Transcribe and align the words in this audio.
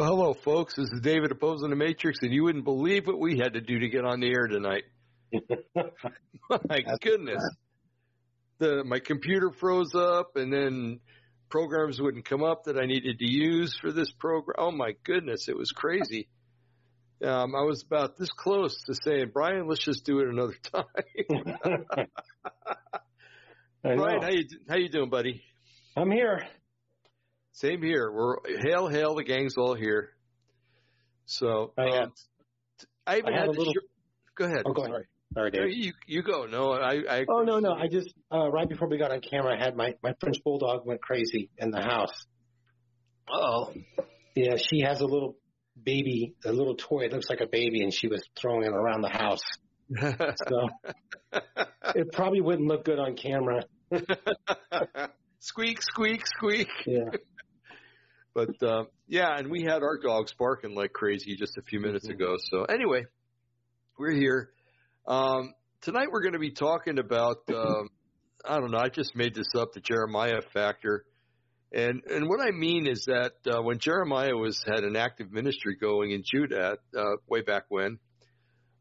Well, 0.00 0.16
hello, 0.16 0.32
folks. 0.32 0.76
This 0.76 0.90
is 0.90 1.00
David 1.02 1.30
opposing 1.30 1.68
the 1.68 1.76
Matrix, 1.76 2.20
and 2.22 2.32
you 2.32 2.44
wouldn't 2.44 2.64
believe 2.64 3.06
what 3.06 3.18
we 3.18 3.36
had 3.36 3.52
to 3.52 3.60
do 3.60 3.80
to 3.80 3.88
get 3.90 4.06
on 4.06 4.20
the 4.20 4.32
air 4.32 4.46
tonight. 4.46 4.84
my 6.48 6.84
goodness, 7.02 7.46
the 8.56 8.82
my 8.82 8.98
computer 8.98 9.50
froze 9.50 9.94
up, 9.94 10.36
and 10.36 10.50
then 10.50 11.00
programs 11.50 12.00
wouldn't 12.00 12.24
come 12.24 12.42
up 12.42 12.64
that 12.64 12.78
I 12.78 12.86
needed 12.86 13.18
to 13.18 13.30
use 13.30 13.76
for 13.78 13.92
this 13.92 14.10
program. 14.10 14.54
Oh 14.56 14.70
my 14.70 14.92
goodness, 15.04 15.50
it 15.50 15.56
was 15.58 15.70
crazy. 15.70 16.30
Um, 17.22 17.54
I 17.54 17.60
was 17.64 17.82
about 17.82 18.16
this 18.16 18.30
close 18.30 18.82
to 18.84 18.94
saying, 19.04 19.32
Brian, 19.34 19.68
let's 19.68 19.84
just 19.84 20.06
do 20.06 20.20
it 20.20 20.28
another 20.28 20.56
time. 20.72 20.86
Brian, 23.98 24.22
how 24.22 24.30
you 24.30 24.46
how 24.66 24.76
you 24.76 24.88
doing, 24.88 25.10
buddy? 25.10 25.42
I'm 25.94 26.10
here. 26.10 26.48
Same 27.52 27.82
here. 27.82 28.10
We're 28.12 28.36
hail, 28.62 28.88
hail. 28.88 29.14
The 29.14 29.24
gang's 29.24 29.56
all 29.56 29.74
here. 29.74 30.10
So 31.26 31.72
I, 31.78 31.98
um, 31.98 32.12
I 33.06 33.18
even 33.18 33.32
I 33.34 33.36
had, 33.38 33.40
had 33.40 33.48
a 33.48 33.52
little- 33.58 33.72
Go 34.36 34.44
ahead. 34.46 34.62
Oh, 34.64 34.72
go 34.72 34.82
Sorry. 34.84 34.92
ahead. 34.94 35.06
Sorry, 35.34 35.50
No, 35.52 35.60
Dave. 35.66 35.76
you 35.76 35.92
you 36.06 36.22
go. 36.22 36.46
No, 36.46 36.72
I. 36.72 37.02
I 37.08 37.24
Oh 37.28 37.42
no, 37.42 37.58
no. 37.60 37.72
I 37.72 37.86
just 37.88 38.12
uh, 38.32 38.50
right 38.50 38.68
before 38.68 38.88
we 38.88 38.98
got 38.98 39.12
on 39.12 39.20
camera, 39.20 39.54
I 39.56 39.62
had 39.62 39.76
my 39.76 39.94
my 40.02 40.14
French 40.20 40.42
bulldog 40.42 40.86
went 40.86 41.00
crazy 41.02 41.50
in 41.58 41.70
the 41.70 41.80
house. 41.82 42.12
Oh, 43.32 43.72
Yeah, 44.34 44.56
she 44.56 44.80
has 44.80 45.00
a 45.00 45.04
little 45.06 45.36
baby, 45.84 46.34
a 46.44 46.52
little 46.52 46.74
toy. 46.74 47.02
It 47.04 47.12
looks 47.12 47.28
like 47.30 47.40
a 47.40 47.46
baby, 47.46 47.82
and 47.82 47.92
she 47.94 48.08
was 48.08 48.22
throwing 48.40 48.64
it 48.64 48.72
around 48.72 49.02
the 49.02 49.08
house. 49.08 49.42
So 50.48 50.68
it 51.94 52.12
probably 52.12 52.40
wouldn't 52.40 52.66
look 52.68 52.84
good 52.84 52.98
on 52.98 53.14
camera. 53.16 53.62
squeak, 55.40 55.80
squeak, 55.82 56.22
squeak. 56.26 56.68
Yeah. 56.86 57.10
But 58.46 58.66
uh, 58.66 58.84
yeah, 59.06 59.36
and 59.36 59.50
we 59.50 59.62
had 59.62 59.82
our 59.82 59.98
dogs 59.98 60.32
barking 60.38 60.74
like 60.74 60.92
crazy 60.92 61.36
just 61.36 61.58
a 61.58 61.62
few 61.62 61.78
minutes 61.78 62.08
Mhm. 62.08 62.14
ago. 62.14 62.36
So 62.38 62.64
anyway, 62.64 63.04
we're 63.98 64.12
here 64.12 64.52
um, 65.06 65.52
tonight. 65.82 66.08
We're 66.10 66.22
going 66.22 66.32
to 66.32 66.38
be 66.38 66.52
talking 66.52 66.98
about. 66.98 67.42
Um, 67.52 67.90
I 68.42 68.58
don't 68.58 68.70
know. 68.70 68.78
I 68.78 68.88
just 68.88 69.14
made 69.14 69.34
this 69.34 69.48
up, 69.54 69.74
the 69.74 69.80
Jeremiah 69.80 70.40
factor, 70.54 71.04
and 71.72 72.02
and 72.04 72.28
what 72.30 72.40
I 72.40 72.50
mean 72.50 72.86
is 72.86 73.04
that 73.04 73.32
uh, 73.46 73.60
when 73.62 73.78
Jeremiah 73.78 74.34
was 74.34 74.62
had 74.66 74.84
an 74.84 74.96
active 74.96 75.30
ministry 75.30 75.76
going 75.76 76.12
in 76.12 76.22
Judah 76.24 76.78
uh, 76.96 77.16
way 77.28 77.42
back 77.42 77.64
when, 77.68 77.98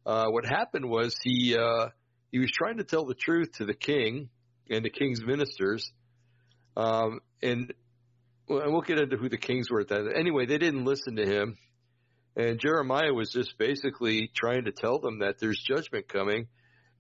uh, 0.06 0.28
what 0.30 0.46
happened 0.46 0.90
was 0.90 1.14
he 1.22 1.58
uh, 1.58 1.88
he 2.32 2.40
was 2.40 2.52
trying 2.52 2.78
to 2.78 2.86
tell 2.86 3.06
the 3.06 3.16
truth 3.16 3.52
to 3.58 3.66
the 3.66 3.74
king 3.74 4.30
and 4.70 4.86
the 4.86 4.90
king's 4.90 5.22
ministers, 5.22 5.92
um, 6.78 7.20
and 7.42 7.74
and 8.50 8.74
we'll 8.74 8.82
get 8.82 9.00
into 9.00 9.18
who 9.18 9.30
the 9.30 9.38
kings 9.38 9.70
were 9.70 9.82
at 9.82 9.90
that. 9.90 10.14
Anyway, 10.16 10.46
they 10.46 10.58
didn't 10.58 10.86
listen 10.86 11.16
to 11.18 11.26
him. 11.26 11.58
And 12.36 12.60
Jeremiah 12.60 13.14
was 13.14 13.32
just 13.32 13.58
basically 13.58 14.32
trying 14.36 14.66
to 14.66 14.72
tell 14.72 15.00
them 15.00 15.20
that 15.20 15.40
there's 15.40 15.60
judgment 15.60 16.08
coming. 16.08 16.48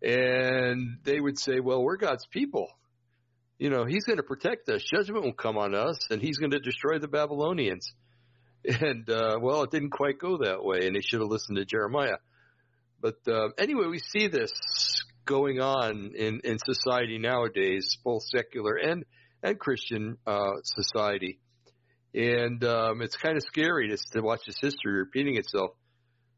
And 0.02 0.98
they 1.04 1.20
would 1.20 1.40
say, 1.40 1.60
well, 1.60 1.84
we're 1.84 1.98
God's 1.98 2.26
people. 2.28 2.68
You 3.58 3.70
know, 3.70 3.86
he's 3.86 4.06
going 4.06 4.18
to 4.18 4.24
protect 4.24 4.70
us. 4.70 4.84
Judgment 4.84 5.24
will 5.24 5.34
come 5.34 5.58
on 5.58 5.76
us 5.76 5.98
and 6.10 6.22
he's 6.22 6.38
going 6.38 6.52
to 6.52 6.60
destroy 6.60 7.00
the 7.00 7.08
Babylonians. 7.08 7.92
And, 8.66 9.10
uh, 9.10 9.40
well, 9.42 9.64
it 9.64 9.72
didn't 9.72 9.92
quite 9.92 10.20
go 10.20 10.40
that 10.40 10.62
way 10.62 10.86
and 10.86 10.94
they 10.94 11.00
should 11.00 11.22
have 11.22 11.30
listened 11.30 11.58
to 11.58 11.64
Jeremiah. 11.64 12.18
But, 13.00 13.16
uh, 13.26 13.52
anyway, 13.58 13.88
we 13.88 14.00
see 14.00 14.28
this 14.28 14.52
going 15.24 15.62
on 15.62 16.12
in, 16.14 16.42
in 16.44 16.58
society 16.60 17.20
nowadays, 17.20 17.98
both 18.04 18.24
secular 18.24 18.76
and, 18.76 19.06
and 19.44 19.60
Christian, 19.60 20.18
uh, 20.28 20.54
society 20.64 21.40
and 22.14 22.64
um, 22.64 23.02
it's 23.02 23.16
kind 23.16 23.38
of 23.38 23.44
scary 23.44 23.90
to, 23.90 23.98
to 24.14 24.22
watch 24.22 24.42
this 24.46 24.58
history 24.60 24.94
repeating 24.94 25.38
itself. 25.38 25.72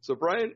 So, 0.02 0.16
Brian, 0.16 0.54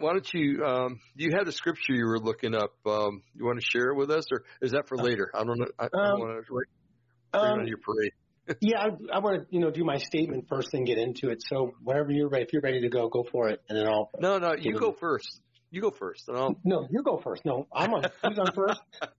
why 0.00 0.12
don't 0.12 0.32
you? 0.32 0.64
Um, 0.64 1.00
you 1.16 1.32
had 1.36 1.46
a 1.48 1.52
scripture 1.52 1.94
you 1.94 2.06
were 2.06 2.20
looking 2.20 2.54
up. 2.54 2.74
Um, 2.86 3.22
you 3.34 3.44
want 3.44 3.60
to 3.60 3.66
share 3.66 3.90
it 3.90 3.96
with 3.96 4.10
us, 4.10 4.24
or 4.32 4.44
is 4.62 4.72
that 4.72 4.88
for 4.88 4.96
later? 4.96 5.30
I 5.34 5.44
don't 5.44 5.58
know. 5.58 5.66
I, 5.78 5.84
I 5.84 5.88
don't 5.88 6.20
want 6.20 6.46
to 6.46 7.38
Um, 7.38 7.60
on 7.60 7.66
your 7.66 7.78
parade. 7.78 8.12
yeah, 8.60 8.78
I, 8.78 9.16
I 9.16 9.18
want 9.18 9.40
to 9.40 9.46
you 9.50 9.60
know 9.60 9.70
do 9.70 9.84
my 9.84 9.98
statement 9.98 10.46
first, 10.48 10.68
then 10.72 10.84
get 10.84 10.98
into 10.98 11.30
it. 11.30 11.42
So 11.46 11.72
whenever 11.82 12.10
you're 12.10 12.28
ready, 12.28 12.44
if 12.44 12.52
you're 12.52 12.62
ready 12.62 12.80
to 12.82 12.88
go, 12.88 13.08
go 13.08 13.24
for 13.30 13.48
it, 13.48 13.60
and 13.68 13.78
then 13.78 13.86
I'll. 13.86 14.10
No, 14.18 14.38
no, 14.38 14.54
you 14.58 14.78
go 14.78 14.92
first. 14.92 15.40
You 15.70 15.82
go 15.82 15.90
first, 15.90 16.28
and 16.28 16.38
I'll. 16.38 16.56
No, 16.64 16.86
you 16.90 17.02
go 17.02 17.20
first. 17.22 17.44
No, 17.44 17.66
I'm 17.72 17.92
on. 17.92 18.04
Who's 18.24 18.38
on 18.38 18.52
first? 18.54 18.80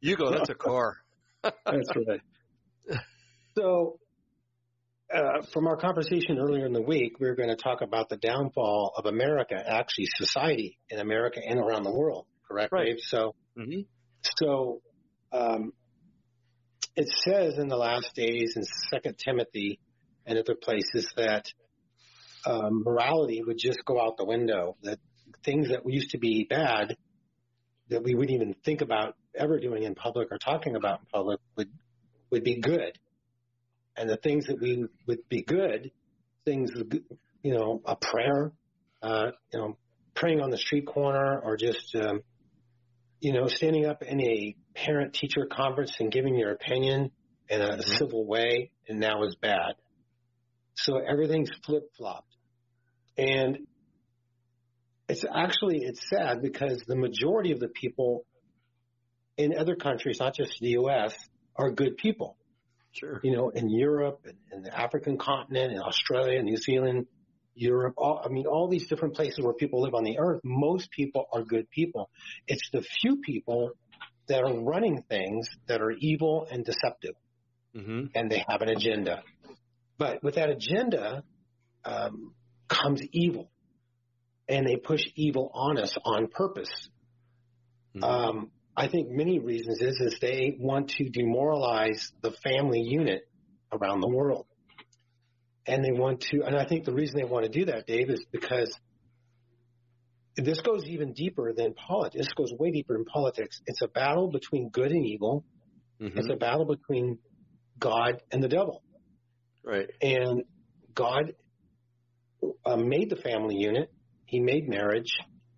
You 0.00 0.16
go. 0.16 0.30
That's 0.30 0.50
a 0.50 0.54
car. 0.54 0.98
That's 1.66 1.90
right. 1.96 2.20
So, 3.56 4.00
uh, 5.14 5.42
from 5.52 5.68
our 5.68 5.76
conversation 5.76 6.38
earlier 6.40 6.66
in 6.66 6.72
the 6.72 6.82
week, 6.82 7.20
we 7.20 7.28
were 7.28 7.36
going 7.36 7.50
to 7.50 7.56
talk 7.56 7.82
about 7.82 8.08
the 8.08 8.16
downfall 8.16 8.94
of 8.96 9.06
America, 9.06 9.54
actually 9.54 10.06
society 10.16 10.76
in 10.90 10.98
America 10.98 11.38
and 11.46 11.60
around 11.60 11.84
the 11.84 11.92
world. 11.92 12.26
Correct, 12.48 12.72
Right. 12.72 12.86
Dave? 12.86 12.96
So, 13.00 13.34
hmm 13.56 13.82
so 14.38 14.80
um, 15.32 15.72
it 16.96 17.08
says 17.24 17.58
in 17.58 17.68
the 17.68 17.76
last 17.76 18.14
days 18.14 18.54
in 18.56 18.64
Second 18.90 19.18
Timothy 19.18 19.78
and 20.26 20.36
other 20.38 20.54
places 20.54 21.12
that 21.16 21.46
um, 22.46 22.82
morality 22.84 23.42
would 23.42 23.58
just 23.58 23.84
go 23.84 24.00
out 24.00 24.16
the 24.16 24.24
window. 24.24 24.76
That 24.82 24.98
things 25.44 25.68
that 25.68 25.82
used 25.86 26.10
to 26.10 26.18
be 26.18 26.46
bad 26.48 26.96
that 27.90 28.02
we 28.02 28.14
wouldn't 28.14 28.34
even 28.34 28.54
think 28.64 28.80
about 28.80 29.14
ever 29.36 29.58
doing 29.58 29.82
in 29.82 29.94
public 29.94 30.28
or 30.30 30.38
talking 30.38 30.76
about 30.76 31.00
in 31.00 31.06
public 31.12 31.40
would 31.56 31.70
would 32.30 32.44
be 32.44 32.60
good, 32.60 32.98
and 33.96 34.08
the 34.08 34.16
things 34.16 34.46
that 34.46 34.60
we 34.60 34.86
would 35.06 35.28
be 35.28 35.42
good, 35.42 35.92
things 36.44 36.70
you 37.42 37.54
know, 37.54 37.82
a 37.84 37.96
prayer, 37.96 38.52
uh, 39.02 39.30
you 39.52 39.58
know, 39.58 39.76
praying 40.14 40.40
on 40.40 40.50
the 40.50 40.58
street 40.58 40.86
corner 40.86 41.38
or 41.38 41.56
just 41.56 41.94
um, 41.94 42.22
you 43.20 43.32
know, 43.32 43.46
standing 43.46 43.86
up 43.86 44.02
in 44.02 44.20
a 44.20 44.54
parent 44.74 45.14
teacher 45.14 45.46
conference 45.50 45.96
and 45.98 46.12
giving 46.12 46.34
your 46.36 46.52
opinion 46.52 47.10
in 47.48 47.60
a 47.60 47.82
civil 47.82 48.26
way, 48.26 48.70
and 48.88 49.00
now 49.00 49.22
is 49.22 49.34
bad. 49.36 49.74
So 50.74 50.98
everything's 50.98 51.50
flip 51.64 51.84
flopped. 51.96 52.34
And 53.16 53.66
it's 55.08 55.24
actually, 55.24 55.78
it's 55.82 56.08
sad 56.08 56.42
because 56.42 56.82
the 56.86 56.96
majority 56.96 57.52
of 57.52 57.60
the 57.60 57.68
people 57.68 58.26
in 59.36 59.56
other 59.56 59.76
countries, 59.76 60.18
not 60.20 60.34
just 60.34 60.58
the 60.60 60.70
U.S., 60.70 61.14
are 61.56 61.70
good 61.70 61.96
people. 61.96 62.36
Sure. 62.92 63.20
You 63.22 63.36
know, 63.36 63.48
in 63.48 63.68
Europe 63.70 64.20
and 64.24 64.36
in 64.52 64.62
the 64.62 64.78
African 64.78 65.18
continent, 65.18 65.72
in 65.72 65.80
Australia, 65.80 66.42
New 66.42 66.56
Zealand, 66.56 67.06
Europe, 67.54 67.94
all, 67.96 68.22
I 68.24 68.28
mean, 68.28 68.46
all 68.46 68.68
these 68.68 68.86
different 68.88 69.14
places 69.14 69.40
where 69.44 69.52
people 69.52 69.82
live 69.82 69.94
on 69.94 70.04
the 70.04 70.18
earth, 70.18 70.40
most 70.44 70.90
people 70.90 71.26
are 71.32 71.42
good 71.42 71.68
people. 71.70 72.10
It's 72.46 72.68
the 72.72 72.82
few 73.00 73.16
people 73.16 73.72
that 74.28 74.42
are 74.42 74.60
running 74.60 75.02
things 75.08 75.48
that 75.68 75.80
are 75.80 75.90
evil 75.90 76.46
and 76.50 76.64
deceptive, 76.64 77.14
hmm 77.74 78.06
and 78.14 78.30
they 78.30 78.44
have 78.48 78.62
an 78.62 78.68
agenda. 78.68 79.22
But 79.98 80.22
with 80.22 80.36
that 80.36 80.50
agenda 80.50 81.24
um, 81.84 82.32
comes 82.68 83.02
evil, 83.12 83.50
and 84.48 84.66
they 84.66 84.76
push 84.76 85.02
evil 85.14 85.50
on 85.52 85.78
us 85.78 85.96
on 86.04 86.28
purpose. 86.28 86.70
Um, 88.02 88.50
I 88.76 88.88
think 88.88 89.08
many 89.10 89.38
reasons 89.38 89.80
is 89.80 90.00
is 90.00 90.18
they 90.20 90.56
want 90.58 90.90
to 90.90 91.08
demoralize 91.08 92.12
the 92.22 92.32
family 92.42 92.80
unit 92.80 93.28
around 93.72 94.00
the 94.00 94.08
world, 94.08 94.46
and 95.66 95.84
they 95.84 95.92
want 95.92 96.22
to. 96.30 96.42
And 96.42 96.56
I 96.56 96.66
think 96.66 96.84
the 96.84 96.92
reason 96.92 97.16
they 97.16 97.24
want 97.24 97.44
to 97.44 97.50
do 97.50 97.66
that, 97.66 97.86
Dave, 97.86 98.10
is 98.10 98.24
because 98.32 98.76
this 100.36 100.60
goes 100.60 100.84
even 100.86 101.12
deeper 101.12 101.52
than 101.52 101.74
politics. 101.74 102.26
This 102.26 102.32
goes 102.34 102.52
way 102.58 102.72
deeper 102.72 102.94
than 102.94 103.04
politics. 103.04 103.60
It's 103.66 103.82
a 103.82 103.88
battle 103.88 104.30
between 104.30 104.70
good 104.70 104.90
and 104.90 105.06
evil. 105.06 105.44
Mhm. 106.00 106.16
It's 106.18 106.28
a 106.28 106.36
battle 106.36 106.64
between 106.64 107.18
God 107.78 108.20
and 108.32 108.42
the 108.42 108.48
devil. 108.48 108.82
Right. 109.62 109.88
And 110.02 110.42
God 110.94 111.34
uh, 112.66 112.76
made 112.76 113.10
the 113.10 113.16
family 113.16 113.56
unit. 113.56 113.90
He 114.26 114.40
made 114.40 114.68
marriage. 114.68 115.12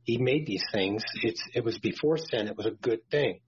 He 0.06 0.18
made 0.18 0.46
these 0.46 0.64
things. 0.72 1.04
It's, 1.22 1.42
it 1.54 1.64
was 1.64 1.78
before 1.80 2.16
sin. 2.18 2.48
It 2.48 2.56
was 2.56 2.66
a 2.66 2.72
good 2.82 3.00
thing. 3.10 3.40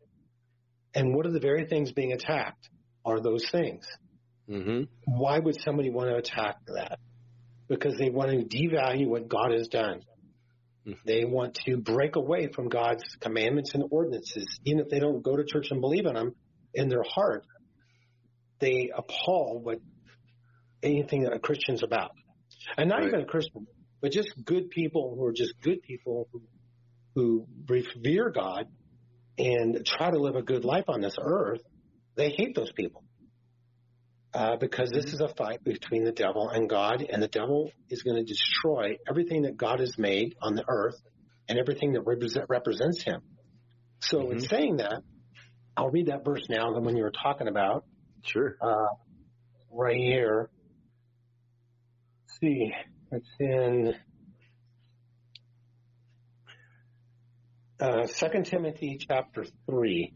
And 0.94 1.14
what 1.14 1.26
are 1.26 1.32
the 1.32 1.40
very 1.40 1.66
things 1.66 1.92
being 1.92 2.12
attacked 2.12 2.68
are 3.06 3.20
those 3.20 3.48
things. 3.50 3.86
hmm 4.48 4.82
Why 5.06 5.38
would 5.38 5.56
somebody 5.64 5.90
want 5.90 6.10
to 6.10 6.16
attack 6.16 6.56
that? 6.66 6.98
Because 7.68 7.96
they 7.98 8.10
want 8.10 8.30
to 8.32 8.58
devalue 8.58 9.08
what 9.08 9.28
God 9.28 9.52
has 9.52 9.68
done. 9.68 10.02
Mhm. 10.86 10.98
They 11.06 11.24
want 11.24 11.54
to 11.66 11.78
break 11.78 12.16
away 12.16 12.48
from 12.54 12.68
God's 12.68 13.04
commandments 13.20 13.74
and 13.74 13.84
ordinances. 13.90 14.46
Even 14.64 14.80
if 14.80 14.88
they 14.90 15.00
don't 15.00 15.22
go 15.22 15.36
to 15.36 15.44
church 15.44 15.68
and 15.70 15.80
believe 15.80 16.06
in 16.06 16.14
them 16.14 16.34
in 16.74 16.88
their 16.88 17.04
heart, 17.04 17.44
they 18.60 18.90
appall 18.96 19.60
what 19.62 19.80
anything 20.82 21.22
that 21.24 21.32
a 21.34 21.38
Christian's 21.38 21.82
about. 21.82 22.10
And 22.76 22.88
not 22.88 23.00
Right. 23.00 23.08
even 23.08 23.20
a 23.22 23.26
Christian, 23.26 23.66
but 24.00 24.12
just 24.12 24.28
good 24.44 24.70
people 24.70 25.14
who 25.16 25.24
are 25.24 25.32
just 25.32 25.54
good 25.62 25.82
people 25.82 26.28
who, 26.32 26.42
who 27.14 27.46
revere 27.68 28.30
God 28.30 28.66
and 29.38 29.84
try 29.86 30.10
to 30.10 30.18
live 30.18 30.36
a 30.36 30.42
good 30.42 30.64
life 30.64 30.84
on 30.88 31.00
this 31.00 31.16
earth. 31.20 31.62
They 32.16 32.30
hate 32.30 32.54
those 32.54 32.72
people. 32.72 33.04
uh, 34.34 34.56
because 34.56 34.90
this 34.90 35.06
is 35.12 35.20
a 35.20 35.28
fight 35.28 35.64
between 35.64 36.04
the 36.04 36.12
devil 36.12 36.48
and 36.50 36.68
God, 36.68 37.04
and 37.08 37.22
the 37.22 37.28
devil 37.28 37.70
is 37.88 38.02
going 38.02 38.16
to 38.16 38.24
destroy 38.24 38.96
everything 39.08 39.42
that 39.42 39.56
God 39.56 39.80
has 39.80 39.96
made 39.98 40.36
on 40.42 40.54
the 40.54 40.64
earth 40.68 41.00
and 41.48 41.58
everything 41.58 41.92
that 41.94 42.02
represent, 42.02 42.46
represents 42.48 43.02
Him. 43.02 43.22
So, 44.00 44.18
mm-hmm. 44.18 44.32
in 44.32 44.40
saying 44.40 44.76
that, 44.78 45.02
I'll 45.76 45.90
read 45.90 46.06
that 46.06 46.24
verse 46.24 46.46
now. 46.48 46.72
The 46.72 46.80
one 46.80 46.96
you 46.96 47.02
were 47.02 47.12
talking 47.12 47.48
about. 47.48 47.84
Sure. 48.24 48.56
Uh, 48.60 48.88
right 49.72 49.96
here. 49.96 50.50
Let's 52.26 52.40
see, 52.40 52.72
it's 53.10 53.28
in 53.40 53.94
uh, 57.80 58.06
2 58.06 58.42
Timothy 58.44 58.98
chapter 59.00 59.44
3. 59.66 60.14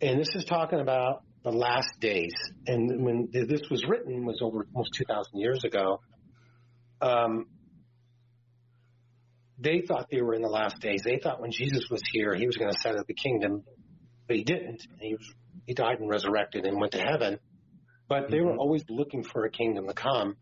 And 0.00 0.20
this 0.20 0.34
is 0.34 0.44
talking 0.44 0.80
about 0.80 1.22
the 1.42 1.50
last 1.50 2.00
days. 2.00 2.32
And 2.66 3.04
when 3.04 3.28
this 3.32 3.62
was 3.70 3.84
written 3.86 4.24
was 4.24 4.40
over 4.42 4.66
almost 4.74 4.94
2,000 4.94 5.38
years 5.38 5.64
ago. 5.64 6.00
Um, 7.00 7.46
they 9.58 9.82
thought 9.86 10.08
they 10.10 10.22
were 10.22 10.34
in 10.34 10.42
the 10.42 10.48
last 10.48 10.80
days. 10.80 11.02
They 11.04 11.20
thought 11.22 11.40
when 11.40 11.52
Jesus 11.52 11.88
was 11.90 12.02
here, 12.12 12.34
he 12.34 12.46
was 12.46 12.56
going 12.56 12.72
to 12.72 12.78
set 12.78 12.96
up 12.96 13.06
the 13.06 13.14
kingdom, 13.14 13.62
but 14.26 14.36
he 14.36 14.42
didn't. 14.42 14.82
He 15.00 15.14
was, 15.14 15.34
he 15.66 15.74
died 15.74 16.00
and 16.00 16.08
resurrected 16.08 16.64
and 16.64 16.80
went 16.80 16.92
to 16.92 16.98
heaven. 16.98 17.38
But 18.08 18.30
they 18.30 18.38
mm-hmm. 18.38 18.46
were 18.46 18.56
always 18.56 18.84
looking 18.88 19.22
for 19.22 19.44
a 19.44 19.50
kingdom 19.50 19.86
to 19.86 19.94
come. 19.94 20.36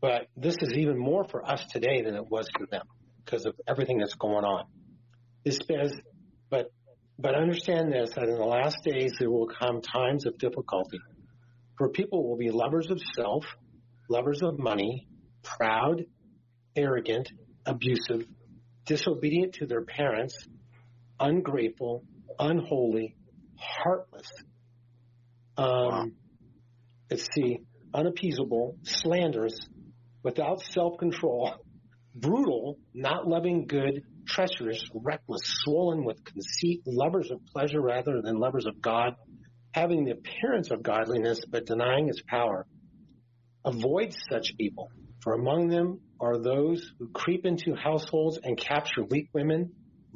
But 0.00 0.28
this 0.36 0.56
is 0.60 0.74
even 0.74 0.96
more 0.96 1.24
for 1.24 1.44
us 1.44 1.64
today 1.70 2.02
than 2.02 2.14
it 2.14 2.28
was 2.28 2.48
for 2.56 2.66
them 2.66 2.86
because 3.24 3.46
of 3.46 3.54
everything 3.66 3.98
that's 3.98 4.14
going 4.14 4.44
on. 4.44 4.64
This 5.44 5.58
says, 5.66 5.92
but 6.50 6.70
but 7.18 7.34
understand 7.34 7.92
this, 7.92 8.10
that 8.14 8.28
in 8.28 8.36
the 8.36 8.44
last 8.44 8.78
days 8.84 9.12
there 9.18 9.30
will 9.30 9.48
come 9.48 9.80
times 9.80 10.24
of 10.24 10.38
difficulty. 10.38 11.00
For 11.76 11.88
people 11.88 12.28
will 12.28 12.36
be 12.36 12.50
lovers 12.50 12.90
of 12.90 13.00
self, 13.14 13.44
lovers 14.08 14.40
of 14.42 14.58
money, 14.58 15.08
proud, 15.42 16.04
arrogant, 16.76 17.28
abusive, 17.66 18.24
disobedient 18.86 19.54
to 19.54 19.66
their 19.66 19.82
parents, 19.82 20.36
ungrateful, 21.18 22.04
unholy, 22.38 23.16
heartless. 23.56 24.30
Um, 25.56 25.66
wow. 25.66 26.06
Let's 27.10 27.26
see, 27.34 27.60
unappeasable, 27.94 28.76
slanderous, 28.82 29.58
without 30.22 30.62
self-control, 30.62 31.54
brutal, 32.14 32.78
not 32.94 33.26
loving 33.28 33.66
good, 33.66 34.02
treacherous, 34.26 34.84
reckless, 34.94 35.42
swollen 35.44 36.04
with 36.04 36.24
conceit, 36.24 36.82
lovers 36.86 37.30
of 37.30 37.44
pleasure 37.46 37.80
rather 37.80 38.20
than 38.22 38.38
lovers 38.38 38.66
of 38.66 38.80
God, 38.80 39.14
having 39.72 40.04
the 40.04 40.12
appearance 40.12 40.70
of 40.70 40.82
godliness 40.82 41.40
but 41.48 41.66
denying 41.66 42.08
its 42.08 42.22
power. 42.26 42.66
Avoid 43.64 44.14
such 44.30 44.56
people, 44.56 44.90
for 45.22 45.34
among 45.34 45.68
them 45.68 46.00
are 46.20 46.38
those 46.38 46.92
who 46.98 47.08
creep 47.08 47.44
into 47.44 47.74
households 47.74 48.38
and 48.42 48.56
capture 48.56 49.04
weak 49.04 49.28
women, 49.32 49.72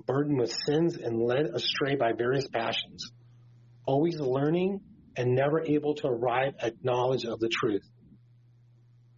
burdened 0.06 0.38
with 0.38 0.56
sins 0.66 0.96
and 0.96 1.22
led 1.22 1.46
astray 1.46 1.94
by 1.96 2.12
various 2.12 2.48
passions, 2.48 3.12
always 3.86 4.18
learning 4.18 4.80
and 5.16 5.34
never 5.34 5.60
able 5.60 5.94
to 5.94 6.06
arrive 6.06 6.54
at 6.58 6.82
knowledge 6.82 7.24
of 7.24 7.38
the 7.40 7.48
truth. 7.48 7.86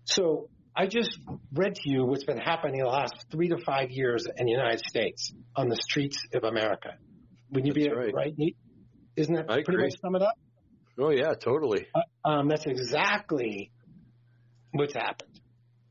So 0.05 0.51
I 0.76 0.87
just 0.87 1.19
read 1.53 1.76
to 1.76 1.88
you 1.88 2.05
what's 2.05 2.25
been 2.25 2.38
happening 2.38 2.81
the 2.81 2.87
last 2.87 3.26
three 3.31 3.49
to 3.49 3.59
five 3.65 3.91
years 3.91 4.26
in 4.37 4.47
the 4.47 4.53
United 4.53 4.81
States 4.81 5.32
on 5.55 5.69
the 5.69 5.76
streets 5.76 6.19
of 6.35 6.43
America. 6.43 6.94
Would 7.53 7.65
you 7.65 7.73
that's 7.73 7.87
be 7.87 7.93
right? 7.93 8.12
right? 8.12 8.35
Isn't 9.17 9.35
that 9.35 9.44
I 9.49 9.62
pretty 9.62 9.75
agree. 9.75 9.85
much 9.85 10.00
sum 10.00 10.17
it 10.17 10.23
up? 10.23 10.35
Oh 10.99 11.11
yeah, 11.11 11.35
totally. 11.35 11.87
Uh, 11.94 12.29
um, 12.29 12.49
that's 12.49 12.67
exactly 12.67 13.71
what's 14.73 14.94
happened. 14.94 15.41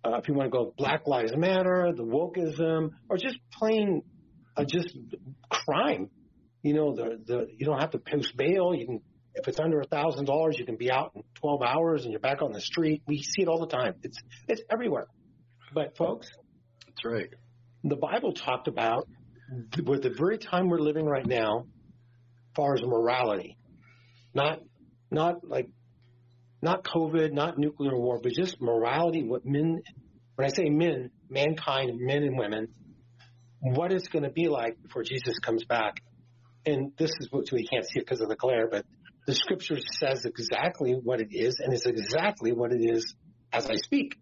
Uh, 0.03 0.17
if 0.17 0.27
you 0.27 0.33
want 0.33 0.51
to 0.51 0.57
go 0.57 0.73
Black 0.77 1.07
Lives 1.07 1.33
Matter, 1.35 1.93
the 1.95 2.03
wokeism, 2.03 2.89
or 3.09 3.15
just 3.15 3.37
plain, 3.53 4.01
uh, 4.57 4.65
just 4.65 4.97
crime. 5.49 6.09
You 6.61 6.73
know, 6.73 6.93
the 6.93 7.19
the 7.25 7.47
you 7.57 7.65
don't 7.65 7.79
have 7.79 7.91
to 7.91 7.99
post 7.99 8.35
bail. 8.35 8.75
You 8.75 8.85
can 8.85 9.01
if 9.35 9.47
it's 9.47 9.59
under 9.59 9.81
a 9.81 9.85
thousand 9.85 10.25
dollars, 10.25 10.57
you 10.57 10.65
can 10.65 10.75
be 10.75 10.91
out 10.91 11.11
in 11.15 11.23
12 11.35 11.61
hours 11.61 12.03
and 12.03 12.11
you're 12.11 12.19
back 12.19 12.41
on 12.41 12.51
the 12.51 12.61
street. 12.61 13.01
We 13.07 13.21
see 13.21 13.41
it 13.41 13.47
all 13.47 13.59
the 13.59 13.67
time. 13.67 13.95
It's, 14.03 14.17
it's 14.47 14.61
everywhere. 14.71 15.07
But 15.73 15.97
folks, 15.97 16.27
that's 16.85 17.03
right. 17.05 17.29
The 17.83 17.95
Bible 17.95 18.33
talked 18.33 18.67
about 18.67 19.07
with 19.83 20.03
the 20.03 20.13
very 20.15 20.37
time 20.37 20.69
we're 20.69 20.79
living 20.79 21.05
right 21.05 21.25
now, 21.25 21.61
as 21.61 22.55
far 22.55 22.75
as 22.75 22.81
morality, 22.83 23.57
not, 24.33 24.59
not 25.11 25.47
like, 25.47 25.69
not 26.61 26.83
COVID, 26.83 27.33
not 27.33 27.57
nuclear 27.57 27.97
war, 27.97 28.19
but 28.21 28.31
just 28.31 28.61
morality, 28.61 29.23
what 29.23 29.45
men, 29.45 29.81
when 30.35 30.45
I 30.45 30.53
say 30.53 30.69
men, 30.69 31.11
mankind, 31.29 31.99
men 31.99 32.23
and 32.23 32.37
women, 32.37 32.69
what 33.59 33.91
it's 33.91 34.07
going 34.07 34.23
to 34.23 34.29
be 34.29 34.47
like 34.47 34.81
before 34.81 35.03
Jesus 35.03 35.37
comes 35.39 35.65
back. 35.65 35.95
And 36.65 36.93
this 36.97 37.11
is 37.19 37.27
what 37.31 37.51
we 37.51 37.67
can't 37.67 37.85
see 37.85 37.99
it 37.99 38.05
because 38.05 38.21
of 38.21 38.29
the 38.29 38.35
glare, 38.35 38.67
but 38.69 38.85
the 39.25 39.33
scripture 39.33 39.77
says 39.99 40.25
exactly 40.25 40.91
what 40.93 41.21
it 41.21 41.29
is, 41.31 41.59
and 41.59 41.73
it's 41.73 41.85
exactly 41.85 42.51
what 42.51 42.71
it 42.71 42.81
is 42.81 43.15
as 43.51 43.69
I 43.69 43.75
speak. 43.75 44.15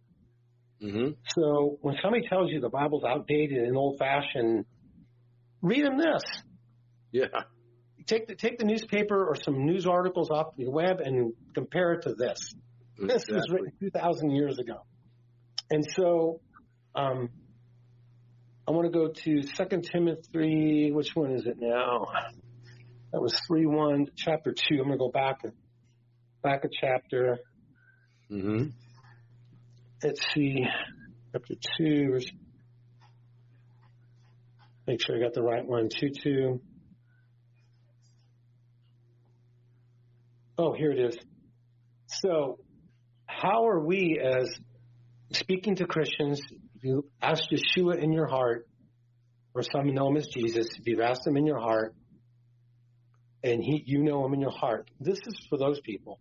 Mm-hmm. 0.82 1.12
So 1.36 1.78
when 1.82 1.96
somebody 2.02 2.28
tells 2.28 2.52
you 2.52 2.60
the 2.60 2.70
Bible's 2.70 3.04
outdated 3.04 3.64
and 3.64 3.78
old 3.78 4.00
fashioned, 4.00 4.66
read 5.62 5.86
them 5.86 5.98
this. 5.98 6.24
Yeah. 7.12 7.26
Take 8.08 8.28
the 8.28 8.36
take 8.36 8.58
the 8.58 8.66
newspaper 8.66 9.28
or 9.28 9.36
some 9.36 9.66
news 9.66 9.86
articles 9.86 10.32
off 10.32 10.56
the 10.58 10.68
web 10.68 11.00
and 11.02 11.34
compare 11.54 11.94
it 11.94 12.04
to 12.04 12.16
this. 12.16 12.56
Exactly. 12.98 13.08
This 13.08 13.26
was 13.30 13.50
written 13.52 13.72
two 13.80 13.90
thousand 13.92 14.32
years 14.32 14.58
ago, 14.58 14.86
and 15.70 15.86
so 15.96 16.42
um, 16.96 17.30
I 18.68 18.72
want 18.72 18.92
to 18.92 18.92
go 18.92 19.10
to 19.10 19.44
Second 19.56 19.88
Timothy. 19.92 20.92
Which 20.92 21.16
one 21.16 21.32
is 21.32 21.46
it 21.46 21.58
now? 21.60 22.08
That 23.12 23.22
was 23.22 23.38
3 23.48 23.66
1, 23.66 24.08
chapter 24.16 24.54
2. 24.54 24.76
I'm 24.76 24.84
going 24.84 24.92
to 24.92 24.98
go 24.98 25.12
back, 25.12 25.42
back 26.42 26.64
a 26.64 26.70
chapter. 26.70 27.40
Mm-hmm. 28.32 28.68
Let's 30.02 30.22
see, 30.34 30.66
chapter 31.34 31.56
2. 31.78 32.20
Make 34.88 35.02
sure 35.02 35.18
I 35.18 35.20
got 35.20 35.34
the 35.34 35.44
right 35.44 35.66
one. 35.66 35.90
2 35.90 36.10
2. 36.24 36.62
Oh, 40.58 40.74
here 40.74 40.92
it 40.92 41.00
is. 41.00 41.18
So, 42.08 42.60
how 43.26 43.68
are 43.68 43.80
we 43.80 44.22
as 44.24 44.50
speaking 45.34 45.76
to 45.76 45.86
Christians? 45.86 46.42
If 46.76 46.84
you 46.84 47.06
ask 47.22 47.44
Yeshua 47.52 48.02
in 48.02 48.14
your 48.14 48.28
heart, 48.28 48.68
or 49.54 49.64
some 49.64 49.94
know 49.94 50.08
him 50.08 50.18
as 50.18 50.28
Jesus, 50.28 50.68
if 50.78 50.86
you've 50.86 51.02
asked 51.02 51.28
him 51.28 51.36
in 51.36 51.46
your 51.46 51.60
heart, 51.60 51.94
and 53.44 53.64
he, 53.64 53.84
you 53.86 54.04
know 54.04 54.26
him 54.26 54.34
in 54.34 54.42
your 54.42 54.52
heart. 54.52 54.90
This 55.00 55.20
is 55.26 55.46
for 55.50 55.58
those 55.58 55.80
people. 55.80 56.20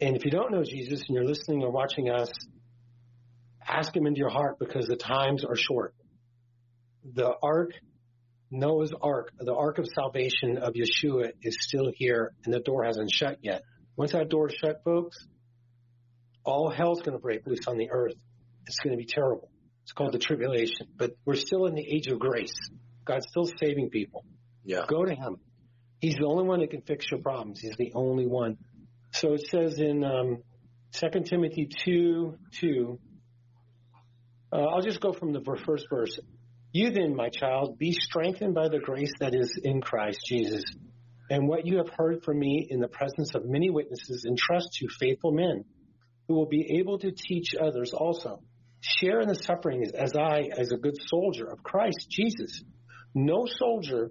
And 0.00 0.16
if 0.16 0.24
you 0.24 0.30
don't 0.30 0.50
know 0.50 0.64
Jesus 0.64 1.04
and 1.06 1.14
you're 1.14 1.26
listening 1.26 1.62
or 1.62 1.70
watching 1.70 2.10
us, 2.10 2.30
ask 3.66 3.94
him 3.94 4.06
into 4.06 4.18
your 4.18 4.30
heart 4.30 4.58
because 4.58 4.86
the 4.86 4.96
times 4.96 5.44
are 5.44 5.56
short. 5.56 5.94
The 7.14 7.32
ark, 7.42 7.72
Noah's 8.50 8.92
ark, 9.00 9.32
the 9.38 9.54
ark 9.54 9.78
of 9.78 9.86
salvation 9.94 10.58
of 10.58 10.74
Yeshua 10.74 11.32
is 11.42 11.58
still 11.60 11.92
here 11.94 12.32
and 12.44 12.52
the 12.52 12.60
door 12.60 12.84
hasn't 12.84 13.10
shut 13.10 13.38
yet. 13.42 13.62
Once 13.96 14.12
that 14.12 14.28
door 14.28 14.48
is 14.48 14.54
shut, 14.54 14.82
folks, 14.84 15.16
all 16.44 16.70
hell's 16.70 17.02
going 17.02 17.12
to 17.12 17.20
break 17.20 17.46
loose 17.46 17.66
on 17.68 17.76
the 17.76 17.90
earth. 17.90 18.14
It's 18.66 18.78
going 18.78 18.96
to 18.96 18.98
be 18.98 19.06
terrible. 19.06 19.50
It's 19.82 19.92
called 19.92 20.12
the 20.12 20.18
tribulation, 20.18 20.86
but 20.96 21.12
we're 21.24 21.34
still 21.34 21.66
in 21.66 21.74
the 21.74 21.86
age 21.86 22.06
of 22.06 22.18
grace. 22.18 22.54
God's 23.04 23.26
still 23.28 23.44
saving 23.44 23.90
people. 23.90 24.24
Yeah. 24.64 24.84
Go 24.88 25.04
to 25.04 25.14
him. 25.14 25.36
He's 26.00 26.16
the 26.16 26.26
only 26.26 26.44
one 26.44 26.60
that 26.60 26.70
can 26.70 26.82
fix 26.82 27.10
your 27.10 27.20
problems. 27.20 27.60
He's 27.60 27.76
the 27.76 27.92
only 27.94 28.26
one. 28.26 28.56
So 29.12 29.34
it 29.34 29.46
says 29.50 29.78
in 29.78 30.02
um, 30.04 30.42
2 30.92 31.20
Timothy 31.24 31.68
2 31.84 32.36
2, 32.60 32.98
uh, 34.52 34.56
I'll 34.56 34.82
just 34.82 35.00
go 35.00 35.12
from 35.12 35.32
the 35.32 35.42
first 35.66 35.86
verse. 35.90 36.18
You 36.72 36.90
then, 36.90 37.14
my 37.14 37.28
child, 37.28 37.78
be 37.78 37.92
strengthened 37.92 38.54
by 38.54 38.68
the 38.68 38.78
grace 38.78 39.12
that 39.20 39.34
is 39.34 39.58
in 39.62 39.80
Christ 39.80 40.20
Jesus. 40.26 40.62
And 41.28 41.48
what 41.48 41.66
you 41.66 41.78
have 41.78 41.90
heard 41.96 42.22
from 42.24 42.38
me 42.38 42.66
in 42.68 42.80
the 42.80 42.88
presence 42.88 43.34
of 43.34 43.44
many 43.44 43.70
witnesses, 43.70 44.24
entrust 44.24 44.72
to 44.74 44.88
faithful 44.98 45.32
men 45.32 45.64
who 46.26 46.34
will 46.34 46.48
be 46.48 46.78
able 46.78 46.98
to 47.00 47.10
teach 47.10 47.54
others 47.60 47.92
also. 47.92 48.42
Share 48.80 49.20
in 49.20 49.28
the 49.28 49.34
sufferings 49.34 49.92
as 49.92 50.14
I, 50.16 50.48
as 50.56 50.72
a 50.72 50.76
good 50.76 50.96
soldier 51.06 51.46
of 51.46 51.62
Christ 51.62 52.06
Jesus. 52.08 52.62
No 53.14 53.46
soldier 53.46 54.10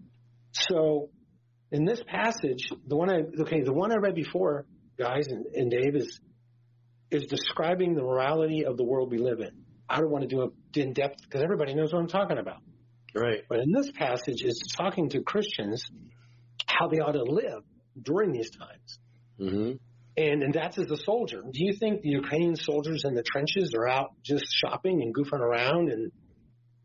So 0.51 1.09
in 1.71 1.85
this 1.85 2.01
passage, 2.05 2.69
the 2.85 2.95
one 2.95 3.09
I 3.09 3.21
okay, 3.41 3.61
the 3.61 3.73
one 3.73 3.91
I 3.91 3.95
read 3.95 4.15
before, 4.15 4.65
guys 4.97 5.27
and, 5.27 5.45
and 5.53 5.71
Dave 5.71 5.95
is 5.95 6.19
is 7.09 7.25
describing 7.25 7.95
the 7.95 8.01
morality 8.01 8.65
of 8.65 8.77
the 8.77 8.83
world 8.83 9.11
we 9.11 9.17
live 9.17 9.39
in. 9.39 9.51
I 9.89 9.99
don't 9.99 10.09
want 10.09 10.21
to 10.21 10.33
do 10.33 10.43
it 10.43 10.79
in 10.79 10.93
depth 10.93 11.21
because 11.23 11.41
everybody 11.43 11.73
knows 11.73 11.91
what 11.91 11.99
I'm 11.99 12.07
talking 12.07 12.37
about. 12.37 12.61
Right. 13.13 13.43
But 13.49 13.59
in 13.59 13.71
this 13.73 13.91
passage, 13.91 14.41
it's 14.41 14.73
talking 14.77 15.09
to 15.09 15.21
Christians 15.21 15.83
how 16.65 16.87
they 16.87 16.99
ought 16.99 17.11
to 17.11 17.23
live 17.23 17.63
during 18.01 18.31
these 18.31 18.51
times. 18.51 18.99
Mm-hmm. 19.39 19.71
And, 20.17 20.43
and 20.43 20.53
that's 20.53 20.77
as 20.77 20.89
a 20.91 20.97
soldier. 20.97 21.41
Do 21.41 21.63
you 21.65 21.73
think 21.73 22.01
the 22.01 22.09
Ukrainian 22.09 22.55
soldiers 22.55 23.03
in 23.05 23.13
the 23.13 23.23
trenches 23.23 23.73
are 23.77 23.87
out 23.87 24.11
just 24.23 24.45
shopping 24.49 25.01
and 25.01 25.13
goofing 25.13 25.39
around 25.39 25.89
and 25.89 26.11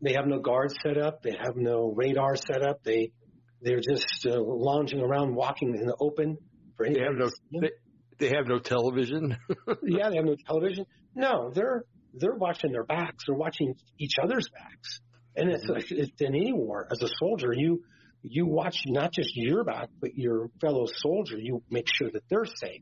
they 0.01 0.13
have 0.13 0.27
no 0.27 0.39
guards 0.39 0.75
set 0.83 0.97
up? 0.97 1.21
They 1.23 1.35
have 1.39 1.55
no 1.55 1.93
radar 1.95 2.35
set 2.35 2.61
up. 2.61 2.83
They, 2.83 3.11
they're 3.61 3.81
just 3.81 4.25
uh, 4.25 4.39
lounging 4.39 5.01
around, 5.01 5.35
walking 5.35 5.75
in 5.75 5.85
the 5.85 5.95
open. 5.99 6.37
For 6.75 6.87
they 6.87 6.99
have 6.99 7.15
no, 7.15 7.29
they, 7.61 7.71
they 8.19 8.29
have 8.29 8.47
no 8.47 8.59
television. 8.59 9.37
yeah, 9.83 10.09
they 10.09 10.15
have 10.15 10.25
no 10.25 10.35
television. 10.45 10.85
No, 11.15 11.51
they're 11.53 11.83
they're 12.13 12.35
watching 12.35 12.71
their 12.71 12.83
backs. 12.83 13.25
They're 13.27 13.35
watching 13.35 13.75
each 13.97 14.15
other's 14.21 14.47
backs. 14.49 14.99
And 15.35 15.51
it's, 15.51 15.65
mm-hmm. 15.65 15.95
it's 16.01 16.19
in 16.19 16.35
any 16.35 16.53
war. 16.53 16.87
As 16.91 17.01
a 17.01 17.09
soldier, 17.19 17.53
you 17.53 17.83
you 18.23 18.45
watch 18.45 18.77
not 18.87 19.13
just 19.13 19.29
your 19.35 19.63
back, 19.63 19.89
but 20.01 20.15
your 20.15 20.49
fellow 20.59 20.85
soldier. 20.87 21.37
You 21.39 21.63
make 21.69 21.85
sure 21.93 22.09
that 22.11 22.23
they're 22.29 22.45
safe. 22.45 22.81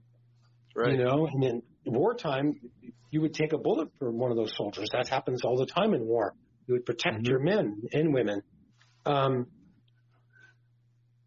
Right. 0.76 0.92
You 0.94 1.04
know, 1.04 1.28
and 1.32 1.44
in 1.44 1.62
wartime, 1.86 2.56
you 3.12 3.22
would 3.22 3.34
take 3.34 3.54
a 3.54 3.58
bullet 3.58 3.90
for 3.98 4.12
one 4.12 4.32
of 4.32 4.38
those 4.38 4.54
soldiers. 4.58 4.90
That 4.92 5.08
happens 5.08 5.44
all 5.44 5.58
the 5.58 5.66
time 5.66 5.94
in 5.94 6.06
war. 6.06 6.34
You 6.68 6.74
would 6.76 6.86
protect 6.86 7.18
mm-hmm. 7.18 7.26
your 7.26 7.40
men 7.40 7.82
and 7.94 8.14
women. 8.14 8.42
Um, 9.06 9.48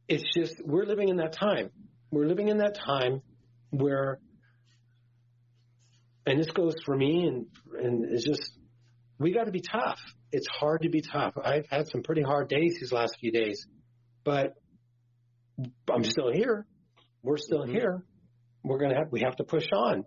it's 0.09 0.25
just 0.35 0.55
we're 0.65 0.85
living 0.85 1.09
in 1.09 1.17
that 1.17 1.33
time. 1.33 1.71
We're 2.11 2.27
living 2.27 2.49
in 2.49 2.59
that 2.59 2.75
time 2.75 3.23
where, 3.71 4.19
and 6.27 6.41
this 6.41 6.51
goes 6.51 6.75
for 6.85 6.97
me, 6.97 7.27
and 7.27 7.47
and 7.79 8.05
it's 8.13 8.25
just 8.25 8.53
we 9.19 9.33
got 9.33 9.45
to 9.45 9.53
be 9.53 9.61
tough. 9.61 10.01
It's 10.33 10.47
hard 10.49 10.83
to 10.83 10.89
be 10.89 11.01
tough. 11.01 11.35
I've 11.43 11.67
had 11.71 11.89
some 11.89 12.03
pretty 12.03 12.23
hard 12.23 12.49
days 12.49 12.77
these 12.81 12.93
last 12.93 13.17
few 13.21 13.33
days, 13.33 13.67
but 14.25 14.55
I'm 15.93 16.05
still 16.05 16.33
here. 16.33 16.67
We're 17.23 17.39
still 17.39 17.63
mm-hmm. 17.63 17.73
here 17.73 18.05
we're 18.69 18.79
going 18.79 18.91
to 18.91 18.97
have, 18.97 19.11
we 19.11 19.21
have 19.21 19.37
to 19.37 19.45
push 19.45 19.67
on. 19.73 20.05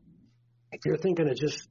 If 0.72 0.82
you're 0.86 0.98
thinking 0.98 1.30
of 1.30 1.36
just 1.36 1.68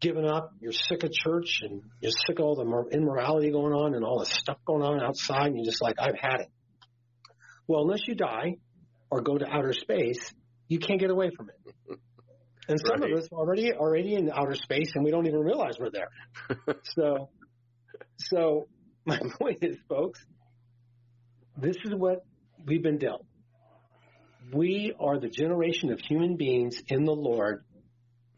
giving 0.00 0.24
up, 0.24 0.52
you're 0.60 0.72
sick 0.72 1.02
of 1.02 1.12
church 1.12 1.60
and 1.62 1.82
you're 2.00 2.12
sick 2.12 2.38
of 2.38 2.44
all 2.44 2.56
the 2.56 2.96
immorality 2.96 3.50
going 3.50 3.72
on 3.72 3.94
and 3.94 4.04
all 4.04 4.20
the 4.20 4.26
stuff 4.26 4.58
going 4.66 4.82
on 4.82 5.02
outside, 5.02 5.46
and 5.46 5.56
you're 5.56 5.64
just 5.64 5.82
like, 5.82 5.96
I've 5.98 6.18
had 6.18 6.40
it. 6.40 6.48
Well, 7.68 7.82
unless 7.82 8.08
you 8.08 8.16
die 8.16 8.56
or 9.10 9.20
go 9.20 9.38
to 9.38 9.46
outer 9.46 9.72
space, 9.72 10.32
you 10.66 10.80
can't 10.80 10.98
get 10.98 11.10
away 11.10 11.30
from 11.36 11.50
it. 11.50 11.98
And 12.70 12.78
some 12.78 13.00
right. 13.00 13.12
of 13.12 13.18
us 13.18 13.28
already 13.32 13.72
already 13.72 14.12
in 14.12 14.30
outer 14.30 14.54
space, 14.54 14.92
and 14.94 15.02
we 15.02 15.10
don't 15.10 15.26
even 15.26 15.40
realize 15.40 15.78
we're 15.80 15.88
there. 15.88 16.10
so, 16.82 17.30
so 18.18 18.68
my 19.06 19.18
point 19.38 19.60
is, 19.62 19.78
folks, 19.88 20.22
this 21.56 21.76
is 21.82 21.94
what 21.94 22.26
we've 22.66 22.82
been 22.82 22.98
dealt 22.98 23.24
we 24.52 24.94
are 24.98 25.18
the 25.18 25.28
generation 25.28 25.92
of 25.92 26.00
human 26.00 26.36
beings 26.36 26.80
in 26.88 27.04
the 27.04 27.12
Lord 27.12 27.64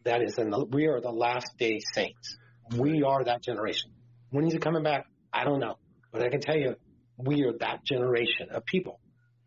that 0.04 0.22
is 0.22 0.38
in 0.38 0.50
the, 0.50 0.64
we 0.64 0.86
are 0.86 1.00
the 1.00 1.10
last 1.10 1.56
day 1.58 1.80
saints. 1.92 2.36
We 2.76 3.02
are 3.02 3.24
that 3.24 3.42
generation. 3.42 3.92
When 4.30 4.46
is 4.46 4.52
he 4.52 4.58
coming 4.58 4.82
back? 4.82 5.06
I 5.32 5.44
don't 5.44 5.60
know. 5.60 5.76
But 6.12 6.22
I 6.22 6.28
can 6.28 6.40
tell 6.40 6.56
you, 6.56 6.76
we 7.16 7.44
are 7.44 7.52
that 7.60 7.84
generation 7.84 8.48
of 8.50 8.64
people. 8.64 8.98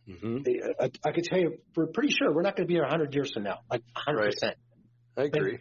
Mm-hmm. 0.10 0.38
I, 0.80 0.92
I, 1.06 1.12
can 1.12 1.24
tell 1.24 1.40
you, 1.40 1.58
we're 1.76 1.88
pretty 1.88 2.14
sure 2.14 2.34
we're 2.34 2.42
not 2.42 2.56
going 2.56 2.68
to 2.68 2.68
be 2.68 2.74
here 2.74 2.84
100 2.84 3.14
years 3.16 3.32
from 3.34 3.44
now, 3.44 3.60
like 3.72 3.84
100%. 3.96 4.26
Right. 4.44 4.56
I 5.18 5.24
agree. 5.24 5.52
And, 5.52 5.60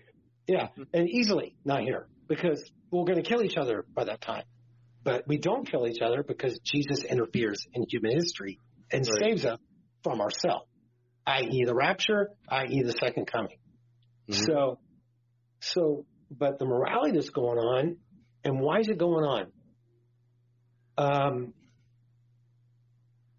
yeah, 0.49 0.69
and 0.93 1.09
easily 1.09 1.55
not 1.65 1.83
here 1.83 2.09
because 2.29 2.63
we're 2.91 3.05
going 3.05 3.23
to 3.23 3.29
kill 3.29 3.43
each 3.43 3.57
other 3.57 3.85
by 3.95 4.05
that 4.05 4.21
time. 4.21 4.45
But 5.05 5.27
we 5.29 5.39
don't 5.39 5.69
kill 5.69 5.87
each 5.87 6.01
other 6.01 6.23
because 6.23 6.59
Jesus 6.65 7.05
interferes 7.05 7.67
in 7.73 7.85
human 7.89 8.13
history 8.13 8.59
and 8.91 9.07
right. 9.07 9.31
saves 9.31 9.45
us 9.45 9.59
from 10.03 10.21
ourselves 10.21 10.67
i.e. 11.27 11.65
the 11.65 11.75
rapture, 11.75 12.31
i.e. 12.49 12.83
the 12.83 12.93
second 12.93 13.27
coming. 13.27 13.59
Mm-hmm. 14.29 14.43
So, 14.45 14.79
so, 15.61 16.07
but 16.31 16.59
the 16.59 16.65
morality 16.65 17.13
that's 17.13 17.31
going 17.31 17.59
on, 17.59 17.97
and 18.45 18.61
why 18.61 18.81
is 18.81 18.89
it 18.89 18.99
going 18.99 19.25
on? 19.25 19.47
Um, 20.99 21.55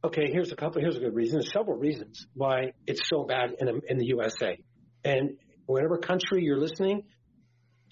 okay, 0.03 0.29
here's 0.31 0.51
a 0.51 0.55
couple, 0.55 0.81
here's 0.81 0.97
a 0.97 0.99
good 0.99 1.15
reason. 1.15 1.39
There's 1.39 1.51
several 1.51 1.77
reasons 1.77 2.27
why 2.33 2.73
it's 2.85 3.07
so 3.07 3.23
bad 3.23 3.55
in, 3.59 3.81
in 3.87 3.97
the 3.97 4.05
USA. 4.07 4.57
And 5.03 5.37
whatever 5.65 5.97
country 5.97 6.43
you're 6.43 6.59
listening, 6.59 7.03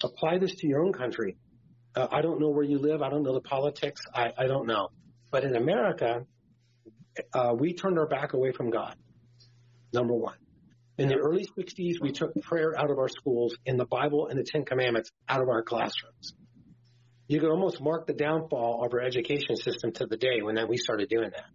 apply 0.02 0.38
this 0.38 0.54
to 0.56 0.68
your 0.68 0.84
own 0.84 0.92
country. 0.92 1.36
Uh, 1.94 2.08
I 2.10 2.22
don't 2.22 2.40
know 2.40 2.50
where 2.50 2.64
you 2.64 2.78
live. 2.78 3.02
I 3.02 3.10
don't 3.10 3.22
know 3.22 3.34
the 3.34 3.40
politics. 3.40 4.00
I, 4.14 4.32
I 4.36 4.46
don't 4.46 4.66
know. 4.66 4.88
But 5.30 5.44
in 5.44 5.56
America, 5.56 6.26
uh, 7.32 7.54
we 7.58 7.74
turned 7.74 7.98
our 7.98 8.06
back 8.06 8.32
away 8.32 8.52
from 8.52 8.70
God 8.70 8.94
number 9.92 10.14
one. 10.14 10.36
In 10.98 11.08
the 11.08 11.16
early 11.16 11.46
60s, 11.58 12.00
we 12.00 12.12
took 12.12 12.34
prayer 12.42 12.78
out 12.78 12.90
of 12.90 12.98
our 12.98 13.08
schools 13.08 13.56
and 13.66 13.78
the 13.80 13.86
Bible 13.86 14.28
and 14.28 14.38
the 14.38 14.44
Ten 14.44 14.64
Commandments 14.64 15.10
out 15.28 15.40
of 15.40 15.48
our 15.48 15.62
classrooms. 15.62 16.34
You 17.28 17.40
could 17.40 17.50
almost 17.50 17.80
mark 17.80 18.06
the 18.06 18.12
downfall 18.12 18.84
of 18.84 18.92
our 18.92 19.00
education 19.00 19.56
system 19.56 19.92
to 19.92 20.06
the 20.06 20.16
day 20.16 20.42
when 20.42 20.58
we 20.68 20.76
started 20.76 21.08
doing 21.08 21.30
that. 21.30 21.46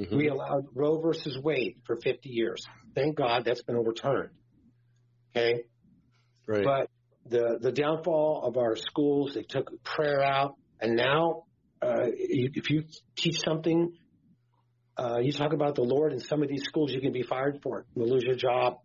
Mm-hmm. 0.00 0.16
We 0.16 0.28
allowed 0.28 0.66
Roe 0.74 1.00
versus 1.00 1.38
Wade 1.38 1.76
for 1.84 1.96
50 1.96 2.28
years. 2.28 2.66
Thank 2.94 3.16
God 3.16 3.44
that's 3.44 3.62
been 3.62 3.76
overturned. 3.76 4.30
Okay? 5.36 5.64
Right. 6.46 6.64
But 6.64 6.90
the, 7.26 7.58
the 7.60 7.70
downfall 7.70 8.42
of 8.44 8.56
our 8.56 8.76
schools, 8.76 9.34
they 9.34 9.42
took 9.42 9.70
prayer 9.84 10.22
out, 10.22 10.54
and 10.80 10.96
now 10.96 11.44
uh, 11.82 12.06
if 12.06 12.70
you 12.70 12.84
teach 13.16 13.40
something 13.44 13.92
uh, 15.00 15.18
you 15.18 15.32
talk 15.32 15.54
about 15.54 15.76
the 15.76 15.82
Lord 15.82 16.12
in 16.12 16.20
some 16.20 16.42
of 16.42 16.48
these 16.48 16.62
schools, 16.64 16.92
you 16.92 17.00
can 17.00 17.12
be 17.12 17.22
fired 17.22 17.60
for 17.62 17.80
it. 17.80 17.86
You'll 17.94 18.08
lose 18.08 18.22
your 18.22 18.36
job. 18.36 18.78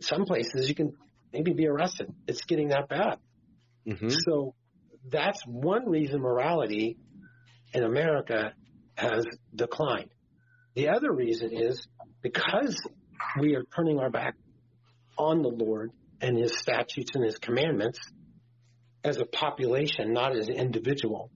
Some 0.00 0.24
places 0.24 0.68
you 0.68 0.74
can 0.74 0.94
maybe 1.32 1.52
be 1.52 1.68
arrested. 1.68 2.12
It's 2.26 2.42
getting 2.42 2.68
that 2.68 2.88
bad. 2.88 3.18
Mm-hmm. 3.86 4.08
So 4.08 4.54
that's 5.08 5.40
one 5.46 5.88
reason 5.88 6.20
morality 6.22 6.98
in 7.72 7.84
America 7.84 8.52
has 8.96 9.24
declined. 9.54 10.10
The 10.74 10.88
other 10.88 11.12
reason 11.12 11.50
is 11.52 11.86
because 12.22 12.80
we 13.40 13.54
are 13.56 13.64
turning 13.76 13.98
our 13.98 14.10
back 14.10 14.34
on 15.18 15.42
the 15.42 15.48
Lord 15.48 15.90
and 16.20 16.36
his 16.38 16.56
statutes 16.56 17.10
and 17.14 17.24
his 17.24 17.38
commandments 17.38 17.98
as 19.02 19.18
a 19.18 19.24
population, 19.24 20.12
not 20.12 20.36
as 20.36 20.48
an 20.48 20.54
individual. 20.54 21.30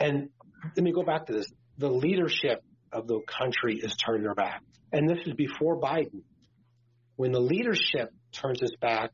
And 0.00 0.30
let 0.76 0.82
me 0.82 0.92
go 0.92 1.02
back 1.02 1.26
to 1.26 1.32
this 1.32 1.46
the 1.78 1.88
leadership 1.88 2.62
of 2.92 3.06
the 3.06 3.20
country 3.26 3.80
is 3.82 3.96
turning 3.96 4.22
their 4.22 4.34
back. 4.34 4.62
And 4.92 5.08
this 5.08 5.18
is 5.26 5.34
before 5.34 5.80
Biden. 5.80 6.22
When 7.16 7.32
the 7.32 7.40
leadership 7.40 8.12
turns 8.32 8.62
its 8.62 8.76
back, 8.76 9.10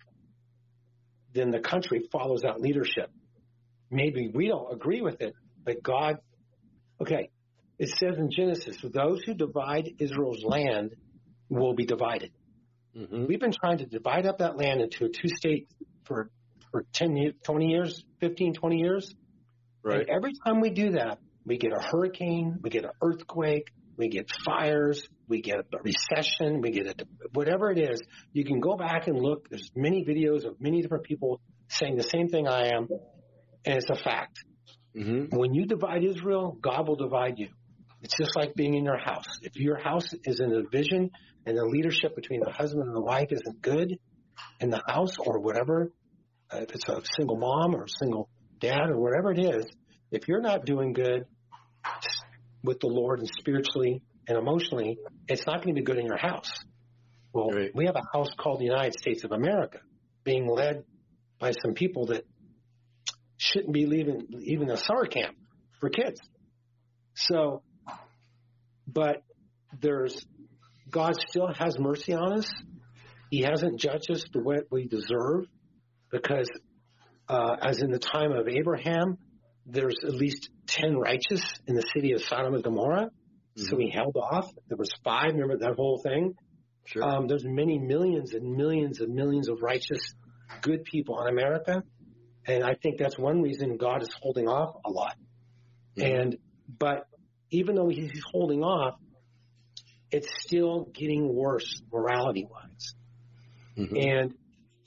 then 1.34 1.50
the 1.50 1.60
country 1.60 2.08
follows 2.10 2.42
that 2.42 2.60
leadership. 2.60 3.10
Maybe 3.90 4.30
we 4.32 4.48
don't 4.48 4.72
agree 4.72 5.00
with 5.00 5.20
it, 5.20 5.34
but 5.64 5.82
God, 5.82 6.18
okay, 7.00 7.30
it 7.78 7.88
says 7.88 8.18
in 8.18 8.30
Genesis, 8.30 8.76
those 8.82 9.22
who 9.24 9.34
divide 9.34 9.94
Israel's 9.98 10.42
land 10.42 10.94
will 11.48 11.74
be 11.74 11.86
divided. 11.86 12.32
Mm-hmm. 12.96 13.26
We've 13.26 13.40
been 13.40 13.52
trying 13.52 13.78
to 13.78 13.86
divide 13.86 14.26
up 14.26 14.38
that 14.38 14.56
land 14.56 14.80
into 14.80 15.04
a 15.04 15.08
two 15.08 15.28
state 15.28 15.68
for, 16.04 16.30
for 16.72 16.84
10, 16.92 17.34
20 17.44 17.66
years, 17.66 18.02
15, 18.20 18.54
20 18.54 18.76
years. 18.78 19.14
Right. 19.82 20.00
And 20.00 20.10
every 20.10 20.32
time 20.44 20.60
we 20.60 20.70
do 20.70 20.92
that, 20.92 21.18
we 21.46 21.56
get 21.56 21.72
a 21.72 21.80
hurricane, 21.80 22.58
we 22.62 22.70
get 22.70 22.84
an 22.84 22.90
earthquake, 23.00 23.68
we 23.96 24.08
get 24.08 24.30
fires, 24.44 25.08
we 25.28 25.40
get 25.40 25.58
a 25.58 25.78
recession, 25.82 26.60
we 26.60 26.70
get 26.70 26.86
a, 26.86 26.94
whatever 27.32 27.70
it 27.70 27.78
is. 27.78 28.00
You 28.32 28.44
can 28.44 28.60
go 28.60 28.76
back 28.76 29.06
and 29.06 29.18
look. 29.18 29.48
There's 29.48 29.70
many 29.74 30.04
videos 30.04 30.44
of 30.44 30.60
many 30.60 30.82
different 30.82 31.04
people 31.04 31.40
saying 31.68 31.96
the 31.96 32.02
same 32.02 32.28
thing 32.28 32.48
I 32.48 32.68
am, 32.68 32.88
and 33.64 33.76
it's 33.76 33.90
a 33.90 33.94
fact. 33.94 34.38
Mm-hmm. 34.96 35.36
When 35.36 35.54
you 35.54 35.66
divide 35.66 36.04
Israel, 36.04 36.58
God 36.60 36.88
will 36.88 36.96
divide 36.96 37.38
you. 37.38 37.48
It's 38.02 38.16
just 38.16 38.36
like 38.36 38.54
being 38.54 38.74
in 38.74 38.84
your 38.84 38.98
house. 38.98 39.26
If 39.42 39.56
your 39.56 39.76
house 39.78 40.08
is 40.24 40.40
in 40.40 40.52
a 40.52 40.62
division 40.62 41.10
and 41.46 41.56
the 41.56 41.64
leadership 41.64 42.14
between 42.14 42.40
the 42.40 42.52
husband 42.52 42.84
and 42.86 42.94
the 42.94 43.00
wife 43.00 43.28
isn't 43.30 43.60
good 43.60 43.98
in 44.60 44.70
the 44.70 44.82
house 44.86 45.16
or 45.18 45.40
whatever, 45.40 45.92
uh, 46.52 46.58
if 46.58 46.70
it's 46.74 46.88
a 46.88 47.00
single 47.16 47.36
mom 47.36 47.74
or 47.74 47.84
a 47.84 47.88
single 48.00 48.28
dad 48.60 48.90
or 48.90 48.98
whatever 48.98 49.32
it 49.32 49.38
is, 49.38 49.66
if 50.10 50.28
you're 50.28 50.40
not 50.40 50.64
doing 50.64 50.92
good, 50.92 51.26
with 52.62 52.80
the 52.80 52.86
Lord 52.86 53.20
and 53.20 53.28
spiritually 53.38 54.02
and 54.26 54.36
emotionally, 54.36 54.98
it's 55.28 55.46
not 55.46 55.62
going 55.62 55.74
to 55.74 55.80
be 55.80 55.84
good 55.84 55.98
in 55.98 56.06
your 56.06 56.16
house. 56.18 56.50
Well, 57.32 57.50
Right. 57.50 57.74
we 57.74 57.86
have 57.86 57.96
a 57.96 58.02
house 58.12 58.30
called 58.36 58.60
the 58.60 58.64
United 58.64 58.98
States 58.98 59.24
of 59.24 59.32
America 59.32 59.80
being 60.24 60.46
led 60.48 60.84
by 61.38 61.52
some 61.52 61.74
people 61.74 62.06
that 62.06 62.24
shouldn't 63.36 63.72
be 63.72 63.86
leaving 63.86 64.26
even 64.42 64.70
a 64.70 64.76
summer 64.76 65.06
camp 65.06 65.36
for 65.80 65.88
kids. 65.88 66.20
So, 67.14 67.62
but 68.88 69.22
there's, 69.80 70.26
God 70.90 71.14
still 71.28 71.48
has 71.58 71.78
mercy 71.78 72.14
on 72.14 72.38
us. 72.38 72.50
He 73.30 73.42
hasn't 73.42 73.78
judged 73.78 74.10
us 74.10 74.24
the 74.32 74.40
way 74.40 74.56
we 74.70 74.88
deserve 74.88 75.44
because, 76.10 76.50
uh, 77.28 77.56
as 77.60 77.82
in 77.82 77.90
the 77.90 77.98
time 77.98 78.32
of 78.32 78.48
Abraham, 78.48 79.18
there's 79.66 79.96
at 80.02 80.14
least 80.14 80.48
10 80.68 80.96
righteous 80.96 81.42
in 81.66 81.74
the 81.74 81.84
city 81.94 82.12
of 82.12 82.22
Sodom 82.22 82.54
and 82.54 82.64
Gomorrah. 82.64 83.10
So 83.56 83.76
Mhm. 83.76 83.82
he 83.82 83.90
held 83.90 84.16
off. 84.16 84.50
There 84.68 84.78
was 84.78 84.90
five. 85.04 85.32
Remember 85.32 85.58
that 85.58 85.74
whole 85.76 85.98
thing? 85.98 86.34
Sure. 86.86 87.04
Um, 87.04 87.26
there's 87.26 87.44
many 87.44 87.78
millions 87.78 88.32
and 88.32 88.56
millions 88.56 89.00
and 89.00 89.14
millions 89.14 89.48
of 89.50 89.60
righteous, 89.60 90.00
good 90.62 90.84
people 90.84 91.20
in 91.20 91.28
America, 91.28 91.82
and 92.46 92.64
I 92.64 92.74
think 92.74 92.98
that's 92.98 93.18
one 93.18 93.42
reason 93.42 93.76
God 93.76 94.02
is 94.02 94.08
holding 94.22 94.48
off 94.48 94.74
a 94.86 94.90
lot. 94.90 95.16
Mhm. 95.96 96.14
And 96.14 96.38
but 96.66 97.06
even 97.50 97.74
though 97.74 97.88
he's 97.88 98.20
holding 98.32 98.62
off, 98.62 98.98
it's 100.10 100.28
still 100.46 100.88
getting 100.94 101.34
worse 101.34 101.82
morality 101.92 102.46
wise. 102.50 102.94
Mhm. 103.76 104.10
And 104.10 104.34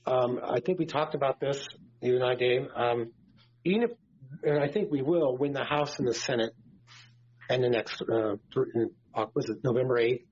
um, 0.06 0.40
I 0.44 0.60
think 0.60 0.80
we 0.80 0.86
talked 0.86 1.16
about 1.16 1.40
this, 1.40 1.66
you 2.02 2.16
and 2.16 2.24
I, 2.24 2.36
Dave. 2.36 2.68
Um, 2.76 3.12
even 3.64 3.84
if, 3.84 3.92
and 4.44 4.60
I 4.60 4.68
think 4.68 4.92
we 4.92 5.02
will 5.02 5.38
win 5.38 5.54
the 5.54 5.64
House 5.64 6.00
and 6.00 6.08
the 6.08 6.14
Senate, 6.14 6.54
and 7.50 7.64
the 7.64 7.70
next 7.70 8.02
uh, 8.02 8.36
uh, 9.14 9.26
was 9.36 9.50
it 9.50 9.58
November 9.64 9.98
eighth. 10.00 10.26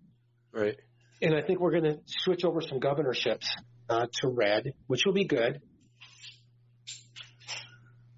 Right. 0.52 0.76
And 1.22 1.36
I 1.36 1.42
think 1.42 1.60
we're 1.60 1.72
going 1.72 1.84
to 1.84 2.00
switch 2.08 2.44
over 2.44 2.62
some 2.62 2.80
governorships 2.80 3.48
uh, 3.90 4.08
to 4.22 4.30
red, 4.30 4.74
which 4.88 5.02
will 5.06 5.14
be 5.14 5.26
good. 5.26 5.62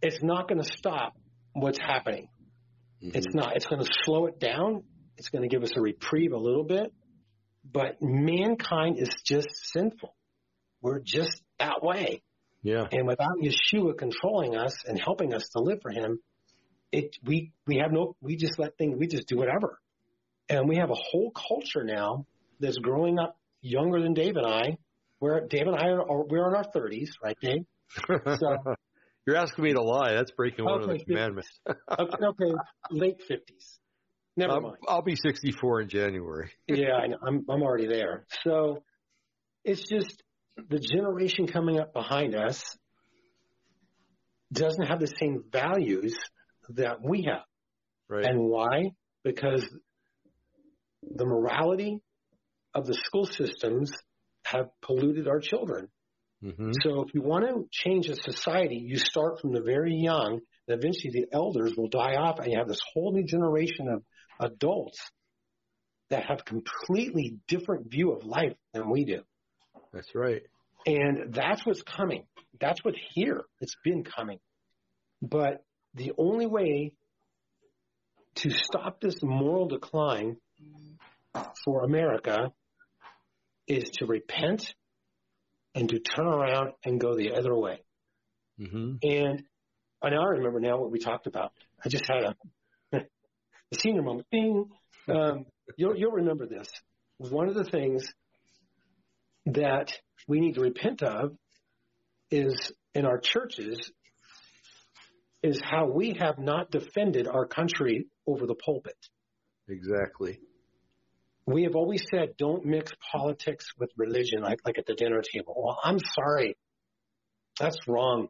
It's 0.01 0.21
not 0.23 0.47
going 0.47 0.61
to 0.61 0.77
stop 0.77 1.13
what's 1.53 1.79
happening. 1.79 2.29
Mhm. 3.03 3.15
It's 3.15 3.33
not. 3.33 3.55
It's 3.55 3.65
going 3.65 3.83
to 3.83 3.91
slow 4.03 4.27
it 4.27 4.39
down. 4.39 4.83
It's 5.17 5.29
going 5.29 5.41
to 5.41 5.47
give 5.47 5.63
us 5.63 5.71
a 5.75 5.81
reprieve 5.81 6.33
a 6.33 6.37
little 6.37 6.63
bit. 6.63 6.93
But 7.63 8.01
mankind 8.01 8.97
is 8.97 9.09
just 9.25 9.49
sinful. 9.71 10.15
We're 10.81 10.99
just 10.99 11.41
that 11.59 11.83
way. 11.83 12.23
Yeah. 12.63 12.87
And 12.91 13.07
without 13.07 13.37
Yeshua 13.41 13.97
controlling 13.97 14.55
us 14.55 14.83
and 14.85 14.99
helping 14.99 15.33
us 15.33 15.47
to 15.49 15.59
live 15.61 15.79
for 15.81 15.91
Him, 15.91 16.19
it 16.91 17.15
we 17.23 17.53
we 17.67 17.77
have 17.77 17.91
no. 17.91 18.15
We 18.21 18.35
just 18.35 18.59
let 18.59 18.77
things. 18.77 18.97
We 18.97 19.07
just 19.07 19.27
do 19.27 19.37
whatever. 19.37 19.79
And 20.49 20.67
we 20.67 20.77
have 20.77 20.89
a 20.89 20.95
whole 20.95 21.31
culture 21.31 21.83
now 21.83 22.25
that's 22.59 22.77
growing 22.77 23.19
up 23.19 23.37
younger 23.61 24.01
than 24.01 24.13
Dave 24.13 24.35
and 24.35 24.45
I. 24.45 24.77
Where 25.19 25.45
Dave 25.47 25.67
and 25.67 25.75
I 25.75 25.89
are, 25.89 26.01
are 26.01 26.23
we're 26.25 26.47
in 26.49 26.55
our 26.55 26.63
thirties, 26.63 27.15
right, 27.23 27.37
Dave? 27.41 27.65
So 28.07 28.75
You're 29.25 29.35
asking 29.35 29.63
me 29.63 29.73
to 29.73 29.81
lie. 29.81 30.13
That's 30.13 30.31
breaking 30.31 30.65
one 30.65 30.81
of 30.81 30.89
Okay, 30.89 30.97
the 30.97 31.05
commandments. 31.05 31.49
okay, 31.67 32.25
okay 32.25 32.53
late 32.89 33.21
fifties. 33.27 33.79
Never 34.37 34.53
I'll, 34.53 34.61
mind. 34.61 34.77
I'll 34.87 35.01
be 35.01 35.15
64 35.15 35.81
in 35.81 35.89
January. 35.89 36.49
yeah, 36.67 36.93
I 36.93 37.07
know. 37.07 37.17
I'm 37.25 37.45
I'm 37.49 37.61
already 37.61 37.87
there. 37.87 38.25
So 38.43 38.83
it's 39.63 39.87
just 39.87 40.23
the 40.69 40.79
generation 40.79 41.47
coming 41.47 41.79
up 41.79 41.93
behind 41.93 42.35
us 42.35 42.63
doesn't 44.51 44.85
have 44.85 44.99
the 44.99 45.11
same 45.19 45.43
values 45.51 46.17
that 46.69 46.97
we 47.03 47.23
have. 47.23 47.43
Right. 48.09 48.25
And 48.25 48.39
why? 48.39 48.91
Because 49.23 49.65
the 51.03 51.25
morality 51.25 51.99
of 52.73 52.85
the 52.85 52.93
school 52.93 53.25
systems 53.25 53.91
have 54.45 54.67
polluted 54.81 55.27
our 55.27 55.39
children. 55.39 55.87
Hmm 56.41 56.71
So 56.83 57.01
if 57.01 57.13
you 57.13 57.21
want 57.21 57.45
to 57.45 57.67
change 57.71 58.09
a 58.09 58.15
society, 58.15 58.77
you 58.77 58.97
start 58.97 59.39
from 59.39 59.53
the 59.53 59.61
very 59.61 59.95
young, 59.95 60.39
and 60.67 60.79
eventually 60.79 61.11
the 61.11 61.27
elders 61.31 61.73
will 61.77 61.89
die 61.89 62.15
off, 62.15 62.39
and 62.39 62.51
you 62.51 62.57
have 62.57 62.67
this 62.67 62.81
whole 62.93 63.13
new 63.13 63.23
generation 63.23 63.87
of 63.87 64.03
adults 64.39 64.99
that 66.09 66.25
have 66.25 66.43
completely 66.43 67.37
different 67.47 67.89
view 67.89 68.11
of 68.11 68.25
life 68.25 68.55
than 68.73 68.89
we 68.89 69.05
do. 69.05 69.21
That's 69.93 70.13
right. 70.15 70.41
And 70.85 71.33
that's 71.33 71.65
what's 71.65 71.83
coming. 71.83 72.25
That's 72.59 72.83
what's 72.83 72.99
here. 73.13 73.43
It's 73.59 73.75
been 73.83 74.03
coming. 74.03 74.39
But 75.21 75.63
the 75.93 76.13
only 76.17 76.47
way 76.47 76.93
to 78.35 78.49
stop 78.49 78.99
this 78.99 79.21
moral 79.21 79.67
decline 79.67 80.37
for 81.63 81.83
America 81.83 82.51
is 83.67 83.89
to 83.91 84.05
repent 84.05 84.73
and 85.75 85.89
to 85.89 85.99
turn 85.99 86.27
around 86.27 86.71
and 86.83 86.99
go 86.99 87.15
the 87.15 87.33
other 87.33 87.55
way. 87.55 87.79
hmm 88.57 88.95
And 89.03 89.43
I 90.01 90.09
now 90.09 90.25
remember 90.25 90.59
now 90.59 90.77
what 90.77 90.91
we 90.91 90.99
talked 90.99 91.27
about. 91.27 91.51
I 91.83 91.89
just 91.89 92.05
had 92.07 92.23
a, 92.23 92.35
a 92.97 93.79
senior 93.79 94.01
moment. 94.01 94.27
Um, 95.07 95.45
you'll, 95.77 95.95
you'll 95.95 96.11
remember 96.11 96.47
this. 96.47 96.67
One 97.17 97.47
of 97.47 97.55
the 97.55 97.63
things 97.63 98.03
that 99.45 99.91
we 100.27 100.39
need 100.39 100.55
to 100.55 100.61
repent 100.61 101.03
of 101.03 101.35
is 102.29 102.71
in 102.93 103.05
our 103.05 103.19
churches 103.19 103.91
is 105.43 105.59
how 105.63 105.87
we 105.87 106.15
have 106.19 106.37
not 106.37 106.71
defended 106.71 107.27
our 107.27 107.45
country 107.45 108.07
over 108.27 108.45
the 108.45 108.55
pulpit. 108.55 108.97
Exactly. 109.67 110.39
We 111.51 111.63
have 111.63 111.75
always 111.75 112.03
said, 112.09 112.37
don't 112.37 112.65
mix 112.65 112.91
politics 113.11 113.65
with 113.77 113.91
religion, 113.97 114.41
like, 114.41 114.59
like 114.65 114.77
at 114.77 114.85
the 114.85 114.93
dinner 114.93 115.21
table. 115.21 115.53
Well, 115.57 115.79
I'm 115.83 115.99
sorry. 115.99 116.57
That's 117.59 117.77
wrong. 117.87 118.29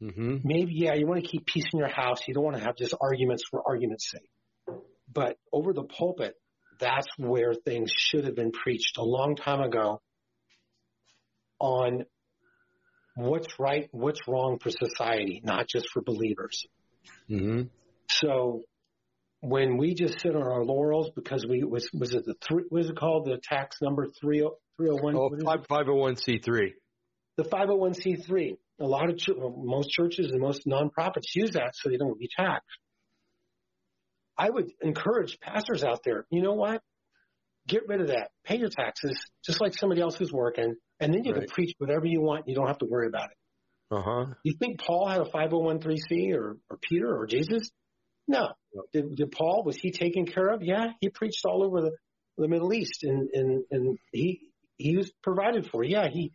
hmm 0.00 0.36
maybe 0.44 0.72
yeah, 0.74 0.94
you 0.94 1.06
want 1.06 1.22
to 1.22 1.28
keep 1.28 1.46
peace 1.46 1.66
in 1.72 1.78
your 1.78 1.88
house. 1.88 2.20
You 2.26 2.34
don't 2.34 2.44
want 2.44 2.56
to 2.56 2.62
have 2.62 2.76
just 2.76 2.94
arguments 3.00 3.44
for 3.50 3.62
argument's 3.66 4.10
sake. 4.10 4.30
But 5.12 5.38
over 5.52 5.72
the 5.72 5.84
pulpit, 5.84 6.34
that's 6.78 7.08
where 7.16 7.54
things 7.54 7.90
should 7.96 8.24
have 8.24 8.34
been 8.34 8.52
preached 8.52 8.98
a 8.98 9.04
long 9.04 9.36
time 9.36 9.60
ago 9.60 10.02
on 11.58 12.04
what's 13.14 13.58
right, 13.58 13.88
what's 13.92 14.20
wrong 14.28 14.58
for 14.58 14.70
society, 14.70 15.40
not 15.42 15.68
just 15.68 15.88
for 15.92 16.02
believers. 16.02 16.66
hmm 17.28 17.62
So 18.10 18.62
when 19.40 19.76
we 19.76 19.94
just 19.94 20.20
sit 20.20 20.34
on 20.34 20.42
our 20.42 20.64
laurels 20.64 21.10
because 21.14 21.46
we 21.46 21.62
was 21.64 21.88
was 21.92 22.14
it 22.14 22.24
the 22.24 22.34
three 22.46 22.64
what 22.68 22.80
is 22.82 22.90
it 22.90 22.96
called 22.96 23.26
the 23.26 23.38
tax 23.42 23.76
number 23.82 24.06
three 24.20 24.48
three 24.76 24.90
oh 24.90 24.96
one 24.96 25.14
Oh, 25.16 25.30
five- 25.44 25.66
501c3. 25.68 26.72
the 27.36 27.44
501c3. 27.44 28.56
A 28.80 28.84
lot 28.86 29.08
of 29.08 29.18
well, 29.36 29.54
most 29.56 29.90
churches 29.90 30.30
and 30.32 30.40
most 30.40 30.66
nonprofits 30.66 31.34
use 31.34 31.52
that 31.52 31.74
so 31.74 31.88
they 31.88 31.96
don't 31.96 32.18
be 32.18 32.28
taxed. 32.36 32.66
I 34.38 34.50
would 34.50 34.70
encourage 34.82 35.38
pastors 35.40 35.82
out 35.82 36.00
there. 36.04 36.26
You 36.30 36.42
know 36.42 36.52
what? 36.54 36.82
Get 37.66 37.88
rid 37.88 38.00
of 38.02 38.08
that. 38.08 38.30
Pay 38.44 38.58
your 38.58 38.68
taxes 38.68 39.18
just 39.44 39.60
like 39.62 39.74
somebody 39.74 40.00
else 40.02 40.16
who's 40.16 40.32
working, 40.32 40.74
and 41.00 41.14
then 41.14 41.24
you 41.24 41.32
can 41.32 41.46
preach 41.46 41.74
whatever 41.78 42.04
you 42.06 42.20
want. 42.20 42.46
You 42.48 42.54
don't 42.54 42.66
have 42.68 42.78
to 42.78 42.86
worry 42.86 43.06
about 43.08 43.30
it. 43.30 43.36
Uh 43.96 44.02
huh. 44.02 44.26
You 44.44 44.54
think 44.58 44.80
Paul 44.80 45.06
had 45.08 45.20
a 45.22 45.24
501c 45.24 46.34
or 46.34 46.56
or 46.70 46.78
Peter 46.82 47.16
or 47.18 47.26
Jesus? 47.26 47.70
No. 48.28 48.48
No. 48.74 48.82
Did, 48.92 49.16
did 49.16 49.32
Paul 49.32 49.62
was 49.64 49.76
he 49.76 49.90
taken 49.90 50.26
care 50.26 50.48
of? 50.48 50.62
Yeah, 50.62 50.88
he 51.00 51.08
preached 51.08 51.44
all 51.44 51.62
over 51.64 51.80
the 51.80 51.92
the 52.38 52.48
Middle 52.48 52.72
East, 52.74 53.02
and 53.04 53.28
and 53.32 53.64
and 53.70 53.98
he 54.12 54.40
he 54.76 54.96
was 54.96 55.10
provided 55.22 55.70
for. 55.70 55.82
Yeah, 55.84 56.08
he 56.08 56.32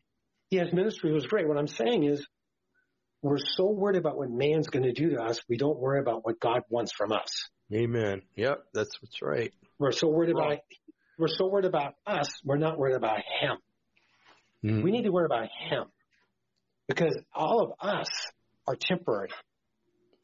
he 0.50 0.58
his 0.58 0.74
ministry 0.74 1.12
was 1.14 1.26
great. 1.28 1.48
What 1.48 1.58
I'm 1.58 1.68
saying 1.68 2.04
is, 2.06 2.26
we're 3.22 3.38
so 3.38 3.70
worried 3.70 3.98
about 3.98 4.18
what 4.18 4.30
man's 4.32 4.68
going 4.68 4.84
to 4.84 4.94
do 4.94 5.12
to 5.12 5.22
us, 5.22 5.40
we 5.48 5.58
don't 5.58 5.78
worry 5.78 6.00
about 6.00 6.26
what 6.26 6.40
God 6.40 6.62
wants 6.70 6.92
from 6.92 7.12
us. 7.12 7.30
Amen. 7.74 8.24
Yep. 8.36 8.64
That's 8.74 9.00
what's 9.02 9.22
right. 9.22 9.54
We're 9.78 9.92
so 9.92 10.08
worried 10.10 10.34
Right. 10.36 10.54
about 10.54 10.60
we're 11.20 11.28
so 11.28 11.48
worried 11.48 11.66
about 11.66 11.94
us. 12.08 12.30
We're 12.44 12.58
not 12.58 12.80
worried 12.80 12.96
about 12.96 13.20
Him. 13.20 13.58
Mhm. 14.64 14.84
We 14.84 14.92
need 14.92 15.04
to 15.04 15.12
worry 15.12 15.26
about 15.26 15.50
Him 15.70 15.86
because 16.88 17.16
all 17.34 17.62
of 17.62 17.74
us 17.80 18.08
are 18.68 18.76
temporary, 18.76 19.30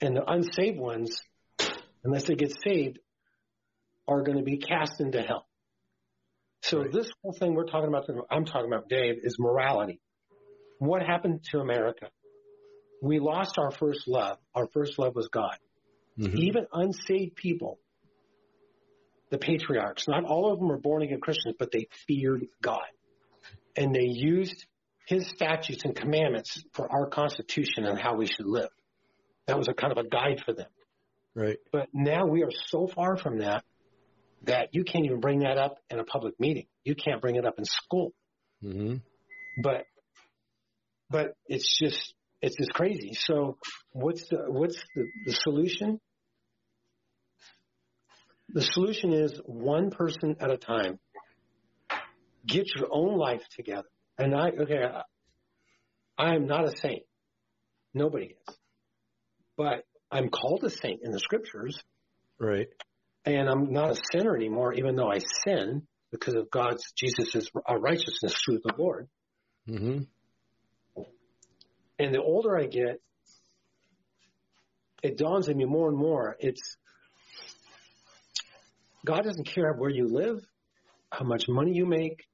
and 0.02 0.16
the 0.16 0.24
unsaved 0.30 0.80
ones, 0.80 1.22
unless 2.04 2.24
they 2.24 2.36
get 2.36 2.54
saved, 2.64 3.00
are 4.08 4.22
going 4.22 4.38
to 4.38 4.44
be 4.44 4.58
cast 4.58 5.02
into 5.02 5.22
hell. 5.22 5.48
So 6.62 6.80
Right. 6.80 6.92
this 6.92 7.10
whole 7.22 7.34
thing 7.34 7.54
we're 7.54 7.66
talking 7.66 7.88
about, 7.88 8.10
I'm 8.30 8.46
talking 8.46 8.72
about, 8.72 8.90
Dave, 8.90 9.20
is 9.24 9.38
morality. 9.40 10.02
What 10.80 11.02
happened 11.02 11.44
to 11.52 11.60
America? 11.60 12.10
We 13.02 13.20
lost 13.20 13.58
our 13.58 13.72
first 13.72 14.08
love. 14.08 14.38
Our 14.56 14.68
first 14.68 14.98
love 14.98 15.16
was 15.16 15.28
God. 15.28 15.58
Mhm. 16.18 16.40
Even 16.40 16.68
unsaved 16.72 17.36
people, 17.36 17.80
the 19.30 19.38
patriarchs, 19.38 20.08
not 20.08 20.24
all 20.24 20.52
of 20.52 20.60
them 20.60 20.68
were 20.68 20.80
born 20.80 21.04
again 21.04 21.20
Christians, 21.20 21.56
but 21.60 21.72
they 21.72 21.88
feared 22.08 22.48
God. 22.62 22.88
And 23.76 23.94
they 23.94 24.08
used 24.08 24.66
his 25.06 25.30
statutes 25.30 25.86
and 25.86 25.96
commandments 25.96 26.64
for 26.74 26.92
our 26.92 27.08
constitution 27.08 27.86
and 27.86 28.00
how 28.00 28.16
we 28.16 28.26
should 28.26 28.48
live. 28.48 28.70
That 29.46 29.58
was 29.58 29.68
a 29.68 29.74
kind 29.74 29.92
of 29.96 30.04
a 30.04 30.10
guide 30.10 30.42
for 30.44 30.54
them. 30.54 30.70
Right. 31.38 31.58
But 31.72 31.90
now 31.94 32.26
we 32.26 32.42
are 32.42 32.50
so 32.66 32.88
far 32.88 33.16
from 33.16 33.38
that 33.40 33.64
that 34.46 34.70
you 34.72 34.84
can't 34.84 35.06
even 35.06 35.20
bring 35.20 35.42
that 35.42 35.60
up 35.60 35.78
in 35.92 36.00
a 36.00 36.04
public 36.04 36.40
meeting. 36.40 36.66
You 36.84 36.96
can't 36.96 37.22
bring 37.22 37.36
it 37.36 37.46
up 37.46 37.60
in 37.60 37.66
school. 37.66 38.12
Mm-hmm. 38.64 38.96
But 39.62 39.84
but 41.12 41.36
it's 41.46 41.78
just 41.78 42.16
it's 42.42 42.56
just 42.56 42.74
crazy. 42.74 43.12
So 43.14 43.60
what's 43.92 44.28
the 44.30 44.46
what's 44.48 44.78
the, 44.96 45.06
the 45.28 45.34
solution? 45.34 46.00
The 48.50 48.62
solution 48.62 49.14
is 49.14 49.40
one 49.46 49.92
person 49.92 50.38
at 50.40 50.50
a 50.50 50.58
time. 50.58 50.98
Get 52.48 52.66
your 52.76 52.88
own 52.92 53.16
life 53.16 53.44
together. 53.56 53.88
And 54.18 54.34
I 54.34 54.50
okay, 54.60 54.84
I, 54.84 55.04
I 56.18 56.34
am 56.34 56.48
not 56.48 56.66
a 56.66 56.76
saint. 56.76 57.04
Nobody 57.94 58.36
is. 58.48 58.56
But 59.56 59.84
I'm 60.12 60.30
called 60.30 60.64
a 60.64 60.70
saint 60.70 61.02
in 61.04 61.12
the 61.12 61.20
scriptures. 61.20 61.78
Right. 62.40 62.68
And 63.26 63.50
I'm 63.50 63.74
not 63.74 63.92
a 63.92 64.02
sinner 64.12 64.36
anymore, 64.36 64.74
even 64.74 64.96
though 64.96 65.12
I 65.12 65.20
sin 65.44 65.88
because 66.12 66.36
of 66.36 66.50
God's 66.50 66.92
Jesus' 66.94 67.50
righteousness 67.70 68.36
through 68.46 68.60
the 68.64 68.74
Lord. 68.78 69.10
Mm-hmm. 69.68 70.04
And 72.00 72.14
the 72.14 72.22
older 72.22 72.58
I 72.58 72.68
get, 72.68 73.02
it 75.04 75.18
dawns 75.18 75.50
on 75.50 75.58
me 75.58 75.66
more 75.66 75.90
and 75.90 75.98
more. 75.98 76.38
It's 76.40 76.78
God 79.06 79.24
doesn't 79.24 79.48
care 79.48 79.74
where 79.74 79.90
you 79.90 80.08
live, 80.08 80.40
how 81.12 81.26
much 81.26 81.46
money 81.48 81.74
you 81.74 81.86
make. 81.86 82.26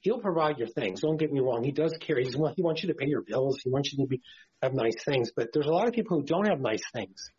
He'll 0.00 0.20
provide 0.20 0.58
your 0.58 0.68
things. 0.68 1.00
Don't 1.00 1.16
get 1.16 1.32
me 1.32 1.40
wrong. 1.40 1.64
He 1.64 1.72
does 1.72 1.96
care. 2.00 2.18
He's, 2.18 2.34
he 2.34 2.62
wants 2.62 2.82
you 2.82 2.88
to 2.88 2.94
pay 2.94 3.06
your 3.06 3.22
bills. 3.22 3.58
He 3.64 3.70
wants 3.70 3.92
you 3.92 4.04
to 4.04 4.08
be, 4.08 4.20
have 4.62 4.74
nice 4.74 4.96
things. 5.04 5.30
But 5.34 5.48
there's 5.52 5.66
a 5.66 5.72
lot 5.72 5.88
of 5.88 5.94
people 5.94 6.18
who 6.18 6.24
don't 6.24 6.48
have 6.48 6.60
nice 6.60 6.82
things. 6.92 7.30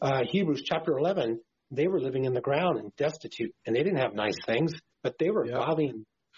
Uh, 0.00 0.22
Hebrews 0.28 0.62
chapter 0.64 0.98
11, 0.98 1.40
they 1.70 1.86
were 1.86 2.00
living 2.00 2.24
in 2.24 2.34
the 2.34 2.40
ground 2.40 2.78
and 2.78 2.94
destitute, 2.96 3.54
and 3.66 3.74
they 3.74 3.82
didn't 3.82 3.98
have 3.98 4.14
nice 4.14 4.36
things, 4.46 4.72
but 5.02 5.14
they 5.18 5.30
were 5.30 5.46
yep. 5.46 5.56
godly 5.56 5.92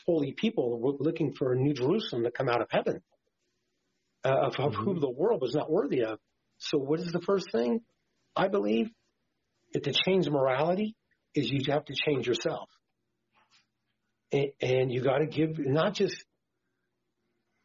holy 0.06 0.32
people 0.32 0.96
looking 1.00 1.34
for 1.34 1.52
a 1.52 1.56
new 1.56 1.74
Jerusalem 1.74 2.24
to 2.24 2.30
come 2.30 2.48
out 2.48 2.60
of 2.60 2.68
heaven, 2.70 3.02
uh, 4.24 4.28
of, 4.28 4.54
of 4.58 4.72
mm-hmm. 4.72 4.82
whom 4.82 5.00
the 5.00 5.10
world 5.10 5.40
was 5.40 5.54
not 5.54 5.70
worthy 5.70 6.02
of. 6.04 6.18
So, 6.58 6.78
what 6.78 7.00
is 7.00 7.12
the 7.12 7.20
first 7.20 7.50
thing? 7.50 7.80
I 8.34 8.48
believe 8.48 8.88
that 9.72 9.84
to 9.84 9.92
change 10.06 10.28
morality 10.28 10.94
is 11.34 11.50
you 11.50 11.60
have 11.72 11.84
to 11.86 11.94
change 12.06 12.26
yourself. 12.26 12.68
And, 14.32 14.48
and 14.60 14.92
you 14.92 15.02
got 15.02 15.18
to 15.18 15.26
give 15.26 15.58
not 15.58 15.94
just 15.94 16.16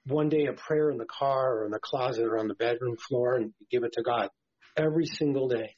one 0.05 0.29
day 0.29 0.45
a 0.47 0.53
prayer 0.53 0.89
in 0.89 0.97
the 0.97 1.05
car 1.05 1.57
or 1.57 1.65
in 1.65 1.71
the 1.71 1.79
closet 1.79 2.25
or 2.25 2.37
on 2.37 2.47
the 2.47 2.55
bedroom 2.55 2.97
floor 2.97 3.35
and 3.35 3.53
give 3.69 3.83
it 3.83 3.93
to 3.93 4.01
God 4.01 4.29
every 4.75 5.05
single 5.05 5.47
day. 5.47 5.75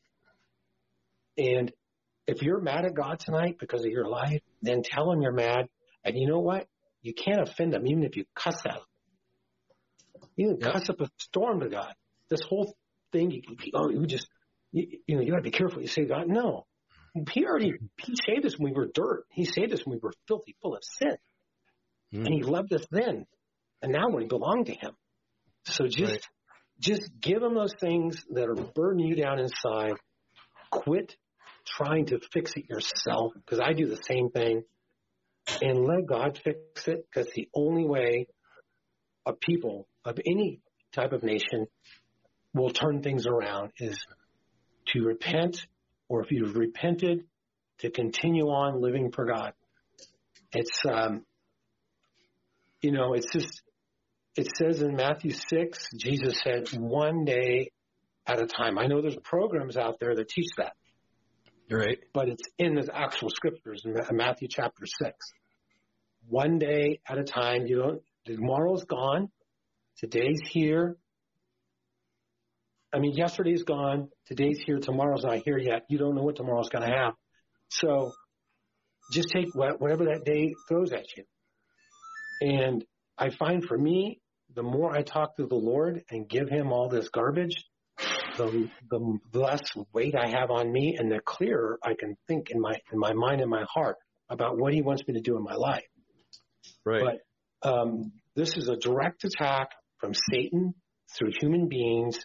And 1.38 1.72
if 2.28 2.42
you're 2.42 2.62
mad 2.62 2.86
at 2.86 2.94
God 2.94 3.20
tonight 3.20 3.58
because 3.60 3.82
of 3.82 3.92
your 3.92 4.08
life, 4.08 4.42
then 4.62 4.82
tell 4.84 5.12
him 5.12 5.22
you're 5.22 5.32
mad. 5.32 5.68
And 6.04 6.18
you 6.18 6.28
know 6.28 6.40
what? 6.40 6.68
You 7.02 7.14
can't 7.14 7.42
offend 7.42 7.74
him 7.74 7.86
even 7.86 8.04
if 8.04 8.16
you 8.16 8.26
cuss 8.36 8.66
at 8.66 8.76
him. 8.76 8.82
You 10.36 10.58
can 10.58 10.72
cuss 10.72 10.90
up 10.90 11.02
a 11.02 11.10
storm 11.18 11.60
to 11.60 11.70
God. 11.70 11.94
This 12.30 12.42
whole 12.42 12.76
thing, 13.12 13.32
you, 13.32 13.42
oh, 13.74 13.90
you 13.90 14.06
just, 14.06 14.28
you, 14.72 15.00
you 15.06 15.16
know, 15.16 15.22
you 15.22 15.32
got 15.32 15.38
to 15.38 15.44
be 15.44 15.52
careful. 15.52 15.82
You 15.82 15.88
say, 15.88 16.06
God, 16.06 16.28
no. 16.28 16.66
He 17.32 17.46
already, 17.46 17.74
he 18.00 18.16
saved 18.26 18.46
us 18.46 18.58
when 18.58 18.74
we 18.74 18.78
were 18.80 18.90
dirt. 18.92 19.26
He 19.30 19.46
saved 19.46 19.74
us 19.74 19.86
when 19.86 19.98
we 19.98 20.00
were 20.02 20.14
filthy, 20.28 20.56
full 20.62 20.76
of 20.76 20.84
sin. 20.84 21.18
Mm. 22.14 22.26
And 22.26 22.34
he 22.34 22.42
loved 22.42 22.74
us 22.74 22.86
then. 22.90 23.26
And 23.84 23.92
now 23.92 24.08
we 24.10 24.26
belong 24.26 24.64
to 24.66 24.72
him. 24.72 24.94
So 25.66 25.88
just, 25.88 26.12
right. 26.12 26.28
just 26.80 27.12
give 27.20 27.44
him 27.44 27.54
those 27.54 27.74
things 27.80 28.24
that 28.32 28.48
are 28.48 28.56
burdening 28.56 29.08
you 29.08 29.16
down 29.16 29.40
inside. 29.40 29.94
Quit 30.72 31.16
trying 31.66 32.06
to 32.08 32.20
fix 32.32 32.54
it 32.56 32.70
yourself 32.70 33.34
because 33.36 33.60
I 33.60 33.74
do 33.74 33.88
the 33.88 34.00
same 34.08 34.30
thing 34.30 34.64
and 35.62 35.86
let 35.86 36.06
God 36.08 36.40
fix 36.42 36.88
it 36.88 37.06
because 37.10 37.32
the 37.34 37.50
only 37.54 37.86
way 37.86 38.28
a 39.26 39.34
people 39.34 39.88
of 40.06 40.18
any 40.26 40.62
type 40.94 41.12
of 41.12 41.22
nation 41.22 41.68
will 42.54 42.70
turn 42.70 43.02
things 43.04 43.26
around 43.26 43.72
is 43.80 44.00
to 44.88 45.02
repent 45.02 45.66
or 46.08 46.22
if 46.22 46.32
you've 46.32 46.56
repented 46.56 47.26
to 47.80 47.90
continue 47.90 48.46
on 48.46 48.82
living 48.82 49.12
for 49.12 49.26
God. 49.26 49.54
It's, 50.54 50.86
um, 50.90 51.26
you 52.82 52.92
know, 52.92 53.14
it's 53.14 53.32
just, 53.32 53.62
it 54.36 54.48
says 54.58 54.82
in 54.82 54.96
Matthew 54.96 55.32
6, 55.32 55.90
Jesus 55.98 56.42
said, 56.44 56.68
one 56.70 57.26
day 57.26 57.70
at 58.26 58.42
a 58.42 58.48
time. 58.48 58.78
I 58.78 58.88
know 58.88 59.02
there's 59.02 59.18
programs 59.24 59.78
out 59.78 60.00
there 60.00 60.16
that 60.16 60.30
teach 60.30 60.50
that. 60.58 60.74
Right. 61.70 62.00
But 62.14 62.30
it's 62.30 62.44
in 62.58 62.76
the 62.76 62.90
actual 62.94 63.30
scriptures 63.30 63.84
in 63.86 63.96
Matthew 64.16 64.48
chapter 64.50 64.86
6. 64.86 65.16
One 66.28 66.58
day 66.58 67.00
at 67.08 67.18
a 67.18 67.24
time. 67.24 67.68
You 67.68 67.78
don't, 67.78 68.02
tomorrow's 68.26 68.86
gone. 68.86 69.30
Today's 69.98 70.42
here. 70.50 70.98
I 72.94 73.00
mean, 73.00 73.14
yesterday's 73.16 73.64
gone. 73.64 74.10
Today's 74.28 74.60
here. 74.66 74.80
Tomorrow's 74.80 75.24
not 75.24 75.38
here 75.44 75.58
yet. 75.58 75.84
You 75.90 75.98
don't 75.98 76.16
know 76.16 76.24
what 76.24 76.36
tomorrow's 76.36 76.70
going 76.70 76.88
to 76.88 76.96
have. 76.96 77.14
So 77.70 78.12
just 79.12 79.30
take 79.30 79.54
whatever 79.54 80.06
that 80.06 80.24
day 80.26 80.54
throws 80.68 80.92
at 80.92 81.06
you. 81.18 81.24
And 82.42 82.86
I 83.18 83.30
find 83.30 83.64
for 83.64 83.78
me, 83.78 84.22
the 84.56 84.64
more 84.64 84.96
I 84.96 85.02
talk 85.02 85.36
to 85.38 85.46
the 85.46 85.56
Lord 85.56 86.04
and 86.10 86.28
give 86.28 86.50
him 86.50 86.72
all 86.72 86.90
this 86.90 87.10
garbage, 87.10 87.56
the, 88.38 88.70
the 88.90 89.20
less 89.34 89.62
weight 89.94 90.16
I 90.16 90.28
have 90.28 90.50
on 90.50 90.72
me 90.72 90.96
and 90.98 91.12
the 91.12 91.20
clearer 91.20 91.78
I 91.84 91.94
can 91.94 92.16
think 92.28 92.50
in 92.50 92.60
my, 92.60 92.76
in 92.92 93.00
my 93.00 93.14
mind 93.14 93.42
and 93.42 93.50
my 93.50 93.66
heart 93.72 93.98
about 94.30 94.58
what 94.58 94.74
he 94.74 94.82
wants 94.82 95.04
me 95.08 95.14
to 95.16 95.22
do 95.22 95.38
in 95.38 95.44
my 95.44 95.56
life. 95.56 95.84
Right. 96.86 97.04
But, 97.62 97.70
um, 97.70 98.12
this 98.36 98.58
is 98.58 98.68
a 98.68 98.76
direct 98.76 99.24
attack 99.24 99.70
from 100.00 100.14
Satan 100.32 100.74
through 101.16 101.32
human 101.40 101.70
beings, 101.70 102.18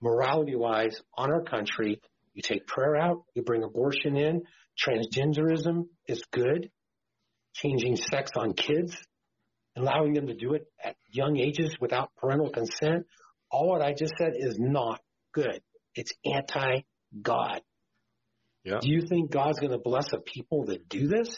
morality 0.00 0.56
wise, 0.56 1.00
on 1.16 1.30
our 1.30 1.42
country. 1.42 2.00
You 2.34 2.42
take 2.42 2.66
prayer 2.66 2.96
out, 2.96 3.24
you 3.34 3.42
bring 3.42 3.62
abortion 3.62 4.16
in, 4.16 4.42
transgenderism 4.82 5.84
is 6.08 6.22
good, 6.32 6.70
changing 7.54 7.96
sex 7.96 8.30
on 8.36 8.54
kids, 8.54 8.96
allowing 9.76 10.14
them 10.14 10.26
to 10.26 10.34
do 10.34 10.54
it 10.54 10.66
at 10.82 10.96
young 11.10 11.38
ages 11.38 11.76
without 11.80 12.14
parental 12.16 12.50
consent 12.50 13.06
all 13.52 13.68
what 13.68 13.82
I 13.82 13.92
just 13.92 14.14
said 14.18 14.32
is 14.34 14.58
not 14.58 15.00
good. 15.32 15.60
It's 15.94 16.12
anti-God. 16.24 17.60
Yeah. 18.64 18.78
Do 18.80 18.90
you 18.90 19.02
think 19.02 19.30
God's 19.30 19.60
going 19.60 19.72
to 19.72 19.78
bless 19.78 20.12
a 20.12 20.18
people 20.18 20.66
that 20.66 20.88
do 20.88 21.06
this? 21.06 21.36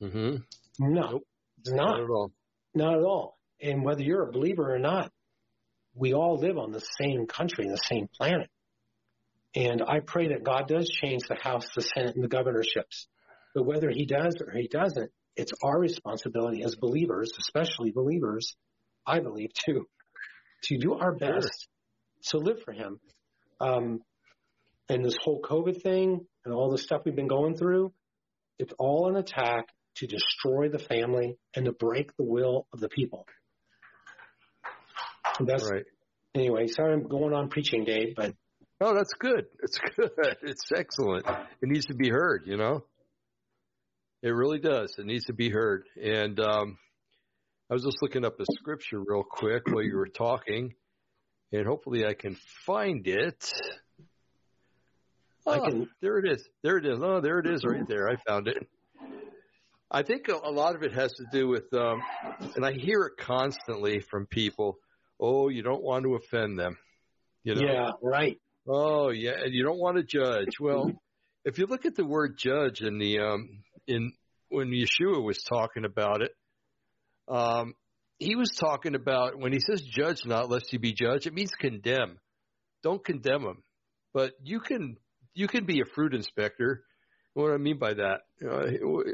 Mm-hmm. 0.00 0.36
No, 0.78 1.20
it's 1.58 1.72
not. 1.72 1.98
Not 1.98 2.00
at 2.00 2.10
all. 2.10 2.32
Not 2.74 2.94
at 2.98 3.02
all. 3.02 3.38
And 3.60 3.84
whether 3.84 4.02
you're 4.02 4.28
a 4.28 4.30
believer 4.30 4.72
or 4.72 4.78
not, 4.78 5.10
we 5.94 6.12
all 6.12 6.38
live 6.38 6.58
on 6.58 6.72
the 6.72 6.84
same 7.00 7.26
country, 7.26 7.66
the 7.68 7.76
same 7.76 8.06
planet. 8.16 8.50
And 9.54 9.82
I 9.82 10.00
pray 10.00 10.28
that 10.28 10.44
God 10.44 10.68
does 10.68 10.88
change 10.88 11.22
the 11.26 11.36
House, 11.36 11.66
the 11.74 11.80
Senate, 11.80 12.14
and 12.14 12.22
the 12.22 12.28
governorships. 12.28 13.08
But 13.54 13.64
whether 13.64 13.88
he 13.90 14.04
does 14.04 14.36
or 14.40 14.52
he 14.52 14.68
doesn't, 14.68 15.10
it's 15.36 15.52
our 15.62 15.78
responsibility 15.78 16.62
as 16.64 16.74
believers, 16.74 17.32
especially 17.38 17.90
believers, 17.90 18.56
I 19.06 19.20
believe 19.20 19.50
to 19.66 19.86
to 20.64 20.78
do 20.78 20.94
our 20.94 21.12
best 21.12 21.68
to 22.28 22.38
live 22.38 22.62
for 22.62 22.72
Him. 22.72 22.98
Um, 23.60 24.00
and 24.88 25.04
this 25.04 25.16
whole 25.20 25.40
COVID 25.42 25.82
thing 25.82 26.26
and 26.44 26.54
all 26.54 26.70
the 26.70 26.78
stuff 26.78 27.02
we've 27.04 27.16
been 27.16 27.28
going 27.28 27.56
through, 27.56 27.92
it's 28.58 28.72
all 28.78 29.08
an 29.08 29.16
attack 29.16 29.68
to 29.96 30.06
destroy 30.06 30.68
the 30.68 30.78
family 30.78 31.36
and 31.54 31.66
to 31.66 31.72
break 31.72 32.16
the 32.16 32.24
will 32.24 32.66
of 32.72 32.80
the 32.80 32.88
people. 32.88 33.26
that's 35.40 35.70
right. 35.70 35.84
Anyway, 36.34 36.66
sorry 36.66 36.92
I'm 36.92 37.08
going 37.08 37.32
on 37.32 37.48
preaching, 37.48 37.84
Dave, 37.84 38.14
but. 38.16 38.34
Oh, 38.80 38.94
that's 38.94 39.14
good. 39.14 39.46
It's 39.62 39.78
good. 39.96 40.10
It's 40.42 40.70
excellent. 40.74 41.26
It 41.26 41.68
needs 41.68 41.86
to 41.86 41.94
be 41.94 42.10
heard, 42.10 42.42
you 42.46 42.56
know? 42.56 42.84
It 44.26 44.30
really 44.30 44.58
does. 44.58 44.92
It 44.98 45.06
needs 45.06 45.26
to 45.26 45.32
be 45.32 45.50
heard. 45.50 45.84
And, 46.02 46.40
um, 46.40 46.78
I 47.70 47.74
was 47.74 47.84
just 47.84 47.98
looking 48.02 48.24
up 48.24 48.40
a 48.40 48.44
scripture 48.54 48.98
real 48.98 49.22
quick 49.22 49.68
while 49.68 49.84
you 49.84 49.94
were 49.94 50.08
talking, 50.08 50.74
and 51.52 51.64
hopefully 51.64 52.04
I 52.04 52.14
can 52.14 52.36
find 52.64 53.06
it. 53.06 53.48
Oh, 55.46 55.52
I 55.52 55.70
can. 55.70 55.88
There 56.02 56.18
it 56.18 56.28
is. 56.28 56.44
There 56.64 56.76
it 56.76 56.86
is. 56.86 56.98
Oh, 57.00 57.20
there 57.20 57.38
it 57.38 57.46
is, 57.46 57.64
right 57.64 57.86
there. 57.86 58.08
I 58.08 58.16
found 58.26 58.48
it. 58.48 58.66
I 59.92 60.02
think 60.02 60.26
a 60.26 60.50
lot 60.50 60.74
of 60.74 60.82
it 60.82 60.92
has 60.92 61.12
to 61.12 61.24
do 61.30 61.46
with, 61.46 61.72
um, 61.72 62.02
and 62.56 62.66
I 62.66 62.72
hear 62.72 63.02
it 63.02 63.12
constantly 63.18 64.00
from 64.00 64.26
people. 64.26 64.78
Oh, 65.20 65.50
you 65.50 65.62
don't 65.62 65.84
want 65.84 66.02
to 66.02 66.16
offend 66.16 66.58
them. 66.58 66.76
You 67.44 67.54
know? 67.54 67.62
Yeah, 67.62 67.90
right. 68.02 68.40
Oh, 68.66 69.10
yeah, 69.10 69.34
and 69.44 69.54
you 69.54 69.62
don't 69.62 69.78
want 69.78 69.98
to 69.98 70.02
judge. 70.02 70.58
Well, 70.58 70.90
if 71.44 71.58
you 71.58 71.66
look 71.66 71.86
at 71.86 71.94
the 71.94 72.04
word 72.04 72.36
judge 72.36 72.80
in 72.80 72.98
the 72.98 73.20
um, 73.20 73.62
in 73.86 74.12
when 74.48 74.70
Yeshua 74.70 75.22
was 75.22 75.42
talking 75.42 75.84
about 75.84 76.22
it, 76.22 76.30
um, 77.28 77.74
he 78.18 78.36
was 78.36 78.50
talking 78.50 78.94
about 78.94 79.38
when 79.38 79.52
he 79.52 79.60
says 79.60 79.82
judge 79.82 80.24
not 80.24 80.50
lest 80.50 80.72
you 80.72 80.78
be 80.78 80.92
judged, 80.92 81.26
it 81.26 81.34
means 81.34 81.50
condemn. 81.50 82.18
Don't 82.82 83.04
condemn 83.04 83.42
them, 83.42 83.62
but 84.14 84.32
you 84.42 84.60
can 84.60 84.96
you 85.34 85.48
can 85.48 85.66
be 85.66 85.80
a 85.80 85.94
fruit 85.94 86.14
inspector. 86.14 86.84
What 87.34 87.48
do 87.48 87.54
I 87.54 87.58
mean 87.58 87.78
by 87.78 87.94
that? 87.94 88.20
Uh, 88.42 88.70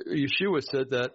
Yeshua 0.09 0.63
said 0.63 0.91
that 0.91 1.13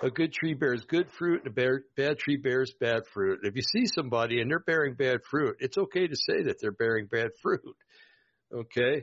a 0.00 0.10
good 0.10 0.32
tree 0.32 0.54
bears 0.54 0.84
good 0.84 1.10
fruit 1.10 1.42
and 1.44 1.48
a 1.48 1.54
bad, 1.54 1.80
bad 1.96 2.18
tree 2.18 2.36
bears 2.36 2.72
bad 2.80 3.02
fruit. 3.12 3.40
If 3.42 3.56
you 3.56 3.62
see 3.62 3.86
somebody 3.86 4.40
and 4.40 4.50
they're 4.50 4.58
bearing 4.58 4.94
bad 4.94 5.20
fruit, 5.30 5.56
it's 5.60 5.78
okay 5.78 6.06
to 6.06 6.16
say 6.16 6.44
that 6.44 6.56
they're 6.60 6.72
bearing 6.72 7.06
bad 7.10 7.30
fruit. 7.42 7.76
Okay. 8.54 9.02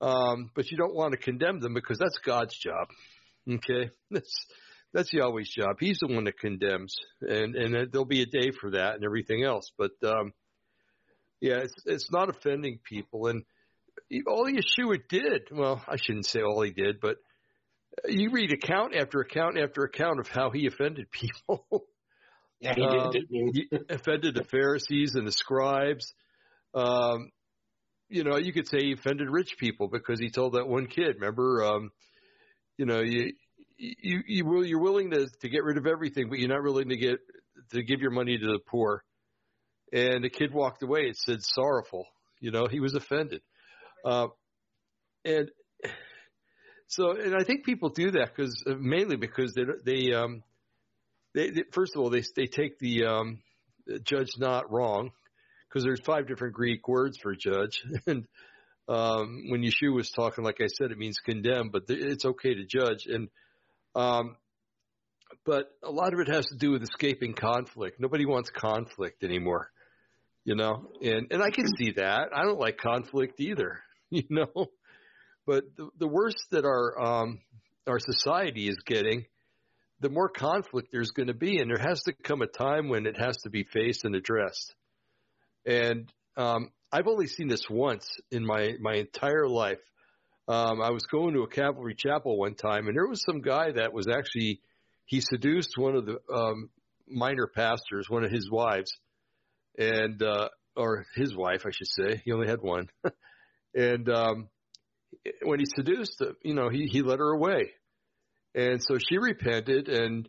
Um, 0.00 0.50
but 0.54 0.70
you 0.70 0.76
don't 0.76 0.94
want 0.94 1.12
to 1.12 1.18
condemn 1.18 1.60
them 1.60 1.74
because 1.74 1.98
that's 1.98 2.18
God's 2.18 2.56
job. 2.56 2.88
Okay. 3.50 3.90
That's, 4.10 4.46
that's 4.92 5.12
Yahweh's 5.12 5.50
job. 5.50 5.78
He's 5.80 5.98
the 5.98 6.06
one 6.06 6.24
that 6.24 6.38
condemns 6.38 6.94
and, 7.20 7.56
and 7.56 7.90
there'll 7.90 8.04
be 8.04 8.22
a 8.22 8.26
day 8.26 8.52
for 8.60 8.70
that 8.70 8.94
and 8.94 9.04
everything 9.04 9.42
else. 9.42 9.72
But, 9.76 9.90
um, 10.04 10.32
yeah, 11.40 11.56
it's, 11.56 11.74
it's 11.84 12.12
not 12.12 12.28
offending 12.28 12.78
people. 12.88 13.26
And 13.26 13.42
all 14.28 14.46
Yeshua 14.46 15.00
did, 15.08 15.48
well, 15.50 15.82
I 15.88 15.96
shouldn't 15.96 16.26
say 16.26 16.42
all 16.42 16.62
he 16.62 16.70
did, 16.70 17.00
but 17.00 17.16
you 18.06 18.30
read 18.30 18.52
account 18.52 18.94
after 18.94 19.20
account 19.20 19.58
after 19.58 19.82
account 19.82 20.20
of 20.20 20.28
how 20.28 20.50
he 20.50 20.66
offended 20.66 21.06
people. 21.10 21.66
Yeah, 22.60 22.74
he 22.76 22.82
um, 22.82 23.10
did. 23.10 23.24
he 23.28 23.68
offended 23.90 24.34
the 24.34 24.44
Pharisees 24.44 25.16
and 25.16 25.26
the 25.26 25.32
scribes. 25.32 26.14
Um, 26.72 27.30
you 28.08 28.24
know, 28.24 28.38
you 28.38 28.54
could 28.54 28.68
say 28.68 28.78
he 28.78 28.92
offended 28.92 29.28
rich 29.28 29.56
people 29.58 29.88
because 29.88 30.18
he 30.18 30.30
told 30.30 30.54
that 30.54 30.66
one 30.66 30.86
kid. 30.86 31.16
Remember, 31.16 31.62
um, 31.62 31.90
you 32.76 32.86
know, 32.86 33.00
you 33.00 33.32
you 33.78 34.20
you 34.26 34.44
will 34.44 34.64
you're 34.64 34.80
willing 34.80 35.10
to 35.10 35.26
to 35.40 35.48
get 35.48 35.64
rid 35.64 35.76
of 35.76 35.86
everything, 35.86 36.28
but 36.28 36.38
you're 36.38 36.48
not 36.48 36.62
willing 36.62 36.88
to 36.88 36.96
get 36.96 37.18
to 37.70 37.82
give 37.82 38.00
your 38.00 38.10
money 38.10 38.38
to 38.38 38.46
the 38.46 38.58
poor. 38.58 39.04
And 39.92 40.24
the 40.24 40.30
kid 40.30 40.52
walked 40.52 40.82
away. 40.82 41.02
It 41.02 41.16
said 41.16 41.42
sorrowful. 41.42 42.06
You 42.40 42.50
know, 42.50 42.66
he 42.66 42.80
was 42.80 42.94
offended. 42.94 43.42
Uh, 44.04 44.28
and 45.24 45.50
so, 46.88 47.12
and 47.12 47.34
I 47.34 47.44
think 47.44 47.64
people 47.64 47.88
do 47.88 48.10
that 48.12 48.34
because 48.34 48.62
uh, 48.66 48.74
mainly 48.78 49.16
because 49.16 49.54
they 49.54 49.64
they 49.84 50.12
um 50.12 50.42
they, 51.34 51.50
they 51.50 51.62
first 51.72 51.94
of 51.94 52.02
all 52.02 52.10
they 52.10 52.22
they 52.36 52.46
take 52.46 52.78
the 52.78 53.06
um 53.06 53.38
judge 54.02 54.32
not 54.38 54.70
wrong 54.70 55.10
because 55.68 55.84
there's 55.84 56.00
five 56.00 56.26
different 56.26 56.54
Greek 56.54 56.86
words 56.86 57.18
for 57.18 57.34
judge 57.34 57.82
and 58.06 58.26
um 58.88 59.44
when 59.48 59.62
Yeshua 59.62 59.94
was 59.94 60.10
talking 60.10 60.44
like 60.44 60.60
I 60.60 60.66
said 60.66 60.90
it 60.90 60.98
means 60.98 61.18
condemn 61.18 61.70
but 61.70 61.84
it's 61.88 62.24
okay 62.24 62.54
to 62.54 62.64
judge 62.64 63.06
and 63.06 63.28
um 63.94 64.36
but 65.44 65.70
a 65.82 65.90
lot 65.90 66.12
of 66.14 66.20
it 66.20 66.28
has 66.28 66.46
to 66.46 66.56
do 66.56 66.72
with 66.72 66.82
escaping 66.82 67.34
conflict. 67.34 68.00
Nobody 68.00 68.26
wants 68.26 68.50
conflict 68.50 69.24
anymore, 69.24 69.70
you 70.44 70.54
know, 70.54 70.90
and 71.02 71.26
and 71.30 71.42
I 71.42 71.50
can 71.50 71.66
see 71.76 71.92
that. 71.92 72.28
I 72.34 72.44
don't 72.44 72.60
like 72.60 72.78
conflict 72.78 73.40
either, 73.40 73.80
you 74.10 74.24
know. 74.30 74.66
But 75.46 75.64
the, 75.76 75.90
the 75.98 76.08
worse 76.08 76.46
that 76.50 76.64
our 76.64 77.00
um, 77.02 77.40
our 77.86 77.98
society 77.98 78.68
is 78.68 78.78
getting, 78.86 79.26
the 80.00 80.08
more 80.08 80.28
conflict 80.28 80.88
there's 80.92 81.10
going 81.10 81.28
to 81.28 81.34
be, 81.34 81.58
and 81.58 81.70
there 81.70 81.84
has 81.86 82.02
to 82.04 82.12
come 82.12 82.40
a 82.42 82.46
time 82.46 82.88
when 82.88 83.06
it 83.06 83.18
has 83.18 83.36
to 83.38 83.50
be 83.50 83.64
faced 83.64 84.04
and 84.04 84.14
addressed. 84.14 84.74
And 85.66 86.10
um, 86.36 86.70
I've 86.94 87.08
only 87.08 87.26
seen 87.26 87.48
this 87.48 87.68
once 87.68 88.08
in 88.30 88.46
my 88.46 88.74
my 88.80 88.94
entire 88.94 89.48
life. 89.48 89.80
Um, 90.46 90.80
I 90.80 90.90
was 90.90 91.04
going 91.10 91.34
to 91.34 91.42
a 91.42 91.48
Calvary 91.48 91.96
Chapel 91.98 92.38
one 92.38 92.54
time, 92.54 92.86
and 92.86 92.96
there 92.96 93.08
was 93.08 93.24
some 93.24 93.40
guy 93.40 93.72
that 93.72 93.92
was 93.92 94.06
actually 94.06 94.60
he 95.04 95.20
seduced 95.20 95.76
one 95.76 95.96
of 95.96 96.06
the 96.06 96.18
um, 96.32 96.70
minor 97.08 97.48
pastors, 97.48 98.08
one 98.08 98.22
of 98.22 98.30
his 98.30 98.48
wives, 98.48 98.92
and 99.76 100.22
uh, 100.22 100.50
or 100.76 101.04
his 101.16 101.34
wife, 101.34 101.64
I 101.66 101.70
should 101.72 101.88
say. 101.88 102.22
He 102.24 102.30
only 102.30 102.46
had 102.46 102.60
one, 102.62 102.88
and 103.74 104.08
um, 104.08 104.48
when 105.42 105.58
he 105.58 105.66
seduced, 105.66 106.22
you 106.42 106.54
know, 106.54 106.68
he, 106.68 106.86
he 106.86 107.02
led 107.02 107.18
her 107.18 107.30
away. 107.30 107.72
And 108.54 108.80
so 108.80 108.98
she 108.98 109.18
repented. 109.18 109.88
And, 109.88 110.28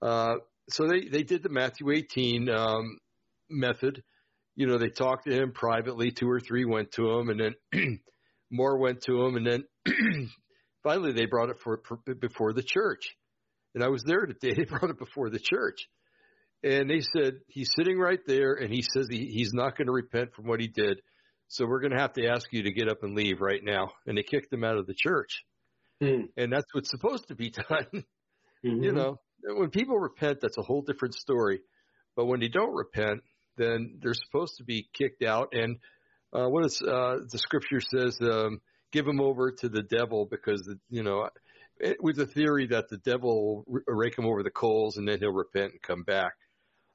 uh, 0.00 0.36
so 0.70 0.86
they, 0.86 1.08
they 1.08 1.22
did 1.22 1.42
the 1.42 1.48
Matthew 1.48 1.90
18, 1.90 2.48
um, 2.48 2.98
method. 3.50 4.02
You 4.56 4.66
know, 4.66 4.78
they 4.78 4.88
talked 4.88 5.26
to 5.26 5.32
him 5.32 5.52
privately. 5.52 6.10
Two 6.10 6.28
or 6.28 6.40
three 6.40 6.64
went 6.64 6.92
to 6.92 7.08
him 7.10 7.28
and 7.28 7.40
then 7.40 8.00
more 8.50 8.78
went 8.78 9.02
to 9.02 9.22
him. 9.22 9.36
And 9.36 9.46
then 9.46 9.64
finally 10.82 11.12
they 11.12 11.26
brought 11.26 11.50
it 11.50 11.58
for, 11.62 11.82
for, 11.86 11.98
before 12.14 12.52
the 12.52 12.62
church. 12.62 13.02
And 13.74 13.84
I 13.84 13.88
was 13.88 14.02
there 14.04 14.26
today. 14.26 14.54
They 14.56 14.64
brought 14.64 14.90
it 14.90 14.98
before 14.98 15.30
the 15.30 15.38
church. 15.38 15.86
And 16.62 16.88
they 16.88 17.00
said, 17.00 17.34
he's 17.48 17.70
sitting 17.76 17.98
right 17.98 18.18
there 18.26 18.54
and 18.54 18.72
he 18.72 18.82
says 18.82 19.06
he, 19.10 19.26
he's 19.26 19.52
not 19.52 19.76
going 19.76 19.86
to 19.86 19.92
repent 19.92 20.34
from 20.34 20.46
what 20.46 20.60
he 20.60 20.68
did. 20.68 21.00
So 21.48 21.66
we're 21.66 21.80
going 21.80 21.92
to 21.92 22.00
have 22.00 22.14
to 22.14 22.26
ask 22.26 22.46
you 22.50 22.64
to 22.64 22.72
get 22.72 22.88
up 22.88 23.02
and 23.02 23.14
leave 23.14 23.40
right 23.40 23.62
now. 23.62 23.90
And 24.06 24.18
they 24.18 24.22
kicked 24.22 24.52
him 24.52 24.64
out 24.64 24.78
of 24.78 24.86
the 24.86 24.94
church. 24.96 25.44
Mm. 26.02 26.28
And 26.36 26.52
that's 26.52 26.66
what's 26.72 26.90
supposed 26.90 27.28
to 27.28 27.34
be 27.34 27.50
done. 27.68 28.04
Mm-hmm. 28.64 28.82
You 28.82 28.92
know, 28.92 29.20
when 29.42 29.70
people 29.70 29.98
repent, 29.98 30.38
that's 30.40 30.58
a 30.58 30.62
whole 30.62 30.82
different 30.82 31.14
story. 31.14 31.60
But 32.16 32.26
when 32.26 32.40
they 32.40 32.48
don't 32.48 32.74
repent, 32.74 33.20
then 33.56 33.98
they're 34.00 34.14
supposed 34.14 34.58
to 34.58 34.64
be 34.64 34.88
kicked 34.92 35.22
out. 35.22 35.52
And 35.52 35.78
uh, 36.32 36.48
what 36.48 36.66
is 36.66 36.80
uh, 36.82 37.18
the 37.30 37.38
scripture 37.38 37.80
says? 37.80 38.18
Um, 38.20 38.60
give 38.92 39.04
them 39.04 39.20
over 39.20 39.50
to 39.50 39.68
the 39.68 39.82
devil 39.82 40.26
because 40.30 40.68
you 40.88 41.02
know, 41.02 41.28
it, 41.78 41.96
with 42.00 42.16
the 42.16 42.26
theory 42.26 42.66
that 42.68 42.88
the 42.88 42.98
devil 42.98 43.64
will 43.66 43.80
rake 43.86 44.18
him 44.18 44.26
over 44.26 44.42
the 44.42 44.50
coals 44.50 44.96
and 44.96 45.06
then 45.06 45.18
he'll 45.18 45.32
repent 45.32 45.72
and 45.72 45.82
come 45.82 46.02
back. 46.02 46.32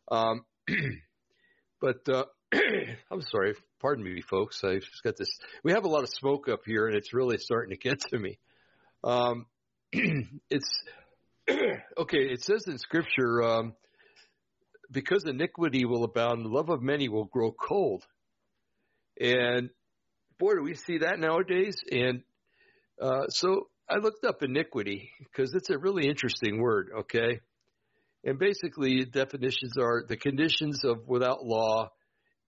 Um, 0.10 0.46
but 1.82 2.08
uh, 2.10 2.26
I'm 3.12 3.22
sorry, 3.22 3.56
pardon 3.80 4.04
me, 4.04 4.22
folks. 4.22 4.64
I've 4.64 4.82
just 4.82 5.04
got 5.04 5.18
this. 5.18 5.30
We 5.64 5.72
have 5.72 5.86
a 5.86 5.90
lot 5.90 6.04
of 6.04 6.10
smoke 6.10 6.50
up 6.50 6.62
here, 6.66 6.88
and 6.88 6.96
it's 6.96 7.14
really 7.14 7.38
starting 7.38 7.72
to 7.72 7.78
get 7.78 8.02
to 8.10 8.20
me. 8.20 8.40
Um, 9.04 9.46
it's 9.94 10.84
okay. 11.98 12.18
It 12.18 12.44
says 12.44 12.68
in 12.68 12.78
Scripture, 12.78 13.44
um, 13.44 13.74
because 14.92 15.24
iniquity 15.26 15.86
will 15.86 16.04
abound, 16.04 16.46
the 16.46 16.50
love 16.50 16.70
of 16.70 16.82
many 16.82 17.10
will 17.10 17.26
grow 17.26 17.52
cold. 17.52 18.04
And 19.20 19.70
boy, 20.40 20.56
do 20.56 20.64
we 20.64 20.76
see 20.76 21.00
that 21.00 21.20
nowadays. 21.20 21.78
And 21.92 22.24
uh, 23.02 23.28
so 23.30 23.68
I 23.90 23.98
looked 23.98 24.26
up 24.26 24.44
iniquity 24.44 25.12
because 25.20 25.54
it's 25.54 25.70
a 25.70 25.78
really 25.78 26.08
interesting 26.08 26.60
word. 26.60 26.90
Okay. 27.02 27.40
And 28.24 28.38
basically, 28.38 29.06
definitions 29.06 29.78
are 29.80 30.04
the 30.08 30.18
conditions 30.18 30.84
of 30.84 31.08
without 31.08 31.44
law 31.44 31.90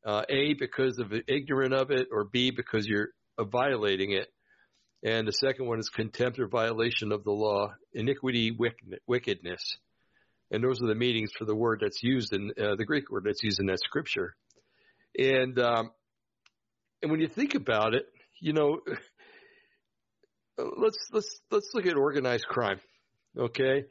uh, 0.06 0.24
A, 0.30 0.54
because 0.54 1.00
of 1.00 1.14
ignorant 1.28 1.74
of 1.74 1.90
it, 1.90 2.10
or 2.12 2.26
B, 2.26 2.52
because 2.56 2.86
you're 2.86 3.10
uh, 3.38 3.46
violating 3.46 4.12
it. 4.12 4.28
And 5.04 5.28
the 5.28 5.32
second 5.32 5.68
one 5.68 5.80
is 5.80 5.90
contempt 5.90 6.40
or 6.40 6.48
violation 6.48 7.12
of 7.12 7.24
the 7.24 7.32
law, 7.32 7.74
iniquity, 7.94 8.56
wickedness. 9.08 9.78
And 10.54 10.64
those 10.64 10.80
are 10.84 10.88
the 10.88 10.96
meanings 10.96 11.32
for 11.36 11.46
the 11.46 11.56
word 11.56 11.80
that's 11.82 12.04
used 12.04 12.32
in 12.32 12.52
uh, 12.62 12.76
the 12.76 12.86
Greek 12.86 13.10
word 13.10 13.24
that's 13.26 13.42
used 13.42 13.60
in 13.60 13.66
that 13.66 13.80
scripture. 13.80 14.36
And 15.18 15.58
um, 15.58 15.90
and 17.02 17.10
when 17.10 17.20
you 17.20 17.28
think 17.28 17.56
about 17.56 17.96
it, 17.96 18.06
you 18.40 18.54
know, 18.54 18.80
let's 20.78 21.08
let's 21.12 21.42
let's 21.50 21.72
look 21.74 21.88
at 21.88 21.96
organized 21.96 22.46
crime. 22.46 22.80
Okay, 23.36 23.86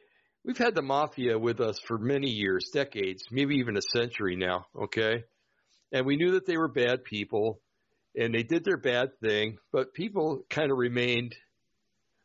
we've 0.44 0.56
had 0.56 0.76
the 0.76 0.82
mafia 0.82 1.36
with 1.36 1.60
us 1.60 1.80
for 1.80 1.98
many 1.98 2.28
years, 2.28 2.70
decades, 2.72 3.24
maybe 3.32 3.56
even 3.56 3.76
a 3.76 3.82
century 3.82 4.36
now. 4.36 4.66
Okay, 4.84 5.24
and 5.90 6.06
we 6.06 6.14
knew 6.14 6.30
that 6.32 6.46
they 6.46 6.56
were 6.56 6.68
bad 6.68 7.02
people 7.02 7.60
and 8.14 8.32
they 8.32 8.44
did 8.44 8.62
their 8.62 8.76
bad 8.76 9.18
thing, 9.20 9.58
but 9.72 9.94
people 9.94 10.44
kind 10.48 10.70
of 10.70 10.78
remained 10.78 11.34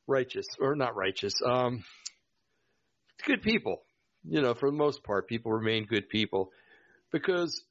righteous 0.06 0.46
or 0.60 0.76
not 0.76 0.96
righteous, 0.96 1.34
um, 1.44 1.84
good 3.26 3.42
people. 3.42 3.82
You 4.24 4.42
know, 4.42 4.54
for 4.54 4.70
the 4.70 4.78
most 4.78 5.04
part, 5.04 5.28
people 5.28 5.52
remain 5.52 5.86
good 5.86 6.10
people 6.10 6.52
because 7.12 7.64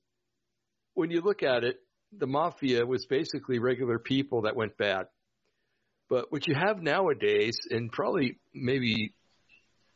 when 0.94 1.10
you 1.10 1.20
look 1.20 1.42
at 1.42 1.64
it, 1.64 1.76
the 2.16 2.26
mafia 2.26 2.86
was 2.86 3.06
basically 3.06 3.58
regular 3.58 3.98
people 3.98 4.42
that 4.42 4.56
went 4.56 4.76
bad. 4.78 5.06
But 6.08 6.30
what 6.30 6.46
you 6.46 6.54
have 6.54 6.80
nowadays, 6.82 7.58
and 7.70 7.90
probably 7.90 8.38
maybe 8.54 9.12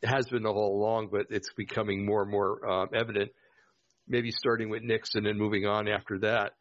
has 0.03 0.27
been 0.27 0.45
all 0.45 0.77
along, 0.77 1.09
but 1.11 1.27
it's 1.29 1.51
becoming 1.55 2.05
more 2.05 2.23
and 2.23 2.31
more 2.31 2.59
uh, 2.69 2.85
evident, 2.93 3.31
maybe 4.07 4.31
starting 4.31 4.69
with 4.69 4.83
Nixon 4.83 5.25
and 5.25 5.39
moving 5.39 5.65
on 5.65 5.87
after 5.87 6.19
that. 6.19 6.51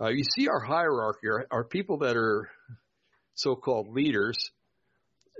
Uh, 0.00 0.08
you 0.08 0.24
see 0.36 0.48
our 0.48 0.60
hierarchy, 0.60 1.28
our, 1.28 1.46
our 1.50 1.64
people 1.64 1.98
that 1.98 2.16
are 2.16 2.48
so-called 3.34 3.88
leaders, 3.88 4.36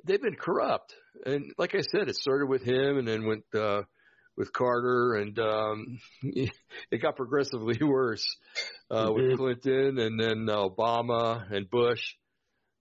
they've 0.04 0.20
been 0.20 0.36
corrupt. 0.36 0.94
And 1.24 1.52
like 1.58 1.74
I 1.74 1.80
said, 1.80 2.08
it 2.08 2.16
started 2.16 2.46
with 2.46 2.62
him 2.62 2.98
and 2.98 3.06
then 3.08 3.26
went, 3.26 3.44
uh, 3.54 3.82
with 4.36 4.52
Carter 4.52 5.14
and, 5.14 5.38
um, 5.38 5.98
it 6.22 7.02
got 7.02 7.16
progressively 7.16 7.78
worse, 7.82 8.26
uh, 8.90 9.06
mm-hmm. 9.06 9.14
with 9.14 9.38
Clinton 9.38 9.98
and 9.98 10.20
then 10.20 10.46
Obama 10.48 11.50
and 11.50 11.70
Bush. 11.70 12.14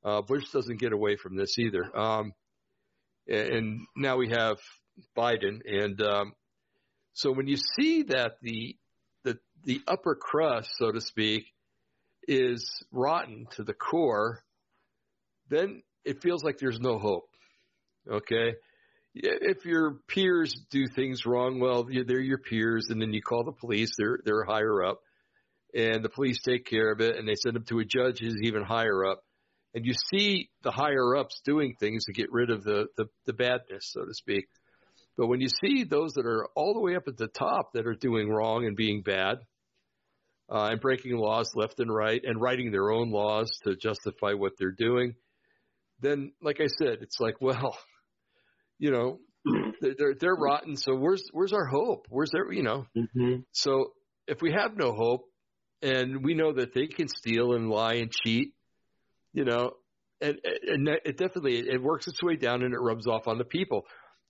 Uh, 0.03 0.21
Bush 0.21 0.49
doesn't 0.51 0.79
get 0.79 0.93
away 0.93 1.15
from 1.15 1.37
this 1.37 1.57
either. 1.57 1.95
Um, 1.97 2.33
and 3.27 3.81
now 3.95 4.17
we 4.17 4.29
have 4.29 4.57
Biden 5.17 5.61
and, 5.65 6.01
um, 6.01 6.33
so 7.13 7.31
when 7.31 7.47
you 7.47 7.57
see 7.57 8.03
that 8.03 8.37
the 8.41 8.75
the 9.23 9.37
the 9.63 9.81
upper 9.87 10.15
crust, 10.15 10.71
so 10.77 10.91
to 10.91 10.99
speak, 10.99 11.45
is 12.27 12.83
rotten 12.91 13.45
to 13.51 13.63
the 13.63 13.73
core, 13.73 14.43
then 15.49 15.83
it 16.05 16.21
feels 16.21 16.43
like 16.43 16.57
there's 16.57 16.79
no 16.79 16.99
hope. 16.99 17.29
Okay? 18.09 18.53
if 19.15 19.65
your 19.65 19.99
peers 20.07 20.53
do 20.71 20.87
things 20.87 21.25
wrong, 21.25 21.59
well, 21.59 21.83
they're 21.83 22.19
your 22.19 22.39
peers, 22.39 22.87
and 22.89 23.01
then 23.01 23.13
you 23.13 23.21
call 23.21 23.43
the 23.43 23.51
police. 23.51 23.91
They're 23.97 24.19
they're 24.25 24.43
higher 24.43 24.83
up, 24.83 25.01
and 25.73 26.03
the 26.03 26.09
police 26.09 26.41
take 26.41 26.65
care 26.65 26.91
of 26.91 26.99
it, 26.99 27.17
and 27.17 27.27
they 27.27 27.35
send 27.35 27.55
them 27.55 27.65
to 27.69 27.79
a 27.79 27.85
judge 27.85 28.19
who's 28.19 28.39
even 28.41 28.63
higher 28.63 29.05
up. 29.05 29.21
And 29.75 29.85
you 29.85 29.93
see 30.13 30.49
the 30.63 30.71
higher 30.71 31.15
ups 31.15 31.41
doing 31.45 31.75
things 31.79 32.05
to 32.05 32.13
get 32.13 32.31
rid 32.31 32.49
of 32.49 32.63
the 32.63 32.87
the, 32.97 33.05
the 33.25 33.33
badness, 33.33 33.91
so 33.91 34.05
to 34.05 34.13
speak. 34.13 34.45
But 35.15 35.27
when 35.27 35.41
you 35.41 35.49
see 35.63 35.83
those 35.83 36.13
that 36.13 36.25
are 36.25 36.47
all 36.55 36.73
the 36.73 36.79
way 36.79 36.95
up 36.95 37.07
at 37.07 37.17
the 37.17 37.27
top 37.27 37.73
that 37.73 37.85
are 37.85 37.93
doing 37.93 38.29
wrong 38.29 38.65
and 38.65 38.75
being 38.75 39.03
bad, 39.03 39.37
uh, 40.49 40.69
and 40.71 40.81
breaking 40.81 41.15
laws 41.17 41.51
left 41.55 41.79
and 41.79 41.93
right, 41.93 42.21
and 42.23 42.41
writing 42.41 42.71
their 42.71 42.91
own 42.91 43.11
laws 43.11 43.51
to 43.63 43.75
justify 43.75 44.33
what 44.33 44.53
they're 44.57 44.71
doing, 44.71 45.13
then, 46.03 46.33
like 46.41 46.59
I 46.59 46.67
said, 46.67 46.99
it's 47.01 47.19
like, 47.19 47.35
well, 47.41 47.77
you 48.79 48.91
know, 48.91 49.19
they're 49.81 50.15
they're 50.19 50.35
rotten. 50.35 50.75
So 50.77 50.95
where's 50.95 51.23
where's 51.31 51.53
our 51.53 51.65
hope? 51.65 52.07
Where's 52.09 52.31
their 52.31 52.51
you 52.51 52.63
know? 52.63 52.85
Mm-hmm. 52.95 53.41
So 53.51 53.93
if 54.27 54.41
we 54.41 54.51
have 54.51 54.77
no 54.77 54.93
hope, 54.93 55.25
and 55.81 56.23
we 56.23 56.33
know 56.33 56.53
that 56.53 56.73
they 56.73 56.87
can 56.87 57.07
steal 57.07 57.53
and 57.53 57.69
lie 57.69 57.95
and 57.95 58.11
cheat, 58.11 58.53
you 59.33 59.43
know, 59.45 59.71
and 60.21 60.37
and 60.67 60.87
it 61.05 61.17
definitely 61.17 61.59
it 61.59 61.81
works 61.81 62.07
its 62.07 62.21
way 62.23 62.35
down 62.35 62.63
and 62.63 62.73
it 62.73 62.79
rubs 62.79 63.07
off 63.07 63.27
on 63.27 63.37
the 63.37 63.43
people, 63.45 63.83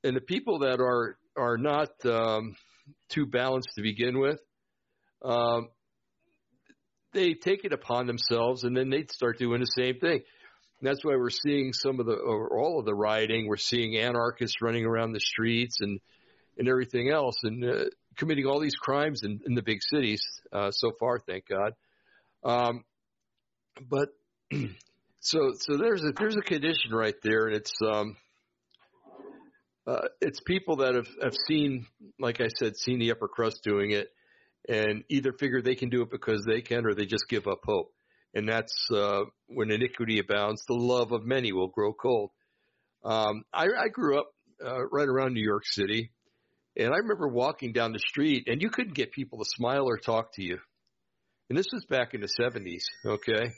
and 0.04 0.16
the 0.16 0.22
people 0.22 0.60
that 0.60 0.80
are 0.80 1.18
are 1.38 1.58
not 1.58 1.90
um, 2.06 2.56
too 3.10 3.26
balanced 3.26 3.70
to 3.76 3.82
begin 3.82 4.20
with. 4.20 4.40
Um, 5.24 5.70
they 7.14 7.34
take 7.36 7.64
it 7.64 7.74
upon 7.74 8.08
themselves 8.08 8.64
and 8.64 8.76
then 8.76 8.90
they 8.90 9.06
start 9.12 9.38
doing 9.38 9.62
the 9.62 9.72
same 9.78 10.00
thing. 10.00 10.22
And 10.84 10.89
that's 10.89 11.06
why 11.06 11.15
we're 11.15 11.30
seeing 11.30 11.72
some 11.72 12.02
of 12.02 12.06
the, 12.06 12.15
or 12.15 12.60
all 12.60 12.78
of 12.78 12.84
the 12.84 12.93
rioting. 12.93 13.48
We're 13.48 13.56
seeing 13.56 13.96
anarchists 13.96 14.62
running 14.62 14.84
around 14.84 15.13
the 15.13 15.22
streets 15.22 15.78
and, 15.80 16.02
and 16.58 16.67
everything 16.67 17.10
else 17.10 17.38
and 17.43 17.63
uh, 17.63 17.86
committing 18.17 18.48
all 18.48 18.60
these 18.60 18.76
crimes 18.76 19.24
in, 19.24 19.39
in 19.46 19.56
the 19.56 19.62
big 19.62 19.80
cities 19.82 20.22
uh, 20.52 20.72
so 20.72 20.91
far, 21.00 21.19
thank 21.19 21.46
God. 21.48 21.72
Um, 22.43 22.84
but 23.89 24.10
so, 25.22 25.54
so 25.58 25.78
there's 25.78 26.04
a, 26.04 26.12
there's 26.19 26.36
a 26.36 26.41
condition 26.41 26.91
right 26.91 27.15
there 27.24 27.48
and 27.48 27.56
it's, 27.56 27.76
um, 27.82 28.17
uh, 29.88 30.10
it's 30.19 30.41
people 30.41 30.76
that 30.78 30.96
have, 30.96 31.08
have 31.22 31.36
seen, 31.48 31.86
like 32.19 32.41
I 32.41 32.50
said, 32.60 32.76
seen 32.76 33.00
the 33.00 33.12
upper 33.12 33.30
crust 33.30 33.63
doing 33.63 33.91
it 33.91 34.10
and 34.67 35.06
either 35.08 35.32
figure 35.32 35.62
they 35.62 35.76
can 35.76 35.88
do 35.88 36.02
it 36.02 36.12
because 36.12 36.43
they 36.46 36.60
can 36.60 36.86
or 36.86 36.93
they 36.93 37.06
just 37.06 37.30
give 37.30 37.48
up 37.48 37.62
hope 37.63 37.93
and 38.34 38.48
that's 38.48 38.88
uh, 38.91 39.24
when 39.48 39.72
iniquity 39.72 40.19
abounds, 40.19 40.63
the 40.65 40.74
love 40.74 41.12
of 41.12 41.26
many 41.26 41.52
will 41.52 41.67
grow 41.67 41.93
cold. 41.93 42.32
Um, 43.04 43.43
I, 43.54 43.65
I, 43.65 43.88
grew 43.89 44.19
up 44.19 44.34
uh, 44.65 44.86
right 44.88 45.08
around 45.08 45.34
New 45.34 45.43
York 45.43 45.65
City, 45.65 46.12
and 46.78 46.93
I 46.93 46.98
remember 46.98 47.28
walking 47.28 47.74
down 47.74 47.91
the 47.91 48.00
street, 48.00 48.48
and 48.48 48.62
you 48.62 48.69
couldn't 48.69 48.96
get 48.96 49.12
people 49.12 49.39
to 49.39 49.46
smile 49.46 49.88
or 49.88 49.98
talk 49.98 50.34
to 50.36 50.43
you. 50.43 50.58
And 51.50 51.58
this 51.58 51.67
was 51.74 51.86
back 51.86 52.13
in 52.13 52.22
the 52.22 52.30
70s, 52.39 52.84
okay? 53.06 53.52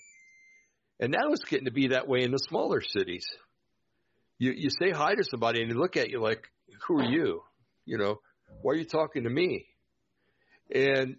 And 0.99 1.11
now 1.11 1.31
it's 1.31 1.43
getting 1.45 1.65
to 1.65 1.71
be 1.71 1.89
that 1.89 2.07
way 2.07 2.23
in 2.23 2.31
the 2.31 2.39
smaller 2.39 2.81
cities. 2.81 3.25
You 4.37 4.51
you 4.51 4.69
say 4.69 4.91
hi 4.91 5.15
to 5.15 5.23
somebody, 5.23 5.61
and 5.61 5.71
they 5.71 5.75
look 5.75 5.95
at 5.95 6.09
you 6.09 6.21
like, 6.21 6.49
"Who 6.87 6.99
are 6.99 7.09
you? 7.09 7.43
You 7.85 7.97
know, 7.97 8.19
why 8.61 8.73
are 8.73 8.77
you 8.77 8.85
talking 8.85 9.23
to 9.23 9.29
me?" 9.29 9.65
And 10.73 11.17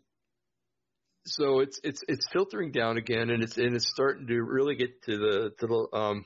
so 1.27 1.61
it's 1.61 1.81
it's 1.83 2.03
it's 2.09 2.27
filtering 2.33 2.71
down 2.73 2.97
again, 2.97 3.31
and 3.31 3.43
it's 3.43 3.57
and 3.57 3.75
it's 3.75 3.89
starting 3.89 4.27
to 4.29 4.43
really 4.43 4.77
get 4.77 5.03
to 5.05 5.17
the 5.17 5.53
to 5.59 5.67
the 5.67 5.97
um 5.97 6.25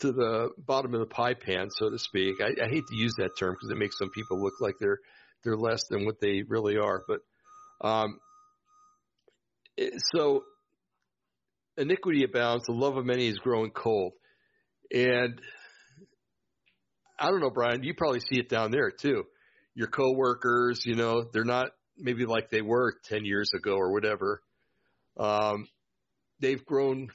to 0.00 0.12
the 0.12 0.50
bottom 0.58 0.94
of 0.94 1.00
the 1.00 1.06
pie 1.06 1.34
pan, 1.34 1.68
so 1.70 1.88
to 1.88 1.98
speak. 1.98 2.36
I, 2.40 2.64
I 2.64 2.68
hate 2.68 2.84
to 2.88 2.96
use 2.96 3.14
that 3.18 3.30
term 3.38 3.54
because 3.54 3.70
it 3.70 3.78
makes 3.78 3.98
some 3.98 4.10
people 4.10 4.40
look 4.40 4.54
like 4.60 4.74
they're 4.78 4.98
they're 5.42 5.56
less 5.56 5.84
than 5.88 6.04
what 6.04 6.20
they 6.20 6.42
really 6.46 6.76
are. 6.76 7.02
But 7.08 7.20
um, 7.86 8.18
it, 9.76 9.94
so 10.14 10.44
iniquity 11.76 12.24
abounds, 12.24 12.66
the 12.66 12.72
love 12.72 12.96
of 12.96 13.06
many 13.06 13.28
is 13.28 13.38
growing 13.38 13.70
cold, 13.70 14.12
and 14.92 15.40
I 17.18 17.30
don't 17.30 17.40
know, 17.40 17.50
Brian. 17.50 17.82
You 17.82 17.94
probably 17.94 18.20
see 18.20 18.38
it 18.38 18.48
down 18.48 18.70
there 18.70 18.90
too. 18.90 19.24
Your 19.74 19.88
coworkers, 19.88 20.84
you 20.84 20.96
know, 20.96 21.24
they're 21.32 21.44
not 21.44 21.70
maybe 22.02 22.26
like 22.26 22.50
they 22.50 22.62
were 22.62 22.94
10 23.04 23.24
years 23.24 23.50
ago 23.54 23.74
or 23.74 23.92
whatever. 23.92 24.42
Um, 25.16 25.68
they've 26.40 26.64
grown 26.64 27.08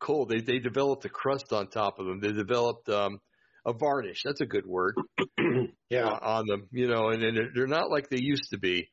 cold. 0.00 0.28
They, 0.28 0.40
they 0.40 0.58
developed 0.58 1.04
a 1.04 1.08
crust 1.08 1.52
on 1.52 1.68
top 1.68 1.98
of 1.98 2.06
them. 2.06 2.20
They 2.20 2.32
developed, 2.32 2.88
um, 2.88 3.20
a 3.64 3.72
varnish. 3.72 4.22
That's 4.24 4.40
a 4.40 4.46
good 4.46 4.66
word. 4.66 4.94
yeah. 5.90 6.06
Uh, 6.06 6.18
on 6.22 6.46
them, 6.46 6.68
you 6.70 6.86
know, 6.88 7.08
and, 7.08 7.22
and 7.22 7.38
they're 7.54 7.66
not 7.66 7.90
like 7.90 8.08
they 8.08 8.20
used 8.20 8.50
to 8.50 8.58
be. 8.58 8.90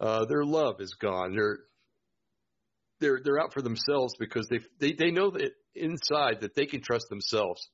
Uh, 0.00 0.24
their 0.26 0.44
love 0.44 0.80
is 0.80 0.94
gone. 0.94 1.32
They're, 1.34 1.58
they're, 3.00 3.20
they're 3.24 3.40
out 3.40 3.52
for 3.52 3.62
themselves 3.62 4.14
because 4.18 4.46
they, 4.48 4.60
they, 4.78 4.94
they 4.96 5.10
know 5.10 5.30
that 5.30 5.50
inside 5.74 6.40
that 6.40 6.54
they 6.54 6.66
can 6.66 6.82
trust 6.82 7.08
themselves. 7.08 7.68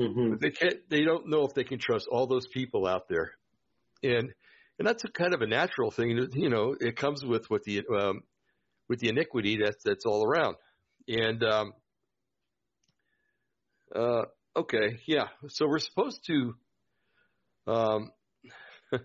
Mm-hmm. 0.00 0.30
But 0.30 0.40
they 0.40 0.50
can't, 0.50 0.90
they 0.90 1.04
don't 1.04 1.28
know 1.28 1.46
if 1.46 1.54
they 1.54 1.64
can 1.64 1.78
trust 1.78 2.06
all 2.10 2.26
those 2.26 2.46
people 2.48 2.86
out 2.86 3.08
there. 3.08 3.32
And, 4.02 4.32
and 4.78 4.86
that's 4.86 5.04
a 5.04 5.08
kind 5.08 5.34
of 5.34 5.42
a 5.42 5.46
natural 5.46 5.90
thing. 5.90 6.28
You 6.32 6.50
know, 6.50 6.76
it 6.78 6.96
comes 6.96 7.24
with 7.24 7.48
with 7.50 7.64
the 7.64 7.82
um, 7.98 8.22
with 8.88 9.00
the 9.00 9.08
iniquity 9.08 9.58
that's 9.62 9.82
that's 9.84 10.04
all 10.04 10.24
around. 10.24 10.56
And 11.08 11.42
um, 11.44 11.72
uh, 13.94 14.22
okay, 14.56 14.98
yeah. 15.06 15.28
So 15.48 15.66
we're 15.66 15.78
supposed 15.78 16.24
to. 16.26 16.54
Um, 17.66 18.12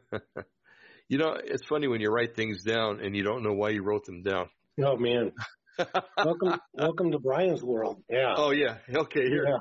you 1.07 1.17
know, 1.17 1.35
it's 1.43 1.65
funny 1.67 1.87
when 1.87 2.01
you 2.01 2.09
write 2.09 2.35
things 2.35 2.63
down 2.63 2.99
and 3.01 3.15
you 3.15 3.23
don't 3.23 3.43
know 3.43 3.53
why 3.53 3.69
you 3.69 3.83
wrote 3.83 4.05
them 4.05 4.23
down. 4.23 4.49
Oh 4.83 4.97
man. 4.97 5.31
welcome, 6.17 6.59
welcome 6.73 7.11
to 7.11 7.19
Brian's 7.19 7.63
world. 7.63 8.03
Yeah. 8.09 8.33
Oh 8.37 8.51
yeah. 8.51 8.77
Okay. 8.93 9.27
Here. 9.27 9.45
Yeah. 9.47 9.57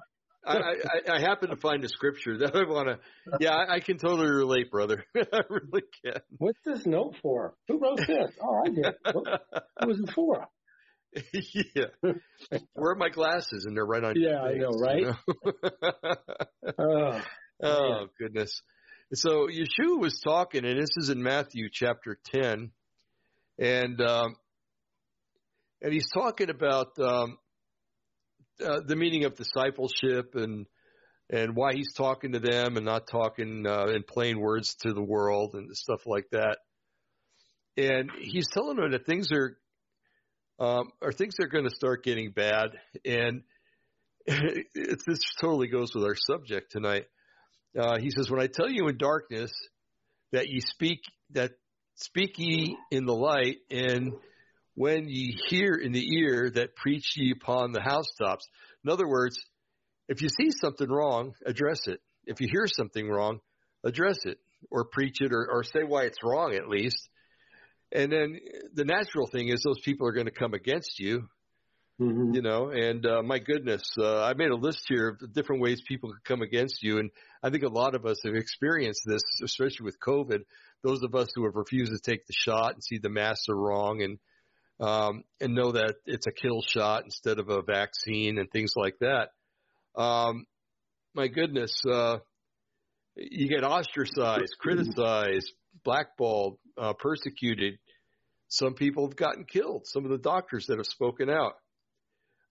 I, 0.47 0.57
I, 0.57 1.17
I 1.17 1.21
happen 1.21 1.51
to 1.51 1.57
find 1.57 1.85
a 1.85 1.89
scripture 1.89 2.39
that 2.39 2.57
I 2.57 2.69
want 2.69 2.89
to. 2.89 2.99
Yeah, 3.41 3.51
I, 3.51 3.75
I, 3.75 3.81
can 3.81 3.99
totally 3.99 4.31
relate, 4.31 4.71
brother. 4.71 5.05
I 5.17 5.41
really 5.51 5.83
can. 6.05 6.21
What's 6.39 6.59
this 6.65 6.87
note 6.87 7.17
for? 7.21 7.55
Who 7.69 7.79
wrote 7.79 7.99
this? 7.99 8.31
Oh, 8.43 8.63
I 8.65 8.69
did. 8.71 8.95
Who 9.13 9.89
was 9.89 10.01
it 10.01 10.11
for? 10.15 10.49
yeah. 11.33 12.13
Where 12.75 12.93
are 12.93 12.97
my 12.97 13.09
glasses? 13.09 13.67
And 13.67 13.77
they're 13.77 13.85
right 13.85 14.03
on. 14.03 14.15
Yeah, 14.17 14.41
I 14.41 14.55
know, 14.55 14.71
right? 14.71 15.01
You 15.01 15.07
know? 15.07 16.75
oh, 16.79 17.23
oh 17.63 18.07
goodness. 18.19 18.63
So 19.13 19.49
Yeshua 19.49 19.99
was 20.01 20.21
talking, 20.21 20.65
and 20.65 20.81
this 20.81 20.91
is 20.97 21.11
in 21.11 21.23
Matthew 21.23 21.69
chapter 21.73 22.17
ten, 22.33 22.71
and 23.59 24.01
um, 24.01 24.37
and 25.83 25.93
he's 25.93 26.09
talking 26.15 26.49
about 26.49 26.97
um, 27.01 27.39
uh, 28.63 28.81
the 28.87 28.97
meaning 28.97 29.25
of 29.25 29.37
discipleship 29.37 30.35
and 30.35 30.67
and 31.29 31.55
why 31.55 31.73
he's 31.75 31.93
talking 31.93 32.33
to 32.33 32.41
them 32.41 32.77
and 32.77 32.85
not 32.85 33.07
talking 33.07 33.65
uh, 33.67 33.87
in 33.87 34.03
plain 34.03 34.41
words 34.41 34.75
to 34.83 34.93
the 34.93 35.03
world 35.03 35.55
and 35.55 35.77
stuff 35.77 36.01
like 36.05 36.29
that. 36.33 36.59
And 37.77 38.11
he's 38.21 38.49
telling 38.49 38.77
them 38.77 38.91
that 38.91 39.07
things 39.07 39.31
are 39.33 39.57
um, 40.59 40.91
are 41.01 41.13
things 41.13 41.35
are 41.41 41.49
going 41.49 41.65
to 41.65 41.75
start 41.75 42.05
getting 42.05 42.33
bad, 42.33 42.73
and 43.05 43.43
it, 44.27 45.01
this 45.07 45.21
totally 45.41 45.69
goes 45.69 45.95
with 45.95 46.05
our 46.05 46.17
subject 46.17 46.71
tonight. 46.71 47.07
Uh, 47.79 47.99
he 47.99 48.11
says, 48.11 48.31
"When 48.31 48.41
I 48.41 48.47
tell 48.47 48.69
you 48.69 48.89
in 48.89 48.99
darkness 48.99 49.51
that 50.33 50.49
ye 50.49 50.61
speak 50.61 51.01
that 51.31 51.53
speak 51.95 52.39
ye 52.39 52.77
in 52.91 53.07
the 53.07 53.15
light, 53.15 53.57
and 53.71 54.13
when 54.81 55.11
ye 55.11 55.39
hear 55.51 55.75
in 55.75 55.93
the 55.93 56.07
ear 56.21 56.51
that 56.55 56.75
preach 56.75 57.13
ye 57.15 57.33
upon 57.33 57.73
the 57.73 57.83
housetops. 57.83 58.49
In 58.83 58.91
other 58.91 59.07
words, 59.07 59.39
if 60.09 60.23
you 60.23 60.31
see 60.31 60.51
something 60.59 60.89
wrong, 60.89 61.35
address 61.45 61.81
it. 61.87 62.01
If 62.25 62.41
you 62.41 62.49
hear 62.51 62.67
something 62.67 63.07
wrong, 63.07 63.41
address 63.85 64.17
it 64.25 64.39
or 64.71 64.87
preach 64.87 65.21
it 65.21 65.35
or, 65.35 65.47
or 65.53 65.65
say 65.65 65.81
why 65.87 66.05
it's 66.05 66.25
wrong 66.25 66.55
at 66.55 66.67
least. 66.67 67.11
And 67.93 68.11
then 68.11 68.41
the 68.73 68.87
natural 68.87 69.27
thing 69.27 69.49
is 69.49 69.61
those 69.63 69.81
people 69.81 70.07
are 70.07 70.13
going 70.13 70.29
to 70.29 70.33
come 70.33 70.55
against 70.55 70.99
you, 70.99 71.29
mm-hmm. 72.01 72.33
you 72.33 72.41
know, 72.41 72.71
and 72.71 73.05
uh, 73.05 73.23
my 73.23 73.39
goodness, 73.39 73.83
uh, 73.99 74.23
I 74.25 74.33
made 74.33 74.51
a 74.51 74.57
list 74.57 74.87
here 74.89 75.11
of 75.11 75.19
the 75.19 75.27
different 75.27 75.61
ways 75.61 75.83
people 75.87 76.11
could 76.11 76.25
come 76.25 76.41
against 76.41 76.83
you. 76.83 77.01
And 77.01 77.11
I 77.43 77.51
think 77.51 77.65
a 77.65 77.69
lot 77.69 77.95
of 77.95 78.07
us 78.07 78.17
have 78.25 78.35
experienced 78.35 79.03
this, 79.05 79.21
especially 79.45 79.85
with 79.85 80.01
COVID. 80.01 80.39
Those 80.83 81.03
of 81.03 81.15
us 81.15 81.29
who 81.35 81.45
have 81.45 81.57
refused 81.57 81.93
to 81.93 81.99
take 81.99 82.27
the 82.27 82.33
shot 82.33 82.73
and 82.73 82.83
see 82.83 82.97
the 82.97 83.11
masks 83.11 83.45
are 83.51 83.55
wrong 83.55 84.01
and 84.01 84.19
um, 84.81 85.25
and 85.41 85.55
know 85.55 85.73
that 85.73 85.97
it's 86.07 86.27
a 86.27 86.33
kill 86.33 86.63
shot 86.63 87.05
instead 87.05 87.39
of 87.39 87.49
a 87.51 87.63
vaccine 87.63 88.39
and 88.39 88.51
things 88.51 88.73
like 88.77 88.97
that. 89.01 89.29
Um, 90.01 90.47
my 91.15 91.29
goodness, 91.29 91.73
uh, 91.91 92.19
you 93.17 93.49
get 93.49 93.65
ostracized, 93.65 94.55
criticized, 94.59 95.53
blackballed, 95.85 96.59
uh, 96.79 96.95
persecuted. 96.95 97.79
Some 98.49 98.75
people 98.75 99.07
have 99.07 99.17
gotten 99.17 99.45
killed. 99.45 99.83
Some 99.87 100.05
of 100.05 100.11
the 100.11 100.19
doctors 100.19 100.67
that 100.67 100.79
have 100.79 100.87
spoken 100.87 101.29
out. 101.29 101.55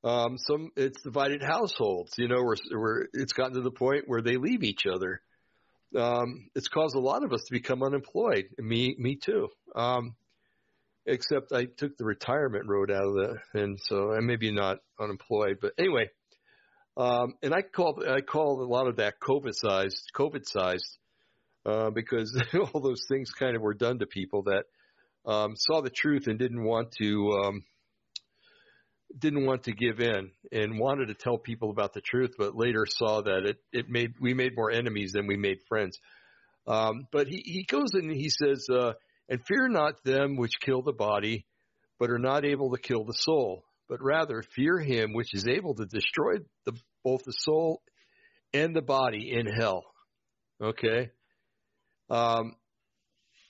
Um, 0.03 0.38
some 0.38 0.69
it's 0.77 1.01
divided 1.01 1.41
households, 1.43 2.13
you 2.17 2.27
know, 2.27 2.41
where, 2.41 2.55
where 2.77 3.07
it's 3.13 3.34
gotten 3.34 3.55
to 3.55 3.61
the 3.61 3.71
point 3.71 4.03
where 4.07 4.21
they 4.21 4.38
leave 4.38 4.63
each 4.63 4.86
other. 4.86 5.21
um, 5.97 6.49
it's 6.55 6.67
caused 6.67 6.95
a 6.95 6.99
lot 6.99 7.23
of 7.23 7.34
us 7.34 7.41
to 7.47 7.51
become 7.53 7.84
unemployed. 7.84 8.45
Me, 8.57 8.95
me 8.99 9.15
too. 9.15 9.47
Um, 9.75 10.15
except 11.05 11.51
I 11.51 11.65
took 11.65 11.97
the 11.97 12.05
retirement 12.05 12.67
road 12.67 12.91
out 12.91 13.03
of 13.03 13.13
the, 13.13 13.37
and 13.53 13.79
so 13.81 14.13
I 14.13 14.19
maybe 14.19 14.51
not 14.51 14.79
unemployed, 14.99 15.57
but 15.61 15.73
anyway. 15.77 16.09
Um, 16.97 17.35
and 17.41 17.53
I 17.53 17.61
call 17.61 18.03
I 18.07 18.21
call 18.21 18.61
a 18.61 18.65
lot 18.65 18.87
of 18.87 18.97
that 18.97 19.15
COVID 19.21 19.53
sized, 19.53 20.11
COVID 20.15 20.45
sized, 20.45 20.97
uh, 21.65 21.89
because 21.91 22.41
all 22.73 22.81
those 22.81 23.05
things 23.07 23.31
kind 23.31 23.55
of 23.55 23.61
were 23.61 23.73
done 23.73 23.99
to 23.99 24.05
people 24.05 24.43
that 24.43 24.63
um, 25.25 25.53
saw 25.55 25.81
the 25.81 25.89
truth 25.89 26.27
and 26.27 26.37
didn't 26.37 26.63
want 26.63 26.91
to 26.99 27.39
um, 27.43 27.63
didn't 29.17 29.45
want 29.45 29.63
to 29.63 29.71
give 29.71 29.99
in 29.99 30.31
and 30.51 30.79
wanted 30.79 31.07
to 31.07 31.13
tell 31.13 31.37
people 31.37 31.71
about 31.71 31.93
the 31.93 32.01
truth, 32.01 32.31
but 32.37 32.55
later 32.55 32.85
saw 32.87 33.21
that 33.21 33.45
it 33.45 33.57
it 33.71 33.89
made 33.89 34.13
we 34.19 34.33
made 34.33 34.55
more 34.55 34.71
enemies 34.71 35.13
than 35.13 35.27
we 35.27 35.37
made 35.37 35.59
friends. 35.67 35.97
Um, 36.67 37.07
but 37.11 37.27
he 37.27 37.41
he 37.45 37.63
goes 37.63 37.93
and 37.93 38.11
he 38.11 38.29
says, 38.29 38.67
uh, 38.69 38.93
"And 39.30 39.45
fear 39.45 39.69
not 39.69 40.03
them 40.03 40.36
which 40.36 40.59
kill 40.59 40.82
the 40.82 40.93
body, 40.93 41.45
but 41.99 42.09
are 42.09 42.19
not 42.19 42.45
able 42.45 42.71
to 42.71 42.82
kill 42.82 43.05
the 43.05 43.13
soul, 43.13 43.63
but 43.88 44.01
rather 44.01 44.43
fear 44.55 44.80
him 44.80 45.13
which 45.13 45.34
is 45.34 45.47
able 45.47 45.75
to 45.75 45.86
destroy 45.86 46.39
the, 46.65 46.73
both 47.03 47.23
the 47.23 47.32
soul 47.32 47.82
and 48.53 48.75
the 48.75 48.82
body 48.82 49.32
in 49.32 49.45
hell." 49.45 49.84
Okay. 50.61 51.11
Um, 52.09 52.55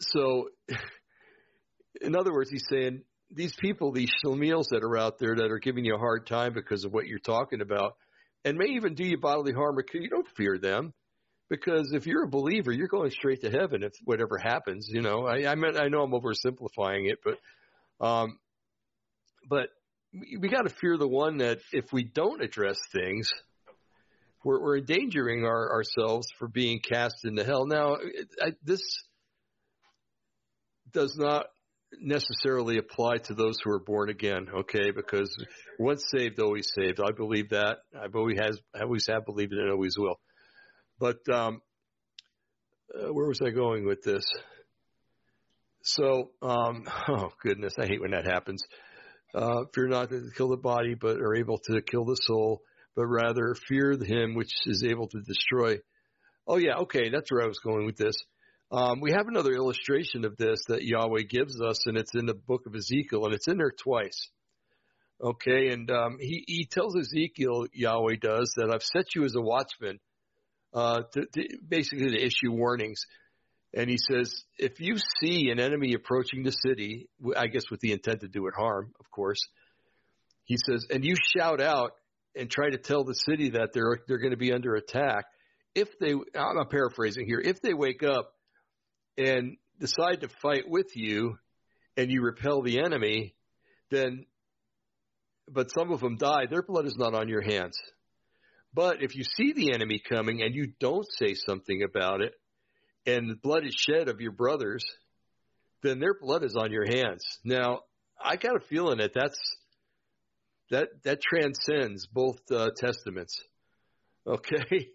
so, 0.02 0.50
in 2.02 2.16
other 2.16 2.34
words, 2.34 2.50
he's 2.50 2.68
saying 2.70 3.04
these 3.32 3.56
people, 3.56 3.92
these 3.92 4.12
shlemiels 4.24 4.70
that 4.72 4.84
are 4.84 4.98
out 4.98 5.20
there 5.20 5.36
that 5.36 5.52
are 5.52 5.60
giving 5.60 5.86
you 5.86 5.96
a 5.96 6.00
hard 6.00 6.28
time 6.28 6.54
because 6.54 6.84
of 6.84 6.92
what 6.92 7.08
you're 7.08 7.20
talking 7.20 7.62
about, 7.62 7.96
and 8.44 8.58
may 8.58 8.68
even 8.76 8.96
do 8.96 9.06
you 9.06 9.18
bodily 9.18 9.54
harm, 9.54 9.78
you 9.94 10.10
don't 10.10 10.28
fear 10.36 10.58
them, 10.58 10.94
because 11.50 11.92
if 11.94 12.06
you're 12.06 12.24
a 12.24 12.30
believer, 12.30 12.72
you're 12.72 12.88
going 12.88 13.12
straight 13.12 13.42
to 13.42 13.50
heaven 13.50 13.84
if 13.84 13.94
whatever 14.04 14.38
happens. 14.38 14.88
You 14.90 15.02
know, 15.02 15.26
I 15.26 15.50
I, 15.50 15.56
mean, 15.56 15.78
I 15.78 15.88
know 15.88 16.04
I'm 16.04 16.12
oversimplifying 16.12 17.10
it, 17.10 17.20
but 17.24 18.06
um, 18.06 18.38
but 19.50 19.70
we, 20.14 20.38
we 20.40 20.50
got 20.50 20.64
to 20.64 20.70
fear 20.70 20.98
the 20.98 21.08
one 21.08 21.38
that 21.38 21.60
if 21.72 21.86
we 21.92 22.04
don't 22.04 22.42
address 22.42 22.78
things, 22.94 23.32
we're, 24.44 24.62
we're 24.62 24.78
endangering 24.78 25.46
our, 25.46 25.72
ourselves 25.74 26.28
for 26.38 26.48
being 26.48 26.80
cast 26.80 27.26
into 27.26 27.44
hell. 27.44 27.66
Now, 27.66 27.98
I, 28.42 28.54
this 28.64 28.82
does 30.94 31.16
not 31.18 31.48
necessarily 32.00 32.78
apply 32.78 33.18
to 33.18 33.34
those 33.34 33.60
who 33.64 33.72
are 33.72 33.80
born 33.80 34.10
again, 34.10 34.48
okay? 34.60 34.92
Because 34.92 35.36
once 35.80 36.06
saved, 36.10 36.40
always 36.40 36.72
saved. 36.76 37.00
I 37.00 37.12
believe 37.12 37.50
that. 37.50 37.80
I've 38.00 38.16
always 38.16 38.38
has 38.40 38.60
always 38.80 39.06
have 39.10 39.26
believed 39.26 39.54
it 39.54 39.60
and 39.60 39.72
always 39.72 39.96
will. 39.98 40.20
But 41.00 41.20
um, 41.32 41.62
uh, 42.94 43.14
where 43.14 43.28
was 43.28 43.42
I 43.42 43.52
going 43.52 43.86
with 43.86 44.04
this? 44.04 44.24
So, 45.82 46.32
um, 46.42 46.86
oh 47.08 47.30
goodness, 47.42 47.74
I 47.80 47.86
hate 47.86 48.02
when 48.02 48.12
that 48.12 48.26
happens. 48.26 48.62
Uh, 49.34 49.66
fear 49.74 49.88
not 49.88 50.10
to 50.10 50.30
kill 50.36 50.50
the 50.50 50.58
body, 50.58 50.96
but 51.00 51.18
are 51.18 51.36
able 51.36 51.60
to 51.70 51.82
kill 51.82 52.04
the 52.04 52.18
soul, 52.22 52.62
but 52.96 53.06
rather 53.06 53.56
fear 53.68 53.92
him 53.92 54.36
which 54.36 54.52
is 54.66 54.84
able 54.84 55.08
to 55.08 55.22
destroy. 55.22 55.78
Oh 56.48 56.58
yeah, 56.58 56.78
okay, 56.80 57.10
that's 57.10 57.32
where 57.32 57.44
I 57.44 57.48
was 57.48 57.60
going 57.60 57.86
with 57.86 57.98
this. 57.98 58.16
Um, 58.72 59.02
we 59.02 59.12
have 59.12 59.28
another 59.28 59.54
illustration 59.54 60.26
of 60.26 60.36
this 60.38 60.64
that 60.68 60.84
Yahweh 60.84 61.24
gives 61.30 61.60
us, 61.62 61.86
and 61.86 61.98
it's 61.98 62.14
in 62.14 62.26
the 62.26 62.36
book 62.36 62.66
of 62.68 62.76
Ezekiel, 62.76 63.26
and 63.26 63.34
it's 63.34 63.48
in 63.48 63.58
there 63.58 63.72
twice. 63.72 64.30
Okay, 65.22 65.70
and 65.70 65.90
um, 65.92 66.18
he, 66.20 66.44
he 66.48 66.66
tells 66.66 66.96
Ezekiel, 66.96 67.66
Yahweh 67.74 68.16
does, 68.22 68.54
that 68.58 68.72
I've 68.72 68.84
set 68.84 69.16
you 69.16 69.26
as 69.26 69.36
a 69.36 69.42
watchman, 69.42 70.00
uh, 70.74 71.02
to, 71.14 71.26
to 71.26 71.58
basically 71.68 72.10
to 72.12 72.26
issue 72.26 72.52
warnings. 72.52 73.06
And 73.74 73.90
he 73.90 73.98
says, 73.98 74.44
if 74.58 74.80
you 74.80 74.98
see 75.22 75.50
an 75.52 75.60
enemy 75.60 75.94
approaching 75.94 76.44
the 76.44 76.52
city, 76.52 77.08
I 77.36 77.48
guess 77.48 77.64
with 77.70 77.80
the 77.82 77.92
intent 77.92 78.22
to 78.22 78.28
do 78.28 78.48
it 78.48 78.54
harm, 78.58 78.94
of 79.00 79.12
course, 79.12 79.40
he 80.46 80.58
says, 80.58 80.88
and 80.90 81.06
you 81.06 81.16
shout 81.38 81.62
out 81.62 81.92
and 82.36 82.50
try 82.50 82.70
to 82.70 82.78
tell 82.78 83.04
the 83.04 83.14
city 83.14 83.52
that 83.52 83.70
they're 83.74 84.00
they're 84.08 84.18
going 84.18 84.32
to 84.32 84.38
be 84.38 84.54
under 84.54 84.76
attack. 84.76 85.26
If 85.76 85.88
they, 86.00 86.14
I'm 86.36 86.68
paraphrasing 86.70 87.28
here, 87.28 87.40
if 87.40 87.62
they 87.62 87.76
wake 87.76 88.02
up 88.02 88.34
and 89.18 89.58
decide 89.80 90.22
to 90.22 90.30
fight 90.42 90.64
with 90.68 90.96
you 90.96 91.38
and 91.96 92.10
you 92.10 92.22
repel 92.24 92.64
the 92.64 92.80
enemy, 92.80 93.36
then, 93.92 94.26
but 95.48 95.72
some 95.72 95.92
of 95.92 96.00
them 96.00 96.18
die, 96.18 96.48
their 96.50 96.64
blood 96.64 96.86
is 96.86 96.96
not 96.98 97.14
on 97.14 97.30
your 97.30 97.42
hands. 97.42 97.78
But 98.74 99.02
if 99.02 99.16
you 99.16 99.24
see 99.24 99.54
the 99.54 99.74
enemy 99.74 100.00
coming 100.00 100.42
and 100.42 100.54
you 100.54 100.74
don't 100.80 101.08
say 101.18 101.34
something 101.34 101.84
about 101.84 102.22
it, 102.22 102.34
and 103.06 103.42
blood 103.42 103.66
is 103.66 103.74
shed 103.76 104.08
of 104.08 104.22
your 104.22 104.32
brothers, 104.32 104.84
then 105.82 106.00
their 106.00 106.14
blood 106.14 106.44
is 106.44 106.56
on 106.56 106.72
your 106.72 106.86
hands. 106.86 107.24
Now, 107.44 107.82
I 108.24 108.36
got 108.36 108.56
a 108.56 108.60
feeling 108.60 109.00
that 109.00 109.12
that's 109.16 109.40
that 110.70 110.90
that 111.04 111.20
transcends 111.22 112.08
both 112.08 112.40
uh, 112.52 112.70
testaments. 112.76 113.36
Okay, 114.28 114.90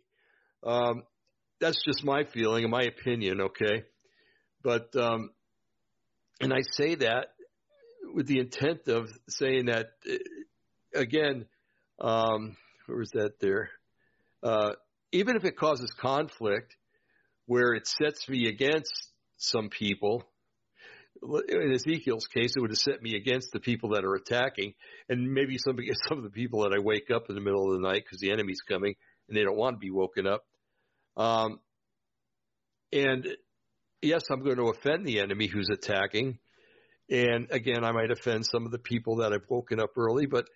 um, 0.63 1.03
that's 1.59 1.83
just 1.85 2.05
my 2.05 2.23
feeling 2.25 2.63
and 2.63 2.71
my 2.71 2.83
opinion. 2.83 3.41
Okay, 3.41 3.83
but, 4.65 4.95
um, 4.97 5.31
and 6.41 6.53
I 6.53 6.61
say 6.73 6.95
that 6.97 7.29
with 8.15 8.27
the 8.27 8.39
intent 8.39 8.89
of 8.89 9.11
saying 9.29 9.67
that, 9.67 9.89
uh, 10.09 11.01
again, 11.01 11.45
um, 12.01 12.57
where 12.87 12.99
was 12.99 13.11
that 13.15 13.41
there? 13.41 13.71
Uh, 14.43 14.73
even 15.13 15.37
if 15.37 15.45
it 15.45 15.57
causes 15.57 15.93
conflict 15.99 16.77
where 17.47 17.75
it 17.75 17.87
sets 17.87 18.29
me 18.29 18.49
against 18.49 18.93
some 19.37 19.69
people, 19.69 20.25
in 21.49 21.73
Ezekiel's 21.73 22.27
case, 22.27 22.53
it 22.57 22.61
would 22.61 22.71
have 22.71 22.79
set 22.79 23.03
me 23.03 23.17
against 23.17 23.53
the 23.53 23.61
people 23.61 23.91
that 23.91 24.05
are 24.05 24.15
attacking, 24.15 24.75
and 25.09 25.33
maybe 25.33 25.57
some 25.59 25.77
some 26.09 26.19
of 26.19 26.25
the 26.25 26.31
people 26.31 26.63
that 26.63 26.75
I 26.75 26.81
wake 26.81 27.11
up 27.11 27.25
in 27.29 27.35
the 27.35 27.41
middle 27.41 27.73
of 27.73 27.81
the 27.81 27.89
night 27.89 28.03
because 28.05 28.21
the 28.21 28.33
enemy's 28.33 28.61
coming 28.61 28.95
and 29.29 29.37
they 29.37 29.43
don't 29.43 29.57
want 29.57 29.77
to 29.77 29.79
be 29.79 29.91
woken 29.91 30.27
up. 30.27 30.45
Um, 31.17 31.61
and 32.93 33.27
yes, 34.03 34.25
I'm 34.31 34.43
going 34.43 34.57
to 34.57 34.69
offend 34.69 35.07
the 35.07 35.21
enemy 35.21 35.47
who's 35.47 35.69
attacking. 35.73 36.39
And 37.11 37.49
again, 37.51 37.85
I 37.85 37.93
might 37.93 38.11
offend 38.11 38.47
some 38.47 38.65
of 38.65 38.73
the 38.73 38.79
people 38.79 39.17
that 39.17 39.33
I've 39.33 39.49
woken 39.49 39.81
up 39.81 39.97
early, 39.97 40.27
but 40.27 40.47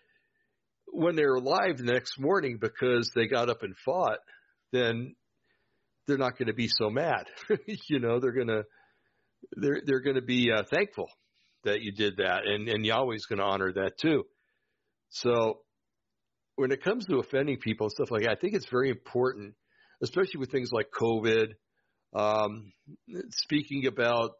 when 0.92 1.16
they're 1.16 1.34
alive 1.34 1.78
the 1.78 1.84
next 1.84 2.18
morning 2.18 2.58
because 2.60 3.10
they 3.14 3.26
got 3.26 3.48
up 3.48 3.62
and 3.62 3.74
fought, 3.84 4.18
then 4.72 5.14
they're 6.06 6.18
not 6.18 6.38
going 6.38 6.48
to 6.48 6.54
be 6.54 6.68
so 6.68 6.90
mad. 6.90 7.26
you 7.88 8.00
know, 8.00 8.20
they're 8.20 8.32
going 8.32 8.48
to, 8.48 8.64
they're, 9.56 9.82
they're 9.84 10.00
going 10.00 10.16
to 10.16 10.22
be 10.22 10.50
uh, 10.50 10.62
thankful 10.70 11.08
that 11.64 11.82
you 11.82 11.92
did 11.92 12.16
that. 12.18 12.46
And, 12.46 12.68
and 12.68 12.84
Yahweh's 12.84 13.26
going 13.26 13.38
to 13.38 13.44
honor 13.44 13.72
that 13.74 13.98
too. 14.00 14.24
So 15.10 15.60
when 16.56 16.72
it 16.72 16.82
comes 16.82 17.06
to 17.06 17.18
offending 17.18 17.58
people 17.58 17.86
and 17.86 17.92
stuff 17.92 18.10
like 18.10 18.22
that, 18.22 18.32
I 18.32 18.36
think 18.36 18.54
it's 18.54 18.68
very 18.70 18.90
important, 18.90 19.54
especially 20.02 20.40
with 20.40 20.50
things 20.50 20.70
like 20.72 20.88
COVID 20.98 21.52
um, 22.14 22.72
speaking 23.30 23.86
about 23.86 24.32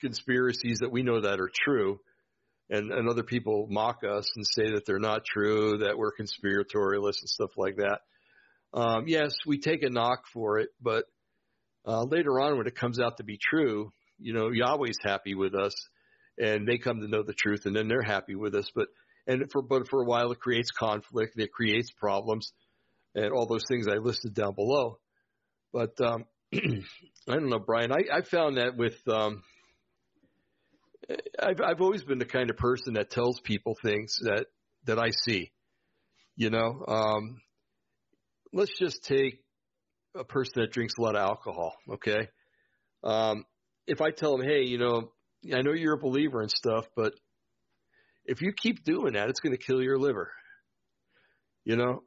conspiracies 0.00 0.78
that 0.80 0.92
we 0.92 1.02
know 1.02 1.20
that 1.20 1.40
are 1.40 1.50
true, 1.52 1.98
and, 2.70 2.90
and 2.92 3.08
other 3.08 3.22
people 3.22 3.66
mock 3.70 4.00
us 4.04 4.28
and 4.34 4.44
say 4.46 4.72
that 4.72 4.84
they're 4.86 4.98
not 4.98 5.24
true, 5.24 5.78
that 5.78 5.96
we're 5.96 6.12
conspiratorialists 6.12 7.20
and 7.20 7.28
stuff 7.28 7.50
like 7.56 7.76
that. 7.76 8.00
Um, 8.72 9.04
yes, 9.06 9.32
we 9.46 9.58
take 9.60 9.82
a 9.82 9.90
knock 9.90 10.24
for 10.32 10.58
it, 10.58 10.70
but 10.80 11.04
uh, 11.86 12.02
later 12.02 12.40
on, 12.40 12.58
when 12.58 12.66
it 12.66 12.74
comes 12.74 12.98
out 12.98 13.18
to 13.18 13.24
be 13.24 13.38
true, 13.38 13.92
you 14.18 14.32
know, 14.32 14.50
Yahweh's 14.50 14.98
happy 15.02 15.34
with 15.34 15.54
us, 15.54 15.74
and 16.38 16.66
they 16.66 16.78
come 16.78 17.00
to 17.00 17.08
know 17.08 17.22
the 17.22 17.32
truth, 17.32 17.62
and 17.64 17.76
then 17.76 17.88
they're 17.88 18.02
happy 18.02 18.34
with 18.34 18.54
us. 18.54 18.70
But 18.74 18.88
and 19.26 19.44
for 19.52 19.62
but 19.62 19.88
for 19.88 20.02
a 20.02 20.04
while, 20.04 20.32
it 20.32 20.40
creates 20.40 20.70
conflict, 20.70 21.34
it 21.36 21.52
creates 21.52 21.90
problems, 21.92 22.52
and 23.14 23.32
all 23.32 23.46
those 23.46 23.64
things 23.68 23.86
I 23.88 23.96
listed 23.96 24.34
down 24.34 24.54
below. 24.54 24.98
But 25.72 26.00
um, 26.00 26.24
I 26.54 26.58
don't 27.28 27.48
know, 27.48 27.58
Brian. 27.58 27.92
I, 27.92 28.18
I 28.18 28.22
found 28.22 28.56
that 28.56 28.76
with 28.76 28.96
um, 29.08 29.42
I've 31.40 31.60
I've 31.60 31.80
always 31.80 32.04
been 32.04 32.18
the 32.18 32.24
kind 32.24 32.50
of 32.50 32.56
person 32.56 32.94
that 32.94 33.10
tells 33.10 33.40
people 33.40 33.76
things 33.82 34.16
that 34.22 34.46
that 34.86 34.98
I 34.98 35.10
see. 35.24 35.52
You 36.36 36.50
know, 36.50 36.84
um, 36.86 37.40
let's 38.52 38.76
just 38.78 39.04
take 39.04 39.40
a 40.14 40.24
person 40.24 40.62
that 40.62 40.72
drinks 40.72 40.94
a 40.98 41.02
lot 41.02 41.16
of 41.16 41.22
alcohol. 41.22 41.74
Okay, 41.94 42.28
um, 43.04 43.44
if 43.86 44.00
I 44.00 44.10
tell 44.10 44.36
them, 44.36 44.46
hey, 44.46 44.62
you 44.62 44.78
know, 44.78 45.12
I 45.54 45.62
know 45.62 45.72
you're 45.72 45.94
a 45.94 45.98
believer 45.98 46.40
and 46.40 46.50
stuff, 46.50 46.86
but 46.96 47.12
if 48.24 48.42
you 48.42 48.52
keep 48.52 48.84
doing 48.84 49.14
that, 49.14 49.28
it's 49.28 49.40
going 49.40 49.56
to 49.56 49.62
kill 49.62 49.82
your 49.82 49.98
liver. 49.98 50.32
You 51.64 51.76
know, 51.76 52.02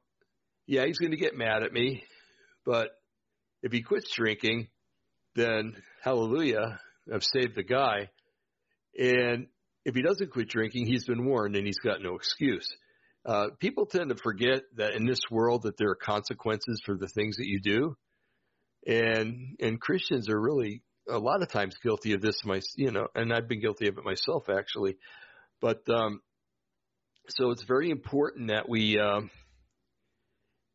yeah, 0.68 0.86
he's 0.86 1.00
going 1.00 1.12
to 1.12 1.18
get 1.18 1.38
mad 1.38 1.64
at 1.64 1.74
me, 1.74 2.04
but 2.66 2.90
if 3.64 3.72
he 3.72 3.82
quits 3.82 4.14
drinking, 4.16 4.68
then 5.36 5.76
hallelujah, 6.04 6.80
I've 7.14 7.24
saved 7.24 7.56
the 7.56 7.64
guy. 7.64 8.10
And 9.00 9.48
if 9.86 9.96
he 9.96 10.04
doesn't 10.04 10.32
quit 10.32 10.50
drinking, 10.50 10.86
he's 10.88 11.06
been 11.06 11.26
warned 11.26 11.56
and 11.56 11.66
he's 11.66 11.80
got 11.80 12.02
no 12.02 12.16
excuse. 12.16 12.68
Uh, 13.26 13.48
people 13.60 13.86
tend 13.88 14.10
to 14.10 14.16
forget 14.16 14.62
that 14.76 14.94
in 14.94 15.06
this 15.06 15.22
world 15.32 15.64
that 15.64 15.78
there 15.78 15.90
are 15.90 15.96
consequences 15.96 16.82
for 16.86 16.98
the 16.98 17.08
things 17.08 17.38
that 17.38 17.48
you 17.48 17.62
do. 17.62 17.96
and 18.88 19.58
and 19.60 19.82
Christians 19.82 20.30
are 20.30 20.40
really 20.40 20.82
a 21.10 21.18
lot 21.18 21.42
of 21.42 21.50
times 21.50 21.76
guilty 21.84 22.14
of 22.14 22.22
this. 22.22 22.42
My 22.46 22.62
you 22.78 22.92
know, 22.92 23.08
and 23.16 23.34
I've 23.34 23.48
been 23.48 23.62
guilty 23.62 23.88
of 23.88 23.98
it 23.98 24.04
myself 24.04 24.50
actually, 24.50 24.98
but 25.62 25.82
um, 25.90 26.22
so 27.30 27.52
it's 27.52 27.64
very 27.64 27.90
important 27.90 28.50
that 28.50 28.70
we 28.70 29.00
um, 29.00 29.30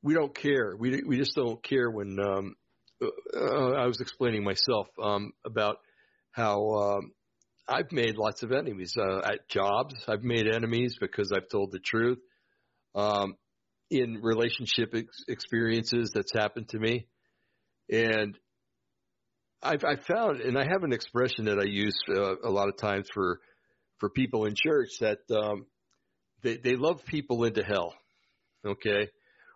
we 0.02 0.14
don't 0.14 0.34
care. 0.34 0.74
We 0.78 1.02
we 1.06 1.18
just 1.18 1.34
don't 1.34 1.62
care 1.62 1.90
when 1.90 2.18
um, 2.20 2.56
uh, 3.02 3.72
I 3.72 3.86
was 3.86 4.00
explaining 4.00 4.44
myself 4.44 4.88
um, 5.02 5.32
about 5.44 5.78
how 6.30 6.68
um, 6.70 7.12
I've 7.66 7.92
made 7.92 8.16
lots 8.16 8.42
of 8.42 8.52
enemies 8.52 8.94
uh, 8.98 9.20
at 9.24 9.48
jobs. 9.48 9.94
I've 10.06 10.22
made 10.22 10.46
enemies 10.46 10.96
because 11.00 11.32
I've 11.32 11.48
told 11.48 11.72
the 11.72 11.78
truth. 11.78 12.18
Um, 12.94 13.36
in 13.90 14.20
relationship 14.22 14.94
ex- 14.94 15.24
experiences 15.28 16.10
that's 16.14 16.32
happened 16.32 16.68
to 16.70 16.78
me, 16.78 17.06
and 17.90 18.38
I've, 19.62 19.84
I've 19.84 20.04
found, 20.04 20.40
and 20.40 20.58
I 20.58 20.64
have 20.64 20.84
an 20.84 20.92
expression 20.92 21.46
that 21.46 21.58
I 21.58 21.64
use 21.64 21.96
uh, 22.08 22.36
a 22.42 22.50
lot 22.50 22.68
of 22.68 22.76
times 22.76 23.08
for 23.12 23.40
for 23.98 24.10
people 24.10 24.44
in 24.44 24.54
church 24.54 24.98
that 25.00 25.18
um, 25.30 25.66
they 26.42 26.56
they 26.56 26.76
love 26.76 27.04
people 27.06 27.44
into 27.44 27.62
hell, 27.62 27.94
okay, 28.66 29.08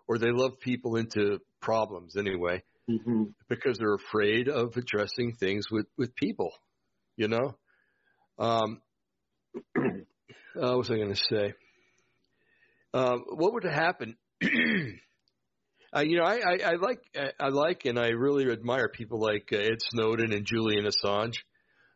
or 0.07 0.19
they 0.19 0.31
love 0.31 0.61
people 0.61 0.97
into 0.97 1.41
problems 1.61 2.17
anyway, 2.17 2.63
mm-hmm. 2.89 3.25
because 3.49 3.79
they're 3.79 3.95
afraid 3.95 4.49
of 4.49 4.77
addressing 4.77 5.35
things 5.39 5.67
with 5.71 5.87
with 5.97 6.15
people, 6.15 6.53
you 7.17 7.29
know. 7.29 7.57
Um, 8.39 8.81
uh, 9.77 9.81
what 10.55 10.79
was 10.79 10.91
I 10.91 10.97
going 10.97 11.15
to 11.15 11.21
say? 11.31 11.55
Um, 12.95 13.25
what 13.29 13.53
would 13.55 13.65
happen? 13.65 14.17
uh, 14.43 16.01
you 16.01 16.19
know, 16.19 16.25
I, 16.25 16.37
I, 16.37 16.59
I 16.65 16.75
like 16.77 17.01
I 17.39 17.49
like 17.49 17.85
and 17.85 17.99
I 17.99 18.09
really 18.09 18.51
admire 18.51 18.89
people 18.89 19.21
like 19.21 19.49
uh, 19.53 19.57
Ed 19.57 19.79
Snowden 19.81 20.33
and 20.33 20.47
Julian 20.47 20.87
Assange. 20.87 21.37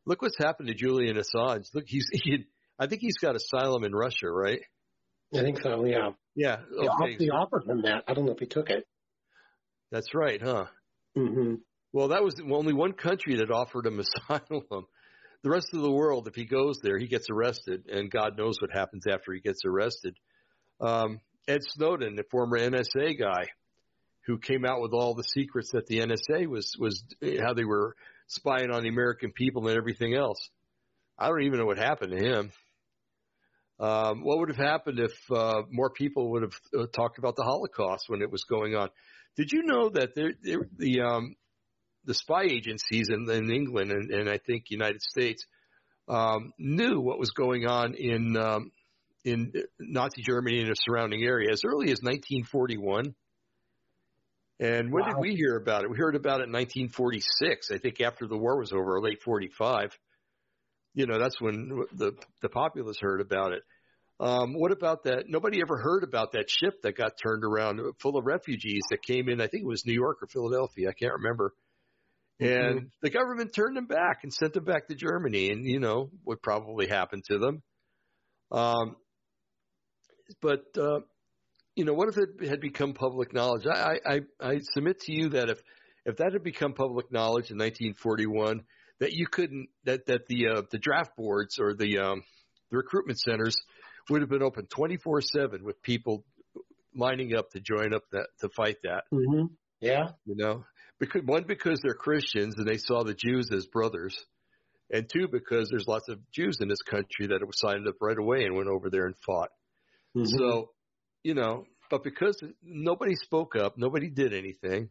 Look 0.04 0.22
what's 0.22 0.38
happened 0.38 0.68
to 0.68 0.74
Julian 0.74 1.16
Assange. 1.16 1.66
Look, 1.74 1.84
he's 1.86 2.08
he, 2.12 2.46
I 2.78 2.86
think 2.86 3.00
he's 3.00 3.18
got 3.18 3.36
asylum 3.36 3.84
in 3.84 3.92
Russia, 3.92 4.30
right? 4.30 4.60
I 5.34 5.40
think 5.40 5.62
so. 5.62 5.84
Yeah. 5.86 6.10
Yeah. 6.34 6.56
Okay. 6.76 7.16
They 7.18 7.28
offered 7.28 7.64
him 7.66 7.82
that. 7.82 8.04
I 8.06 8.12
don't 8.12 8.26
know 8.26 8.32
if 8.32 8.38
he 8.38 8.46
took 8.46 8.68
it. 8.68 8.86
That's 9.90 10.14
right, 10.14 10.40
huh? 10.42 10.66
Mm-hmm. 11.16 11.54
Well, 11.92 12.08
that 12.08 12.22
was 12.22 12.34
only 12.50 12.72
one 12.72 12.92
country 12.92 13.36
that 13.36 13.50
offered 13.50 13.86
him 13.86 14.00
asylum. 14.30 14.86
The 15.42 15.50
rest 15.50 15.68
of 15.72 15.82
the 15.82 15.90
world, 15.90 16.28
if 16.28 16.34
he 16.34 16.44
goes 16.44 16.78
there, 16.82 16.98
he 16.98 17.08
gets 17.08 17.28
arrested, 17.28 17.86
and 17.90 18.10
God 18.10 18.38
knows 18.38 18.60
what 18.60 18.70
happens 18.72 19.06
after 19.08 19.32
he 19.32 19.40
gets 19.40 19.64
arrested. 19.64 20.16
Um, 20.80 21.20
Ed 21.48 21.60
Snowden, 21.62 22.14
the 22.14 22.24
former 22.30 22.58
NSA 22.58 23.18
guy, 23.18 23.48
who 24.26 24.38
came 24.38 24.64
out 24.64 24.80
with 24.80 24.92
all 24.92 25.14
the 25.14 25.24
secrets 25.24 25.70
that 25.72 25.86
the 25.86 25.98
NSA 25.98 26.46
was 26.46 26.76
was 26.78 27.02
how 27.40 27.54
they 27.54 27.64
were 27.64 27.96
spying 28.28 28.70
on 28.70 28.84
the 28.84 28.88
American 28.88 29.32
people 29.32 29.66
and 29.66 29.76
everything 29.76 30.14
else. 30.14 30.48
I 31.18 31.26
don't 31.28 31.42
even 31.42 31.58
know 31.58 31.66
what 31.66 31.78
happened 31.78 32.12
to 32.12 32.24
him. 32.24 32.52
Um, 33.80 34.22
what 34.22 34.38
would 34.38 34.48
have 34.48 34.64
happened 34.64 35.00
if 35.00 35.12
uh, 35.30 35.62
more 35.70 35.90
people 35.90 36.30
would 36.32 36.42
have 36.42 36.54
uh, 36.78 36.86
talked 36.94 37.18
about 37.18 37.34
the 37.34 37.42
Holocaust 37.42 38.04
when 38.08 38.22
it 38.22 38.30
was 38.30 38.44
going 38.44 38.76
on? 38.76 38.90
Did 39.36 39.50
you 39.50 39.64
know 39.64 39.88
that 39.90 40.14
there, 40.14 40.34
there, 40.40 40.68
the 40.76 41.00
um, 41.00 41.34
the 42.04 42.14
spy 42.14 42.44
agencies 42.44 43.08
in, 43.08 43.28
in 43.30 43.50
England 43.50 43.90
and, 43.90 44.10
and, 44.10 44.28
I 44.28 44.38
think 44.38 44.64
United 44.68 45.02
States 45.02 45.46
um, 46.08 46.52
knew 46.58 47.00
what 47.00 47.18
was 47.18 47.30
going 47.30 47.66
on 47.66 47.94
in 47.94 48.36
um, 48.36 48.72
in 49.24 49.52
Nazi 49.78 50.22
Germany 50.22 50.60
and 50.60 50.70
the 50.70 50.74
surrounding 50.74 51.22
area 51.22 51.50
as 51.52 51.62
early 51.64 51.86
as 51.86 52.00
1941. 52.02 53.14
And 54.58 54.92
when 54.92 55.04
wow. 55.04 55.08
did 55.08 55.20
we 55.20 55.34
hear 55.34 55.56
about 55.56 55.84
it? 55.84 55.90
We 55.90 55.96
heard 55.96 56.16
about 56.16 56.40
it 56.40 56.48
in 56.48 56.52
1946. 56.52 57.70
I 57.70 57.78
think 57.78 58.00
after 58.00 58.26
the 58.26 58.36
war 58.36 58.58
was 58.58 58.72
over, 58.72 59.00
late 59.00 59.22
45. 59.22 59.96
You 60.94 61.06
know, 61.06 61.18
that's 61.18 61.40
when 61.40 61.84
the 61.94 62.12
the 62.42 62.48
populace 62.48 62.98
heard 63.00 63.20
about 63.20 63.52
it. 63.52 63.62
Um, 64.20 64.54
what 64.54 64.70
about 64.70 65.04
that? 65.04 65.24
Nobody 65.26 65.60
ever 65.60 65.78
heard 65.78 66.04
about 66.04 66.32
that 66.32 66.48
ship 66.48 66.82
that 66.82 66.96
got 66.96 67.14
turned 67.20 67.44
around 67.44 67.80
full 67.98 68.16
of 68.16 68.24
refugees 68.24 68.82
that 68.90 69.02
came 69.02 69.28
in. 69.28 69.40
I 69.40 69.48
think 69.48 69.64
it 69.64 69.68
was 69.68 69.84
New 69.84 69.94
York 69.94 70.18
or 70.22 70.28
Philadelphia. 70.28 70.90
I 70.90 70.92
can't 70.92 71.14
remember. 71.14 71.54
Mm-hmm. 72.42 72.66
And 72.66 72.78
mm-hmm. 72.78 72.86
the 73.02 73.10
government 73.10 73.54
turned 73.54 73.76
them 73.76 73.86
back 73.86 74.20
and 74.22 74.32
sent 74.32 74.54
them 74.54 74.64
back 74.64 74.88
to 74.88 74.94
Germany. 74.94 75.50
And 75.50 75.64
you 75.66 75.80
know 75.80 76.10
what 76.24 76.42
probably 76.42 76.86
happened 76.86 77.24
to 77.30 77.38
them. 77.38 77.62
Um, 78.50 78.96
but 80.40 80.64
uh, 80.76 81.00
you 81.74 81.84
know, 81.84 81.94
what 81.94 82.08
if 82.08 82.16
it 82.18 82.48
had 82.48 82.60
become 82.60 82.92
public 82.92 83.32
knowledge? 83.32 83.66
I, 83.66 83.98
I, 84.06 84.20
I 84.40 84.60
submit 84.74 85.00
to 85.00 85.12
you 85.12 85.30
that 85.30 85.48
if 85.48 85.58
if 86.04 86.16
that 86.16 86.32
had 86.32 86.42
become 86.42 86.72
public 86.74 87.12
knowledge 87.12 87.50
in 87.50 87.58
1941, 87.58 88.62
that 89.00 89.12
you 89.12 89.26
couldn't 89.26 89.68
that 89.84 90.06
that 90.06 90.26
the 90.26 90.48
uh, 90.48 90.62
the 90.70 90.78
draft 90.78 91.16
boards 91.16 91.58
or 91.58 91.74
the 91.74 91.98
um, 91.98 92.22
the 92.70 92.76
recruitment 92.76 93.18
centers 93.18 93.56
would 94.10 94.20
have 94.20 94.30
been 94.30 94.42
open 94.42 94.66
24 94.66 95.20
seven 95.22 95.64
with 95.64 95.82
people 95.82 96.24
lining 96.94 97.34
up 97.34 97.50
to 97.50 97.60
join 97.60 97.94
up 97.94 98.02
that 98.12 98.26
to 98.40 98.48
fight 98.50 98.76
that. 98.82 99.04
Mm-hmm. 99.12 99.46
Yeah, 99.80 100.10
you 100.26 100.36
know, 100.36 100.64
because 101.02 101.22
one 101.24 101.42
because 101.48 101.80
they're 101.82 101.94
Christians 101.94 102.54
and 102.58 102.66
they 102.66 102.78
saw 102.78 103.02
the 103.02 103.12
Jews 103.12 103.50
as 103.52 103.66
brothers, 103.66 104.16
and 104.88 105.10
two 105.12 105.26
because 105.26 105.68
there's 105.68 105.88
lots 105.88 106.08
of 106.08 106.20
Jews 106.30 106.58
in 106.60 106.68
this 106.68 106.82
country 106.88 107.26
that 107.26 107.40
have 107.40 107.50
signed 107.54 107.88
up 107.88 107.96
right 108.00 108.16
away 108.16 108.44
and 108.44 108.54
went 108.54 108.68
over 108.68 108.88
there 108.88 109.06
and 109.06 109.16
fought. 109.26 109.48
Mm-hmm. 110.16 110.26
So, 110.26 110.70
you 111.24 111.34
know, 111.34 111.64
but 111.90 112.04
because 112.04 112.40
nobody 112.62 113.16
spoke 113.16 113.56
up, 113.56 113.76
nobody 113.76 114.10
did 114.10 114.32
anything. 114.32 114.90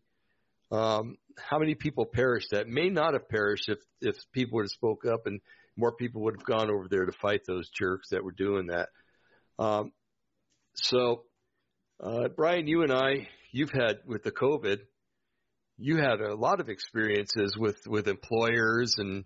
Um, 0.69 1.17
how 1.37 1.59
many 1.59 1.75
people 1.75 2.05
perished 2.05 2.49
that 2.51 2.67
may 2.67 2.89
not 2.89 3.13
have 3.13 3.29
perished 3.29 3.69
if, 3.69 3.79
if 4.01 4.15
people 4.33 4.57
would 4.57 4.65
have 4.65 4.71
spoke 4.71 5.05
up 5.05 5.27
and 5.27 5.39
more 5.77 5.93
people 5.93 6.23
would 6.23 6.35
have 6.35 6.45
gone 6.45 6.69
over 6.69 6.87
there 6.89 7.05
to 7.05 7.13
fight 7.21 7.41
those 7.47 7.69
jerks 7.69 8.09
that 8.09 8.23
were 8.23 8.33
doing 8.33 8.67
that. 8.67 8.89
Um, 9.57 9.93
so, 10.75 11.23
uh, 12.03 12.27
Brian, 12.35 12.67
you 12.67 12.83
and 12.83 12.91
I, 12.91 13.29
you've 13.53 13.71
had 13.71 13.99
with 14.05 14.23
the 14.23 14.31
COVID, 14.31 14.79
you 15.81 15.97
had 15.97 16.21
a 16.21 16.35
lot 16.35 16.59
of 16.59 16.69
experiences 16.69 17.55
with, 17.57 17.77
with 17.87 18.07
employers 18.07 18.95
and, 18.97 19.25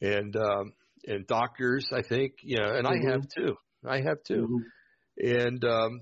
and, 0.00 0.36
um, 0.36 0.72
and 1.06 1.26
doctors, 1.26 1.88
I 1.92 2.02
think, 2.02 2.34
you 2.42 2.58
know, 2.58 2.72
and 2.74 2.86
mm-hmm. 2.86 3.08
I 3.08 3.12
have 3.12 3.22
too. 3.34 3.56
I 3.86 3.96
have 4.02 4.22
too. 4.26 4.46
Mm-hmm. 4.46 4.66
And 5.22 5.64
um, 5.64 6.00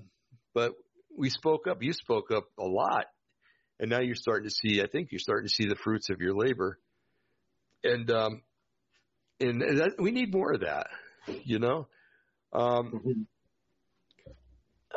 but 0.53 0.73
we 1.17 1.29
spoke 1.29 1.67
up. 1.67 1.81
You 1.81 1.93
spoke 1.93 2.31
up 2.31 2.45
a 2.57 2.65
lot, 2.65 3.05
and 3.79 3.89
now 3.89 3.99
you're 3.99 4.15
starting 4.15 4.47
to 4.47 4.53
see. 4.53 4.81
I 4.81 4.87
think 4.87 5.09
you're 5.11 5.19
starting 5.19 5.47
to 5.47 5.53
see 5.53 5.67
the 5.67 5.75
fruits 5.75 6.09
of 6.09 6.21
your 6.21 6.35
labor, 6.35 6.79
and 7.83 8.09
um, 8.11 8.41
and, 9.39 9.61
and 9.61 9.79
that, 9.79 9.91
we 9.99 10.11
need 10.11 10.33
more 10.33 10.53
of 10.53 10.61
that. 10.61 10.87
You 11.27 11.59
know, 11.59 11.87
um, 12.53 12.91
mm-hmm. 12.93 13.21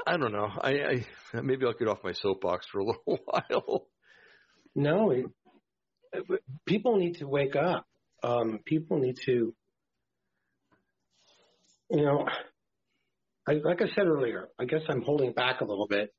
I 0.07 0.16
don't 0.16 0.33
know. 0.33 0.49
I, 0.61 0.70
I 1.35 1.41
maybe 1.43 1.66
I'll 1.66 1.72
get 1.72 1.89
off 1.89 1.99
my 2.05 2.12
soapbox 2.12 2.66
for 2.70 2.78
a 2.78 2.85
little 2.85 3.03
while. 3.24 3.87
No, 4.75 5.11
it, 5.11 5.27
people 6.66 6.97
need 6.97 7.18
to 7.18 7.27
wake 7.27 7.57
up. 7.57 7.85
Um, 8.23 8.61
people 8.64 8.99
need 8.99 9.16
to, 9.27 9.55
you 11.91 12.05
know, 12.05 12.27
I, 13.49 13.55
like 13.55 13.83
I 13.83 13.87
said 13.95 14.07
earlier, 14.07 14.49
I 14.59 14.64
guess 14.64 14.83
I'm 14.89 15.03
holding 15.03 15.33
back 15.33 15.61
a 15.61 15.64
little 15.64 15.89
bit. 15.89 16.11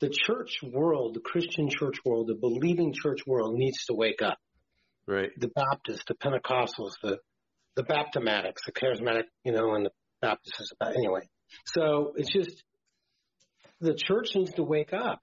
The 0.00 0.08
church 0.08 0.60
world, 0.62 1.14
the 1.14 1.20
Christian 1.20 1.68
church 1.68 1.96
world, 2.04 2.28
the 2.28 2.34
believing 2.34 2.94
church 2.94 3.20
world 3.26 3.54
needs 3.54 3.84
to 3.86 3.94
wake 3.94 4.22
up. 4.22 4.38
Right. 5.06 5.30
The 5.36 5.48
Baptists, 5.48 6.04
the 6.08 6.14
Pentecostals, 6.14 6.92
the 7.02 7.18
the 7.76 7.84
Baptomatics, 7.84 8.64
the 8.66 8.72
charismatic, 8.72 9.24
you 9.44 9.52
know, 9.52 9.74
and 9.74 9.86
the 9.86 9.90
Baptists 10.20 10.60
is 10.60 10.72
about 10.78 10.96
anyway. 10.96 11.20
So 11.66 12.14
it's 12.16 12.30
just 12.30 12.62
the 13.80 13.94
church 13.94 14.30
needs 14.34 14.52
to 14.52 14.62
wake 14.62 14.92
up. 14.92 15.20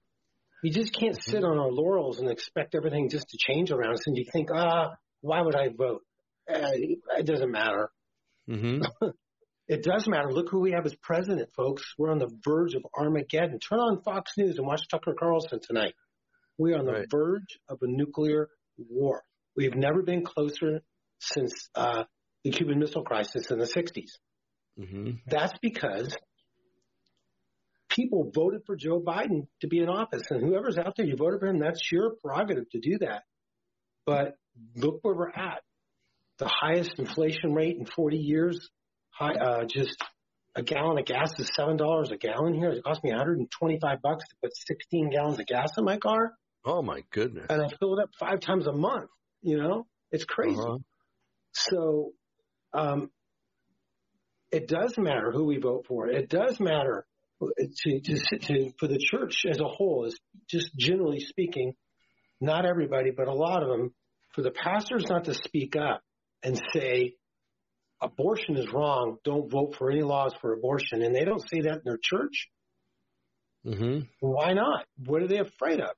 You 0.62 0.72
just 0.72 0.92
can't 0.92 1.20
sit 1.20 1.44
on 1.44 1.58
our 1.58 1.70
laurels 1.70 2.18
and 2.18 2.30
expect 2.30 2.74
everything 2.74 3.10
just 3.10 3.28
to 3.28 3.38
change 3.38 3.70
around 3.70 3.94
us. 3.94 4.06
And 4.06 4.16
you 4.16 4.24
think, 4.32 4.50
ah, 4.52 4.90
why 5.20 5.40
would 5.40 5.54
I 5.54 5.68
vote? 5.68 6.02
Uh, 6.48 6.72
it 6.72 7.26
doesn't 7.26 7.50
matter. 7.50 7.90
Mm-hmm. 8.48 9.06
It 9.68 9.82
does 9.82 10.08
matter. 10.08 10.32
Look 10.32 10.48
who 10.50 10.60
we 10.60 10.72
have 10.72 10.86
as 10.86 10.94
president, 11.02 11.50
folks. 11.54 11.82
We're 11.98 12.10
on 12.10 12.18
the 12.18 12.30
verge 12.42 12.74
of 12.74 12.86
Armageddon. 12.96 13.58
Turn 13.58 13.78
on 13.78 14.02
Fox 14.02 14.32
News 14.38 14.56
and 14.56 14.66
watch 14.66 14.88
Tucker 14.90 15.14
Carlson 15.18 15.60
tonight. 15.62 15.94
We 16.56 16.72
are 16.72 16.78
on 16.78 16.86
the 16.86 16.92
right. 16.92 17.10
verge 17.10 17.58
of 17.68 17.78
a 17.82 17.86
nuclear 17.86 18.48
war. 18.78 19.22
We've 19.54 19.74
never 19.74 20.02
been 20.02 20.24
closer 20.24 20.80
since 21.20 21.68
uh, 21.74 22.04
the 22.44 22.50
Cuban 22.50 22.78
Missile 22.78 23.04
Crisis 23.04 23.50
in 23.50 23.58
the 23.58 23.66
60s. 23.66 24.12
Mm-hmm. 24.80 25.10
That's 25.26 25.52
because 25.60 26.16
people 27.98 28.30
voted 28.32 28.62
for 28.64 28.76
Joe 28.76 29.00
Biden 29.00 29.48
to 29.60 29.66
be 29.66 29.80
in 29.80 29.88
office. 29.88 30.22
And 30.30 30.40
whoever's 30.40 30.78
out 30.78 30.94
there, 30.96 31.04
you 31.04 31.16
voted 31.16 31.40
for 31.40 31.48
him, 31.48 31.58
that's 31.58 31.90
your 31.90 32.14
prerogative 32.22 32.70
to 32.70 32.78
do 32.78 32.98
that. 32.98 33.24
But 34.06 34.36
look 34.76 35.00
where 35.02 35.14
we're 35.14 35.30
at. 35.30 35.62
The 36.38 36.48
highest 36.48 36.92
inflation 36.98 37.54
rate 37.54 37.76
in 37.76 37.84
40 37.84 38.16
years, 38.16 38.70
high, 39.10 39.34
uh, 39.34 39.64
just 39.64 39.96
a 40.54 40.62
gallon 40.62 40.96
of 40.98 41.04
gas 41.06 41.32
is 41.40 41.50
seven 41.56 41.76
dollars 41.76 42.12
a 42.12 42.16
gallon 42.16 42.54
here. 42.54 42.70
It 42.70 42.84
cost 42.84 43.02
me 43.02 43.10
125 43.10 44.00
bucks 44.00 44.24
to 44.28 44.36
put 44.42 44.56
16 44.56 45.10
gallons 45.10 45.40
of 45.40 45.46
gas 45.46 45.72
in 45.76 45.84
my 45.84 45.96
car. 45.98 46.34
Oh 46.64 46.82
my 46.82 47.02
goodness! 47.10 47.46
And 47.50 47.60
I 47.60 47.68
fill 47.80 47.98
it 47.98 48.02
up 48.02 48.10
five 48.20 48.38
times 48.38 48.68
a 48.68 48.72
month. 48.72 49.10
You 49.42 49.58
know, 49.58 49.86
it's 50.12 50.24
crazy. 50.24 50.58
Uh-huh. 50.58 50.78
So, 51.52 52.12
um, 52.72 53.10
it 54.52 54.68
does 54.68 54.96
matter 54.96 55.32
who 55.32 55.44
we 55.44 55.58
vote 55.58 55.86
for. 55.88 56.08
It 56.08 56.28
does 56.28 56.60
matter 56.60 57.04
to, 57.40 58.00
to, 58.00 58.38
to 58.38 58.72
for 58.78 58.88
the 58.88 58.98
church 58.98 59.44
as 59.48 59.58
a 59.60 59.64
whole, 59.64 60.06
is 60.06 60.18
just 60.48 60.74
generally 60.76 61.20
speaking, 61.20 61.74
not 62.40 62.64
everybody, 62.64 63.10
but 63.10 63.28
a 63.28 63.34
lot 63.34 63.62
of 63.62 63.68
them, 63.68 63.94
for 64.34 64.42
the 64.42 64.50
pastors 64.50 65.06
not 65.08 65.24
to 65.24 65.34
speak 65.34 65.76
up 65.76 66.02
and 66.42 66.60
say 66.72 67.14
abortion 68.00 68.56
is 68.56 68.72
wrong. 68.72 69.16
Don't 69.24 69.50
vote 69.50 69.74
for 69.76 69.90
any 69.90 70.02
laws 70.02 70.34
for 70.40 70.52
abortion, 70.52 71.02
and 71.02 71.14
they 71.14 71.24
don't 71.24 71.46
say 71.48 71.62
that 71.62 71.74
in 71.74 71.82
their 71.84 71.98
church. 72.02 72.48
Mm-hmm. 73.66 74.00
Why 74.20 74.52
not? 74.52 74.86
What 75.04 75.22
are 75.22 75.28
they 75.28 75.38
afraid 75.38 75.80
of? 75.80 75.90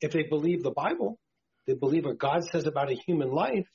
If 0.00 0.12
they 0.12 0.22
believe 0.22 0.62
the 0.62 0.70
Bible, 0.70 1.18
they 1.66 1.74
believe 1.74 2.04
what 2.04 2.18
God 2.18 2.44
says 2.44 2.66
about 2.66 2.90
a 2.90 2.94
human 3.06 3.30
life. 3.30 3.66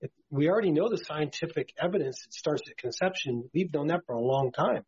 If 0.00 0.10
we 0.30 0.48
already 0.48 0.70
know 0.70 0.88
the 0.88 1.02
scientific 1.02 1.72
evidence 1.80 2.22
that 2.22 2.34
starts 2.34 2.62
at 2.70 2.76
conception. 2.76 3.48
We've 3.54 3.72
known 3.72 3.88
that 3.88 4.02
for 4.06 4.14
a 4.14 4.20
long 4.20 4.52
time. 4.52 4.84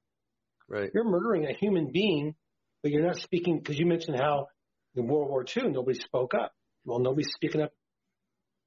Right. 0.69 0.91
You're 0.95 1.05
murdering 1.05 1.47
a 1.47 1.53
human 1.55 1.91
being, 1.93 2.35
but 2.83 2.93
you're 2.93 3.07
not 3.07 3.17
speaking 3.17 3.59
because 3.59 3.79
you 3.79 3.87
mentioned 3.87 4.19
how 4.19 4.49
in 4.95 5.07
World 5.07 5.29
War 5.29 5.45
II 5.45 5.71
nobody 5.71 5.99
spoke 5.99 6.35
up. 6.35 6.53
Well, 6.85 6.99
nobody's 6.99 7.33
speaking 7.35 7.63
up. 7.63 7.73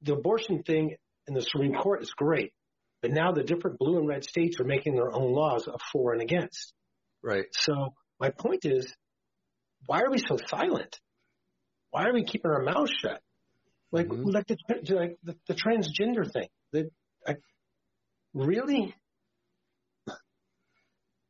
The 0.01 0.13
abortion 0.13 0.63
thing 0.63 0.95
in 1.27 1.33
the 1.33 1.41
Supreme 1.41 1.73
Court 1.73 2.01
is 2.01 2.11
great, 2.15 2.53
but 3.01 3.11
now 3.11 3.31
the 3.31 3.43
different 3.43 3.77
blue 3.77 3.97
and 3.99 4.07
red 4.07 4.23
states 4.23 4.59
are 4.59 4.63
making 4.65 4.95
their 4.95 5.13
own 5.13 5.31
laws 5.31 5.67
of 5.67 5.79
for 5.91 6.13
and 6.13 6.21
against. 6.21 6.73
Right. 7.23 7.45
So 7.51 7.93
my 8.19 8.31
point 8.31 8.65
is, 8.65 8.91
why 9.85 10.01
are 10.01 10.09
we 10.11 10.17
so 10.17 10.37
silent? 10.47 10.99
Why 11.91 12.05
are 12.05 12.13
we 12.13 12.23
keeping 12.23 12.49
our 12.49 12.63
mouths 12.63 12.91
shut? 13.01 13.21
Like, 13.91 14.07
Mhm. 14.07 14.33
like 14.33 14.47
the, 14.47 14.57
like 14.95 15.17
the, 15.23 15.35
the 15.47 15.53
transgender 15.53 16.31
thing. 16.31 16.47
The, 16.71 16.89
I, 17.27 17.35
really? 18.33 18.95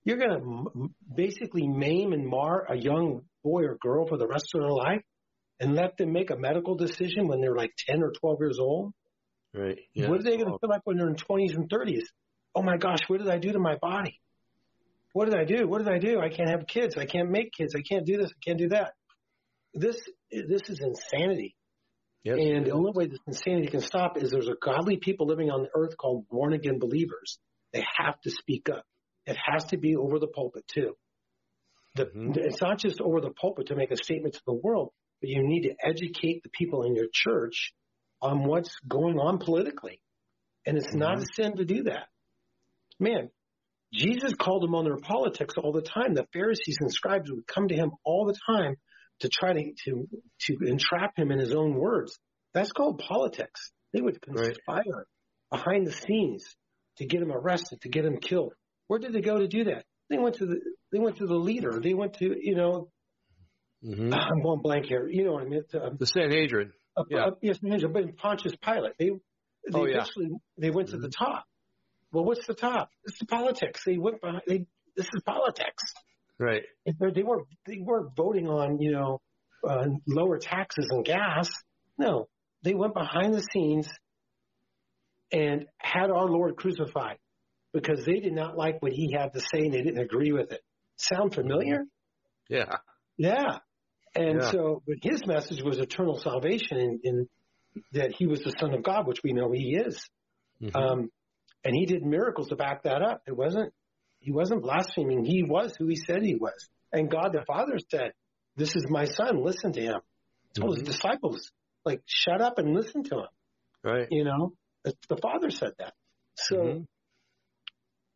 You're 0.04 0.18
going 0.18 0.32
to 0.32 0.38
m- 0.38 0.96
basically 1.16 1.68
maim 1.68 2.14
and 2.14 2.28
mar 2.28 2.66
a 2.70 2.76
young 2.76 3.22
boy 3.44 3.64
or 3.64 3.78
girl 3.80 4.08
for 4.08 4.18
the 4.18 4.28
rest 4.28 4.52
of 4.56 4.62
their 4.62 4.72
life 4.72 5.02
and 5.60 5.76
let 5.76 5.98
them 5.98 6.12
make 6.12 6.32
a 6.32 6.36
medical 6.38 6.76
decision 6.76 7.28
when 7.28 7.40
they're 7.42 7.56
like 7.56 7.72
10 7.88 8.02
or 8.02 8.12
12 8.12 8.38
years 8.40 8.60
old? 8.60 8.94
Right. 9.54 9.80
Yeah. 9.94 10.10
What 10.10 10.20
are 10.20 10.24
they 10.24 10.38
going 10.38 10.52
to 10.52 10.58
feel 10.60 10.70
like 10.70 10.82
when 10.86 10.98
they're 10.98 11.10
in 11.10 11.16
20s 11.16 11.56
and 11.56 11.70
30s? 11.70 12.04
Oh 12.56 12.64
my 12.64 12.78
gosh, 12.78 13.00
what 13.08 13.20
did 13.20 13.30
I 13.30 13.38
do 13.38 13.52
to 13.52 13.60
my 13.60 13.76
body? 13.76 14.20
What 15.14 15.26
did 15.30 15.38
I 15.38 15.44
do? 15.44 15.68
What 15.68 15.80
did 15.84 15.94
I 15.94 16.00
do? 16.00 16.20
I 16.20 16.30
can't 16.30 16.50
have 16.50 16.66
kids. 16.68 16.96
I 16.98 17.06
can't 17.06 17.30
make 17.30 17.52
kids. 17.54 17.76
I 17.76 17.82
can't 17.82 18.06
do 18.06 18.18
this. 18.18 18.32
I 18.32 18.40
can't 18.44 18.58
do 18.58 18.70
that. 18.70 18.94
This 19.74 20.02
this 20.32 20.62
is 20.70 20.80
insanity. 20.82 21.56
yes, 22.24 22.38
and 22.40 22.66
the 22.66 22.72
only 22.72 22.92
way 22.94 23.08
this 23.08 23.20
insanity 23.28 23.68
can 23.68 23.82
stop 23.82 24.18
is 24.18 24.32
there's 24.32 24.48
a 24.48 24.56
godly 24.62 24.98
people 24.98 25.28
living 25.28 25.50
on 25.50 25.64
the 25.64 25.70
earth 25.76 25.96
called 25.98 26.28
born 26.30 26.54
again 26.54 26.80
believers. 26.80 27.40
They 27.74 27.86
have 27.98 28.20
to 28.22 28.32
speak 28.32 28.70
up. 28.70 28.84
It 29.26 29.38
has 29.46 29.66
to 29.66 29.78
be 29.78 29.96
over 29.96 30.20
the 30.20 30.28
pulpit 30.28 30.66
too. 30.68 30.96
The, 31.96 32.06
Mhm. 32.06 32.38
It's 32.38 32.62
not 32.62 32.80
just 32.80 33.02
over 33.02 33.22
the 33.22 33.32
pulpit 33.32 33.68
to 33.68 33.76
make 33.76 33.92
a 33.92 33.98
statement 33.98 34.36
to 34.36 34.42
the 34.46 34.54
world, 34.54 34.94
but 35.20 35.30
you 35.30 35.44
need 35.44 35.64
to 35.64 35.76
educate 35.84 36.42
the 36.44 36.50
people 36.50 36.84
in 36.84 36.96
your 36.96 37.08
church 37.12 37.74
on 38.22 38.46
what's 38.46 38.74
going 38.88 39.20
on 39.20 39.40
politically. 39.40 40.02
And 40.66 40.78
it's 40.78 40.94
not 40.94 41.20
a 41.20 41.26
sin 41.36 41.58
to 41.58 41.66
do 41.66 41.84
that. 41.84 42.08
Man, 43.00 43.30
Jesus 43.94 44.34
called 44.36 44.64
them 44.64 44.76
on 44.76 44.86
their 44.86 44.98
politics 44.98 45.56
all 45.58 45.72
the 45.74 45.82
time. 45.82 46.14
The 46.14 46.28
Pharisees 46.32 46.78
and 46.80 46.92
scribes 46.94 47.30
would 47.32 47.46
come 47.48 47.68
to 47.68 47.76
him 47.76 47.92
all 48.06 48.26
the 48.26 48.38
time 48.48 48.76
to 49.20 49.30
try 49.30 49.54
to, 49.54 49.74
to, 49.86 50.08
to 50.42 50.58
entrap 50.66 51.18
him 51.18 51.32
in 51.32 51.40
his 51.40 51.54
own 51.54 51.74
words. 51.76 52.18
That's 52.54 52.72
called 52.72 53.00
politics. 53.00 53.72
They 53.92 54.02
would 54.02 54.20
Right. 54.28 54.54
conspire 54.54 55.08
behind 55.50 55.88
the 55.88 55.92
scenes 55.92 56.56
to 56.98 57.06
get 57.06 57.22
him 57.22 57.32
arrested, 57.32 57.82
to 57.82 57.90
get 57.90 58.06
him 58.06 58.18
killed. 58.20 58.54
Where 58.92 59.00
did 59.00 59.14
they 59.14 59.22
go 59.22 59.40
to 59.40 59.48
do 59.48 59.64
that? 59.64 59.86
They 60.10 60.18
went 60.18 60.36
to 60.40 60.46
the, 60.46 60.60
they 60.92 61.00
went 61.00 61.16
to 61.20 61.26
the 61.26 61.36
leader. 61.38 61.80
They 61.82 61.94
went 61.94 62.16
to, 62.16 62.26
you 62.38 62.56
know, 62.56 62.92
Mhm. 63.82 64.14
I'm 64.14 64.42
going 64.44 64.62
blank 64.62 64.88
here. 64.88 65.08
You 65.08 65.24
know 65.24 65.32
what 65.32 65.44
I 65.44 65.46
mean? 65.46 65.64
Um, 65.82 65.96
The 65.98 66.06
Sanhedrin. 66.06 66.74
uh, 66.98 67.06
Yeah. 67.10 67.28
uh, 67.28 67.32
yes, 67.42 67.60
manager, 67.62 67.88
but 67.88 68.02
in 68.04 68.12
Pontius 68.12 68.54
Pilate, 68.62 68.98
they, 69.00 69.06
they 69.06 69.80
Oh, 69.80 69.86
yeah. 69.86 69.94
eventually, 70.00 70.32
they 70.58 70.72
went 70.72 70.90
to 70.90 70.98
the 70.98 71.08
top. 71.08 71.46
Well, 72.12 72.26
what's 72.26 72.46
the 72.46 72.54
top? 72.54 72.90
It's 73.06 73.18
the 73.18 73.28
politics. 73.28 73.82
They 73.86 73.98
went 73.98 74.20
behind, 74.20 74.42
they, 74.46 74.66
this 74.98 75.06
is 75.06 75.22
politics. 75.26 75.84
Right. 76.38 76.64
They 76.86 77.24
weren't, 77.24 77.48
they 77.66 77.78
weren't 77.80 78.14
voting 78.14 78.50
on, 78.50 78.82
you 78.82 78.92
know, 78.92 79.22
uh, 79.66 79.86
lower 80.06 80.38
taxes 80.38 80.90
and 80.92 81.06
gas. 81.06 81.50
No, 81.98 82.28
they 82.62 82.74
went 82.74 82.94
behind 82.94 83.34
the 83.36 83.42
scenes 83.54 83.88
and 85.32 85.68
had 85.78 86.12
our 86.12 86.28
Lord 86.28 86.58
crucified 86.58 87.20
because 87.74 88.06
they 88.06 88.20
did 88.20 88.34
not 88.34 88.58
like 88.58 88.82
what 88.82 88.92
he 88.92 89.14
had 89.14 89.34
to 89.34 89.40
say 89.40 89.66
and 89.66 89.74
they 89.74 89.82
didn't 89.82 90.00
agree 90.00 90.32
with 90.32 90.52
it. 90.52 90.62
Sound 90.98 91.34
familiar? 91.34 91.86
Yeah. 92.50 92.78
Yeah. 93.18 93.60
And 94.16 94.42
Yeah. 94.42 94.52
so, 94.52 94.84
but 94.86 94.98
his 95.02 95.26
message 95.26 95.62
was 95.64 95.78
eternal 95.80 96.20
salvation 96.20 96.78
in, 96.78 97.00
in 97.04 97.30
that 97.94 98.14
he 98.14 98.28
was 98.28 98.42
the 98.42 98.54
son 98.60 98.74
of 98.74 98.84
God, 98.84 99.08
which 99.08 99.20
we 99.24 99.32
know 99.34 99.52
he 99.52 99.76
is. 99.76 100.10
Mhm. 100.62 100.76
Um, 100.76 101.12
and 101.64 101.74
he 101.76 101.86
did 101.86 102.04
miracles 102.04 102.50
to 102.50 102.56
back 102.56 102.84
that 102.84 103.02
up. 103.02 103.22
It 103.28 103.36
wasn't, 103.38 103.74
he 104.20 104.32
wasn't 104.32 104.64
blaspheming. 104.64 105.24
He 105.26 105.44
was 105.44 105.76
who 105.78 105.88
he 105.88 105.96
said 105.96 106.24
he 106.24 106.36
was. 106.36 106.70
And 106.92 107.10
God 107.10 107.32
the 107.32 107.44
Father 107.48 107.78
said, 107.90 108.12
this 108.58 108.76
is 108.76 108.86
my 108.90 109.06
son. 109.06 109.44
Listen 109.44 109.72
to 109.74 109.82
him. 109.82 110.02
Told 110.54 110.76
Mhm. 110.76 110.80
his 110.80 110.88
disciples, 110.96 111.52
like, 111.86 112.02
shut 112.06 112.42
up 112.42 112.58
and 112.58 112.74
listen 112.76 113.04
to 113.04 113.20
him. 113.20 113.28
Right. 113.84 114.08
You 114.12 114.26
know, 114.26 114.54
the 114.84 114.94
the 115.08 115.16
Father 115.18 115.50
said 115.50 115.72
that. 115.80 115.94
So 116.36 116.56
Mhm. 116.58 116.88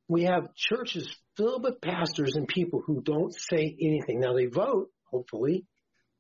We 0.08 0.24
have 0.24 0.54
churches 0.56 1.08
filled 1.38 1.64
with 1.64 1.82
pastors 1.82 2.34
and 2.36 2.48
people 2.48 2.82
who 2.86 3.02
don't 3.02 3.34
say 3.34 3.76
anything. 3.82 4.20
Now 4.20 4.34
they 4.34 4.46
vote, 4.46 4.90
hopefully, 5.12 5.66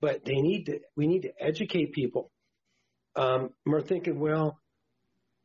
but 0.01 0.25
they 0.25 0.35
need 0.35 0.65
to, 0.65 0.79
we 0.95 1.07
need 1.07 1.21
to 1.23 1.31
educate 1.39 1.93
people. 1.93 2.31
Um, 3.15 3.49
we're 3.65 3.81
thinking, 3.81 4.19
well, 4.19 4.59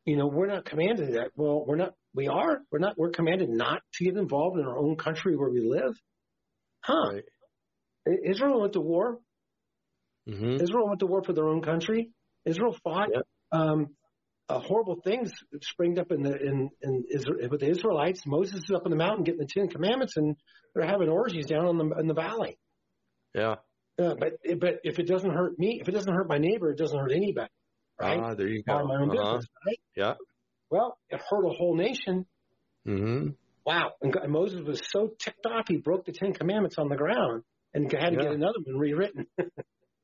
you 0.05 0.17
know, 0.17 0.27
we're 0.27 0.47
not 0.47 0.65
commanded 0.65 1.07
to 1.07 1.13
that. 1.13 1.29
Well, 1.35 1.63
we're 1.65 1.75
not, 1.75 1.93
we 2.13 2.27
are, 2.27 2.59
we're 2.71 2.79
not, 2.79 2.97
we're 2.97 3.11
commanded 3.11 3.49
not 3.49 3.81
to 3.95 4.03
get 4.05 4.17
involved 4.17 4.59
in 4.59 4.65
our 4.65 4.77
own 4.77 4.95
country 4.97 5.35
where 5.37 5.49
we 5.49 5.61
live. 5.61 5.93
Huh. 6.83 7.19
Israel 8.25 8.61
went 8.61 8.73
to 8.73 8.81
war. 8.81 9.19
Mhm. 10.27 10.61
Israel 10.61 10.87
went 10.87 10.99
to 11.01 11.05
war 11.05 11.23
for 11.23 11.33
their 11.33 11.47
own 11.47 11.61
country. 11.61 12.11
Israel 12.45 12.75
fought 12.83 13.09
Yep. 13.13 13.23
um, 13.51 13.95
uh, 14.51 14.59
horrible 14.59 14.99
things 15.03 15.31
springed 15.61 15.99
up 15.99 16.11
in 16.11 16.23
the 16.23 16.35
in, 16.37 16.69
in 16.81 17.03
Israel, 17.09 17.47
with 17.49 17.61
the 17.61 17.69
Israelites. 17.69 18.25
Moses 18.25 18.55
is 18.63 18.71
up 18.75 18.85
in 18.85 18.91
the 18.91 18.97
mountain 18.97 19.23
getting 19.23 19.39
the 19.39 19.47
Ten 19.47 19.67
Commandments, 19.67 20.17
and 20.17 20.35
they're 20.73 20.85
having 20.87 21.09
orgies 21.09 21.45
down 21.45 21.67
in 21.67 21.77
the 21.77 21.95
in 21.99 22.07
the 22.07 22.13
valley. 22.13 22.57
Yeah. 23.33 23.55
Uh, 23.99 24.15
but 24.19 24.33
but 24.59 24.79
if 24.83 24.99
it 24.99 25.07
doesn't 25.07 25.31
hurt 25.31 25.57
me, 25.59 25.79
if 25.81 25.87
it 25.87 25.91
doesn't 25.91 26.13
hurt 26.13 26.27
my 26.27 26.37
neighbor, 26.37 26.69
it 26.71 26.77
doesn't 26.77 26.97
hurt 26.97 27.11
anybody, 27.11 27.49
right? 27.99 28.19
Ah, 28.19 28.33
there 28.35 28.47
you 28.47 28.63
go. 28.63 28.85
My 28.85 28.95
own 28.95 29.09
Uh-huh. 29.11 29.37
business, 29.37 29.45
right? 29.65 29.79
Yeah. 29.95 30.15
Well, 30.69 30.97
it 31.09 31.21
hurt 31.29 31.45
a 31.45 31.49
whole 31.49 31.75
nation. 31.75 32.25
hmm 32.85 33.29
Wow! 33.65 33.91
And 34.01 34.11
God, 34.11 34.27
Moses 34.27 34.61
was 34.63 34.81
so 34.89 35.11
ticked 35.19 35.45
off, 35.45 35.65
he 35.67 35.77
broke 35.77 36.05
the 36.05 36.13
Ten 36.13 36.33
Commandments 36.33 36.77
on 36.79 36.89
the 36.89 36.95
ground 36.95 37.43
and 37.75 37.91
had 37.91 38.09
to 38.09 38.15
Yeah. 38.15 38.21
get 38.23 38.31
another 38.31 38.59
one 38.65 38.77
rewritten. 38.77 39.27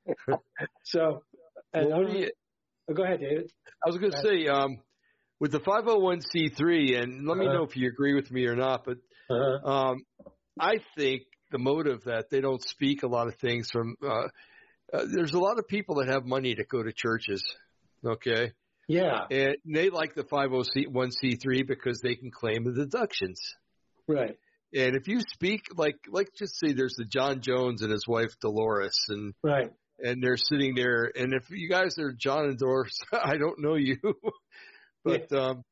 so, 0.84 1.24
and 1.74 1.90
Well, 1.90 2.10
you- 2.16 2.32
oh, 2.90 2.94
go 2.94 3.04
ahead, 3.04 3.20
David. 3.20 3.52
I 3.86 3.90
was 3.90 3.98
going 3.98 4.12
to 4.12 4.22
say, 4.22 4.48
um, 4.48 4.80
with 5.40 5.52
the 5.52 5.60
501c3, 5.60 7.02
and 7.02 7.28
let 7.28 7.38
me 7.38 7.46
Uh-huh. 7.46 7.58
know 7.58 7.64
if 7.64 7.76
you 7.78 7.88
agree 7.90 8.16
with 8.16 8.32
me 8.32 8.46
or 8.46 8.56
not, 8.56 8.86
but 8.86 8.98
Uh, 9.30 9.60
um, 9.68 10.06
I 10.60 10.80
think 10.96 11.24
the 11.52 11.60
motive 11.60 12.04
that 12.06 12.30
they 12.30 12.42
don't 12.42 12.62
speak 12.62 13.04
a 13.04 13.08
lot 13.08 13.28
of 13.28 13.36
things 13.36 13.70
from, 13.72 13.96
uh, 14.04 14.28
uh, 14.94 15.06
there's 15.14 15.34
a 15.34 15.40
lot 15.40 15.60
of 15.60 15.68
people 15.68 15.96
that 15.96 16.08
have 16.08 16.26
money 16.26 16.56
to 16.56 16.64
go 16.64 16.82
to 16.82 16.92
churches, 16.94 17.44
okay? 18.06 18.52
yeah, 18.88 19.26
And 19.30 19.58
they 19.66 19.90
like 19.90 20.16
the 20.16 20.24
501c3 20.24 21.68
because 21.68 22.00
they 22.02 22.16
can 22.16 22.32
claim 22.32 22.64
the 22.64 22.74
deductions. 22.86 23.40
right, 24.08 24.38
And 24.74 24.96
if 24.96 25.08
you 25.08 25.22
speak 25.34 25.62
like, 25.76 25.98
like 26.10 26.30
just 26.38 26.58
say 26.60 26.74
there's 26.74 26.96
the 26.98 27.06
John 27.06 27.42
Jones 27.42 27.82
and 27.82 27.92
his 27.92 28.08
wife 28.08 28.32
Dolores 28.42 28.98
and, 29.10 29.34
right. 29.44 29.72
And 30.00 30.22
they're 30.24 30.38
sitting 30.38 30.76
there. 30.76 31.12
And 31.16 31.34
if 31.34 31.50
you 31.50 31.70
guys 31.70 31.98
are 32.00 32.12
John 32.12 32.46
and 32.46 32.58
Dolores, 32.58 32.98
I 33.14 33.38
don't 33.38 33.60
know 33.60 33.76
you, 33.76 33.98
but, 35.04 35.32
um, 35.34 35.64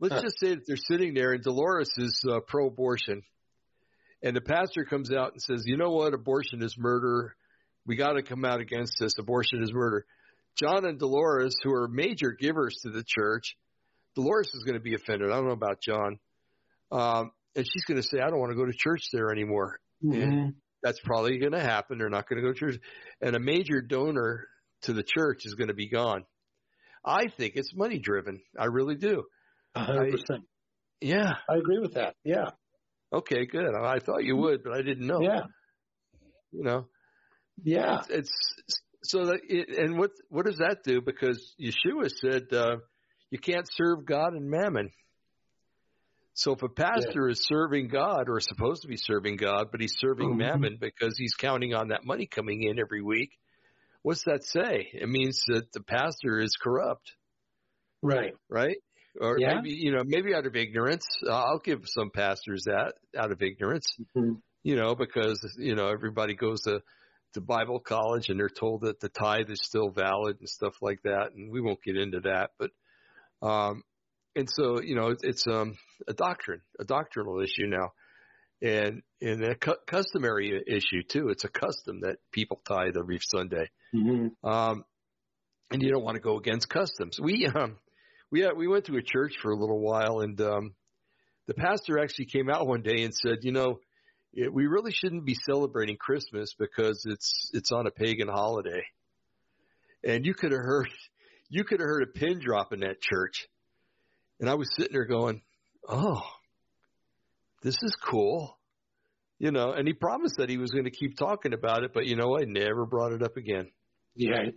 let's 0.00 0.14
Huh. 0.14 0.22
just 0.22 0.38
say 0.40 0.50
that 0.54 0.66
they're 0.66 0.76
sitting 0.76 1.14
there 1.14 1.32
and 1.32 1.42
Dolores 1.42 1.90
is 1.96 2.22
uh, 2.28 2.40
pro-abortion 2.46 3.22
and 4.22 4.36
the 4.36 4.40
pastor 4.40 4.84
comes 4.84 5.10
out 5.12 5.32
and 5.32 5.40
says, 5.42 5.62
you 5.66 5.76
know 5.76 5.90
what? 5.90 6.12
Abortion 6.14 6.62
is 6.62 6.76
murder. 6.78 7.34
We 7.86 7.96
got 7.96 8.12
to 8.12 8.22
come 8.22 8.44
out 8.44 8.60
against 8.60 8.94
this. 9.00 9.16
Abortion 9.18 9.62
is 9.62 9.72
murder. 9.72 10.04
John 10.56 10.84
and 10.84 10.98
Dolores, 10.98 11.54
who 11.62 11.72
are 11.72 11.88
major 11.88 12.32
givers 12.38 12.76
to 12.82 12.90
the 12.90 13.02
church, 13.06 13.56
Dolores 14.14 14.50
is 14.52 14.62
going 14.64 14.74
to 14.74 14.80
be 14.82 14.94
offended. 14.94 15.30
I 15.30 15.36
don't 15.36 15.46
know 15.46 15.52
about 15.52 15.80
John. 15.80 16.18
Um, 16.92 17.30
and 17.56 17.64
she's 17.64 17.84
going 17.86 17.96
to 18.00 18.06
say, 18.06 18.18
I 18.20 18.28
don't 18.28 18.38
want 18.40 18.50
to 18.52 18.56
go 18.58 18.66
to 18.66 18.72
church 18.76 19.04
there 19.12 19.30
anymore. 19.30 19.78
Mhm. 20.04 20.54
That's 20.82 21.00
probably 21.00 21.38
going 21.38 21.52
to 21.52 21.60
happen. 21.60 21.98
They're 21.98 22.08
not 22.08 22.28
going 22.28 22.42
to 22.42 22.48
go 22.48 22.52
to 22.52 22.58
church, 22.58 22.80
and 23.20 23.36
a 23.36 23.40
major 23.40 23.82
donor 23.82 24.46
to 24.82 24.92
the 24.92 25.02
church 25.02 25.42
is 25.44 25.54
going 25.54 25.68
to 25.68 25.74
be 25.74 25.88
gone. 25.88 26.24
I 27.04 27.28
think 27.28 27.54
it's 27.56 27.74
money 27.74 27.98
driven. 27.98 28.40
I 28.58 28.66
really 28.66 28.94
do. 28.94 29.24
Hundred 29.76 30.12
percent. 30.12 30.44
Yeah. 31.00 31.32
I 31.48 31.56
agree 31.56 31.78
with 31.80 31.94
that. 31.94 32.14
Yeah. 32.24 32.50
Okay, 33.12 33.46
good. 33.46 33.74
I 33.74 33.98
thought 33.98 34.24
you 34.24 34.36
would, 34.36 34.62
but 34.62 34.74
I 34.74 34.82
didn't 34.82 35.06
know. 35.06 35.20
Yeah. 35.22 35.42
You 36.52 36.64
know. 36.64 36.86
Yeah. 37.62 38.00
It's, 38.08 38.54
it's 38.58 38.80
so 39.02 39.26
that 39.26 39.40
it, 39.48 39.78
and 39.78 39.98
what 39.98 40.10
what 40.28 40.46
does 40.46 40.58
that 40.58 40.78
do? 40.84 41.00
Because 41.00 41.54
Yeshua 41.60 42.10
said 42.10 42.52
uh, 42.52 42.76
you 43.30 43.38
can't 43.38 43.68
serve 43.72 44.04
God 44.04 44.34
and 44.34 44.50
mammon. 44.50 44.90
So 46.34 46.52
if 46.52 46.62
a 46.62 46.68
pastor 46.68 47.26
yeah. 47.26 47.32
is 47.32 47.46
serving 47.46 47.88
God 47.88 48.28
or 48.28 48.40
supposed 48.40 48.82
to 48.82 48.88
be 48.88 48.96
serving 48.96 49.36
God, 49.36 49.68
but 49.72 49.80
he's 49.80 49.96
serving 49.98 50.30
mm-hmm. 50.30 50.38
mammon 50.38 50.78
because 50.80 51.16
he's 51.18 51.34
counting 51.34 51.74
on 51.74 51.88
that 51.88 52.04
money 52.04 52.26
coming 52.26 52.62
in 52.62 52.78
every 52.78 53.02
week, 53.02 53.30
what's 54.02 54.24
that 54.24 54.44
say? 54.44 54.88
It 54.92 55.08
means 55.08 55.42
that 55.48 55.72
the 55.72 55.82
pastor 55.82 56.38
is 56.38 56.56
corrupt. 56.60 57.12
Right. 58.02 58.34
Right? 58.48 58.76
Or 59.20 59.38
yeah. 59.38 59.56
maybe, 59.56 59.74
you 59.74 59.92
know, 59.92 60.02
maybe 60.06 60.34
out 60.34 60.46
of 60.46 60.54
ignorance. 60.54 61.04
I'll 61.28 61.60
give 61.62 61.82
some 61.86 62.10
pastors 62.10 62.64
that 62.64 62.94
out 63.18 63.32
of 63.32 63.42
ignorance, 63.42 63.86
mm-hmm. 64.16 64.34
you 64.62 64.76
know, 64.76 64.94
because, 64.94 65.40
you 65.58 65.74
know, 65.74 65.88
everybody 65.88 66.34
goes 66.34 66.62
to, 66.62 66.80
to 67.34 67.40
Bible 67.40 67.80
college 67.80 68.28
and 68.28 68.38
they're 68.38 68.48
told 68.48 68.82
that 68.82 69.00
the 69.00 69.08
tithe 69.08 69.50
is 69.50 69.60
still 69.62 69.90
valid 69.90 70.36
and 70.38 70.48
stuff 70.48 70.74
like 70.80 71.02
that. 71.02 71.32
And 71.34 71.50
we 71.50 71.60
won't 71.60 71.82
get 71.82 71.96
into 71.96 72.20
that, 72.20 72.50
but, 72.58 72.70
um, 73.46 73.82
and 74.36 74.48
so, 74.48 74.80
you 74.80 74.94
know, 74.94 75.08
it's, 75.08 75.22
it's 75.24 75.46
um, 75.46 75.76
a 76.06 76.12
doctrine, 76.12 76.60
a 76.78 76.84
doctrinal 76.84 77.40
issue 77.40 77.66
now 77.66 77.92
and 78.62 79.02
and 79.20 79.44
a 79.44 79.54
cu- 79.54 79.80
customary 79.86 80.62
issue 80.66 81.02
too. 81.08 81.28
It's 81.28 81.44
a 81.44 81.48
custom 81.48 82.00
that 82.02 82.16
people 82.32 82.60
tithe 82.66 82.96
every 82.98 83.18
Sunday, 83.22 83.70
mm-hmm. 83.94 84.48
um, 84.48 84.84
and 85.70 85.82
you 85.82 85.90
don't 85.90 86.04
want 86.04 86.16
to 86.16 86.20
go 86.20 86.36
against 86.38 86.68
customs. 86.68 87.18
We 87.20 87.46
um, 87.46 87.76
we 88.30 88.44
uh, 88.44 88.54
we 88.54 88.68
went 88.68 88.86
to 88.86 88.96
a 88.96 89.02
church 89.02 89.34
for 89.40 89.50
a 89.50 89.56
little 89.56 89.80
while, 89.80 90.20
and 90.20 90.40
um, 90.40 90.74
the 91.46 91.54
pastor 91.54 91.98
actually 91.98 92.26
came 92.26 92.50
out 92.50 92.66
one 92.66 92.82
day 92.82 93.02
and 93.02 93.14
said, 93.14 93.38
you 93.42 93.52
know, 93.52 93.80
it, 94.32 94.52
we 94.52 94.66
really 94.66 94.92
shouldn't 94.92 95.24
be 95.24 95.34
celebrating 95.34 95.96
Christmas 95.96 96.54
because 96.58 97.04
it's 97.06 97.50
it's 97.54 97.72
on 97.72 97.86
a 97.86 97.90
pagan 97.90 98.28
holiday, 98.28 98.82
and 100.04 100.26
you 100.26 100.34
could 100.34 100.52
have 100.52 100.60
heard 100.60 100.88
you 101.48 101.64
could 101.64 101.80
have 101.80 101.86
heard 101.86 102.02
a 102.02 102.18
pin 102.18 102.40
drop 102.40 102.72
in 102.74 102.80
that 102.80 103.00
church, 103.00 103.48
and 104.40 104.50
I 104.50 104.54
was 104.54 104.68
sitting 104.76 104.92
there 104.92 105.04
going, 105.04 105.42
oh 105.88 106.22
this 107.62 107.76
is 107.82 107.94
cool. 107.96 108.58
You 109.38 109.50
know, 109.50 109.72
and 109.72 109.86
he 109.86 109.94
promised 109.94 110.36
that 110.36 110.50
he 110.50 110.58
was 110.58 110.70
going 110.70 110.84
to 110.84 110.90
keep 110.90 111.16
talking 111.16 111.54
about 111.54 111.82
it, 111.82 111.92
but 111.94 112.06
you 112.06 112.14
know 112.14 112.28
what? 112.28 112.46
Never 112.46 112.84
brought 112.84 113.12
it 113.12 113.22
up 113.22 113.36
again. 113.36 113.70
Yeah. 114.14 114.50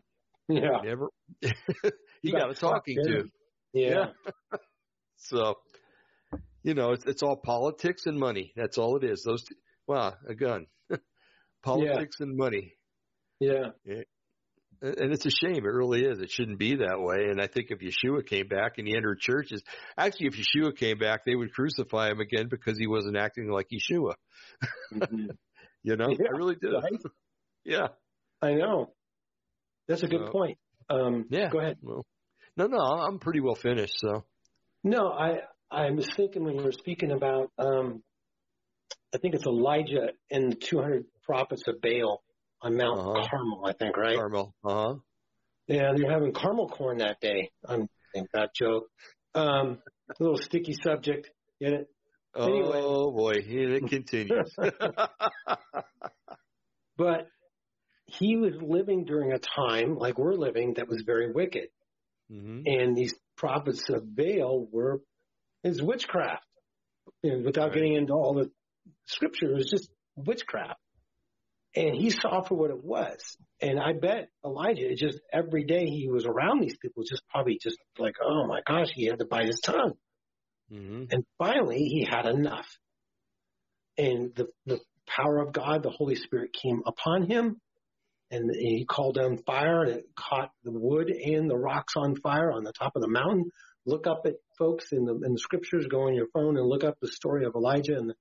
Yeah. 0.50 0.82
Never. 0.84 1.08
he 2.22 2.32
got, 2.32 2.42
got 2.42 2.52
a 2.52 2.56
talking 2.56 2.98
to. 3.02 3.24
Yeah. 3.74 3.90
yeah. 4.52 4.58
so, 5.18 5.56
you 6.64 6.74
know, 6.74 6.92
it's, 6.92 7.06
it's 7.06 7.24
all 7.24 7.38
politics 7.38 8.04
and 8.06 8.20
money. 8.20 8.52
That's 8.58 8.78
all 8.78 8.98
it 8.98 9.06
is. 9.06 9.24
Those, 9.24 9.44
two, 9.44 9.56
wow, 9.88 10.16
a 10.28 10.36
gun. 10.36 10.66
politics 11.64 12.18
yeah. 12.20 12.26
and 12.26 12.38
money. 12.38 12.74
Yeah. 13.40 13.68
And 14.84 15.14
it's 15.14 15.26
a 15.26 15.30
shame. 15.30 15.64
It 15.66 15.74
really 15.74 16.04
is. 16.04 16.20
It 16.20 16.30
shouldn't 16.30 16.60
be 16.60 16.76
that 16.76 17.00
way. 17.00 17.30
And 17.30 17.42
I 17.42 17.48
think 17.48 17.68
if 17.70 17.80
Yeshua 17.80 18.26
came 18.26 18.48
back 18.48 18.78
and 18.78 18.88
he 18.88 18.96
entered 18.96 19.20
churches, 19.20 19.64
actually, 19.98 20.28
if 20.28 20.36
Yeshua 20.38 20.76
came 20.76 20.98
back, 20.98 21.22
they 21.26 21.36
would 21.36 21.54
crucify 21.54 22.10
him 22.10 22.20
again 22.20 22.48
because 22.50 22.78
he 22.78 22.86
wasn't 22.86 23.16
acting 23.16 23.50
like 23.50 23.68
Yeshua. 23.70 24.16
Mm-hmm. 24.94 25.28
you 25.84 25.96
know, 25.96 26.10
yeah, 26.10 26.28
I 26.34 26.38
really 26.38 26.56
do. 26.56 26.74
Right? 26.74 27.02
yeah, 27.64 27.88
I 28.42 28.56
know. 28.56 28.94
That's 29.88 30.04
a 30.04 30.08
good 30.08 30.32
point. 30.32 30.58
Um, 30.90 31.26
yeah, 31.30 31.50
go 31.50 31.60
ahead. 31.60 31.78
Well, 31.82 32.06
no, 32.58 32.68
no, 32.68 32.78
I'm 32.78 33.20
pretty 33.20 33.40
well 33.40 33.56
finished. 33.56 34.00
So, 34.00 34.26
no, 34.84 35.08
I 35.08 35.40
I 35.72 35.92
was 35.92 36.10
thinking 36.16 36.44
when 36.44 36.58
you 36.58 36.64
were 36.64 36.72
speaking 36.74 37.12
about, 37.12 37.52
um, 37.58 38.04
I 39.14 39.18
think 39.18 39.34
it's 39.34 39.46
Elijah 39.46 40.10
and 40.30 40.52
the 40.52 40.56
200 40.56 41.06
prophets 41.24 41.64
of 41.68 41.82
Baal 41.82 42.22
on 42.64 42.78
Mount 42.78 43.00
uh-huh. 43.00 43.28
Carmel, 43.30 43.66
I 43.66 43.74
think, 43.74 43.98
right? 43.98 44.16
Carmel. 44.16 44.54
Uh 44.64 44.74
huh. 44.74 44.96
Yeah, 45.68 45.94
they're 45.96 46.12
having 46.12 46.34
caramel 46.34 46.68
corn 46.68 46.98
that 46.98 47.22
day. 47.22 47.52
I'm 47.66 47.88
think 48.14 48.30
that 48.34 48.56
joke. 48.56 48.88
Um, 49.36 49.80
a 50.10 50.24
little 50.24 50.38
sticky 50.38 50.76
subject. 50.82 51.30
Get 51.60 51.74
it? 51.74 51.88
Anyway. 52.38 52.82
Oh 52.82 53.12
boy, 53.12 53.42
here 53.42 53.74
it 53.74 53.88
continues. 53.88 54.54
but 56.98 57.28
he 58.06 58.38
was 58.38 58.54
living 58.62 59.06
during 59.06 59.32
a 59.32 59.40
time 59.40 59.98
like 59.98 60.18
we're 60.18 60.34
living 60.34 60.76
that 60.76 60.88
was 60.88 61.04
very 61.06 61.32
wicked, 61.32 61.70
mm-hmm. 62.32 62.62
and 62.66 62.96
these 62.96 63.14
prophets 63.38 63.90
of 63.90 64.16
Baal 64.16 64.68
were 64.72 65.02
is 65.64 65.82
witchcraft. 65.82 66.46
And 67.24 67.46
without 67.46 67.66
right. 67.66 67.74
getting 67.74 67.94
into 67.94 68.14
all 68.14 68.34
the 68.34 68.50
scripture, 69.06 69.52
it 69.52 69.56
was 69.56 69.70
just 69.70 69.90
witchcraft. 70.16 70.80
And 71.76 71.96
he 71.96 72.12
saw 72.12 72.42
for 72.44 72.56
what 72.56 72.70
it 72.70 72.84
was. 72.84 73.20
And 73.60 73.80
I 73.80 73.94
bet 73.94 74.30
Elijah, 74.46 74.94
just 74.96 75.20
every 75.32 75.64
day 75.64 75.86
he 75.86 76.08
was 76.08 76.26
around 76.26 76.62
these 76.62 76.78
people, 76.78 77.04
just 77.04 77.24
probably 77.30 77.58
just 77.62 77.78
like, 77.98 78.16
oh 78.24 78.46
my 78.46 78.62
gosh, 78.68 78.90
he 78.94 79.06
had 79.06 79.20
to 79.20 79.26
bite 79.26 79.48
his 79.48 79.60
tongue. 79.60 79.94
Mm-hmm. 80.72 81.06
And 81.10 81.24
finally, 81.40 81.80
he 81.80 82.06
had 82.10 82.26
enough. 82.26 82.68
And 83.98 84.36
the, 84.36 84.48
the 84.66 84.80
power 85.08 85.40
of 85.40 85.54
God, 85.54 85.84
the 85.84 85.90
Holy 85.90 86.16
Spirit 86.16 86.52
came 86.54 86.82
upon 86.86 87.30
him 87.30 87.60
and 88.32 88.50
he 88.56 88.86
called 88.86 89.16
down 89.16 89.38
fire 89.46 89.84
and 89.84 89.92
it 89.92 90.06
caught 90.16 90.50
the 90.64 90.72
wood 90.72 91.10
and 91.10 91.50
the 91.50 91.58
rocks 91.58 91.94
on 91.96 92.16
fire 92.16 92.52
on 92.52 92.64
the 92.64 92.74
top 92.74 92.94
of 92.96 93.02
the 93.02 93.08
mountain. 93.08 93.52
Look 93.86 94.08
up 94.08 94.24
at 94.26 94.36
folks 94.58 94.92
in 94.92 95.06
the, 95.06 95.14
in 95.14 95.34
the 95.34 95.40
scriptures, 95.40 95.88
go 95.90 96.08
on 96.08 96.16
your 96.16 96.28
phone 96.34 96.58
and 96.58 96.66
look 96.66 96.84
up 96.84 96.98
the 97.02 97.10
story 97.10 97.46
of 97.46 97.54
Elijah 97.56 97.96
and 97.96 98.10
the, 98.10 98.16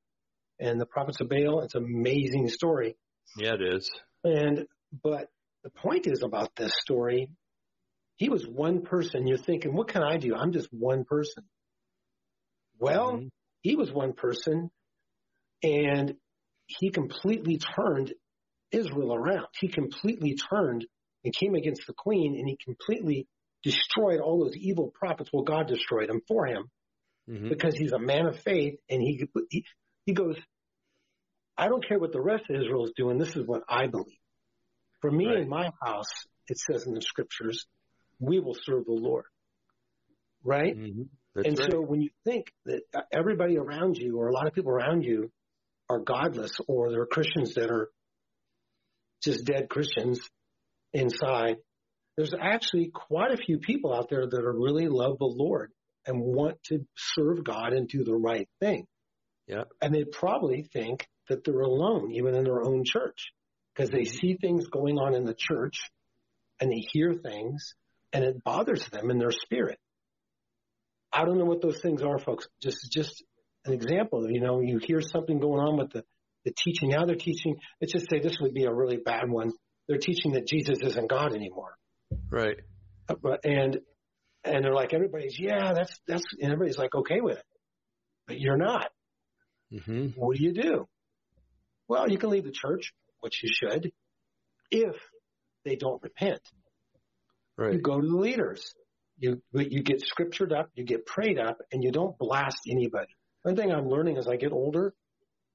and 0.59 0.80
the 0.80 0.86
prophets 0.86 1.20
of 1.20 1.28
Baal. 1.28 1.62
It's 1.62 1.74
an 1.74 1.84
amazing 1.84 2.48
story. 2.48 2.96
Yeah, 3.36 3.54
it 3.54 3.62
is. 3.62 3.90
And, 4.24 4.66
but 5.02 5.28
the 5.64 5.70
point 5.70 6.06
is 6.06 6.22
about 6.22 6.54
this 6.56 6.72
story, 6.80 7.28
he 8.16 8.28
was 8.28 8.46
one 8.46 8.82
person. 8.82 9.26
You're 9.26 9.38
thinking, 9.38 9.74
what 9.74 9.88
can 9.88 10.02
I 10.02 10.16
do? 10.16 10.34
I'm 10.34 10.52
just 10.52 10.68
one 10.72 11.04
person. 11.04 11.44
Well, 12.78 13.12
mm-hmm. 13.12 13.26
he 13.62 13.76
was 13.76 13.92
one 13.92 14.12
person 14.12 14.70
and 15.62 16.14
he 16.66 16.90
completely 16.90 17.58
turned 17.58 18.12
Israel 18.70 19.14
around. 19.14 19.46
He 19.60 19.68
completely 19.68 20.36
turned 20.36 20.86
and 21.24 21.34
came 21.34 21.54
against 21.54 21.86
the 21.86 21.92
queen 21.92 22.36
and 22.38 22.48
he 22.48 22.58
completely 22.64 23.26
destroyed 23.62 24.20
all 24.20 24.44
those 24.44 24.56
evil 24.56 24.92
prophets. 24.92 25.30
Well, 25.32 25.44
God 25.44 25.68
destroyed 25.68 26.08
them 26.08 26.22
for 26.26 26.46
him 26.46 26.70
mm-hmm. 27.30 27.48
because 27.48 27.76
he's 27.76 27.92
a 27.92 27.98
man 27.98 28.26
of 28.26 28.40
faith 28.40 28.78
and 28.90 29.00
he, 29.00 29.28
he, 29.50 29.64
he 30.06 30.12
goes, 30.12 30.36
I 31.62 31.68
don't 31.68 31.86
care 31.86 32.00
what 32.00 32.12
the 32.12 32.20
rest 32.20 32.42
of 32.50 32.56
Israel 32.56 32.86
is 32.86 32.92
doing. 32.96 33.18
This 33.18 33.36
is 33.36 33.46
what 33.46 33.62
I 33.68 33.86
believe. 33.86 34.18
For 35.00 35.08
me 35.08 35.26
right. 35.26 35.36
and 35.38 35.48
my 35.48 35.70
house, 35.80 36.10
it 36.48 36.58
says 36.58 36.88
in 36.88 36.94
the 36.94 37.00
scriptures, 37.00 37.66
we 38.18 38.40
will 38.40 38.56
serve 38.64 38.84
the 38.84 38.92
Lord. 38.92 39.26
Right? 40.42 40.76
Mm-hmm. 40.76 41.02
and 41.36 41.58
right. 41.58 41.70
so 41.70 41.80
when 41.80 42.00
you 42.00 42.10
think 42.24 42.46
that 42.66 42.80
everybody 43.12 43.58
around 43.58 43.96
you 43.96 44.18
or 44.18 44.26
a 44.26 44.32
lot 44.32 44.48
of 44.48 44.54
people 44.54 44.72
around 44.72 45.04
you 45.04 45.30
are 45.88 46.00
godless 46.00 46.58
or 46.66 46.90
they're 46.90 47.06
Christians 47.06 47.54
that 47.54 47.70
are 47.70 47.90
just 49.22 49.44
dead 49.44 49.68
Christians 49.68 50.18
inside, 50.92 51.58
there's 52.16 52.34
actually 52.34 52.90
quite 52.92 53.30
a 53.30 53.36
few 53.36 53.58
people 53.60 53.94
out 53.94 54.10
there 54.10 54.26
that 54.26 54.44
are 54.44 54.52
really 54.52 54.88
love 54.88 55.18
the 55.18 55.26
Lord 55.26 55.70
and 56.06 56.20
want 56.20 56.60
to 56.64 56.84
serve 56.96 57.44
God 57.44 57.72
and 57.72 57.86
do 57.86 58.02
the 58.02 58.16
right 58.16 58.48
thing. 58.58 58.88
Yeah. 59.46 59.62
And 59.80 59.94
they 59.94 60.02
probably 60.02 60.64
think 60.72 61.06
that 61.28 61.44
they're 61.44 61.60
alone, 61.60 62.12
even 62.12 62.34
in 62.34 62.44
their 62.44 62.62
own 62.62 62.84
church, 62.84 63.32
because 63.74 63.90
they 63.90 64.04
see 64.04 64.36
things 64.40 64.66
going 64.66 64.98
on 64.98 65.14
in 65.14 65.24
the 65.24 65.36
church 65.36 65.90
and 66.60 66.70
they 66.70 66.84
hear 66.92 67.14
things 67.14 67.74
and 68.12 68.24
it 68.24 68.42
bothers 68.44 68.86
them 68.90 69.10
in 69.10 69.18
their 69.18 69.30
spirit. 69.30 69.78
I 71.12 71.24
don't 71.24 71.38
know 71.38 71.44
what 71.44 71.62
those 71.62 71.78
things 71.80 72.02
are, 72.02 72.18
folks. 72.18 72.46
Just, 72.62 72.90
just 72.90 73.22
an 73.64 73.72
example. 73.72 74.30
You 74.30 74.40
know, 74.40 74.60
you 74.60 74.78
hear 74.82 75.00
something 75.00 75.38
going 75.38 75.60
on 75.60 75.78
with 75.78 75.90
the, 75.90 76.04
the 76.44 76.52
teaching. 76.52 76.90
Now 76.90 77.04
they're 77.04 77.16
teaching, 77.16 77.56
let's 77.80 77.92
just 77.92 78.10
say 78.10 78.20
this 78.20 78.38
would 78.40 78.54
be 78.54 78.64
a 78.64 78.72
really 78.72 78.96
bad 78.96 79.30
one. 79.30 79.52
They're 79.88 79.98
teaching 79.98 80.32
that 80.32 80.46
Jesus 80.46 80.78
isn't 80.82 81.10
God 81.10 81.34
anymore. 81.34 81.76
Right. 82.30 82.56
And, 83.44 83.78
and 84.44 84.64
they're 84.64 84.74
like, 84.74 84.94
everybody's, 84.94 85.38
yeah, 85.38 85.72
that's, 85.74 85.98
that's, 86.06 86.24
and 86.40 86.52
everybody's 86.52 86.78
like, 86.78 86.94
okay 86.94 87.20
with 87.20 87.38
it. 87.38 87.44
But 88.26 88.38
you're 88.38 88.56
not. 88.56 88.88
Mm-hmm. 89.72 90.08
What 90.16 90.36
do 90.36 90.44
you 90.44 90.52
do? 90.52 90.88
Well, 91.89 92.11
you 92.11 92.18
can 92.18 92.30
leave 92.30 92.45
the 92.45 92.53
church, 92.53 92.93
which 93.20 93.43
you 93.43 93.51
should, 93.53 93.93
if 94.70 94.97
they 95.64 95.76
don't 95.76 96.03
repent. 96.03 96.41
Right. 97.57 97.74
You 97.74 97.80
go 97.80 98.01
to 98.01 98.07
the 98.07 98.16
leaders. 98.16 98.74
You 99.18 99.41
you 99.53 99.83
get 99.83 100.01
scriptured 100.01 100.53
up, 100.53 100.70
you 100.74 100.85
get 100.85 101.07
prayed 101.07 101.39
up, 101.39 101.59
and 101.70 101.85
you 101.85 101.93
don't 101.93 102.18
blast 102.18 102.62
anybody. 102.68 103.14
One 103.43 103.55
thing 103.55 103.70
I'm 103.70 103.89
learning 103.89 104.18
as 104.18 104.26
I 104.26 104.37
get 104.37 104.53
older, 104.53 104.95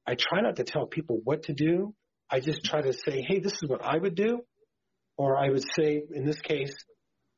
I 0.06 0.16
try 0.16 0.42
not 0.42 0.56
to 0.58 0.64
tell 0.64 0.86
people 0.86 1.20
what 1.24 1.44
to 1.44 1.54
do. 1.54 1.94
I 2.30 2.40
just 2.40 2.64
try 2.64 2.82
to 2.82 2.94
say, 2.94 3.26
hey, 3.28 3.40
this 3.40 3.54
is 3.54 3.68
what 3.68 3.84
I 3.84 3.98
would 3.98 4.16
do. 4.16 4.42
Or 5.18 5.38
I 5.38 5.50
would 5.50 5.64
say, 5.76 6.04
in 6.14 6.26
this 6.26 6.40
case, 6.40 6.74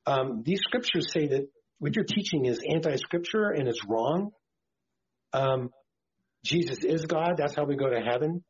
um, 0.05 0.43
these 0.45 0.59
scriptures 0.61 1.11
say 1.11 1.27
that 1.27 1.47
what 1.79 1.95
you're 1.95 2.05
teaching 2.05 2.45
is 2.45 2.59
anti-scripture 2.67 3.51
and 3.51 3.67
it's 3.67 3.81
wrong. 3.87 4.31
Um, 5.33 5.69
Jesus 6.43 6.83
is 6.83 7.05
God. 7.05 7.35
That's 7.37 7.55
how 7.55 7.65
we 7.65 7.75
go 7.75 7.89
to 7.89 8.01
heaven. 8.01 8.43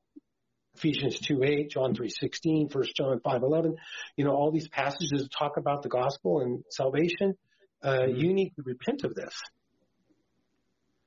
Ephesians 0.75 1.19
2 1.19 1.43
8, 1.43 1.71
John 1.71 1.95
3 1.95 2.09
16, 2.09 2.69
1 2.71 2.83
John 2.95 3.19
5 3.19 3.43
11. 3.43 3.75
You 4.15 4.25
know, 4.25 4.31
all 4.31 4.51
these 4.51 4.67
passages 4.67 5.27
talk 5.37 5.57
about 5.57 5.83
the 5.83 5.89
gospel 5.89 6.41
and 6.41 6.63
salvation. 6.69 7.35
Uh, 7.83 7.99
mm-hmm. 7.99 8.15
You 8.17 8.33
need 8.33 8.49
to 8.55 8.63
repent 8.63 9.03
of 9.03 9.15
this. 9.15 9.33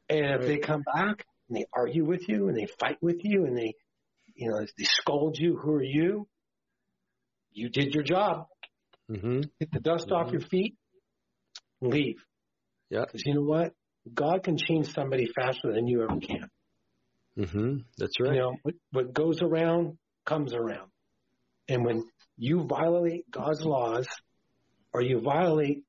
And 0.08 0.42
if 0.42 0.46
they 0.46 0.58
come 0.58 0.82
back 0.94 1.24
and 1.48 1.56
they 1.56 1.66
argue 1.72 2.04
with 2.04 2.28
you 2.28 2.48
and 2.48 2.56
they 2.56 2.66
fight 2.78 2.98
with 3.00 3.20
you 3.22 3.46
and 3.46 3.56
they, 3.56 3.74
you 4.34 4.50
know, 4.50 4.60
they 4.60 4.84
scold 4.84 5.38
you, 5.38 5.56
who 5.56 5.72
are 5.72 5.82
you? 5.82 6.28
You 7.52 7.68
did 7.68 7.94
your 7.94 8.02
job. 8.02 8.46
Mm-hmm. 9.10 9.40
Get 9.60 9.72
the 9.72 9.80
dust 9.80 10.08
mm-hmm. 10.08 10.14
off 10.14 10.32
your 10.32 10.40
feet, 10.40 10.76
leave. 11.80 12.22
Yeah. 12.90 13.04
Because 13.06 13.22
you 13.24 13.34
know 13.34 13.42
what? 13.42 13.72
God 14.12 14.42
can 14.42 14.56
change 14.56 14.92
somebody 14.92 15.26
faster 15.34 15.72
than 15.72 15.86
you 15.86 16.02
ever 16.02 16.18
can. 16.18 16.50
Mm-hmm. 17.38 17.78
That's 17.98 18.20
right. 18.20 18.34
You 18.34 18.40
know, 18.40 18.56
what, 18.62 18.74
what 18.90 19.14
goes 19.14 19.42
around 19.42 19.98
comes 20.24 20.54
around. 20.54 20.90
And 21.68 21.84
when 21.84 22.04
you 22.36 22.64
violate 22.64 23.30
God's 23.30 23.64
laws 23.64 24.06
or 24.92 25.02
you 25.02 25.20
violate 25.20 25.84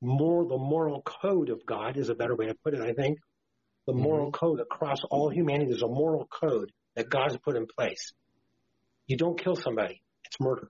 more 0.00 0.44
the 0.46 0.58
moral 0.58 1.02
code 1.02 1.50
of 1.50 1.64
God 1.64 1.96
is 1.96 2.08
a 2.08 2.14
better 2.14 2.34
way 2.34 2.46
to 2.46 2.54
put 2.64 2.74
it, 2.74 2.80
I 2.80 2.92
think. 2.92 3.18
The 3.86 3.92
mm-hmm. 3.92 4.02
moral 4.02 4.32
code 4.32 4.60
across 4.60 4.98
all 5.10 5.30
humanity, 5.30 5.70
there's 5.70 5.82
a 5.82 5.88
moral 5.88 6.26
code 6.26 6.72
that 6.96 7.08
God's 7.08 7.36
put 7.38 7.56
in 7.56 7.66
place. 7.66 8.12
You 9.06 9.16
don't 9.16 9.40
kill 9.40 9.54
somebody. 9.54 10.02
It's 10.24 10.36
murder. 10.40 10.68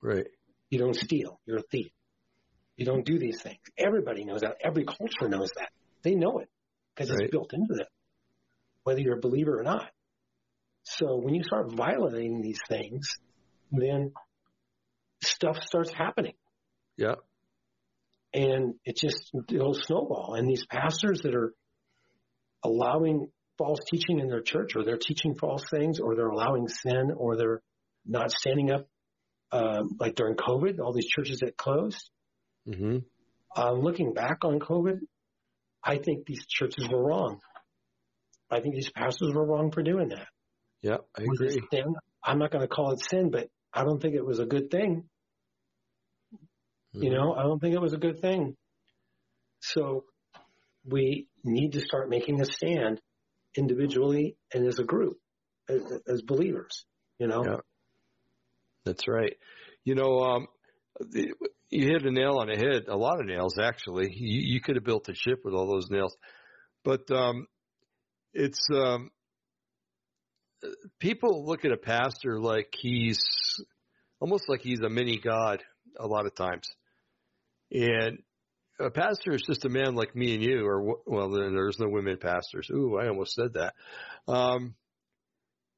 Right. 0.00 0.26
You 0.70 0.78
don't 0.78 0.94
steal. 0.94 1.40
You're 1.46 1.58
a 1.58 1.62
thief. 1.62 1.90
You 2.76 2.86
don't 2.86 3.04
do 3.04 3.18
these 3.18 3.40
things. 3.40 3.58
Everybody 3.76 4.24
knows 4.24 4.42
that. 4.42 4.56
Every 4.62 4.84
culture 4.84 5.28
knows 5.28 5.50
that. 5.56 5.70
They 6.02 6.14
know 6.14 6.38
it 6.38 6.48
because 6.94 7.10
right. 7.10 7.22
it's 7.22 7.30
built 7.30 7.52
into 7.52 7.74
them 7.74 7.86
whether 8.84 9.00
you're 9.00 9.18
a 9.18 9.20
believer 9.20 9.58
or 9.58 9.62
not. 9.62 9.90
So 10.84 11.16
when 11.16 11.34
you 11.34 11.42
start 11.42 11.72
violating 11.72 12.42
these 12.42 12.60
things, 12.68 13.08
then 13.72 14.12
stuff 15.22 15.62
starts 15.62 15.92
happening. 15.92 16.34
Yeah. 16.96 17.14
And 18.32 18.74
it 18.84 18.96
just, 18.96 19.30
it'll 19.50 19.74
snowball. 19.74 20.34
And 20.36 20.48
these 20.48 20.66
pastors 20.66 21.20
that 21.22 21.34
are 21.34 21.54
allowing 22.62 23.28
false 23.56 23.78
teaching 23.90 24.20
in 24.20 24.28
their 24.28 24.42
church 24.42 24.76
or 24.76 24.84
they're 24.84 24.98
teaching 24.98 25.34
false 25.34 25.64
things 25.70 26.00
or 26.00 26.16
they're 26.16 26.28
allowing 26.28 26.68
sin 26.68 27.12
or 27.16 27.36
they're 27.36 27.62
not 28.04 28.30
standing 28.30 28.70
up, 28.72 28.86
uh, 29.52 29.82
like 29.98 30.14
during 30.16 30.34
COVID, 30.34 30.80
all 30.80 30.92
these 30.92 31.08
churches 31.08 31.38
that 31.40 31.56
closed. 31.56 32.10
Mm-hmm. 32.68 32.98
Uh, 33.56 33.72
looking 33.72 34.12
back 34.12 34.38
on 34.44 34.58
COVID, 34.58 34.98
I 35.82 35.98
think 35.98 36.26
these 36.26 36.44
churches 36.46 36.88
were 36.90 37.02
wrong. 37.02 37.40
I 38.54 38.60
think 38.60 38.74
these 38.74 38.90
pastors 38.90 39.32
were 39.34 39.44
wrong 39.44 39.70
for 39.70 39.82
doing 39.82 40.08
that. 40.08 40.26
Yeah, 40.82 40.98
I 41.18 41.22
agree. 41.22 41.60
Sin, 41.72 41.94
I'm 42.22 42.38
not 42.38 42.50
going 42.50 42.62
to 42.62 42.68
call 42.68 42.92
it 42.92 43.00
sin, 43.00 43.30
but 43.30 43.48
I 43.72 43.84
don't 43.84 44.00
think 44.00 44.14
it 44.14 44.24
was 44.24 44.38
a 44.38 44.46
good 44.46 44.70
thing. 44.70 45.04
Mm-hmm. 46.94 47.02
You 47.02 47.10
know, 47.10 47.34
I 47.34 47.42
don't 47.42 47.58
think 47.58 47.74
it 47.74 47.80
was 47.80 47.92
a 47.92 47.98
good 47.98 48.20
thing. 48.20 48.56
So 49.60 50.04
we 50.84 51.26
need 51.42 51.72
to 51.72 51.80
start 51.80 52.08
making 52.08 52.40
a 52.40 52.44
stand 52.44 53.00
individually 53.56 54.36
and 54.52 54.66
as 54.66 54.78
a 54.78 54.84
group, 54.84 55.18
as, 55.68 55.80
as 56.06 56.22
believers, 56.22 56.84
you 57.18 57.26
know? 57.26 57.44
Yeah. 57.44 57.56
That's 58.84 59.08
right. 59.08 59.36
You 59.84 59.94
know, 59.94 60.18
um, 60.20 60.46
the, 61.00 61.32
you 61.70 61.86
hit 61.86 62.04
a 62.04 62.10
nail 62.10 62.36
on 62.38 62.48
the 62.48 62.56
head, 62.56 62.84
a 62.88 62.96
lot 62.96 63.20
of 63.20 63.26
nails 63.26 63.58
actually. 63.58 64.12
You, 64.14 64.54
you 64.54 64.60
could 64.60 64.76
have 64.76 64.84
built 64.84 65.08
a 65.08 65.14
ship 65.14 65.40
with 65.44 65.54
all 65.54 65.66
those 65.66 65.90
nails. 65.90 66.14
But 66.84 67.10
um, 67.10 67.46
it's 68.34 68.66
um, 68.74 69.10
people 70.98 71.46
look 71.46 71.64
at 71.64 71.72
a 71.72 71.76
pastor 71.76 72.40
like 72.40 72.74
he's 72.76 73.24
almost 74.20 74.48
like 74.48 74.60
he's 74.60 74.80
a 74.80 74.88
mini 74.88 75.18
god 75.18 75.62
a 75.98 76.06
lot 76.06 76.26
of 76.26 76.34
times, 76.34 76.66
and 77.70 78.18
a 78.80 78.90
pastor 78.90 79.32
is 79.32 79.44
just 79.46 79.64
a 79.64 79.68
man 79.68 79.94
like 79.94 80.16
me 80.16 80.34
and 80.34 80.42
you, 80.42 80.66
or 80.66 80.96
well, 81.06 81.30
there's 81.30 81.78
no 81.78 81.88
women 81.88 82.18
pastors. 82.18 82.68
Ooh, 82.70 82.98
I 82.98 83.08
almost 83.08 83.34
said 83.34 83.54
that. 83.54 83.74
Um, 84.26 84.74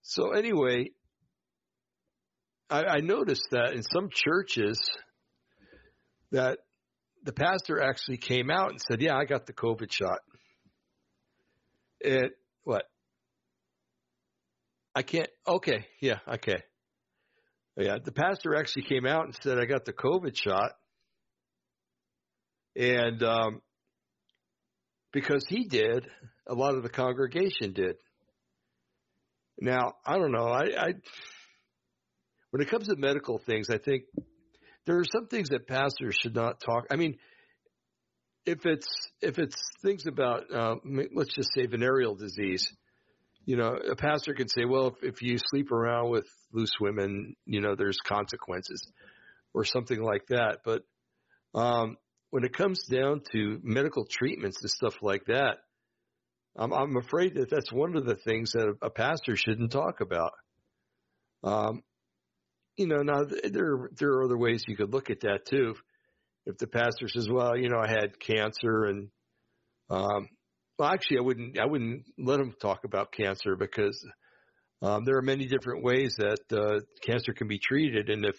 so 0.02 0.30
anyway, 0.30 0.90
I, 2.70 2.84
I 2.84 3.00
noticed 3.00 3.48
that 3.50 3.74
in 3.74 3.82
some 3.82 4.08
churches 4.10 4.80
that 6.32 6.58
the 7.22 7.32
pastor 7.32 7.82
actually 7.82 8.16
came 8.16 8.50
out 8.50 8.70
and 8.70 8.80
said, 8.80 9.02
"Yeah, 9.02 9.16
I 9.16 9.24
got 9.24 9.46
the 9.46 9.52
COVID 9.52 9.92
shot." 9.92 10.20
It 12.00 12.32
what? 12.66 12.82
I 14.92 15.02
can't. 15.02 15.28
Okay. 15.46 15.86
Yeah. 16.00 16.18
Okay. 16.26 16.56
Yeah. 17.76 17.98
The 18.04 18.10
pastor 18.10 18.56
actually 18.56 18.82
came 18.82 19.06
out 19.06 19.24
and 19.24 19.36
said, 19.40 19.58
I 19.58 19.66
got 19.66 19.84
the 19.84 19.92
COVID 19.92 20.36
shot. 20.36 20.72
And, 22.74 23.22
um, 23.22 23.62
because 25.12 25.44
he 25.48 25.64
did, 25.64 26.06
a 26.46 26.54
lot 26.54 26.74
of 26.74 26.82
the 26.82 26.88
congregation 26.88 27.72
did. 27.72 27.96
Now, 29.60 29.94
I 30.04 30.18
don't 30.18 30.32
know. 30.32 30.48
I, 30.48 30.64
I, 30.76 30.94
when 32.50 32.62
it 32.62 32.68
comes 32.68 32.88
to 32.88 32.96
medical 32.96 33.38
things, 33.38 33.70
I 33.70 33.78
think 33.78 34.02
there 34.86 34.98
are 34.98 35.04
some 35.04 35.28
things 35.28 35.50
that 35.50 35.68
pastors 35.68 36.16
should 36.20 36.34
not 36.34 36.60
talk. 36.60 36.86
I 36.90 36.96
mean, 36.96 37.16
if 38.46 38.64
it's 38.64 38.86
if 39.20 39.38
it's 39.38 39.56
things 39.82 40.06
about 40.06 40.44
uh, 40.54 40.76
let's 41.14 41.34
just 41.34 41.50
say 41.54 41.66
venereal 41.66 42.14
disease, 42.14 42.72
you 43.44 43.56
know, 43.56 43.74
a 43.74 43.96
pastor 43.96 44.34
could 44.34 44.50
say, 44.50 44.64
well, 44.64 44.88
if, 44.88 45.14
if 45.14 45.22
you 45.22 45.36
sleep 45.38 45.72
around 45.72 46.10
with 46.10 46.26
loose 46.52 46.72
women, 46.80 47.34
you 47.44 47.60
know, 47.60 47.74
there's 47.74 47.98
consequences, 48.06 48.80
or 49.52 49.64
something 49.64 50.00
like 50.00 50.26
that. 50.28 50.58
But 50.64 50.82
um, 51.54 51.96
when 52.30 52.44
it 52.44 52.56
comes 52.56 52.84
down 52.84 53.22
to 53.32 53.60
medical 53.62 54.06
treatments 54.08 54.62
and 54.62 54.70
stuff 54.70 54.94
like 55.02 55.26
that, 55.26 55.58
I'm, 56.56 56.72
I'm 56.72 56.96
afraid 56.96 57.34
that 57.34 57.50
that's 57.50 57.72
one 57.72 57.96
of 57.96 58.06
the 58.06 58.16
things 58.16 58.52
that 58.52 58.74
a, 58.80 58.86
a 58.86 58.90
pastor 58.90 59.36
shouldn't 59.36 59.72
talk 59.72 60.00
about. 60.00 60.32
Um, 61.42 61.82
you 62.76 62.86
know, 62.86 63.02
now 63.02 63.24
there 63.24 63.90
there 63.98 64.10
are 64.10 64.24
other 64.24 64.38
ways 64.38 64.62
you 64.68 64.76
could 64.76 64.92
look 64.92 65.10
at 65.10 65.20
that 65.20 65.46
too 65.48 65.74
if 66.46 66.56
the 66.58 66.66
pastor 66.66 67.08
says, 67.08 67.28
"Well, 67.28 67.56
you 67.56 67.68
know, 67.68 67.78
I 67.78 67.88
had 67.88 68.18
cancer," 68.20 68.84
and 68.84 69.08
um, 69.90 70.28
well, 70.78 70.90
actually, 70.90 71.18
I 71.18 71.22
wouldn't 71.22 71.58
I 71.58 71.66
wouldn't 71.66 72.04
let 72.18 72.40
him 72.40 72.54
talk 72.60 72.84
about 72.84 73.12
cancer 73.12 73.56
because 73.56 74.02
um, 74.82 75.04
there 75.04 75.16
are 75.16 75.22
many 75.22 75.46
different 75.46 75.82
ways 75.82 76.16
that 76.18 76.40
uh, 76.52 76.80
cancer 77.04 77.32
can 77.32 77.48
be 77.48 77.58
treated, 77.58 78.08
and 78.08 78.24
if 78.24 78.36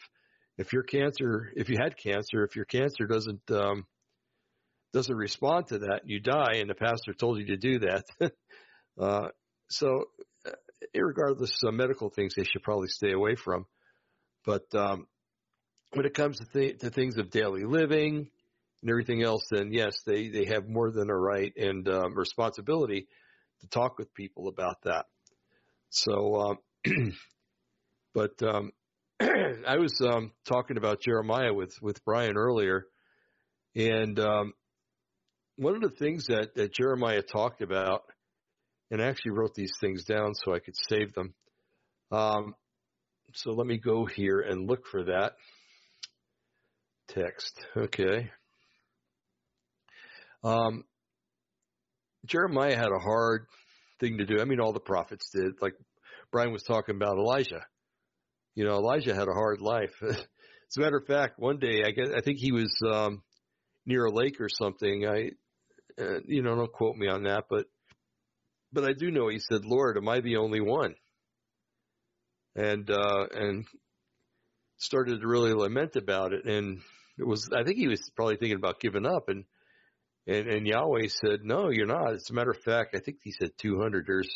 if 0.57 0.73
your 0.73 0.83
cancer, 0.83 1.51
if 1.55 1.69
you 1.69 1.77
had 1.79 1.97
cancer, 1.97 2.43
if 2.43 2.55
your 2.55 2.65
cancer 2.65 3.05
doesn't 3.05 3.51
um, 3.51 3.85
doesn't 4.93 5.15
respond 5.15 5.67
to 5.67 5.79
that, 5.79 6.01
you 6.05 6.19
die, 6.19 6.55
and 6.55 6.69
the 6.69 6.75
pastor 6.75 7.13
told 7.13 7.39
you 7.39 7.47
to 7.47 7.57
do 7.57 7.79
that. 7.79 8.03
uh, 9.01 9.27
so, 9.69 10.05
uh, 10.45 10.51
regardless 10.95 11.51
of 11.63 11.73
medical 11.73 12.09
things, 12.09 12.33
they 12.35 12.43
should 12.43 12.63
probably 12.63 12.87
stay 12.87 13.11
away 13.11 13.35
from. 13.35 13.65
But 14.45 14.63
um, 14.73 15.07
when 15.93 16.05
it 16.05 16.13
comes 16.13 16.37
to, 16.39 16.45
th- 16.45 16.79
to 16.79 16.89
things 16.89 17.17
of 17.17 17.29
daily 17.29 17.63
living 17.63 18.29
and 18.81 18.89
everything 18.89 19.23
else, 19.23 19.45
then 19.49 19.71
yes, 19.71 19.95
they, 20.05 20.29
they 20.29 20.45
have 20.45 20.67
more 20.67 20.91
than 20.91 21.09
a 21.09 21.15
right 21.15 21.53
and 21.57 21.87
um, 21.89 22.15
responsibility 22.15 23.07
to 23.61 23.67
talk 23.67 23.97
with 23.97 24.13
people 24.13 24.47
about 24.47 24.77
that. 24.83 25.05
So, 25.89 26.35
um, 26.35 26.57
but 28.13 28.41
um, 28.43 28.71
I 29.19 29.77
was 29.77 29.99
um, 30.01 30.31
talking 30.45 30.77
about 30.77 31.01
Jeremiah 31.01 31.53
with 31.53 31.73
with 31.81 32.03
Brian 32.05 32.37
earlier, 32.37 32.85
and 33.75 34.19
um, 34.19 34.53
one 35.55 35.75
of 35.75 35.81
the 35.81 35.95
things 35.97 36.25
that 36.27 36.53
that 36.55 36.73
Jeremiah 36.73 37.21
talked 37.21 37.61
about, 37.61 38.03
and 38.91 39.01
I 39.01 39.05
actually 39.05 39.31
wrote 39.31 39.55
these 39.55 39.73
things 39.79 40.03
down 40.03 40.33
so 40.35 40.53
I 40.53 40.59
could 40.59 40.75
save 40.89 41.13
them. 41.13 41.33
Um, 42.11 42.53
so 43.33 43.51
let 43.51 43.65
me 43.65 43.77
go 43.77 44.05
here 44.05 44.39
and 44.39 44.69
look 44.69 44.85
for 44.87 45.05
that 45.05 45.33
text. 47.17 47.59
Okay. 47.75 48.29
Um, 50.43 50.83
Jeremiah 52.25 52.75
had 52.75 52.91
a 52.91 52.99
hard 52.99 53.47
thing 53.99 54.17
to 54.19 54.25
do. 54.25 54.39
I 54.39 54.45
mean, 54.45 54.59
all 54.59 54.73
the 54.73 54.79
prophets 54.79 55.29
did. 55.33 55.53
Like 55.61 55.73
Brian 56.31 56.51
was 56.51 56.63
talking 56.63 56.95
about 56.95 57.17
Elijah. 57.17 57.65
You 58.55 58.65
know, 58.65 58.75
Elijah 58.75 59.15
had 59.15 59.27
a 59.27 59.33
hard 59.33 59.61
life. 59.61 59.93
As 60.01 60.77
a 60.77 60.81
matter 60.81 60.97
of 60.97 61.07
fact, 61.07 61.39
one 61.39 61.59
day 61.59 61.83
I 61.85 61.91
guess 61.91 62.09
I 62.15 62.21
think 62.21 62.39
he 62.39 62.51
was 62.51 62.75
um, 62.85 63.21
near 63.85 64.05
a 64.05 64.11
lake 64.11 64.39
or 64.39 64.49
something. 64.49 65.05
I, 65.07 66.01
uh, 66.01 66.19
you 66.25 66.41
know, 66.41 66.55
don't 66.55 66.71
quote 66.71 66.97
me 66.97 67.07
on 67.07 67.23
that, 67.23 67.45
but 67.49 67.65
but 68.73 68.83
I 68.83 68.93
do 68.93 69.09
know 69.09 69.29
he 69.29 69.39
said, 69.39 69.63
"Lord, 69.63 69.97
am 69.97 70.09
I 70.09 70.19
the 70.19 70.37
only 70.37 70.59
one?" 70.59 70.95
and 72.55 72.89
uh, 72.89 73.27
and 73.31 73.65
started 74.77 75.21
to 75.21 75.27
really 75.27 75.53
lament 75.53 75.95
about 75.95 76.33
it. 76.33 76.45
And 76.45 76.81
it 77.17 77.27
was 77.27 77.49
I 77.55 77.63
think 77.63 77.77
he 77.77 77.87
was 77.87 78.09
probably 78.15 78.37
thinking 78.37 78.57
about 78.57 78.79
giving 78.79 79.05
up, 79.05 79.29
and 79.29 79.45
and 80.27 80.47
and 80.47 80.67
Yahweh 80.67 81.07
said, 81.07 81.43
"No, 81.43 81.69
you're 81.69 81.85
not." 81.85 82.13
As 82.13 82.29
a 82.29 82.33
matter 82.33 82.51
of 82.51 82.59
fact, 82.59 82.95
I 82.95 82.99
think 82.99 83.17
he 83.23 83.31
said 83.31 83.51
200. 83.57 84.05
There's 84.07 84.29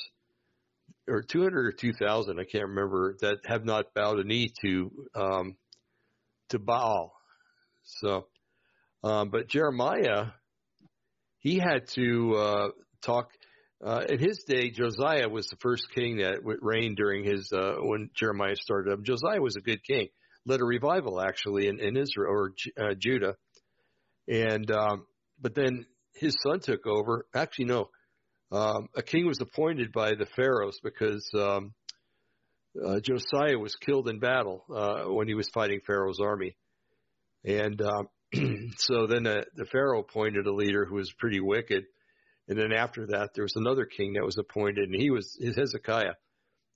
or 1.08 1.22
200 1.22 1.66
or 1.66 1.72
2,000, 1.72 2.40
I 2.40 2.44
can't 2.44 2.70
remember, 2.70 3.16
that 3.22 3.38
have 3.46 3.66
not 3.66 3.94
bowed 3.94 4.20
a 4.20 4.24
knee 4.24 4.52
to 4.64 4.92
um, 5.16 5.56
to 6.50 6.60
Baal. 6.60 7.14
So, 7.84 8.28
um, 9.04 9.30
but 9.30 9.48
Jeremiah, 9.48 10.28
he 11.40 11.60
had 11.60 11.88
to 11.96 12.36
uh, 12.36 12.68
talk. 13.02 13.30
Uh, 13.84 14.04
in 14.10 14.20
his 14.20 14.44
day, 14.44 14.70
Josiah 14.70 15.28
was 15.28 15.48
the 15.48 15.56
first 15.56 15.88
king 15.96 16.18
that 16.18 16.42
reigned 16.44 16.98
during 16.98 17.24
his 17.24 17.52
uh, 17.52 17.78
when 17.80 18.12
Jeremiah 18.14 18.56
started 18.56 18.94
up. 18.94 19.02
Josiah 19.02 19.42
was 19.42 19.56
a 19.56 19.62
good 19.62 19.84
king, 19.84 20.10
led 20.46 20.62
a 20.62 20.66
revival 20.66 21.22
actually 21.22 21.68
in, 21.68 21.80
in 21.80 21.98
Israel 21.98 22.32
or 22.32 22.54
uh, 22.80 22.94
Judah, 22.98 23.36
and 24.28 24.70
um, 24.72 25.06
but 25.40 25.56
then 25.56 25.86
his 26.16 26.36
son 26.44 26.60
took 26.60 26.86
over. 26.86 27.26
Actually, 27.34 27.66
no, 27.66 27.90
um, 28.52 28.88
a 28.96 29.02
king 29.02 29.26
was 29.26 29.40
appointed 29.42 29.92
by 29.92 30.16
the 30.16 30.26
pharaohs 30.36 30.80
because 30.84 31.30
um, 31.36 31.74
uh, 32.84 33.00
Josiah 33.00 33.58
was 33.58 33.76
killed 33.76 34.10
in 34.10 34.20
battle 34.20 34.64
uh, 34.74 35.04
when 35.06 35.28
he 35.28 35.34
was 35.34 35.50
fighting 35.50 35.82
Pharaoh's 35.86 36.20
army, 36.20 36.56
and 37.44 37.82
um, 37.82 38.08
so 38.78 39.08
then 39.08 39.24
the, 39.24 39.46
the 39.56 39.66
pharaoh 39.66 40.00
appointed 40.00 40.48
a 40.48 40.54
leader 40.54 40.86
who 40.86 40.96
was 40.96 41.12
pretty 41.14 41.40
wicked, 41.40 41.84
and 42.48 42.58
then 42.58 42.72
after 42.72 43.08
that 43.08 43.32
there 43.36 43.44
was 43.44 43.56
another 43.56 43.86
king 43.86 44.14
that 44.14 44.26
was 44.26 44.38
appointed, 44.38 44.90
and 44.90 45.00
he 45.00 45.10
was 45.10 45.38
Hezekiah, 45.42 46.16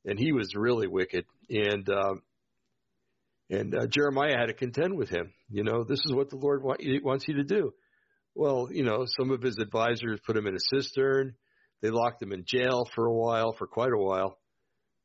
and 0.06 0.20
he 0.20 0.32
was 0.32 0.56
really 0.56 0.88
wicked, 0.88 1.26
and 1.50 1.90
um, 1.90 2.22
and 3.50 3.76
uh, 3.76 3.88
Jeremiah 3.88 4.38
had 4.38 4.48
to 4.48 4.54
contend 4.54 4.98
with 4.98 5.10
him. 5.10 5.32
You 5.50 5.64
know, 5.64 5.84
this 5.84 6.00
is 6.06 6.14
what 6.14 6.30
the 6.30 6.38
Lord 6.38 6.64
want, 6.64 6.82
wants 7.04 7.26
you 7.28 7.36
to 7.36 7.44
do. 7.44 7.74
Well, 8.34 8.70
you 8.72 8.84
know, 8.84 9.06
some 9.18 9.32
of 9.32 9.42
his 9.42 9.58
advisors 9.60 10.20
put 10.26 10.36
him 10.36 10.48
in 10.48 10.56
a 10.56 10.76
cistern. 10.76 11.36
They 11.82 11.90
locked 11.90 12.22
him 12.22 12.32
in 12.32 12.44
jail 12.46 12.88
for 12.96 13.06
a 13.06 13.14
while, 13.14 13.54
for 13.58 13.68
quite 13.68 13.92
a 13.94 14.02
while, 14.02 14.38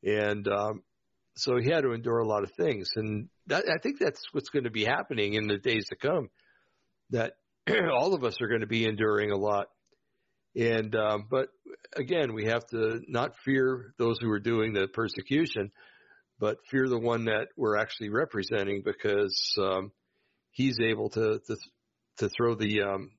and 0.03 0.47
um, 0.49 0.83
so 1.37 1.57
he 1.57 1.71
had 1.71 1.83
to 1.83 1.93
endure 1.93 2.19
a 2.19 2.27
lot 2.27 2.43
of 2.43 2.51
things. 2.53 2.91
And 2.97 3.29
that, 3.47 3.65
I 3.69 3.79
think 3.83 3.99
that's 3.99 4.21
what's 4.33 4.49
going 4.51 4.65
to 4.65 4.71
be 4.71 4.85
happening 4.85 5.35
in 5.35 5.47
the 5.47 5.59
days 5.59 5.87
to 5.89 5.97
come. 5.97 6.31
That 7.11 7.35
all 7.93 8.15
of 8.15 8.25
us 8.25 8.41
are 8.41 8.49
going 8.49 8.61
to 8.61 8.67
be 8.67 8.85
enduring 8.85 9.31
a 9.31 9.37
lot. 9.37 9.67
And 10.57 10.95
um, 10.97 11.27
but 11.31 11.49
again, 11.95 12.35
we 12.35 12.47
have 12.47 12.67
to 12.69 13.01
not 13.07 13.33
fear 13.45 13.95
those 13.99 14.17
who 14.21 14.31
are 14.31 14.41
doing 14.41 14.73
the 14.73 14.89
persecution, 14.89 15.71
but 16.41 16.59
fear 16.71 16.89
the 16.89 16.99
one 16.99 17.27
that 17.27 17.49
we're 17.57 17.77
actually 17.77 18.09
representing 18.09 18.83
because 18.85 19.55
um, 19.61 19.93
he's 20.51 20.81
able 20.81 21.11
to 21.11 21.39
to, 21.47 21.57
to 22.19 22.29
throw 22.31 22.55
the 22.57 22.83
um, 22.83 23.11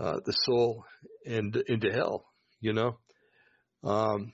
uh, 0.00 0.18
the 0.24 0.32
soul 0.32 0.84
and 1.24 1.54
into 1.68 1.92
hell 1.92 2.26
you 2.62 2.72
know. 2.72 2.96
Um, 3.84 4.32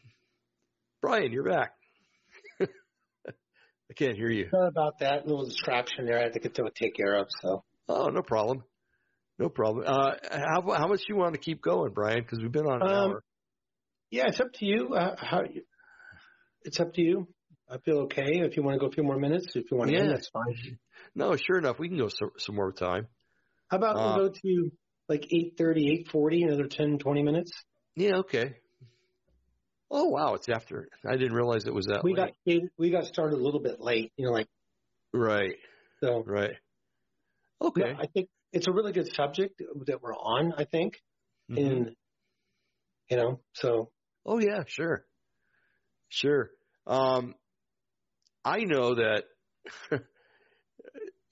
Brian, 1.01 1.33
you're 1.33 1.51
back. 1.51 1.73
I 2.61 3.95
can't 3.97 4.17
hear 4.17 4.31
you. 4.31 4.49
Sorry 4.51 4.69
about 4.69 5.01
that. 5.01 5.27
Little 5.27 5.47
distraction 5.47 6.07
there. 6.07 6.19
I 6.19 6.25
had 6.25 6.35
to 6.35 6.41
get 6.41 6.55
to 6.57 6.71
take 6.81 6.95
care 6.95 7.17
of. 7.17 7.27
So. 7.41 7.65
Oh, 7.89 8.09
no 8.09 8.23
problem. 8.23 8.63
No 9.39 9.49
problem. 9.49 9.85
Uh, 9.89 10.13
how 10.31 10.63
how 10.77 10.89
much 10.89 11.01
you 11.09 11.17
want 11.17 11.35
to 11.35 11.41
keep 11.41 11.63
going, 11.63 11.93
Brian? 11.93 12.21
Because 12.21 12.41
we've 12.41 12.53
been 12.53 12.67
on 12.67 12.83
an 12.83 12.89
um, 12.89 13.11
hour. 13.11 13.25
Yeah, 14.11 14.27
it's 14.29 14.41
up 14.41 14.53
to 14.55 14.67
you. 14.67 14.95
Uh, 14.95 15.15
how 15.17 15.43
you, 15.43 15.63
it's 16.63 16.81
up 16.81 16.93
to 16.95 17.03
you. 17.03 17.29
I 17.71 17.79
feel 17.79 17.99
okay. 18.01 18.41
If 18.41 18.57
you 18.57 18.63
want 18.63 18.75
to 18.77 18.81
go 18.81 18.87
a 18.87 18.91
few 18.91 19.03
more 19.03 19.19
minutes, 19.19 19.47
if 19.55 19.71
you 19.71 19.77
want 19.77 19.91
to 19.91 19.97
yeah. 19.97 20.03
end, 20.03 20.11
that's 20.11 20.29
fine. 20.29 20.79
No, 21.15 21.37
sure 21.37 21.59
enough, 21.59 21.79
we 21.79 21.89
can 21.89 21.99
go 21.99 22.09
some, 22.09 22.31
some 22.39 22.57
more 22.57 22.73
time. 22.73 23.09
How 23.69 23.77
about 23.77 23.97
uh, 23.97 24.17
we 24.17 24.29
go 24.29 24.35
to 24.43 24.71
like 25.09 25.27
8.30, 25.33 26.07
8.40, 26.11 26.47
another 26.47 26.67
10, 26.67 26.99
20 26.99 27.23
minutes? 27.23 27.53
Yeah, 27.95 28.17
okay. 28.19 28.55
Oh 29.91 30.05
wow, 30.05 30.35
it's 30.35 30.49
after. 30.49 30.89
I 31.07 31.17
didn't 31.17 31.33
realize 31.33 31.65
it 31.67 31.75
was 31.75 31.87
that. 31.87 32.05
We 32.05 32.15
late. 32.15 32.35
got 32.47 32.71
we 32.77 32.91
got 32.91 33.07
started 33.07 33.39
a 33.39 33.43
little 33.43 33.61
bit 33.61 33.81
late. 33.81 34.13
You 34.17 34.27
know, 34.27 34.33
like. 34.33 34.49
Right. 35.15 35.55
So. 36.01 36.23
Right. 36.27 36.53
Okay. 37.61 37.95
I 37.99 38.07
think 38.07 38.29
it's 38.53 38.67
a 38.67 38.73
really 38.73 38.93
good 38.93 39.13
subject 39.15 39.63
that 39.87 40.03
we're 40.03 40.15
on. 40.15 40.53
I 40.57 40.65
think, 40.65 41.01
mm-hmm. 41.51 41.67
and 41.67 41.97
you 43.11 43.17
know, 43.17 43.41
so. 43.55 43.91
Oh 44.27 44.39
yeah, 44.39 44.65
sure, 44.67 45.07
sure. 46.11 46.51
Um, 46.87 47.35
I 48.49 48.65
know 48.65 48.95
that 48.95 49.25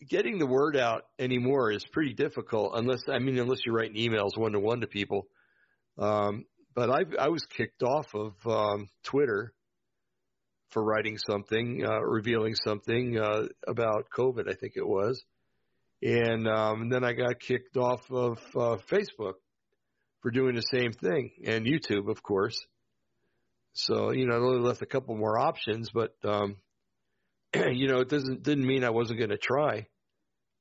getting 0.07 0.39
the 0.39 0.47
word 0.47 0.77
out 0.77 1.05
anymore 1.19 1.73
is 1.73 1.83
pretty 1.91 2.13
difficult, 2.13 2.73
unless 2.75 3.01
I 3.09 3.19
mean, 3.21 3.39
unless 3.39 3.61
you're 3.65 3.75
writing 3.75 3.97
emails 3.97 4.37
one 4.37 4.53
to 4.53 4.61
one 4.61 4.83
to 4.83 4.87
people. 4.87 5.27
Um, 5.99 6.45
but 6.75 6.91
I, 6.91 7.05
I 7.19 7.29
was 7.29 7.43
kicked 7.57 7.83
off 7.83 8.07
of 8.15 8.35
um, 8.45 8.89
Twitter 9.03 9.55
for 10.69 10.85
writing 10.85 11.17
something, 11.17 11.83
uh, 11.87 12.01
revealing 12.01 12.55
something 12.67 13.19
uh, 13.19 13.47
about 13.67 14.09
COVID, 14.15 14.47
I 14.51 14.55
think 14.55 14.75
it 14.77 14.87
was. 14.87 15.25
And, 16.03 16.47
um, 16.47 16.83
and 16.83 16.93
then 16.93 17.03
I 17.03 17.15
got 17.15 17.41
kicked 17.41 17.79
off 17.79 18.03
of 18.11 18.37
uh, 18.55 18.77
Facebook 18.93 19.37
for 20.21 20.31
doing 20.31 20.55
the 20.55 20.61
same 20.61 20.93
thing, 20.93 21.31
and 21.47 21.65
YouTube, 21.65 22.11
of 22.11 22.23
course. 22.23 22.59
So 23.73 24.11
you 24.11 24.27
know, 24.27 24.37
it 24.37 24.41
only 24.41 24.67
left 24.69 24.83
a 24.83 24.87
couple 24.87 25.17
more 25.17 25.39
options, 25.39 25.89
but 25.95 26.15
um, 26.25 26.57
you 27.73 27.89
know, 27.89 28.01
it 28.01 28.09
doesn't 28.09 28.43
didn't 28.43 28.67
mean 28.67 28.85
I 28.85 28.91
wasn't 28.91 29.19
going 29.19 29.31
to 29.31 29.39
try. 29.39 29.87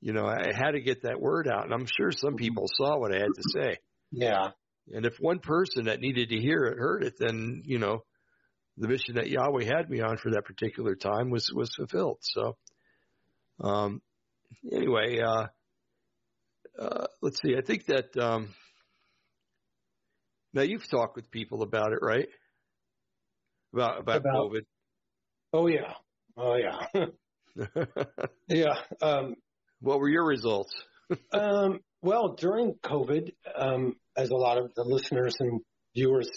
You 0.02 0.14
know, 0.14 0.26
I 0.26 0.52
had 0.54 0.72
to 0.72 0.82
get 0.82 1.04
that 1.04 1.20
word 1.20 1.48
out, 1.48 1.64
and 1.64 1.74
I'm 1.74 1.88
sure 1.88 2.12
some 2.12 2.36
people 2.36 2.66
saw 2.76 3.00
what 3.00 3.12
I 3.12 3.20
had 3.20 3.34
to 3.36 3.44
say. 3.54 3.78
Yeah, 4.12 4.50
and 4.92 5.06
if 5.06 5.16
one 5.20 5.40
person 5.40 5.86
that 5.86 6.00
needed 6.00 6.30
to 6.30 6.40
hear 6.40 6.66
it 6.66 6.78
heard 6.78 7.04
it, 7.04 7.16
then, 7.18 7.64
you 7.66 7.80
know, 7.80 8.04
the 8.78 8.88
mission 8.88 9.16
that 9.16 9.30
Yahweh 9.30 9.66
had 9.66 9.90
me 9.90 10.02
on 10.02 10.18
for 10.18 10.32
that 10.32 10.46
particular 10.46 10.96
time 10.96 11.30
was, 11.30 11.50
was 11.54 11.74
fulfilled. 11.76 12.20
So, 12.22 12.58
um, 13.62 14.02
anyway, 14.72 15.20
uh, 15.20 15.48
uh, 16.80 17.08
let's 17.22 17.42
see. 17.42 17.56
I 17.58 17.62
think 17.62 17.86
that, 17.86 18.16
um, 18.18 18.54
now 20.54 20.62
you've 20.62 20.90
talked 20.90 21.16
with 21.16 21.32
people 21.32 21.64
about 21.64 21.92
it, 21.92 22.00
right? 22.02 22.28
About, 23.74 24.00
about, 24.02 24.18
about 24.18 24.36
COVID. 24.36 24.62
Oh 25.52 25.68
yeah. 25.68 25.94
Oh 26.38 26.56
yeah. 26.56 27.06
yeah. 28.48 28.76
Um, 29.02 29.36
what 29.80 30.00
were 30.00 30.10
your 30.10 30.26
results? 30.26 30.74
um, 31.32 31.80
well, 32.02 32.36
during 32.36 32.76
COVID, 32.84 33.32
um, 33.56 33.96
as 34.18 34.30
a 34.30 34.36
lot 34.36 34.58
of 34.58 34.74
the 34.76 34.84
listeners 34.84 35.36
and 35.40 35.62
viewers, 35.96 36.30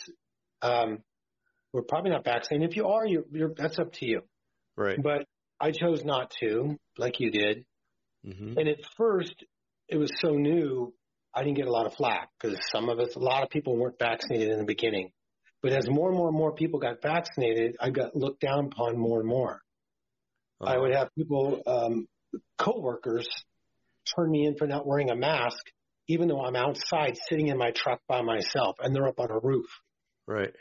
um, 0.63 0.99
we're 1.73 1.83
probably 1.83 2.11
not 2.11 2.25
vaccinated. 2.25 2.71
If 2.71 2.77
you 2.77 2.87
are, 2.87 3.07
you're, 3.07 3.25
you're, 3.31 3.55
that's 3.57 3.79
up 3.79 3.93
to 3.95 4.07
you. 4.07 4.23
Right. 4.77 4.99
But 5.03 5.27
I 5.61 5.73
chose 5.73 6.05
not 6.05 6.33
to, 6.41 6.77
like 6.97 7.21
you 7.21 7.31
did. 7.31 7.65
Mm-hmm. 8.27 8.59
And 8.59 8.69
at 8.69 8.79
first, 8.97 9.35
it 9.89 9.97
was 9.97 10.11
so 10.21 10.31
new, 10.31 10.95
I 11.35 11.43
didn't 11.43 11.57
get 11.57 11.67
a 11.67 11.73
lot 11.73 11.87
of 11.87 11.95
flack 11.95 12.31
because 12.41 12.59
some 12.73 12.89
of 12.89 12.99
us, 12.99 13.15
a 13.17 13.21
lot 13.21 13.43
of 13.43 13.51
people 13.51 13.77
weren't 13.77 13.99
vaccinated 13.99 14.51
in 14.51 14.59
the 14.59 14.65
beginning. 14.65 15.11
But 15.63 15.73
as 15.73 15.89
more 15.91 16.09
and 16.09 16.17
more 16.17 16.29
and 16.29 16.37
more 16.37 16.53
people 16.53 16.79
got 16.79 17.03
vaccinated, 17.03 17.77
I 17.81 17.91
got 17.91 18.15
looked 18.15 18.41
down 18.41 18.67
upon 18.67 18.97
more 18.97 19.21
and 19.21 19.29
more. 19.29 19.61
Uh-huh. 20.61 20.73
I 20.73 20.79
would 20.79 20.95
have 20.95 21.09
people, 21.17 21.63
um, 21.67 22.09
coworkers, 22.59 23.29
turn 24.17 24.31
me 24.31 24.47
in 24.47 24.57
for 24.57 24.67
not 24.67 24.87
wearing 24.87 25.11
a 25.11 25.17
mask 25.17 25.65
even 26.09 26.29
though 26.29 26.43
I'm 26.43 26.57
outside 26.57 27.19
sitting 27.29 27.49
in 27.49 27.59
my 27.59 27.71
truck 27.71 28.01
by 28.09 28.23
myself 28.23 28.77
and 28.81 28.95
they're 28.95 29.07
up 29.07 29.21
on 29.21 29.31
a 29.31 29.39
roof. 29.39 29.67
Right. 30.27 30.55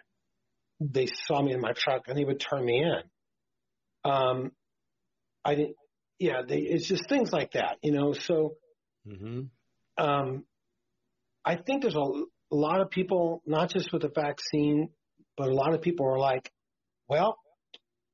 They 0.79 1.07
saw 1.25 1.41
me 1.41 1.53
in 1.53 1.61
my 1.61 1.73
truck 1.75 2.03
and 2.07 2.17
they 2.17 2.25
would 2.25 2.39
turn 2.39 2.63
me 2.63 2.83
in. 2.83 4.11
Um, 4.11 4.51
I 5.43 5.55
didn't, 5.55 5.75
yeah, 6.19 6.41
they, 6.47 6.59
it's 6.59 6.87
just 6.87 7.07
things 7.07 7.31
like 7.31 7.53
that, 7.53 7.77
you 7.81 7.93
know, 7.93 8.13
so, 8.13 8.55
mm-hmm. 9.07 9.43
um, 10.03 10.43
I 11.45 11.55
think 11.55 11.81
there's 11.81 11.95
a, 11.95 11.99
a 11.99 12.55
lot 12.55 12.81
of 12.81 12.89
people, 12.89 13.41
not 13.45 13.71
just 13.71 13.93
with 13.93 14.01
the 14.01 14.11
vaccine, 14.13 14.89
but 15.37 15.47
a 15.47 15.53
lot 15.53 15.73
of 15.73 15.81
people 15.81 16.07
are 16.07 16.19
like, 16.19 16.51
well, 17.07 17.37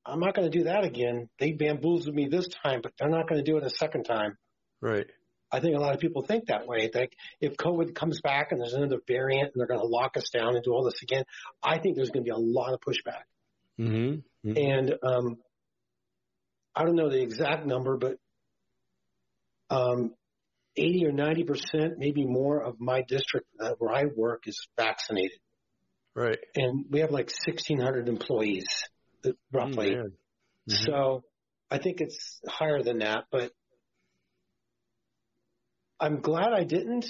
I'm 0.06 0.20
not 0.20 0.36
going 0.36 0.49
to 0.49 0.58
do 0.58 0.66
that 0.66 0.84
again. 0.84 1.30
They 1.39 1.54
bamboozled 1.54 2.14
me 2.14 2.28
this 2.28 2.47
time, 2.64 2.82
but 2.82 2.93
they're 2.97 3.10
not 3.10 3.28
going 3.28 3.43
to 3.43 3.49
do 3.49 3.58
it 3.58 3.64
a 3.64 3.70
second 3.70 4.04
time. 4.04 4.38
Right. 4.82 5.06
I 5.51 5.60
think 5.60 5.76
a 5.76 5.80
lot 5.80 5.93
of 5.93 6.01
people 6.01 6.24
think 6.24 6.47
that 6.47 6.68
way. 6.68 6.89
Think 6.91 7.12
if 7.39 7.56
COVID 7.56 7.93
comes 7.93 8.20
back 8.22 8.51
and 8.51 8.60
there's 8.60 8.74
another 8.74 8.97
variant 9.08 9.51
and 9.54 9.54
they're 9.56 9.68
going 9.68 9.80
to 9.80 9.86
lock 9.86 10.18
us 10.18 10.30
down 10.30 10.56
and 10.56 10.64
do 10.64 10.72
all 10.72 10.84
this 10.84 11.01
again, 11.04 11.24
I 11.62 11.78
think 11.78 11.95
there's 11.95 12.10
going 12.10 12.26
to 12.26 12.30
be 12.30 12.36
a 12.36 12.38
lot 12.38 12.74
of 12.74 12.80
pushback. 12.82 13.24
Mm-hmm. 13.80 14.49
Mm-hmm. 14.49 14.58
And 14.58 14.95
um, 15.04 15.38
I 16.76 16.84
don't 16.84 16.95
know 16.95 17.10
the 17.10 17.22
exact 17.22 17.68
number, 17.68 17.97
but 17.97 18.18
um, 19.70 20.16
80 20.76 21.06
or 21.06 21.12
90 21.12 21.43
percent, 21.43 21.93
maybe 21.97 22.26
more, 22.26 22.62
of 22.62 22.80
my 22.80 23.04
district 23.04 23.47
uh, 23.60 23.74
where 23.78 23.93
I 23.93 24.06
work 24.06 24.47
is 24.47 24.68
vaccinated. 24.76 25.39
Right. 26.16 26.39
And 26.56 26.86
we 26.89 26.99
have 26.99 27.12
like 27.12 27.32
1,600 27.45 28.08
employees, 28.08 28.66
roughly. 29.51 29.91
Mm-hmm. 29.95 30.74
So 30.86 31.24
I 31.69 31.78
think 31.78 32.01
it's 32.01 32.39
higher 32.47 32.82
than 32.84 32.99
that, 32.99 33.26
but 33.32 33.51
I'm 35.99 36.21
glad 36.21 36.53
I 36.53 36.63
didn't. 36.63 37.05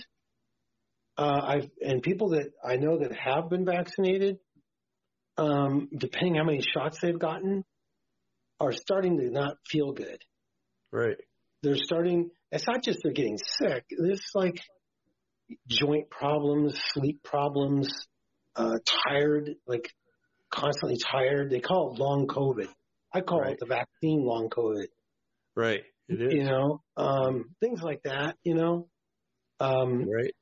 Uh, 1.17 1.41
I've 1.43 1.69
and 1.81 2.01
people 2.01 2.29
that 2.29 2.51
I 2.63 2.77
know 2.77 2.99
that 2.99 3.11
have 3.11 3.49
been 3.49 3.65
vaccinated, 3.65 4.37
um, 5.37 5.89
depending 5.95 6.35
how 6.35 6.43
many 6.43 6.61
shots 6.61 6.99
they've 7.01 7.17
gotten, 7.17 7.63
are 8.59 8.71
starting 8.71 9.17
to 9.17 9.29
not 9.29 9.57
feel 9.67 9.91
good. 9.91 10.21
Right. 10.91 11.17
They're 11.61 11.77
starting. 11.77 12.29
It's 12.51 12.67
not 12.67 12.83
just 12.83 12.99
they're 13.03 13.13
getting 13.13 13.37
sick. 13.37 13.85
It's 13.89 14.31
like 14.33 14.59
joint 15.67 16.09
problems, 16.09 16.79
sleep 16.93 17.23
problems, 17.23 17.91
uh, 18.55 18.77
tired, 19.07 19.51
like 19.67 19.91
constantly 20.53 20.97
tired. 20.97 21.49
They 21.49 21.59
call 21.59 21.93
it 21.93 21.99
long 21.99 22.27
COVID. 22.27 22.67
I 23.13 23.21
call 23.21 23.41
right. 23.41 23.53
it 23.53 23.59
the 23.59 23.65
vaccine 23.65 24.23
long 24.23 24.49
COVID. 24.49 24.87
Right. 25.55 25.83
It 26.09 26.21
is. 26.21 26.33
You 26.33 26.43
know, 26.43 26.81
um, 26.97 27.55
things 27.59 27.81
like 27.81 28.03
that. 28.03 28.37
You 28.43 28.55
know. 28.55 28.87
Um, 29.59 30.09
right. 30.09 30.33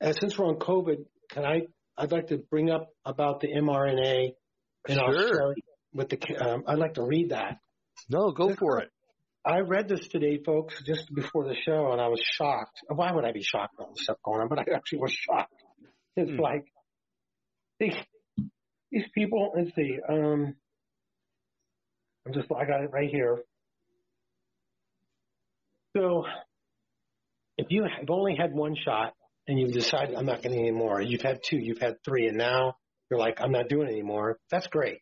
And 0.00 0.16
since 0.18 0.38
we're 0.38 0.46
on 0.46 0.56
COVID, 0.56 1.04
can 1.30 1.44
I? 1.44 1.62
I'd 1.96 2.12
like 2.12 2.28
to 2.28 2.38
bring 2.38 2.70
up 2.70 2.88
about 3.04 3.40
the 3.40 3.48
mRNA 3.48 4.30
in 4.88 4.94
sure. 4.94 5.04
Australia 5.04 5.62
with 5.92 6.08
the. 6.08 6.36
Um, 6.36 6.64
I'd 6.66 6.78
like 6.78 6.94
to 6.94 7.02
read 7.02 7.30
that. 7.30 7.58
No, 8.08 8.30
go 8.30 8.54
for 8.54 8.80
it. 8.80 8.90
I 9.44 9.60
read 9.60 9.88
this 9.88 10.06
today, 10.08 10.38
folks, 10.44 10.82
just 10.86 11.12
before 11.14 11.44
the 11.46 11.54
show, 11.54 11.92
and 11.92 12.00
I 12.00 12.08
was 12.08 12.20
shocked. 12.36 12.80
Why 12.88 13.10
would 13.12 13.24
I 13.24 13.32
be 13.32 13.42
shocked 13.42 13.74
with 13.78 13.86
all 13.86 13.94
the 13.94 14.02
stuff 14.02 14.18
going 14.22 14.40
on? 14.40 14.48
But 14.48 14.58
I 14.58 14.64
actually 14.74 14.98
was 14.98 15.12
shocked. 15.12 15.54
It's 16.16 16.30
hmm. 16.30 16.40
like 16.40 16.66
these 18.90 19.04
people. 19.14 19.52
Let's 19.56 19.74
see. 19.74 19.98
Um, 20.08 20.54
I'm 22.26 22.32
just. 22.32 22.48
I 22.50 22.64
got 22.64 22.82
it 22.82 22.90
right 22.92 23.10
here. 23.10 23.38
So, 25.96 26.24
if 27.58 27.66
you 27.70 27.82
have 27.84 28.08
only 28.08 28.36
had 28.36 28.52
one 28.52 28.76
shot 28.84 29.14
and 29.48 29.58
you've 29.58 29.72
decided 29.72 30.14
I'm 30.14 30.26
not 30.26 30.42
getting 30.42 30.60
any 30.60 30.70
more, 30.70 31.00
you've 31.00 31.22
had 31.22 31.40
two, 31.48 31.58
you've 31.58 31.80
had 31.80 31.96
three, 32.04 32.28
and 32.28 32.38
now 32.38 32.76
you're 33.10 33.18
like 33.18 33.40
I'm 33.40 33.52
not 33.52 33.68
doing 33.68 33.88
it 33.88 33.92
anymore. 33.92 34.38
That's 34.50 34.68
great. 34.68 34.98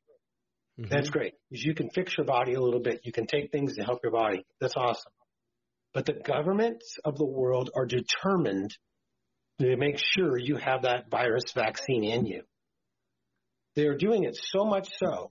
Mm-hmm. 0.79 0.91
That's 0.91 1.11
great. 1.11 1.35
Because 1.51 1.65
you 1.65 1.75
can 1.75 1.91
fix 1.91 2.17
your 2.17 2.27
body 2.27 2.55
a 2.55 2.61
little 2.61 2.81
bit. 2.81 3.01
You 3.05 3.13
can 3.13 3.27
take 3.27 3.51
things 3.51 3.77
to 3.77 3.83
help 3.83 4.01
your 4.03 4.13
body. 4.13 4.47
That's 4.61 4.77
awesome. 4.77 5.13
But 5.93 6.07
the 6.07 6.13
governments 6.13 6.97
of 7.05 7.17
the 7.17 7.27
world 7.27 7.71
are 7.75 7.87
determined 7.87 8.77
to 9.61 9.77
make 9.77 9.99
sure 9.99 10.39
you 10.39 10.57
have 10.57 10.83
that 10.83 11.11
virus 11.11 11.45
vaccine 11.55 12.05
in 12.05 12.27
you. 12.27 12.43
They're 13.79 13.97
doing 13.97 14.25
it 14.25 14.37
so 14.37 14.65
much 14.65 14.89
so 14.99 15.31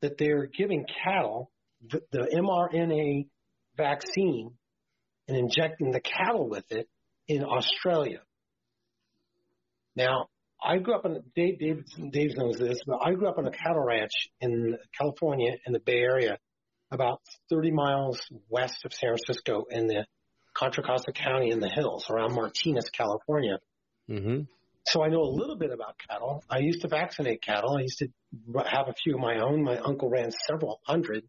that 0.00 0.16
they're 0.16 0.46
giving 0.46 0.86
cattle 1.02 1.50
the, 1.90 2.02
the 2.12 2.20
mRNA 2.32 3.26
vaccine 3.76 4.52
and 5.26 5.36
injecting 5.36 5.90
the 5.90 5.98
cattle 5.98 6.48
with 6.48 6.70
it 6.70 6.88
in 7.26 7.42
Australia. 7.42 8.20
Now, 9.96 10.28
I 10.64 10.78
grew 10.78 10.94
up 10.94 11.04
in 11.04 11.20
Dave, 11.34 11.58
Dave, 11.58 11.84
Dave 12.12 12.36
knows 12.36 12.58
this, 12.58 12.78
but 12.86 13.00
I 13.04 13.12
grew 13.14 13.28
up 13.28 13.38
on 13.38 13.46
a 13.48 13.50
cattle 13.50 13.82
ranch 13.82 14.12
in 14.40 14.78
California 14.96 15.56
in 15.66 15.72
the 15.72 15.80
Bay 15.80 15.98
Area, 15.98 16.38
about 16.92 17.22
30 17.50 17.72
miles 17.72 18.20
west 18.48 18.84
of 18.84 18.92
San 18.92 19.16
Francisco 19.16 19.64
in 19.68 19.88
the 19.88 20.06
Contra 20.56 20.84
Costa 20.84 21.10
County 21.10 21.50
in 21.50 21.58
the 21.58 21.68
hills 21.68 22.08
around 22.08 22.36
Martinez, 22.36 22.88
California. 22.90 23.58
Mm-hmm. 24.08 24.42
So 24.86 25.02
I 25.02 25.08
know 25.08 25.22
a 25.22 25.32
little 25.34 25.56
bit 25.56 25.70
about 25.72 25.96
cattle. 26.08 26.44
I 26.50 26.58
used 26.58 26.82
to 26.82 26.88
vaccinate 26.88 27.42
cattle. 27.42 27.76
I 27.76 27.82
used 27.82 27.98
to 28.00 28.08
have 28.66 28.88
a 28.88 28.94
few 29.02 29.14
of 29.14 29.20
my 29.20 29.38
own. 29.38 29.62
My 29.62 29.78
uncle 29.78 30.10
ran 30.10 30.30
several 30.30 30.80
hundred. 30.86 31.24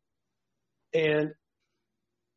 And 0.93 1.31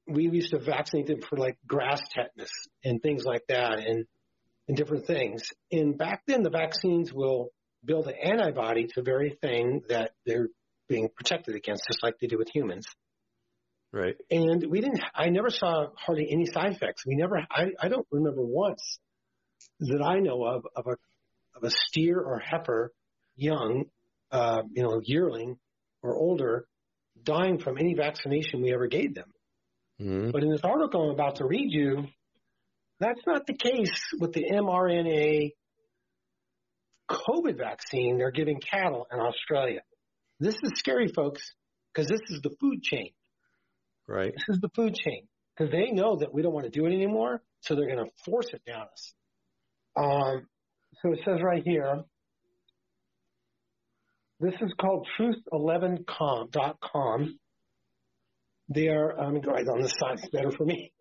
we 0.07 0.29
used 0.29 0.51
to 0.53 0.59
vaccinate 0.59 1.07
them 1.07 1.21
for 1.21 1.37
like 1.37 1.59
grass 1.67 2.01
tetanus 2.15 2.53
and 2.85 3.03
things 3.03 3.25
like 3.25 3.43
that. 3.49 3.81
And 3.81 4.07
and 4.69 4.77
different 4.77 5.07
things. 5.07 5.43
And 5.73 5.97
back 5.97 6.23
then, 6.27 6.43
the 6.43 6.51
vaccines 6.51 7.13
will 7.13 7.49
build 7.85 8.07
an 8.07 8.15
antibody 8.23 8.87
to 8.87 8.93
the 8.97 9.03
very 9.03 9.37
thing 9.41 9.83
that 9.89 10.13
they're 10.27 10.49
being 10.89 11.09
protected 11.15 11.55
against, 11.55 11.85
just 11.89 12.03
like 12.03 12.19
they 12.21 12.27
do 12.27 12.39
with 12.39 12.49
humans. 12.55 12.87
Right. 13.93 14.17
And 14.31 14.67
we 14.69 14.83
didn't, 14.83 15.03
I 15.15 15.31
never 15.31 15.49
saw 15.49 15.87
hardly 15.97 16.29
any 16.31 16.45
side 16.45 16.73
effects. 16.73 17.07
We 17.07 17.17
never, 17.17 17.39
I, 17.51 17.71
I 17.81 17.89
don't 17.89 18.07
remember 18.11 18.43
once 18.43 18.99
that 19.81 20.03
I 20.03 20.21
know 20.21 20.45
of, 20.45 20.67
of 20.75 20.87
a, 20.87 20.97
of 21.57 21.65
a 21.65 21.71
steer 21.71 22.21
or 22.21 22.39
heifer, 22.39 22.93
young, 23.37 23.85
uh, 24.31 24.63
you 24.73 24.83
know, 24.83 25.01
yearling 25.03 25.59
or 26.03 26.15
older, 26.15 26.67
dying 27.23 27.59
from 27.59 27.79
any 27.79 27.95
vaccination 27.95 28.63
we 28.63 28.73
ever 28.73 28.87
gave 28.87 29.15
them. 29.15 29.33
Mm-hmm. 30.01 30.31
But 30.31 30.43
in 30.43 30.51
this 30.51 30.63
article 30.63 31.05
I'm 31.05 31.11
about 31.11 31.37
to 31.37 31.47
read 31.47 31.73
you, 31.73 32.07
that's 33.01 33.21
not 33.27 33.47
the 33.47 33.55
case 33.55 34.01
with 34.19 34.33
the 34.33 34.45
mRNA 34.53 35.53
COVID 37.11 37.57
vaccine 37.57 38.19
they're 38.19 38.31
giving 38.31 38.61
cattle 38.61 39.07
in 39.13 39.19
Australia. 39.19 39.81
This 40.41 40.57
is 40.63 40.73
scary, 40.77 41.09
folks, 41.09 41.53
because 41.93 42.09
this 42.09 42.21
is 42.29 42.41
the 42.43 42.55
food 42.61 42.83
chain. 42.83 43.11
Right. 44.07 44.33
This 44.33 44.57
is 44.57 44.61
the 44.61 44.71
food 44.75 44.95
chain 44.95 45.27
because 45.57 45.73
they 45.73 45.91
know 45.91 46.17
that 46.17 46.33
we 46.33 46.43
don't 46.43 46.53
want 46.53 46.65
to 46.67 46.71
do 46.71 46.87
it 46.87 46.93
anymore, 46.93 47.43
so 47.61 47.75
they're 47.75 47.87
going 47.87 48.05
to 48.05 48.11
force 48.25 48.49
it 48.53 48.63
down 48.67 48.87
us. 48.93 49.13
Um, 49.99 50.47
so 51.03 51.13
it 51.13 51.21
says 51.25 51.41
right 51.43 51.63
here, 51.65 52.05
this 54.41 54.55
is 54.61 54.73
called 54.81 55.09
truth11.com. 55.19 57.39
They 58.69 58.89
are, 58.89 59.19
I'm 59.19 59.33
going 59.33 59.43
to 59.43 59.51
write 59.51 59.69
on 59.69 59.81
this 59.81 59.95
side, 59.99 60.19
it's 60.19 60.29
better 60.29 60.53
for 60.53 60.65
me 60.65 60.93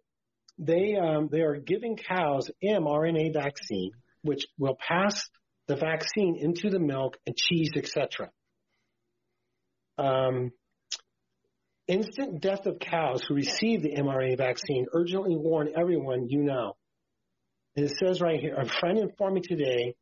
they 0.58 0.96
um, 0.96 1.30
they 1.32 1.42
are 1.42 1.58
giving 1.58 1.98
cows 1.98 2.50
mRNA 2.64 3.34
vaccine, 3.34 3.92
which 4.22 4.46
will 4.58 4.78
pass 4.88 5.30
the 5.68 5.76
vaccine 5.76 6.38
into 6.38 6.70
the 6.70 6.80
milk 6.80 7.18
and 7.26 7.36
cheese, 7.36 7.72
etc. 7.76 8.32
Um, 9.98 10.52
instant 11.88 12.42
death 12.42 12.66
of 12.66 12.80
cows 12.80 13.24
who 13.28 13.36
receive 13.36 13.84
the 13.84 13.96
mRNA 13.98 14.38
vaccine. 14.38 14.88
Urgently 14.94 15.36
warn 15.36 15.70
everyone 15.78 16.28
you 16.28 16.44
know. 16.44 16.76
And 17.78 17.86
it 17.86 17.96
says 17.98 18.20
right 18.20 18.40
here, 18.40 18.56
a 18.56 18.68
friend 18.68 18.98
informed 18.98 19.36
me 19.36 19.42
today 19.42 19.96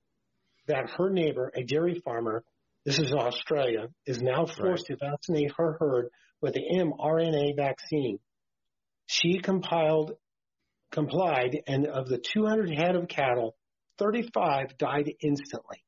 that 0.68 0.90
her 0.98 1.10
neighbor, 1.10 1.52
a 1.54 1.64
dairy 1.64 2.02
farmer, 2.04 2.44
this 2.86 3.00
is 3.00 3.12
Australia, 3.12 3.90
is 4.06 4.22
now 4.22 4.46
forced 4.46 4.90
right. 4.90 4.98
to 4.98 5.06
vaccinate 5.12 5.52
her 5.58 5.76
herd 5.80 6.10
with 6.42 6.54
the 6.54 6.64
mRNA 6.74 7.58
vaccine. 7.58 8.20
She 9.08 9.40
compiled 9.40 10.14
complied, 10.92 11.62
and 11.68 11.86
of 11.88 12.08
the 12.08 12.18
200 12.18 12.70
head 12.72 12.96
of 12.96 13.10
cattle, 13.10 13.56
35 14.00 14.78
died 14.78 15.12
instantly. 15.22 15.84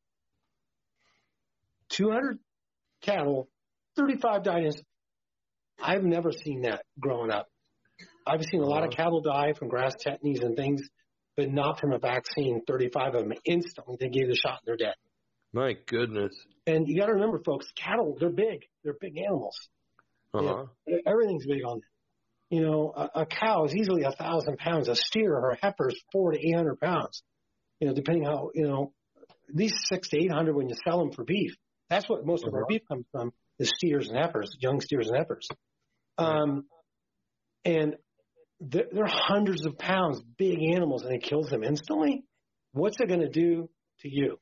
200 1.90 2.40
cattle, 3.02 3.48
35 3.96 4.44
died 4.44 4.64
instantly. 4.66 4.86
I've 5.82 6.04
never 6.04 6.34
seen 6.34 6.64
that 6.64 6.84
growing 7.00 7.32
up. 7.32 7.48
I've 8.26 8.44
seen 8.44 8.62
a 8.62 8.66
lot 8.66 8.84
of 8.84 8.90
cattle 8.90 9.22
die 9.22 9.54
from 9.54 9.70
grass 9.70 9.96
tetanies 9.96 10.44
and 10.44 10.58
things, 10.58 10.82
but 11.38 11.52
not 11.52 11.80
from 11.80 11.94
a 11.94 12.00
vaccine. 12.00 12.62
35 12.68 13.16
of 13.16 13.22
them 13.22 13.34
instantly, 13.46 13.96
they 14.00 14.10
gave 14.10 14.28
the 14.28 14.36
shot 14.36 14.60
and 14.60 14.66
they're 14.66 14.76
dead. 14.76 14.96
My 15.54 15.76
goodness. 15.86 16.34
And 16.66 16.88
you 16.88 17.00
got 17.00 17.06
to 17.06 17.14
remember, 17.14 17.40
folks, 17.46 17.68
cattle, 17.76 18.18
they're 18.20 18.30
big. 18.30 18.66
They're 18.84 18.98
big 19.00 19.18
animals. 19.18 19.56
Uh-huh. 20.34 20.66
Yeah, 20.86 20.98
everything's 21.06 21.46
big 21.46 21.64
on 21.64 21.80
them. 21.80 21.82
You 22.50 22.62
know, 22.62 22.94
a, 22.96 23.22
a 23.22 23.26
cow 23.26 23.66
is 23.66 23.76
easily 23.76 24.04
a 24.04 24.12
thousand 24.12 24.58
pounds. 24.58 24.88
A 24.88 24.96
steer 24.96 25.34
or 25.34 25.52
a 25.52 25.58
heifer 25.62 25.90
is 25.90 26.02
four 26.12 26.32
to 26.32 26.40
eight 26.40 26.56
hundred 26.56 26.80
pounds. 26.80 27.22
You 27.80 27.88
know, 27.88 27.94
depending 27.94 28.24
how 28.24 28.52
you 28.54 28.68
know, 28.68 28.94
at 29.50 29.56
least 29.56 29.76
six 29.90 30.10
to 30.10 30.18
eight 30.18 30.32
hundred 30.32 30.56
when 30.56 30.70
you 30.70 30.76
sell 30.86 31.00
them 31.00 31.12
for 31.12 31.24
beef. 31.24 31.56
That's 31.90 32.08
what 32.08 32.26
most 32.26 32.46
of 32.46 32.54
our 32.54 32.62
uh-huh. 32.62 32.68
beef 32.70 32.82
comes 32.88 33.06
from: 33.12 33.32
is 33.60 33.72
steers 33.76 34.08
and 34.08 34.18
heifers, 34.18 34.56
young 34.60 34.80
steers 34.80 35.10
and 35.10 35.18
heifers. 35.18 35.48
Um, 36.18 36.66
and 37.66 37.96
they're, 38.60 38.88
they're 38.92 39.08
hundreds 39.08 39.66
of 39.66 39.78
pounds, 39.78 40.22
big 40.38 40.60
animals, 40.76 41.04
and 41.04 41.14
it 41.14 41.24
kills 41.24 41.50
them 41.50 41.64
instantly. 41.64 42.24
What's 42.74 42.98
it 43.00 43.08
going 43.08 43.22
to 43.22 43.30
do 43.30 43.70
to 44.02 44.10
you? 44.10 44.40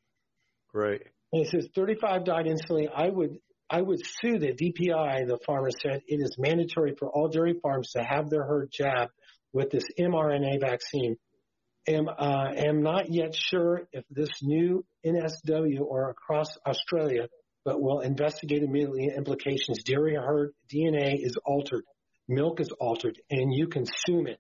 Right. 0.74 1.02
And 1.32 1.46
it 1.46 1.50
says 1.50 1.68
35 1.76 2.26
died 2.26 2.48
instantly. 2.48 2.88
I 2.94 3.10
would 3.10 3.38
I 3.70 3.82
would 3.82 4.00
sue 4.00 4.38
the 4.38 4.54
DPI, 4.54 5.28
the 5.28 5.40
farmer 5.46 5.72
said, 5.72 6.04
it 6.08 6.18
is 6.22 6.36
mandatory 6.38 6.94
for 7.00 7.10
all 7.10 7.30
dairy 7.30 7.56
farms 7.62 7.90
to 7.94 8.04
have 8.04 8.30
their 8.30 8.44
herd 8.44 8.70
jabbed 8.72 9.12
with 9.54 9.72
this 9.72 9.86
mRNA 10.00 10.62
vaccine. 10.62 11.18
Am, 11.88 12.08
uh, 12.08 12.52
am 12.56 12.84
not 12.84 13.12
yet 13.12 13.36
sure 13.36 13.88
if 13.92 14.04
this 14.10 14.30
new 14.44 14.86
NSW 15.06 15.82
or 15.82 16.10
across 16.10 16.48
Australia, 16.68 17.28
but 17.64 17.82
will 17.82 18.02
investigate 18.02 18.62
immediately 18.62 19.10
implications. 19.16 19.84
Dairy 19.84 20.16
herd 20.16 20.54
DNA 20.72 21.16
is 21.18 21.36
altered, 21.44 21.84
milk 22.28 22.60
is 22.60 22.70
altered, 22.80 23.20
and 23.30 23.54
you 23.54 23.68
consume 23.68 24.28
it. 24.28 24.40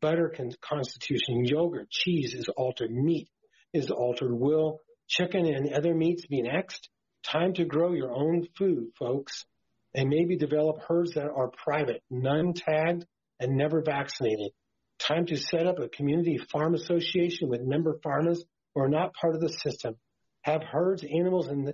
Butter 0.00 0.32
con- 0.36 0.52
constitution, 0.60 1.44
yogurt, 1.44 1.88
cheese 1.90 2.34
is 2.34 2.48
altered, 2.48 2.90
meat 2.90 3.28
is 3.72 3.90
altered. 3.90 4.32
Will 4.32 4.80
chicken 5.08 5.46
and 5.46 5.72
other 5.72 5.94
meats 5.94 6.26
be 6.26 6.42
next? 6.42 6.88
Time 7.24 7.54
to 7.54 7.64
grow 7.64 7.92
your 7.92 8.12
own 8.12 8.46
food, 8.58 8.88
folks. 8.98 9.44
and 9.94 10.08
maybe 10.08 10.36
develop 10.36 10.82
herds 10.88 11.12
that 11.14 11.30
are 11.30 11.50
private, 11.64 12.02
none 12.10 12.52
tagged, 12.52 13.06
and 13.38 13.56
never 13.56 13.80
vaccinated. 13.80 14.50
Time 14.98 15.26
to 15.26 15.36
set 15.36 15.66
up 15.66 15.78
a 15.78 15.88
community 15.88 16.38
farm 16.52 16.74
association 16.74 17.48
with 17.48 17.60
member 17.62 17.98
farmers 18.02 18.44
who 18.74 18.82
are 18.82 18.88
not 18.88 19.14
part 19.14 19.34
of 19.34 19.40
the 19.40 19.48
system. 19.48 19.94
Have 20.42 20.62
herds, 20.62 21.04
animals, 21.04 21.48
and 21.48 21.72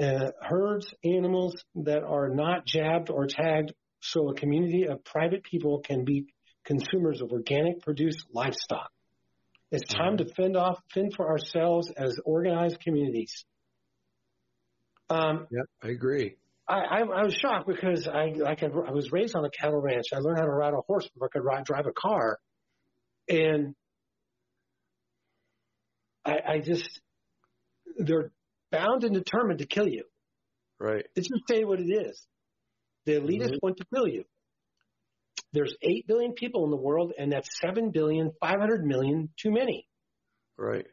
uh, 0.00 0.30
herds, 0.40 0.92
animals 1.04 1.62
that 1.74 2.02
are 2.02 2.28
not 2.28 2.66
jabbed 2.66 3.10
or 3.10 3.26
tagged, 3.26 3.72
so 4.02 4.28
a 4.28 4.34
community 4.34 4.86
of 4.88 5.04
private 5.04 5.44
people 5.44 5.80
can 5.80 6.04
be 6.04 6.26
consumers 6.64 7.20
of 7.20 7.30
organic 7.30 7.80
produced 7.82 8.24
livestock. 8.32 8.90
It's 9.70 9.92
time 9.92 10.18
to 10.18 10.26
fend 10.34 10.56
off, 10.56 10.78
fend 10.92 11.14
for 11.16 11.30
ourselves 11.30 11.90
as 11.96 12.18
organized 12.24 12.80
communities. 12.80 13.44
Um, 15.08 15.46
yeah, 15.50 15.62
I 15.82 15.88
agree. 15.88 16.36
I, 16.68 16.74
I, 16.74 16.98
I, 17.00 17.22
was 17.24 17.34
shocked 17.34 17.66
because 17.66 18.06
I 18.06 18.32
like 18.36 18.62
I, 18.62 18.66
I, 18.66 18.90
was 18.92 19.10
raised 19.12 19.34
on 19.34 19.44
a 19.44 19.50
cattle 19.50 19.80
ranch. 19.80 20.06
I 20.12 20.18
learned 20.18 20.38
how 20.38 20.44
to 20.44 20.50
ride 20.50 20.74
a 20.74 20.80
horse 20.86 21.08
before 21.08 21.28
I 21.28 21.32
could 21.32 21.44
ride, 21.44 21.64
drive 21.64 21.86
a 21.86 21.92
car, 21.92 22.38
and 23.28 23.74
I, 26.24 26.36
I 26.48 26.58
just 26.60 27.00
they're 27.98 28.30
bound 28.70 29.04
and 29.04 29.14
determined 29.14 29.58
to 29.60 29.66
kill 29.66 29.88
you. 29.88 30.04
Right. 30.78 31.06
It's 31.14 31.28
just 31.28 31.48
say 31.48 31.64
what 31.64 31.80
it 31.80 31.90
is. 31.90 32.26
The 33.06 33.12
elitists 33.12 33.48
mm-hmm. 33.48 33.56
want 33.62 33.76
to 33.78 33.86
kill 33.92 34.06
you. 34.06 34.24
There's 35.52 35.74
eight 35.82 36.06
billion 36.06 36.32
people 36.32 36.64
in 36.64 36.70
the 36.70 36.76
world, 36.76 37.12
and 37.18 37.32
that's 37.32 37.60
seven 37.60 37.90
billion 37.90 38.32
five 38.40 38.58
hundred 38.58 38.84
million 38.84 39.28
too 39.36 39.50
many. 39.50 39.86
Right. 40.56 40.86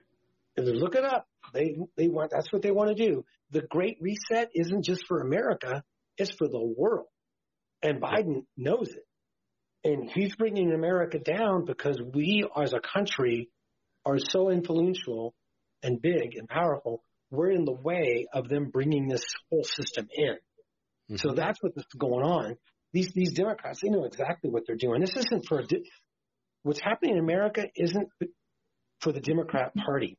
And 0.58 0.68
look 0.68 0.96
it 0.96 1.06
up. 1.06 1.28
They 1.54 1.78
they 1.96 2.08
want 2.10 2.32
that's 2.32 2.52
what 2.52 2.62
they 2.62 2.72
want 2.72 2.96
to 2.96 3.06
do. 3.06 3.26
The 3.52 3.62
Great 3.62 3.98
Reset 4.02 4.50
isn't 4.54 4.84
just 4.84 5.06
for 5.08 5.22
America; 5.22 5.84
it's 6.18 6.32
for 6.32 6.48
the 6.48 6.60
world, 6.60 7.08
and 7.82 8.02
Biden 8.02 8.46
knows 8.58 8.90
it. 8.90 9.06
And 9.84 10.12
he's 10.12 10.36
bringing 10.36 10.74
America 10.74 11.20
down 11.20 11.64
because 11.64 12.02
we, 12.14 12.46
as 12.56 12.74
a 12.74 12.82
country, 12.82 13.50
are 14.06 14.20
so 14.20 14.50
influential 14.50 15.34
and 15.82 16.02
big 16.02 16.36
and 16.36 16.50
powerful. 16.50 17.02
We're 17.32 17.52
in 17.52 17.64
the 17.64 17.72
way 17.72 18.28
of 18.34 18.50
them 18.50 18.72
bringing 18.72 19.08
this 19.08 19.24
whole 19.50 19.64
system 19.64 20.10
in. 20.12 20.36
Mm-hmm. 21.10 21.16
So 21.18 21.34
that's 21.34 21.58
what's 21.62 21.84
going 21.98 22.24
on. 22.24 22.56
These 22.94 23.12
these 23.14 23.34
Democrats, 23.34 23.80
they 23.82 23.90
know 23.90 24.06
exactly 24.06 24.50
what 24.50 24.64
they're 24.66 24.76
doing. 24.76 25.02
This 25.02 25.16
isn't 25.16 25.46
for 25.48 25.62
di- 25.64 25.84
what's 26.64 26.82
happening 26.82 27.14
in 27.14 27.20
America 27.20 27.68
isn't 27.76 28.10
for 29.00 29.12
the 29.12 29.22
Democrat 29.22 29.74
Party 29.76 30.18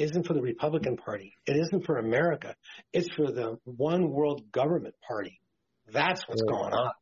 isn't 0.00 0.26
for 0.26 0.32
the 0.32 0.40
Republican 0.40 0.96
Party. 0.96 1.34
It 1.46 1.56
isn't 1.56 1.84
for 1.84 1.98
America. 1.98 2.54
It's 2.92 3.08
for 3.14 3.30
the 3.30 3.58
one 3.64 4.10
world 4.10 4.50
government 4.50 4.94
party. 5.06 5.40
That's 5.92 6.26
what's 6.26 6.42
yeah. 6.44 6.52
going 6.52 6.72
on. 6.72 6.92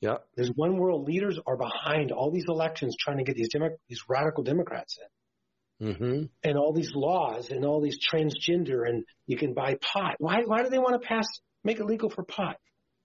Yeah. 0.00 0.14
There's 0.34 0.50
one 0.54 0.76
world 0.76 1.06
leaders 1.06 1.38
are 1.46 1.56
behind 1.56 2.10
all 2.10 2.30
these 2.30 2.46
elections 2.48 2.96
trying 2.98 3.18
to 3.18 3.24
get 3.24 3.36
these 3.36 3.50
Demo- 3.50 3.76
these 3.88 4.02
radical 4.08 4.42
Democrats 4.42 4.98
in. 4.98 5.88
Mm-hmm. 5.88 6.22
And 6.42 6.58
all 6.58 6.72
these 6.74 6.92
laws 6.94 7.50
and 7.50 7.64
all 7.64 7.80
these 7.80 7.98
transgender 8.12 8.86
and 8.86 9.04
you 9.26 9.36
can 9.36 9.54
buy 9.54 9.76
pot. 9.80 10.16
Why 10.18 10.42
why 10.44 10.62
do 10.62 10.70
they 10.70 10.78
want 10.78 11.00
to 11.00 11.06
pass 11.06 11.26
make 11.64 11.78
it 11.78 11.86
legal 11.86 12.10
for 12.10 12.24
pot? 12.24 12.56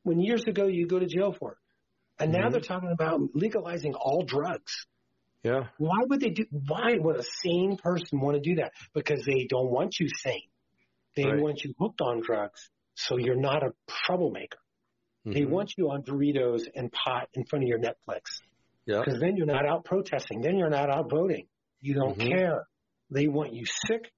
When 0.06 0.20
years 0.20 0.44
ago 0.48 0.68
you 0.68 0.88
go 0.88 1.00
to 1.00 1.08
jail 1.08 1.36
for 1.38 1.54
it. 1.54 1.58
And 2.20 2.32
mm-hmm. 2.32 2.44
now 2.44 2.50
they're 2.50 2.62
talking 2.62 2.92
about 2.92 3.20
legalizing 3.34 3.96
all 3.96 4.24
drugs. 4.24 4.86
Yeah. 5.44 5.66
Why 5.78 5.98
would 6.08 6.20
they 6.20 6.30
do? 6.30 6.46
Why 6.52 6.94
would 6.98 7.18
a 7.18 7.24
sane 7.44 7.78
person 7.78 8.22
want 8.22 8.36
to 8.36 8.42
do 8.42 8.56
that? 8.62 8.72
Because 8.94 9.24
they 9.26 9.48
don't 9.50 9.70
want 9.70 10.00
you 10.00 10.08
sane. 10.24 10.48
They 11.16 11.26
right. 11.26 11.40
want 11.40 11.64
you 11.64 11.74
hooked 11.80 12.02
on 12.02 12.22
drugs, 12.22 12.70
so 12.94 13.18
you're 13.18 13.40
not 13.40 13.64
a 13.64 13.74
troublemaker. 14.06 14.58
Mm-hmm. 15.26 15.32
They 15.34 15.46
want 15.46 15.74
you 15.78 15.90
on 15.92 16.04
Doritos 16.04 16.62
and 16.76 16.92
pot 16.92 17.30
in 17.34 17.46
front 17.46 17.64
of 17.64 17.68
your 17.68 17.80
Netflix. 17.80 18.22
Yeah. 18.86 19.02
Because 19.04 19.20
then 19.20 19.38
you're 19.38 19.46
not 19.48 19.66
out 19.68 19.86
protesting. 19.86 20.42
Then 20.42 20.58
you're 20.58 20.70
not 20.70 20.90
out 20.90 21.10
voting. 21.10 21.48
You 21.82 21.96
don't 21.96 22.18
mm-hmm. 22.18 22.30
care. 22.30 22.68
They 23.12 23.28
want 23.28 23.54
you 23.54 23.66
sick, 23.66 24.12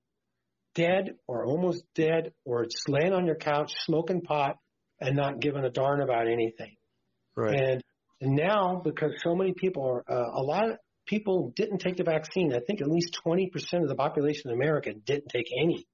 dead, 0.75 1.15
or 1.27 1.45
almost 1.45 1.83
dead, 1.95 2.33
or 2.45 2.63
just 2.65 2.87
laying 2.89 3.13
on 3.13 3.25
your 3.25 3.35
couch 3.35 3.73
smoking 3.85 4.21
pot 4.21 4.57
and 4.99 5.15
not 5.15 5.39
giving 5.39 5.63
a 5.63 5.69
darn 5.69 6.01
about 6.01 6.27
anything. 6.27 6.75
Right. 7.35 7.59
And 7.59 7.83
now, 8.21 8.81
because 8.83 9.11
so 9.23 9.35
many 9.35 9.53
people 9.53 9.85
are, 9.85 10.03
uh, 10.11 10.31
a 10.33 10.41
lot, 10.41 10.69
of, 10.69 10.77
people 11.05 11.53
didn't 11.55 11.79
take 11.79 11.97
the 11.97 12.03
vaccine. 12.03 12.53
I 12.53 12.59
think 12.59 12.81
at 12.81 12.87
least 12.87 13.17
20% 13.25 13.51
of 13.81 13.87
the 13.87 13.95
population 13.95 14.49
in 14.49 14.55
America 14.55 14.93
didn't 14.93 15.29
take 15.29 15.47
any. 15.61 15.87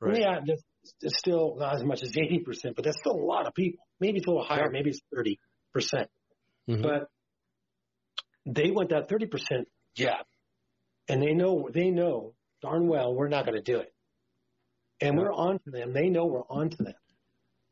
Right. 0.00 0.20
Yeah, 0.20 0.40
it's 1.00 1.18
still 1.18 1.56
not 1.58 1.74
as 1.76 1.82
much 1.82 2.02
as 2.02 2.10
80%, 2.12 2.74
but 2.76 2.84
that's 2.84 2.98
still 2.98 3.16
a 3.16 3.24
lot 3.24 3.46
of 3.46 3.54
people. 3.54 3.84
Maybe 4.00 4.18
it's 4.18 4.26
a 4.26 4.30
little 4.30 4.44
higher, 4.44 4.68
maybe 4.70 4.90
it's 4.90 5.00
30%. 5.14 5.38
percent 5.72 6.10
mm 6.68 6.76
hmm 6.76 6.82
But 6.82 7.08
they 8.44 8.70
want 8.70 8.90
that 8.90 9.08
30% 9.08 9.64
yeah. 9.96 10.18
And 11.08 11.22
they 11.22 11.32
know, 11.32 11.68
they 11.72 11.90
know 11.90 12.34
darn 12.62 12.86
well 12.86 13.14
we're 13.14 13.28
not 13.28 13.46
going 13.46 13.56
to 13.56 13.62
do 13.62 13.78
it. 13.78 13.92
And 15.00 15.14
yeah. 15.14 15.20
we're 15.20 15.32
on 15.32 15.58
to 15.64 15.70
them. 15.70 15.92
They 15.92 16.08
know 16.08 16.26
we're 16.26 16.46
on 16.48 16.70
to 16.70 16.76
them. 16.76 16.94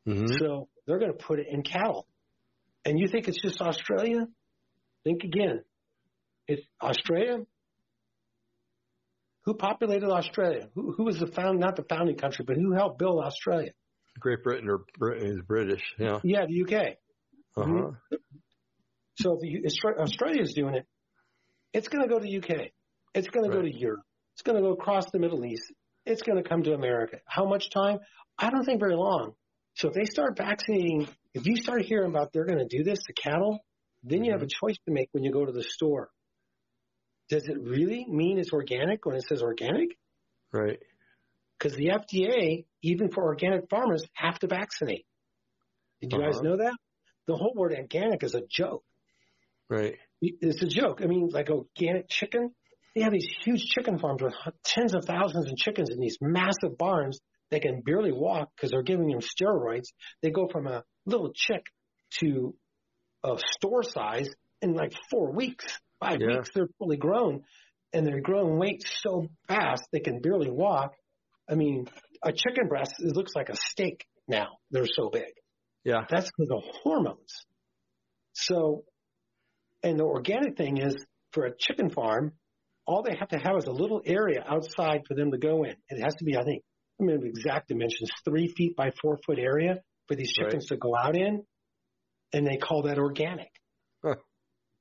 Mm-hmm. 0.07 0.37
So 0.39 0.67
they're 0.85 0.99
going 0.99 1.11
to 1.11 1.17
put 1.17 1.39
it 1.39 1.47
in 1.49 1.63
cattle. 1.63 2.07
And 2.85 2.99
you 2.99 3.07
think 3.07 3.27
it's 3.27 3.41
just 3.41 3.61
Australia? 3.61 4.27
Think 5.03 5.23
again. 5.23 5.63
It's 6.47 6.61
Australia. 6.81 7.39
Who 9.45 9.53
populated 9.53 10.09
Australia? 10.09 10.69
Who, 10.75 10.93
who 10.93 11.03
was 11.03 11.19
the 11.19 11.27
found, 11.27 11.59
not 11.59 11.75
the 11.75 11.83
founding 11.83 12.17
country, 12.17 12.45
but 12.47 12.55
who 12.55 12.73
helped 12.73 12.99
build 12.99 13.23
Australia? 13.23 13.71
Great 14.19 14.43
Britain 14.43 14.69
or 14.69 15.13
is 15.13 15.39
British, 15.47 15.81
yeah. 15.99 16.19
Yeah, 16.23 16.45
the 16.47 16.63
UK. 16.63 16.95
Uh-huh. 17.57 17.63
Mm-hmm. 17.63 18.15
So 19.17 19.39
if 19.41 19.73
Australia 19.99 20.41
is 20.41 20.53
doing 20.53 20.75
it, 20.75 20.85
it's 21.73 21.87
going 21.87 22.07
to 22.07 22.13
go 22.13 22.19
to 22.19 22.37
UK. 22.37 22.69
It's 23.13 23.27
going 23.27 23.45
right. 23.45 23.55
to 23.55 23.57
go 23.57 23.61
to 23.61 23.73
Europe. 23.73 24.03
It's 24.33 24.41
going 24.41 24.57
to 24.57 24.61
go 24.61 24.73
across 24.73 25.09
the 25.11 25.19
Middle 25.19 25.45
East. 25.45 25.71
It's 26.05 26.21
going 26.21 26.41
to 26.41 26.47
come 26.47 26.63
to 26.63 26.73
America. 26.73 27.17
How 27.25 27.45
much 27.45 27.69
time? 27.69 27.99
I 28.37 28.49
don't 28.49 28.65
think 28.65 28.79
very 28.79 28.95
long. 28.95 29.33
So 29.75 29.89
if 29.89 29.93
they 29.93 30.05
start 30.05 30.37
vaccinating, 30.37 31.07
if 31.33 31.45
you 31.45 31.55
start 31.57 31.83
hearing 31.83 32.09
about 32.09 32.33
they're 32.33 32.45
going 32.45 32.59
to 32.59 32.77
do 32.77 32.83
this 32.83 32.99
to 33.07 33.13
cattle, 33.13 33.59
then 34.03 34.23
you 34.23 34.31
have 34.31 34.41
a 34.41 34.45
mm-hmm. 34.45 34.67
choice 34.67 34.77
to 34.85 34.93
make 34.93 35.09
when 35.11 35.23
you 35.23 35.31
go 35.31 35.45
to 35.45 35.51
the 35.51 35.63
store 35.63 36.09
does 37.29 37.47
it 37.47 37.57
really 37.59 38.05
mean 38.07 38.37
it's 38.37 38.53
organic 38.53 39.05
when 39.05 39.15
it 39.15 39.25
says 39.27 39.41
organic? 39.41 39.97
Right. 40.51 40.79
Because 41.57 41.75
the 41.75 41.87
FDA, 41.87 42.65
even 42.81 43.09
for 43.09 43.23
organic 43.23 43.69
farmers, 43.69 44.03
have 44.13 44.37
to 44.39 44.47
vaccinate. 44.47 45.05
Did 46.01 46.11
you 46.11 46.19
uh-huh. 46.19 46.31
guys 46.31 46.41
know 46.41 46.57
that? 46.57 46.75
The 47.27 47.35
whole 47.35 47.53
word 47.55 47.73
organic 47.73 48.23
is 48.23 48.35
a 48.35 48.41
joke. 48.47 48.83
Right. 49.69 49.97
It's 50.21 50.61
a 50.61 50.67
joke. 50.67 51.01
I 51.03 51.07
mean, 51.07 51.29
like 51.31 51.49
organic 51.49 52.07
chicken, 52.09 52.51
they 52.93 53.01
have 53.01 53.11
these 53.11 53.27
huge 53.43 53.65
chicken 53.65 53.97
farms 53.97 54.21
with 54.21 54.33
tens 54.63 54.93
of 54.93 55.05
thousands 55.05 55.47
of 55.47 55.57
chickens 55.57 55.89
in 55.89 55.99
these 55.99 56.17
massive 56.21 56.77
barns. 56.77 57.19
They 57.51 57.59
can 57.59 57.81
barely 57.81 58.11
walk 58.11 58.49
because 58.55 58.71
they're 58.71 58.83
giving 58.83 59.07
them 59.07 59.19
steroids. 59.19 59.87
They 60.21 60.31
go 60.31 60.47
from 60.47 60.67
a 60.67 60.83
little 61.05 61.31
chick 61.33 61.65
to 62.19 62.55
a 63.23 63.37
store 63.57 63.83
size 63.83 64.29
in 64.61 64.73
like 64.73 64.93
four 65.09 65.31
weeks 65.31 65.79
five 65.99 66.19
yeah. 66.21 66.37
weeks 66.37 66.49
they're 66.53 66.69
fully 66.79 66.97
grown 66.97 67.43
and 67.93 68.05
they're 68.05 68.21
growing 68.21 68.57
weight 68.57 68.83
so 69.01 69.27
fast 69.47 69.83
they 69.91 69.99
can 69.99 70.19
barely 70.19 70.49
walk. 70.49 70.93
I 71.49 71.55
mean, 71.55 71.87
a 72.23 72.31
chicken 72.31 72.67
breast 72.67 72.95
it 72.99 73.15
looks 73.15 73.33
like 73.35 73.49
a 73.49 73.55
steak 73.55 74.05
now. 74.27 74.57
They're 74.71 74.87
so 74.87 75.09
big. 75.09 75.31
Yeah. 75.83 76.01
That's 76.09 76.29
because 76.35 76.51
of 76.51 76.63
hormones. 76.83 77.45
So, 78.33 78.83
and 79.83 79.99
the 79.99 80.03
organic 80.03 80.57
thing 80.57 80.77
is 80.77 80.97
for 81.31 81.45
a 81.45 81.51
chicken 81.57 81.89
farm, 81.89 82.33
all 82.85 83.03
they 83.03 83.15
have 83.15 83.29
to 83.29 83.37
have 83.37 83.57
is 83.57 83.65
a 83.65 83.71
little 83.71 84.01
area 84.05 84.43
outside 84.45 85.03
for 85.07 85.15
them 85.15 85.31
to 85.31 85.37
go 85.37 85.63
in. 85.63 85.75
It 85.89 86.03
has 86.03 86.15
to 86.15 86.25
be, 86.25 86.35
I 86.35 86.43
think, 86.43 86.63
I 86.99 87.03
mean, 87.03 87.21
exact 87.25 87.67
dimensions, 87.67 88.09
three 88.23 88.47
feet 88.47 88.75
by 88.75 88.91
four 89.01 89.19
foot 89.25 89.39
area 89.39 89.81
for 90.07 90.15
these 90.15 90.31
chickens 90.31 90.67
right. 90.71 90.75
to 90.75 90.77
go 90.77 90.95
out 90.95 91.15
in. 91.15 91.43
And 92.33 92.45
they 92.45 92.57
call 92.57 92.83
that 92.83 92.97
organic. 92.97 93.49
Huh. 94.03 94.15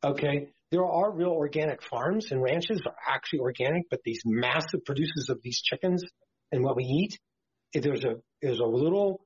Okay 0.03 0.49
there 0.75 0.85
are 0.85 1.13
real 1.13 1.29
organic 1.29 1.81
farms 1.85 2.33
and 2.33 2.43
ranches 2.43 2.83
are 2.85 2.97
actually 3.09 3.39
organic, 3.39 3.89
but 3.91 4.01
these 4.05 4.23
massive 4.25 4.85
producers 4.85 5.29
of 5.29 5.41
these 5.41 5.63
chickens 5.63 6.03
and 6.51 6.65
what 6.65 6.75
we 6.75 6.83
eat, 6.83 7.17
there's 7.75 8.05
a 8.05 8.17
there's 8.43 8.59
a 8.59 8.65
little 8.65 9.25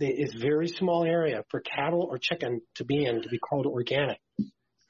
it's 0.00 0.34
very 0.34 0.66
small 0.66 1.04
area 1.04 1.44
for 1.48 1.60
cattle 1.60 2.08
or 2.10 2.18
chicken 2.18 2.60
to 2.74 2.84
be 2.84 3.04
in 3.04 3.22
to 3.22 3.28
be 3.28 3.38
called 3.38 3.66
organic. 3.66 4.18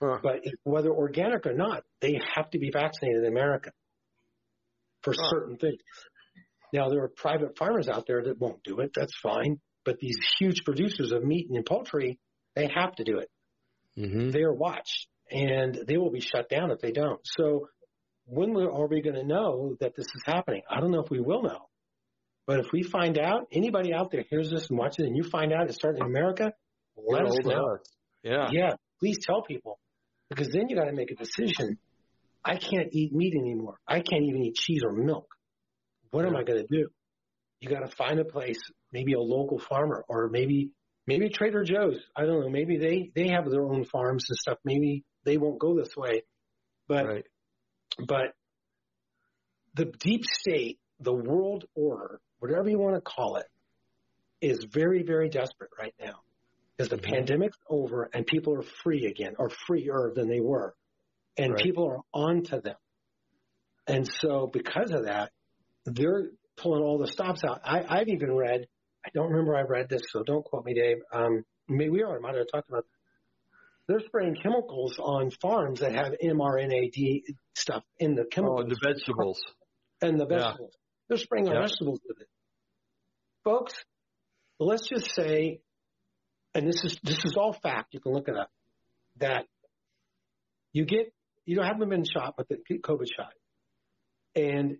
Huh. 0.02 0.18
But 0.22 0.40
whether 0.62 0.90
organic 0.90 1.44
or 1.44 1.52
not, 1.52 1.82
they 2.00 2.18
have 2.34 2.48
to 2.50 2.58
be 2.58 2.70
vaccinated 2.70 3.22
in 3.22 3.26
America 3.26 3.72
for 5.02 5.12
huh. 5.12 5.28
certain 5.28 5.56
things. 5.58 5.80
Now 6.72 6.88
there 6.88 7.02
are 7.02 7.08
private 7.08 7.56
farmers 7.58 7.88
out 7.88 8.06
there 8.06 8.22
that 8.24 8.38
won't 8.38 8.62
do 8.62 8.80
it. 8.80 8.92
That's 8.94 9.16
fine. 9.22 9.60
But 9.84 9.98
these 9.98 10.18
huge 10.38 10.64
producers 10.64 11.12
of 11.12 11.24
meat 11.24 11.48
and 11.50 11.64
poultry, 11.64 12.18
they 12.54 12.68
have 12.74 12.94
to 12.96 13.04
do 13.04 13.18
it. 13.18 13.30
Mm-hmm. 13.98 14.30
They 14.30 14.42
are 14.42 14.52
watched 14.52 15.08
and 15.30 15.78
they 15.86 15.96
will 15.96 16.10
be 16.10 16.20
shut 16.20 16.48
down 16.48 16.70
if 16.70 16.80
they 16.80 16.92
don't. 16.92 17.20
So 17.24 17.68
when 18.26 18.56
are 18.56 18.86
we 18.86 19.02
going 19.02 19.16
to 19.16 19.26
know 19.26 19.76
that 19.80 19.94
this 19.96 20.06
is 20.06 20.22
happening? 20.26 20.62
I 20.70 20.80
don't 20.80 20.90
know 20.90 21.02
if 21.02 21.10
we 21.10 21.20
will 21.20 21.42
know. 21.42 21.68
But 22.46 22.60
if 22.60 22.66
we 22.72 22.82
find 22.82 23.18
out, 23.18 23.46
anybody 23.52 23.92
out 23.92 24.10
there 24.10 24.24
hears 24.28 24.50
this 24.50 24.68
and 24.70 24.78
watches 24.78 25.04
it, 25.04 25.06
and 25.06 25.16
you 25.16 25.22
find 25.22 25.52
out 25.52 25.68
it's 25.68 25.76
starting 25.76 26.00
in 26.00 26.06
America, 26.06 26.52
let 26.96 27.24
us 27.24 27.36
know. 27.44 27.78
Yeah. 28.22 28.48
Yeah. 28.50 28.70
Please 28.98 29.18
tell 29.24 29.42
people 29.42 29.78
because 30.28 30.48
then 30.48 30.68
you 30.68 30.76
got 30.76 30.86
to 30.86 30.92
make 30.92 31.10
a 31.10 31.14
decision. 31.14 31.78
I 32.44 32.56
can't 32.56 32.88
eat 32.92 33.12
meat 33.12 33.34
anymore. 33.34 33.78
I 33.86 34.00
can't 34.00 34.24
even 34.24 34.42
eat 34.42 34.56
cheese 34.56 34.82
or 34.84 34.92
milk. 34.92 35.28
What 36.10 36.24
am 36.24 36.36
I 36.36 36.42
going 36.42 36.66
to 36.66 36.66
do? 36.66 36.88
You 37.60 37.68
got 37.68 37.88
to 37.88 37.94
find 37.94 38.18
a 38.18 38.24
place, 38.24 38.60
maybe 38.92 39.12
a 39.12 39.20
local 39.20 39.58
farmer 39.58 40.04
or 40.08 40.28
maybe 40.28 40.70
maybe 41.06 41.28
Trader 41.28 41.64
Joe's. 41.64 42.00
I 42.16 42.24
don't 42.24 42.40
know. 42.40 42.48
Maybe 42.48 42.78
they 42.78 43.10
they 43.14 43.28
have 43.28 43.50
their 43.50 43.64
own 43.64 43.84
farms 43.84 44.26
and 44.28 44.36
stuff. 44.38 44.58
Maybe 44.64 45.04
they 45.24 45.36
won't 45.36 45.58
go 45.58 45.76
this 45.76 45.96
way. 45.96 46.22
But 46.88 47.06
right. 47.06 47.24
but 48.06 48.34
the 49.74 49.84
deep 49.84 50.24
state, 50.24 50.78
the 50.98 51.12
world 51.12 51.64
order, 51.74 52.20
whatever 52.38 52.68
you 52.68 52.78
want 52.78 52.96
to 52.96 53.00
call 53.00 53.36
it, 53.36 53.46
is 54.40 54.64
very, 54.64 55.02
very 55.02 55.28
desperate 55.28 55.70
right 55.78 55.94
now 56.00 56.20
because 56.76 56.88
the 56.88 56.96
mm-hmm. 56.96 57.14
pandemic's 57.14 57.58
over 57.68 58.08
and 58.12 58.26
people 58.26 58.54
are 58.54 58.64
free 58.82 59.06
again 59.06 59.34
or 59.38 59.50
freer 59.50 60.12
than 60.14 60.28
they 60.28 60.40
were. 60.40 60.74
And 61.36 61.52
right. 61.52 61.62
people 61.62 61.86
are 61.86 62.00
onto 62.12 62.60
them. 62.60 62.76
And 63.86 64.08
so 64.20 64.48
because 64.52 64.90
of 64.90 65.04
that, 65.04 65.30
they're 65.84 66.30
pulling 66.56 66.82
all 66.82 66.98
the 66.98 67.06
stops 67.06 67.42
out. 67.44 67.60
I, 67.64 67.82
I've 67.88 68.08
even 68.08 68.32
read, 68.32 68.66
I 69.04 69.08
don't 69.14 69.30
remember 69.30 69.56
I 69.56 69.62
read 69.62 69.88
this, 69.88 70.02
so 70.10 70.22
don't 70.22 70.44
quote 70.44 70.64
me, 70.64 70.74
Dave. 70.74 70.98
Um, 71.12 71.44
maybe 71.68 71.90
we 71.90 72.02
already 72.02 72.22
might 72.22 72.34
have 72.34 72.46
talked 72.52 72.68
about 72.68 72.84
This. 72.84 72.92
they're 73.88 74.06
spraying 74.06 74.36
chemicals 74.42 74.98
on 74.98 75.30
farms 75.30 75.80
that 75.80 75.94
have 75.94 76.14
mRNA 76.22 77.22
stuff 77.54 77.82
in 77.98 78.14
the 78.14 78.24
chemicals. 78.30 78.64
Oh, 78.64 78.68
the 78.68 78.78
vegetables. 78.82 79.40
And 80.02 80.20
the 80.20 80.26
vegetables. 80.26 80.72
Yeah. 80.72 80.78
They're 81.08 81.18
spraying 81.18 81.48
on 81.48 81.54
yeah. 81.54 81.62
vegetables 81.62 82.00
with 82.06 82.20
it. 82.20 82.28
Folks, 83.44 83.74
let's 84.58 84.88
just 84.88 85.14
say, 85.14 85.60
and 86.54 86.66
this 86.66 86.84
is 86.84 86.98
this 87.02 87.24
is 87.24 87.36
all 87.36 87.52
fact. 87.52 87.94
You 87.94 88.00
can 88.00 88.12
look 88.12 88.28
it 88.28 88.36
up. 88.36 88.50
That 89.18 89.44
you 90.72 90.84
get 90.84 91.12
you 91.46 91.56
don't 91.56 91.64
haven't 91.64 91.88
been 91.88 92.04
shot 92.04 92.34
but 92.36 92.48
the 92.48 92.58
COVID 92.68 93.06
shot, 93.16 93.32
and 94.34 94.78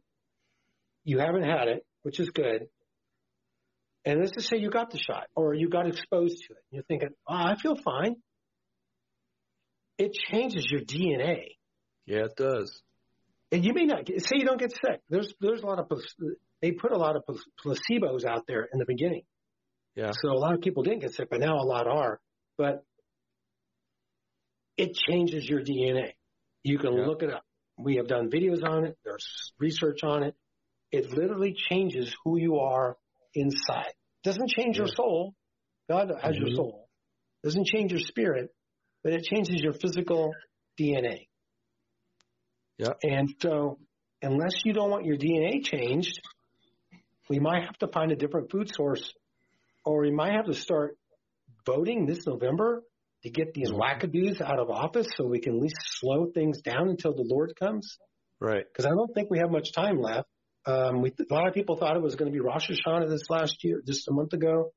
you 1.04 1.18
haven't 1.18 1.44
had 1.44 1.68
it, 1.68 1.84
which 2.02 2.20
is 2.20 2.30
good. 2.30 2.68
And 4.04 4.20
let's 4.20 4.32
just 4.32 4.48
say 4.48 4.56
you 4.56 4.70
got 4.70 4.90
the 4.90 4.98
shot 4.98 5.26
or 5.34 5.54
you 5.54 5.68
got 5.68 5.86
exposed 5.86 6.38
to 6.46 6.54
it. 6.54 6.62
You're 6.70 6.82
thinking, 6.84 7.10
oh, 7.28 7.34
I 7.34 7.56
feel 7.56 7.76
fine. 7.76 8.16
It 9.98 10.14
changes 10.14 10.66
your 10.70 10.80
DNA. 10.80 11.56
Yeah, 12.06 12.24
it 12.24 12.36
does. 12.36 12.82
And 13.52 13.64
you 13.64 13.74
may 13.74 13.84
not 13.84 14.06
get, 14.06 14.22
say 14.22 14.36
you 14.36 14.44
don't 14.44 14.58
get 14.58 14.72
sick. 14.72 15.00
There's 15.10 15.34
there's 15.40 15.60
a 15.62 15.66
lot 15.66 15.78
of 15.78 15.90
they 16.62 16.72
put 16.72 16.92
a 16.92 16.96
lot 16.96 17.16
of 17.16 17.24
placebos 17.64 18.24
out 18.24 18.44
there 18.46 18.68
in 18.72 18.78
the 18.78 18.86
beginning. 18.86 19.22
Yeah. 19.96 20.12
So 20.12 20.30
a 20.30 20.38
lot 20.38 20.54
of 20.54 20.60
people 20.60 20.82
didn't 20.82 21.00
get 21.00 21.12
sick, 21.12 21.28
but 21.30 21.40
now 21.40 21.56
a 21.56 21.66
lot 21.66 21.86
are. 21.86 22.20
But 22.56 22.84
it 24.76 24.94
changes 24.94 25.46
your 25.48 25.60
DNA. 25.60 26.12
You 26.62 26.78
can 26.78 26.96
yeah. 26.96 27.06
look 27.06 27.22
it 27.22 27.32
up. 27.32 27.44
We 27.76 27.96
have 27.96 28.08
done 28.08 28.30
videos 28.30 28.62
on 28.64 28.84
it. 28.84 28.96
There's 29.04 29.52
research 29.58 30.00
on 30.04 30.22
it. 30.22 30.34
It 30.92 31.12
literally 31.12 31.54
changes 31.70 32.14
who 32.24 32.38
you 32.38 32.56
are 32.56 32.96
inside. 33.34 33.92
Doesn't 34.24 34.50
change 34.50 34.76
yeah. 34.76 34.84
your 34.84 34.94
soul. 34.94 35.34
God 35.88 36.10
has 36.20 36.34
mm-hmm. 36.34 36.46
your 36.46 36.56
soul. 36.56 36.88
Doesn't 37.44 37.66
change 37.66 37.92
your 37.92 38.00
spirit, 38.00 38.50
but 39.02 39.12
it 39.12 39.24
changes 39.24 39.60
your 39.60 39.72
physical 39.72 40.32
DNA. 40.78 41.28
Yeah. 42.78 42.92
And 43.02 43.34
so, 43.40 43.78
unless 44.22 44.64
you 44.64 44.72
don't 44.72 44.90
want 44.90 45.04
your 45.04 45.16
DNA 45.16 45.64
changed, 45.64 46.20
we 47.28 47.38
might 47.38 47.64
have 47.64 47.78
to 47.78 47.88
find 47.88 48.12
a 48.12 48.16
different 48.16 48.50
food 48.50 48.70
source 48.74 49.12
or 49.84 50.00
we 50.02 50.10
might 50.10 50.32
have 50.32 50.46
to 50.46 50.54
start 50.54 50.96
voting 51.66 52.06
this 52.06 52.26
November 52.26 52.82
to 53.22 53.30
get 53.30 53.52
these 53.54 53.70
mm-hmm. 53.70 53.80
wackadoos 53.80 54.40
out 54.40 54.58
of 54.58 54.70
office 54.70 55.06
so 55.16 55.26
we 55.26 55.40
can 55.40 55.56
at 55.56 55.62
least 55.62 55.76
slow 56.00 56.26
things 56.32 56.60
down 56.62 56.88
until 56.88 57.12
the 57.12 57.24
Lord 57.26 57.52
comes. 57.58 57.98
Right. 58.40 58.64
Because 58.66 58.86
I 58.86 58.90
don't 58.90 59.12
think 59.14 59.30
we 59.30 59.38
have 59.38 59.50
much 59.50 59.72
time 59.72 60.00
left. 60.00 60.28
Um, 60.66 61.00
we, 61.00 61.10
a 61.10 61.34
lot 61.34 61.48
of 61.48 61.54
people 61.54 61.76
thought 61.76 61.96
it 61.96 62.02
was 62.02 62.16
going 62.16 62.30
to 62.30 62.32
be 62.32 62.40
Rosh 62.40 62.70
Hashanah 62.70 63.08
this 63.08 63.22
last 63.30 63.64
year, 63.64 63.80
just 63.86 64.08
a 64.08 64.12
month 64.12 64.32
ago. 64.32 64.72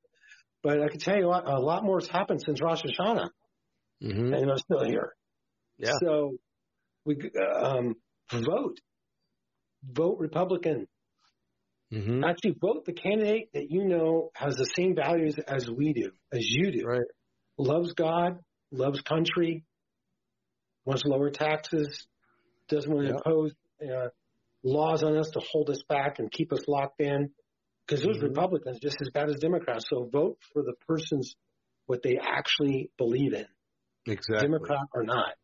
But 0.62 0.80
I 0.82 0.88
can 0.88 0.98
tell 0.98 1.16
you 1.16 1.26
a 1.26 1.28
lot, 1.28 1.48
a 1.48 1.60
lot 1.60 1.84
more 1.84 2.00
has 2.00 2.08
happened 2.08 2.40
since 2.44 2.60
Rosh 2.62 2.82
Hashanah. 2.82 3.28
Mm-hmm. 4.02 4.32
And 4.32 4.50
I'm 4.50 4.58
still 4.58 4.84
here. 4.84 5.14
Yeah. 5.78 5.92
So 6.02 6.32
we 7.04 7.18
um, 7.62 7.94
vote. 8.32 8.78
Vote 9.84 10.16
Republican. 10.18 10.86
Mm-hmm. 11.92 12.24
Actually, 12.24 12.56
vote 12.60 12.86
the 12.86 12.94
candidate 12.94 13.50
that 13.52 13.70
you 13.70 13.84
know 13.84 14.30
has 14.34 14.56
the 14.56 14.68
same 14.76 14.94
values 14.94 15.38
as 15.46 15.68
we 15.70 15.92
do, 15.92 16.10
as 16.32 16.44
you 16.48 16.72
do. 16.72 16.84
Right. 16.86 17.02
Loves 17.58 17.92
God, 17.92 18.38
loves 18.72 19.00
country, 19.02 19.64
wants 20.84 21.02
lower 21.04 21.30
taxes, 21.30 22.06
doesn't 22.68 22.90
want 22.90 23.06
to 23.06 23.12
yeah. 23.12 23.18
impose 23.18 23.52
uh, 23.82 24.08
laws 24.64 25.04
on 25.04 25.16
us 25.16 25.30
to 25.30 25.40
hold 25.40 25.70
us 25.70 25.82
back 25.88 26.18
and 26.18 26.30
keep 26.30 26.52
us 26.52 26.66
locked 26.66 27.00
in. 27.00 27.30
Because 27.86 28.02
those 28.02 28.16
mm-hmm. 28.16 28.28
Republicans 28.28 28.78
just 28.80 28.96
as 29.02 29.10
bad 29.10 29.28
as 29.28 29.36
Democrats. 29.36 29.84
So 29.90 30.08
vote 30.10 30.38
for 30.52 30.62
the 30.62 30.72
persons 30.88 31.36
what 31.86 32.02
they 32.02 32.18
actually 32.18 32.90
believe 32.96 33.34
in, 33.34 33.46
exactly, 34.06 34.48
Democrat 34.48 34.86
or 34.94 35.02
not. 35.02 35.34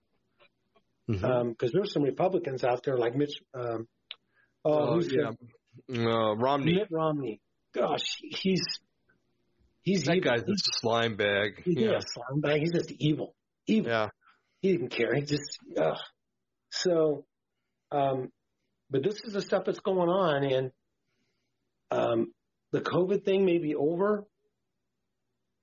Because 1.07 1.23
mm-hmm. 1.23 1.33
um, 1.33 1.57
there's 1.73 1.93
some 1.93 2.03
Republicans 2.03 2.65
out 2.65 2.83
there 2.83 2.97
like 2.97 3.15
Mitch. 3.15 3.43
Um, 3.55 3.87
oh, 4.65 4.99
uh, 4.99 5.03
yeah. 5.03 5.31
Uh, 5.95 6.35
Romney. 6.37 6.75
Mitt 6.75 6.89
Romney. 6.91 7.41
Gosh, 7.75 8.07
he's 8.23 8.63
he's 9.83 10.05
that 10.05 10.17
evil. 10.17 10.31
guy's 10.31 10.43
he's, 10.47 10.63
a 10.63 10.81
slime 10.81 11.17
bag. 11.17 11.63
He's 11.65 11.77
yeah. 11.77 11.99
a 11.99 12.01
slime 12.01 12.41
bag. 12.41 12.61
He's 12.61 12.73
just 12.73 12.91
evil. 12.93 13.35
Evil. 13.67 13.91
Yeah. 13.91 14.09
He 14.63 14.73
didn't 14.73 14.91
care. 14.91 15.15
He 15.15 15.23
just 15.23 15.59
ugh. 15.79 15.99
So, 16.71 17.25
um, 17.93 18.31
but 18.91 19.03
this 19.03 19.21
is 19.25 19.33
the 19.33 19.41
stuff 19.41 19.65
that's 19.65 19.81
going 19.81 20.09
on, 20.09 20.45
and 20.45 20.71
um, 21.91 22.33
the 22.73 22.81
COVID 22.81 23.25
thing 23.25 23.45
may 23.45 23.59
be 23.59 23.75
over, 23.75 24.25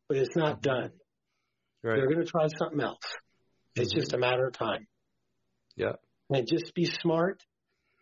but 0.08 0.18
it's 0.18 0.36
not 0.36 0.62
done. 0.62 0.92
Right. 1.84 1.98
They're 1.98 2.08
going 2.08 2.26
to 2.26 2.26
try 2.26 2.48
something 2.48 2.82
else. 2.82 2.98
It's 3.76 3.94
mm-hmm. 3.94 4.00
just 4.00 4.14
a 4.14 4.18
matter 4.18 4.48
of 4.48 4.54
time. 4.54 4.88
Yeah. 5.76 5.94
And 6.30 6.48
just 6.48 6.74
be 6.74 6.86
smart. 6.86 7.42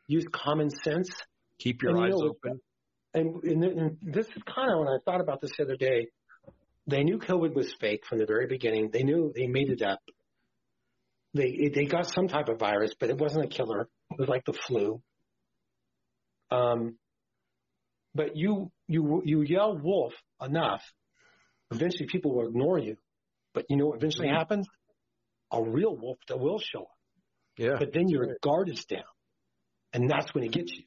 Use 0.07 0.25
common 0.31 0.69
sense. 0.69 1.09
Keep 1.59 1.83
your 1.83 1.95
and, 1.95 2.05
eyes 2.05 2.13
you 2.15 2.23
know, 2.23 2.29
open. 2.29 2.61
And, 3.13 3.43
and, 3.43 3.63
and 3.63 3.97
this 4.01 4.27
is 4.27 4.43
kind 4.43 4.71
of 4.71 4.79
when 4.79 4.87
I 4.87 4.97
thought 5.05 5.21
about 5.21 5.41
this 5.41 5.51
the 5.57 5.63
other 5.63 5.77
day. 5.77 6.07
They 6.87 7.03
knew 7.03 7.17
COVID 7.17 7.55
was 7.55 7.73
fake 7.79 8.05
from 8.05 8.19
the 8.19 8.25
very 8.25 8.45
beginning. 8.45 8.91
They 8.91 9.03
knew 9.03 9.31
they 9.35 9.47
made 9.47 9.69
it 9.69 9.81
up. 9.81 9.99
They 11.33 11.71
they 11.73 11.85
got 11.85 12.07
some 12.07 12.27
type 12.27 12.47
of 12.47 12.59
virus, 12.59 12.93
but 12.97 13.09
it 13.09 13.17
wasn't 13.17 13.45
a 13.45 13.47
killer. 13.47 13.89
It 14.11 14.19
was 14.19 14.29
like 14.29 14.45
the 14.45 14.53
flu. 14.53 15.01
Um, 16.55 16.97
but 18.13 18.35
you 18.35 18.71
you 18.87 19.21
you 19.25 19.41
yell 19.41 19.77
wolf 19.77 20.13
enough, 20.41 20.81
eventually 21.71 22.07
people 22.11 22.35
will 22.35 22.47
ignore 22.47 22.79
you. 22.79 22.97
But 23.53 23.65
you 23.69 23.77
know 23.77 23.87
what 23.87 23.97
eventually 23.97 24.27
mm-hmm. 24.27 24.37
happens? 24.37 24.67
A 25.51 25.61
real 25.61 25.95
wolf 25.95 26.17
that 26.27 26.39
will 26.39 26.59
show 26.59 26.81
up. 26.81 26.87
Yeah. 27.57 27.75
But 27.79 27.93
then 27.93 28.07
your 28.07 28.37
guard 28.41 28.69
is 28.69 28.83
down, 28.85 29.03
and 29.93 30.09
that's 30.09 30.33
when 30.33 30.43
it 30.43 30.51
gets 30.51 30.71
you. 30.73 30.83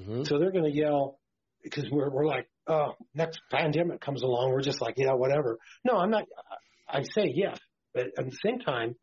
Mm-hmm. 0.00 0.24
So 0.24 0.38
they're 0.38 0.52
going 0.52 0.70
to 0.70 0.76
yell 0.76 1.18
because 1.62 1.84
we're 1.90 2.10
we're 2.10 2.26
like, 2.26 2.48
oh, 2.66 2.92
next 3.14 3.40
pandemic 3.50 4.00
comes 4.00 4.22
along, 4.22 4.50
we're 4.50 4.60
just 4.60 4.80
like, 4.80 4.94
yeah, 4.96 5.12
whatever. 5.12 5.58
No, 5.84 5.96
I'm 5.96 6.10
not. 6.10 6.24
I 6.88 7.02
say 7.02 7.32
yes, 7.34 7.58
but 7.92 8.06
at 8.18 8.24
the 8.24 8.36
same 8.44 8.60
time, 8.60 8.94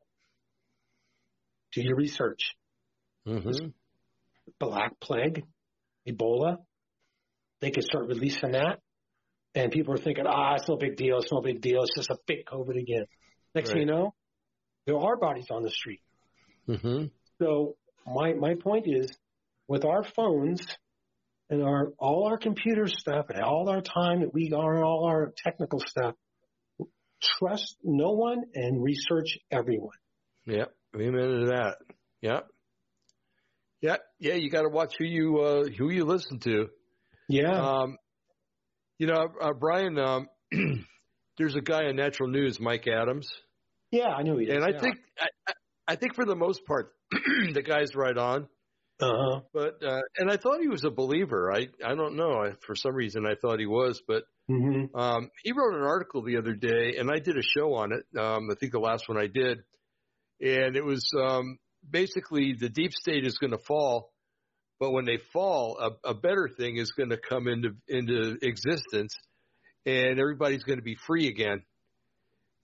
do 1.74 1.82
your 1.82 1.96
research. 1.96 2.56
Mm-hmm. 3.28 3.68
Black 4.60 5.00
plague, 5.00 5.44
Ebola, 6.08 6.58
they 7.62 7.72
could 7.72 7.84
start 7.84 8.08
releasing 8.08 8.52
that, 8.52 8.80
and 9.56 9.72
people 9.72 9.94
are 9.94 9.98
thinking, 9.98 10.26
ah, 10.28 10.56
it's 10.56 10.68
no 10.68 10.78
big 10.78 10.96
deal, 10.96 11.20
it's 11.20 11.32
no 11.32 11.42
big 11.42 11.62
deal, 11.62 11.84
it's 11.84 11.96
just 11.96 12.10
a 12.10 12.18
fake 12.28 12.48
COVID 12.52 12.80
again. 12.80 13.06
Next 13.54 13.70
right. 13.70 13.74
thing 13.74 13.88
you 13.88 13.94
know, 13.94 14.14
there 14.86 14.98
are 14.98 15.18
bodies 15.18 15.48
on 15.52 15.64
the 15.64 15.70
street. 15.70 16.02
Mm-hmm. 16.68 17.06
So 17.42 17.76
my 18.06 18.34
my 18.34 18.56
point 18.56 18.86
is, 18.88 19.10
with 19.68 19.86
our 19.86 20.04
phones 20.04 20.66
and 21.50 21.62
our 21.62 21.92
all 22.00 22.28
our 22.28 22.38
computer 22.38 22.88
stuff 22.88 23.28
and 23.30 23.42
all 23.42 23.70
our 23.70 23.82
time 23.82 24.22
that 24.22 24.34
we 24.34 24.52
are 24.56 24.84
all 24.84 25.06
our 25.06 25.34
technical 25.44 25.80
stuff, 25.80 26.16
trust 27.22 27.76
no 27.84 28.12
one 28.12 28.44
and 28.56 28.82
research 28.82 29.38
everyone. 29.52 29.98
Yep, 30.46 30.72
amen 30.96 31.14
to 31.14 31.46
that. 31.48 31.76
Yep. 32.22 32.48
Yeah, 33.82 33.98
yeah, 34.20 34.36
you 34.36 34.50
got 34.50 34.62
to 34.62 34.70
watch 34.70 34.94
who 34.98 35.06
you 35.06 35.40
uh, 35.40 35.64
who 35.78 35.90
you 35.90 36.06
listen 36.06 36.40
to. 36.40 36.68
Yeah. 37.28 37.52
Um, 37.52 37.98
you 39.00 39.08
know, 39.08 39.28
uh, 39.42 39.54
Brian, 39.54 39.98
um, 39.98 40.28
there's 41.38 41.56
a 41.56 41.62
guy 41.62 41.86
on 41.86 41.96
Natural 41.96 42.30
News, 42.30 42.60
Mike 42.60 42.88
Adams. 42.88 43.28
Yeah, 43.92 44.10
I 44.10 44.22
knew 44.24 44.38
he 44.38 44.50
And 44.50 44.64
I 44.64 44.70
yeah. 44.70 44.80
think 44.80 44.98
I, 45.20 45.54
I 45.88 45.96
think 45.96 46.16
for 46.16 46.26
the 46.26 46.36
most 46.36 46.66
part, 46.66 46.94
the 47.12 47.64
guy's 47.66 47.96
right 47.96 48.18
on. 48.18 48.48
Uh-huh. 49.02 49.42
But 49.52 49.84
uh, 49.84 50.02
and 50.18 50.30
I 50.30 50.38
thought 50.38 50.62
he 50.62 50.68
was 50.68 50.84
a 50.84 50.92
believer. 50.92 51.52
I 51.52 51.68
I 51.84 51.96
don't 51.96 52.16
know. 52.16 52.34
I, 52.34 52.52
for 52.66 52.76
some 52.76 52.94
reason, 52.94 53.26
I 53.26 53.34
thought 53.36 53.60
he 53.60 53.66
was. 53.66 54.02
But 54.08 54.24
Mm-hmm. 54.50 55.00
um, 55.00 55.30
he 55.44 55.54
wrote 55.54 55.76
an 55.76 55.84
article 55.84 56.24
the 56.24 56.38
other 56.38 56.54
day, 56.54 56.98
and 56.98 57.10
I 57.10 57.20
did 57.20 57.38
a 57.38 57.42
show 57.42 57.74
on 57.76 57.94
it. 57.94 58.20
Um, 58.20 58.50
I 58.52 58.56
think 58.60 58.74
the 58.74 58.80
last 58.80 59.08
one 59.08 59.18
I 59.18 59.28
did, 59.28 59.60
and 60.42 60.76
it 60.76 60.84
was 60.84 61.10
um, 61.18 61.58
basically 61.90 62.56
the 62.60 62.70
deep 62.70 62.94
state 62.94 63.26
is 63.26 63.38
going 63.38 63.52
to 63.52 63.58
fall, 63.58 64.12
but 64.80 64.92
when 64.92 65.06
they 65.06 65.18
fall, 65.32 65.78
a, 65.80 66.10
a 66.10 66.14
better 66.14 66.50
thing 66.58 66.78
is 66.78 66.92
going 66.92 67.10
to 67.10 67.18
come 67.18 67.48
into 67.48 67.72
into 67.88 68.38
existence, 68.42 69.16
and 69.86 70.20
everybody's 70.20 70.64
going 70.64 70.80
to 70.80 70.84
be 70.84 70.98
free 71.08 71.28
again. 71.28 71.64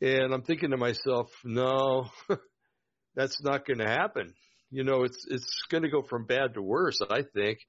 And 0.01 0.33
I'm 0.33 0.43
thinking 0.43 0.71
to 0.71 0.77
myself, 0.77 1.29
no, 1.43 2.09
that's 3.15 3.41
not 3.41 3.65
going 3.65 3.79
to 3.79 3.87
happen. 3.87 4.33
You 4.69 4.83
know, 4.83 5.03
it's 5.03 5.25
it's 5.29 5.63
going 5.69 5.83
to 5.83 5.89
go 5.89 6.01
from 6.01 6.25
bad 6.25 6.53
to 6.55 6.61
worse. 6.61 6.99
I 7.09 7.23
think, 7.33 7.59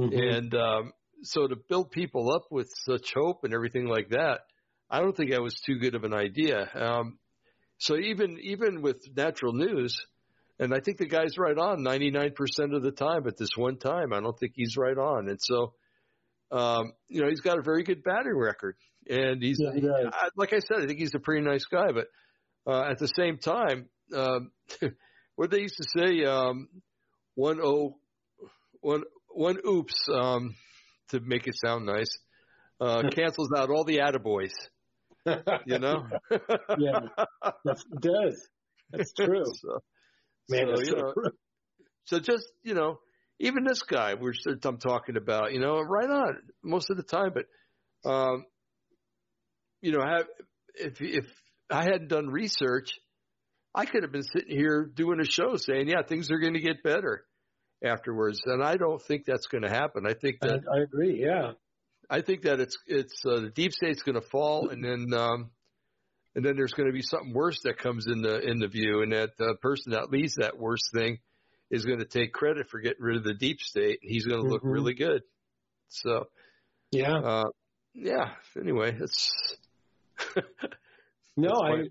Mm-hmm. 0.00 0.18
and 0.18 0.54
um, 0.54 0.92
so 1.22 1.46
to 1.46 1.56
build 1.68 1.90
people 1.90 2.32
up 2.32 2.44
with 2.50 2.70
such 2.86 3.12
hope 3.14 3.44
and 3.44 3.52
everything 3.52 3.86
like 3.86 4.08
that, 4.10 4.40
I 4.88 5.00
don't 5.00 5.14
think 5.14 5.30
that 5.30 5.42
was 5.42 5.60
too 5.60 5.78
good 5.78 5.94
of 5.94 6.04
an 6.04 6.14
idea. 6.14 6.68
Um, 6.74 7.18
so 7.78 7.96
even 7.96 8.38
even 8.42 8.82
with 8.82 8.96
natural 9.14 9.52
news, 9.52 9.96
and 10.60 10.74
I 10.74 10.80
think 10.80 10.98
the 10.98 11.06
guy's 11.06 11.38
right 11.38 11.56
on 11.56 11.78
99% 11.78 12.34
of 12.74 12.82
the 12.82 12.92
time, 12.92 13.22
but 13.22 13.38
this 13.38 13.56
one 13.56 13.78
time, 13.78 14.12
I 14.12 14.20
don't 14.20 14.38
think 14.38 14.52
he's 14.54 14.76
right 14.76 14.96
on. 14.96 15.30
And 15.30 15.38
so, 15.40 15.72
um, 16.52 16.92
you 17.08 17.22
know, 17.22 17.30
he's 17.30 17.40
got 17.40 17.58
a 17.58 17.62
very 17.62 17.82
good 17.82 18.02
batting 18.02 18.36
record, 18.36 18.76
and 19.08 19.42
he's 19.42 19.58
Yeah, 19.58 19.72
he. 19.74 19.88
I, 19.88 20.28
like 20.36 20.52
I 20.52 20.58
said, 20.58 20.82
I 20.82 20.86
think 20.86 20.98
he's 20.98 21.14
a 21.14 21.18
pretty 21.18 21.46
nice 21.46 21.64
guy. 21.64 21.92
But 21.92 22.08
uh, 22.70 22.90
at 22.90 22.98
the 22.98 23.06
same 23.06 23.38
time, 23.38 23.88
um, 24.14 24.50
what 25.36 25.50
they 25.50 25.60
used 25.60 25.78
to 25.78 25.88
say, 25.96 26.24
um, 26.26 26.68
one 27.36 27.58
oh 27.62 27.96
one 28.80 29.04
one 29.30 29.56
oops, 29.66 29.94
um, 30.12 30.54
to 31.08 31.20
make 31.20 31.46
it 31.46 31.54
sound 31.64 31.86
nice, 31.86 32.18
uh, 32.82 33.04
cancels 33.16 33.50
out 33.56 33.70
all 33.70 33.84
the 33.84 34.00
attaboys. 34.00 34.52
You 35.64 35.78
know, 35.78 36.06
yeah, 36.78 37.00
that's, 37.64 37.84
it 37.90 38.00
does. 38.02 38.48
That's 38.90 39.12
true. 39.14 39.44
so, 39.44 39.82
Man, 40.50 40.76
so, 40.76 40.82
you 40.82 40.96
know, 40.96 41.14
so 42.04 42.18
just 42.18 42.46
you 42.62 42.74
know, 42.74 42.98
even 43.38 43.64
this 43.64 43.82
guy 43.82 44.14
we're 44.14 44.34
I'm 44.64 44.78
talking 44.78 45.16
about, 45.16 45.52
you 45.52 45.60
know, 45.60 45.80
right 45.80 46.10
on 46.10 46.36
most 46.62 46.90
of 46.90 46.96
the 46.96 47.02
time. 47.02 47.32
But 47.34 48.10
um, 48.10 48.44
you 49.80 49.92
know, 49.92 50.04
have, 50.04 50.26
if 50.74 51.00
if 51.00 51.26
I 51.70 51.84
hadn't 51.84 52.08
done 52.08 52.28
research, 52.28 52.90
I 53.74 53.86
could 53.86 54.02
have 54.02 54.12
been 54.12 54.24
sitting 54.24 54.56
here 54.56 54.90
doing 54.92 55.20
a 55.20 55.24
show 55.24 55.56
saying, 55.56 55.88
yeah, 55.88 56.02
things 56.06 56.30
are 56.30 56.38
going 56.38 56.54
to 56.54 56.60
get 56.60 56.82
better 56.82 57.24
afterwards, 57.84 58.40
and 58.44 58.62
I 58.62 58.76
don't 58.76 59.00
think 59.00 59.24
that's 59.26 59.46
going 59.46 59.62
to 59.62 59.70
happen. 59.70 60.04
I 60.06 60.14
think 60.14 60.36
I, 60.42 60.48
that 60.48 60.60
I 60.72 60.82
agree. 60.82 61.22
Yeah. 61.24 61.52
I 62.10 62.22
think 62.22 62.42
that 62.42 62.58
it's 62.58 62.76
it's 62.86 63.22
uh, 63.24 63.40
the 63.40 63.50
deep 63.50 63.72
state's 63.72 64.02
going 64.02 64.20
to 64.20 64.28
fall, 64.28 64.70
and 64.70 64.84
then 64.84 65.16
um, 65.16 65.50
and 66.34 66.44
then 66.44 66.56
there's 66.56 66.72
going 66.72 66.88
to 66.88 66.92
be 66.92 67.02
something 67.02 67.32
worse 67.32 67.60
that 67.64 67.78
comes 67.78 68.06
in 68.06 68.22
the 68.22 68.40
in 68.40 68.58
the 68.58 68.68
view, 68.68 69.02
and 69.02 69.12
that 69.12 69.36
the 69.38 69.56
person 69.60 69.92
that 69.92 70.10
leads 70.10 70.36
that 70.36 70.58
worst 70.58 70.90
thing 70.92 71.18
is 71.70 71.84
going 71.84 71.98
to 72.00 72.04
take 72.04 72.32
credit 72.32 72.68
for 72.68 72.80
getting 72.80 73.02
rid 73.02 73.16
of 73.16 73.24
the 73.24 73.34
deep 73.34 73.60
state, 73.60 74.00
and 74.02 74.10
he's 74.10 74.26
going 74.26 74.40
to 74.42 74.48
look 74.48 74.62
Mhm. 74.62 74.72
really 74.72 74.94
good. 74.94 75.22
So, 75.88 76.28
Yeah. 76.92 77.18
uh, 77.18 77.50
yeah. 77.94 78.34
Anyway, 78.56 78.96
it's 79.00 79.56
No, 81.36 81.62
I, 81.62 81.84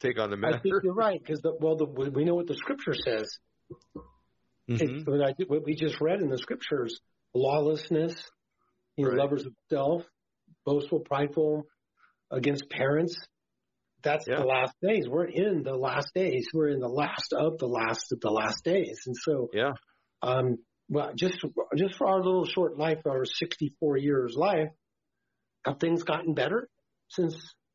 take 0.00 0.18
on 0.18 0.30
the 0.30 0.36
matter. 0.36 0.56
I 0.56 0.60
think 0.60 0.74
you're 0.82 0.94
right 0.94 1.20
because 1.20 1.40
the, 1.40 1.54
well, 1.60 1.76
the, 1.76 1.84
we 1.86 2.24
know 2.24 2.34
what 2.34 2.46
the 2.46 2.54
scripture 2.54 2.94
says. 2.94 3.38
Mhm. 4.68 4.80
It's 4.80 5.06
what, 5.06 5.20
I, 5.20 5.34
what 5.46 5.64
we 5.64 5.74
just 5.74 6.00
read 6.00 6.20
in 6.20 6.28
the 6.30 6.38
scriptures: 6.38 7.00
lawlessness, 7.34 8.14
you 8.96 9.04
know, 9.04 9.10
Right. 9.10 9.18
lovers 9.18 9.44
of 9.46 9.52
self, 9.70 10.02
boastful, 10.64 11.00
prideful, 11.00 11.66
against 12.30 12.68
parents. 12.70 13.16
That's 14.06 14.24
Yeah. 14.28 14.36
the 14.38 14.46
last 14.46 14.74
days. 14.80 15.08
We're 15.08 15.24
in 15.26 15.64
the 15.64 15.74
last 15.74 16.14
days. 16.14 16.46
We're 16.54 16.68
in 16.68 16.78
the 16.78 16.88
last 16.88 17.32
of 17.32 17.58
the 17.58 17.66
last 17.66 18.12
of 18.12 18.20
the 18.20 18.30
last 18.30 18.62
days, 18.64 19.00
and 19.06 19.16
so 19.16 19.50
Yeah. 19.52 19.72
um, 20.22 20.58
well, 20.88 21.12
just 21.16 21.38
just 21.76 21.96
for 21.96 22.06
our 22.06 22.22
little 22.22 22.44
short 22.46 22.78
life, 22.78 23.00
our 23.04 23.24
64 23.24 23.96
years 23.96 24.36
life, 24.36 24.68
have 25.64 25.80
things 25.80 26.04
gotten 26.04 26.34
better 26.34 26.68
since 27.08 27.34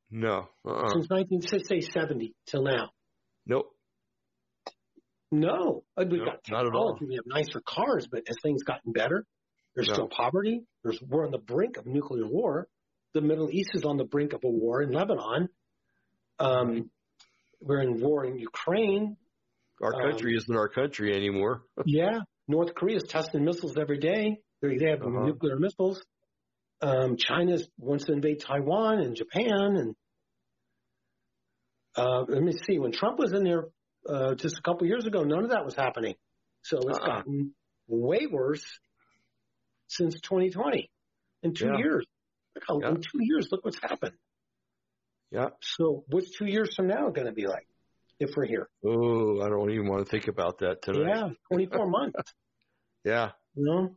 No. 0.10 0.48
Uh-uh. 0.66 0.88
since 0.94 1.10
1970 1.10 2.34
till 2.46 2.64
now? 2.64 2.92
Nope. 3.46 3.76
No, 5.34 5.84
Uh, 5.98 6.06
we've 6.10 6.20
No, 6.20 6.26
got 6.26 6.40
not 6.50 6.66
at 6.66 6.74
all. 6.74 6.94
technology. 6.94 7.06
We 7.08 7.16
have 7.16 7.26
nicer 7.26 7.62
cars, 7.66 8.08
but 8.08 8.24
has 8.28 8.38
things 8.42 8.64
gotten 8.64 8.94
better? 8.94 9.26
There's 9.76 9.88
No. 9.90 9.94
still 9.96 10.10
poverty. 10.10 10.66
There's 10.84 11.02
we're 11.02 11.26
on 11.26 11.32
the 11.32 11.38
brink 11.40 11.76
of 11.78 11.86
nuclear 11.86 12.28
war. 12.28 12.68
The 13.14 13.22
Middle 13.22 13.50
East 13.50 13.72
is 13.74 13.84
on 13.84 13.98
the 13.98 14.06
brink 14.06 14.32
of 14.34 14.42
a 14.46 14.50
war 14.50 14.82
in 14.82 14.92
Lebanon. 14.92 15.50
Um, 16.42 16.90
we're 17.62 17.82
in 17.82 18.02
war 18.02 18.26
in 18.26 18.40
Ukraine. 18.40 19.18
Our 19.82 19.94
Um, 19.96 20.02
country 20.12 20.36
isn't 20.36 20.56
our 20.56 20.70
country 20.70 21.16
anymore. 21.16 21.64
Yeah, 21.86 22.20
North 22.48 22.74
Korea 22.76 22.98
is 22.98 23.04
testing 23.04 23.44
missiles 23.46 23.78
every 23.78 24.00
day. 24.00 24.24
They, 24.62 24.78
they 24.78 24.90
have 24.90 25.02
Uh-huh. 25.02 25.26
nuclear 25.26 25.58
missiles. 25.58 26.04
Um, 26.82 27.16
China 27.18 27.58
wants 27.78 28.06
to 28.06 28.14
invade 28.14 28.40
Taiwan 28.42 29.00
and 29.00 29.16
Japan. 29.16 29.76
And 29.82 29.96
uh, 31.96 32.22
let 32.28 32.42
me 32.42 32.54
see, 32.54 32.80
when 32.80 32.92
Trump 32.92 33.20
was 33.20 33.34
in 33.34 33.44
there 33.44 33.66
uh, 34.10 34.34
just 34.36 34.58
a 34.58 34.62
couple 34.64 34.88
years 34.88 35.06
ago, 35.06 35.24
none 35.24 35.44
of 35.44 35.52
that 35.52 35.64
was 35.66 35.76
happening. 35.76 36.16
So 36.64 36.78
it's 36.80 36.98
Uh-uh. 36.98 37.06
gotten 37.08 37.54
way 37.88 38.26
worse 38.32 38.66
since 39.88 40.20
2020. 40.22 40.90
In 41.44 41.54
two 41.54 41.66
Yeah. 41.66 41.78
years, 41.78 42.06
look 42.56 42.64
how, 42.68 42.80
Yeah. 42.82 42.90
in 42.90 42.96
two 43.02 43.20
years, 43.22 43.48
look 43.52 43.64
what's 43.66 43.80
happened. 43.80 44.16
Yeah. 45.32 45.50
So 45.62 46.04
what's 46.08 46.38
two 46.38 46.46
years 46.46 46.76
from 46.76 46.88
now 46.88 47.10
going 47.10 47.28
to 47.28 47.34
be 47.34 47.48
like 47.48 47.66
if 48.20 48.32
we're 48.36 48.46
here? 48.46 48.70
Oh, 48.86 49.42
I 49.42 49.50
don't 49.50 49.72
even 49.72 49.88
want 49.88 50.06
to 50.06 50.10
think 50.12 50.28
about 50.28 50.60
that 50.60 50.82
today. 50.82 51.06
Yeah, 51.08 51.30
24 51.52 51.88
months. 51.90 52.34
Yeah. 53.04 53.32
You 53.56 53.66
know. 53.66 53.96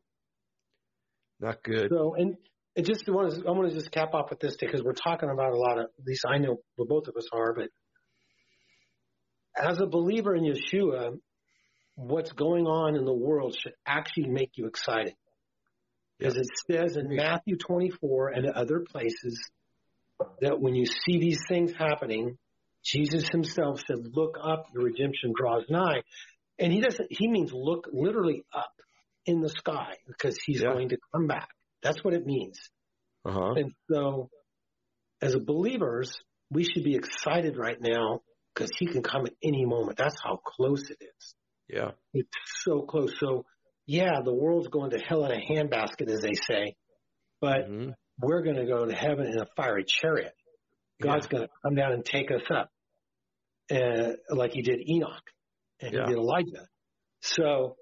Not 1.40 1.62
good. 1.62 1.88
So, 1.90 2.14
and 2.14 2.36
it 2.76 2.86
just 2.86 3.08
want 3.08 3.34
to, 3.34 3.46
I 3.46 3.50
want 3.50 3.68
to 3.68 3.74
just 3.74 3.90
cap 3.90 4.14
off 4.14 4.30
with 4.30 4.40
this 4.40 4.56
because 4.58 4.82
we're 4.82 4.92
talking 4.92 5.28
about 5.28 5.52
a 5.52 5.56
lot 5.56 5.78
of, 5.78 5.84
at 5.84 6.06
least 6.06 6.24
I 6.26 6.38
know 6.38 6.58
where 6.76 6.86
both 6.86 7.08
of 7.08 7.16
us 7.16 7.28
are, 7.32 7.52
but 7.54 7.68
as 9.56 9.80
a 9.80 9.86
believer 9.86 10.34
in 10.34 10.44
Yeshua, 10.44 11.18
what's 11.96 12.32
going 12.32 12.66
on 12.66 12.96
in 12.96 13.04
the 13.04 13.12
world 13.12 13.56
should 13.60 13.74
actually 13.86 14.28
make 14.28 14.52
you 14.54 14.66
excited. 14.66 15.14
Because 16.18 16.36
it 16.36 16.46
says 16.70 16.96
in 16.96 17.14
Matthew 17.14 17.56
24 17.56 18.28
and 18.28 18.46
other 18.46 18.84
places 18.88 19.50
that 20.40 20.60
when 20.60 20.74
you 20.74 20.86
see 20.86 21.18
these 21.18 21.40
things 21.48 21.72
happening, 21.72 22.38
Jesus 22.84 23.28
himself 23.28 23.80
said, 23.86 23.98
look 24.12 24.36
up, 24.42 24.66
your 24.74 24.84
redemption 24.84 25.32
draws 25.36 25.64
nigh. 25.68 26.02
And 26.58 26.72
he 26.72 26.80
doesn't, 26.80 27.08
he 27.10 27.28
means 27.28 27.52
look 27.52 27.88
literally 27.92 28.44
up 28.54 28.72
in 29.26 29.40
the 29.40 29.48
sky 29.48 29.94
because 30.06 30.38
he's 30.44 30.60
Yeah. 30.62 30.72
going 30.72 30.90
to 30.90 30.98
come 31.12 31.26
back. 31.26 31.48
That's 31.82 32.02
what 32.04 32.14
it 32.14 32.26
means. 32.26 32.58
Uh 33.24 33.32
huh. 33.32 33.54
And 33.56 33.72
so, 33.90 34.30
as 35.20 35.34
believers, 35.36 36.14
we 36.50 36.64
should 36.64 36.84
be 36.84 36.94
excited 36.94 37.56
right 37.56 37.80
now 37.80 38.20
because 38.54 38.70
he 38.78 38.86
can 38.86 39.02
come 39.02 39.26
at 39.26 39.32
any 39.42 39.64
moment. 39.64 39.96
That's 39.96 40.20
how 40.22 40.36
close 40.36 40.90
it 40.90 40.98
is. 41.00 41.34
Yeah. 41.68 41.92
It's 42.12 42.28
so 42.62 42.82
close. 42.82 43.14
So, 43.18 43.46
yeah, 43.86 44.20
the 44.22 44.32
world's 44.32 44.68
going 44.68 44.90
to 44.90 44.98
hell 44.98 45.24
in 45.24 45.32
a 45.32 45.40
handbasket, 45.44 46.08
as 46.08 46.20
they 46.20 46.34
say, 46.34 46.76
but 47.40 47.68
Mhm. 47.68 47.94
We're 48.20 48.42
going 48.42 48.56
to 48.56 48.66
go 48.66 48.84
to 48.84 48.94
heaven 48.94 49.26
in 49.26 49.38
a 49.38 49.46
fiery 49.56 49.84
chariot. 49.86 50.34
God's 51.02 51.26
going 51.26 51.44
to 51.44 51.48
come 51.64 51.74
down 51.74 51.92
and 51.92 52.04
take 52.04 52.30
us 52.30 52.42
up, 52.54 52.70
uh, 53.70 54.12
like 54.30 54.52
He 54.52 54.62
did 54.62 54.80
Enoch 54.88 55.22
and 55.80 55.92
Yeah. 55.92 56.06
He 56.06 56.14
did 56.14 56.18
Elijah. 56.18 56.66
So 57.20 57.76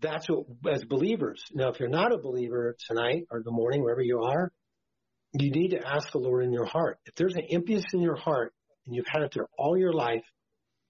that's 0.00 0.28
what, 0.28 0.46
as 0.72 0.84
believers. 0.84 1.42
Now, 1.52 1.70
if 1.70 1.80
you're 1.80 1.88
not 1.88 2.12
a 2.12 2.18
believer 2.18 2.76
tonight 2.88 3.24
or 3.30 3.42
the 3.42 3.50
morning, 3.50 3.82
wherever 3.82 4.02
you 4.02 4.22
are, 4.22 4.52
you 5.32 5.50
need 5.50 5.70
to 5.70 5.86
ask 5.86 6.12
the 6.12 6.18
Lord 6.18 6.44
in 6.44 6.52
your 6.52 6.66
heart. 6.66 6.98
If 7.06 7.14
there's 7.16 7.34
an 7.34 7.46
emptiness 7.50 7.84
in 7.92 8.00
your 8.00 8.16
heart 8.16 8.54
and 8.86 8.94
you've 8.94 9.08
had 9.08 9.22
it 9.22 9.32
there 9.34 9.48
all 9.58 9.76
your 9.76 9.92
life, 9.92 10.24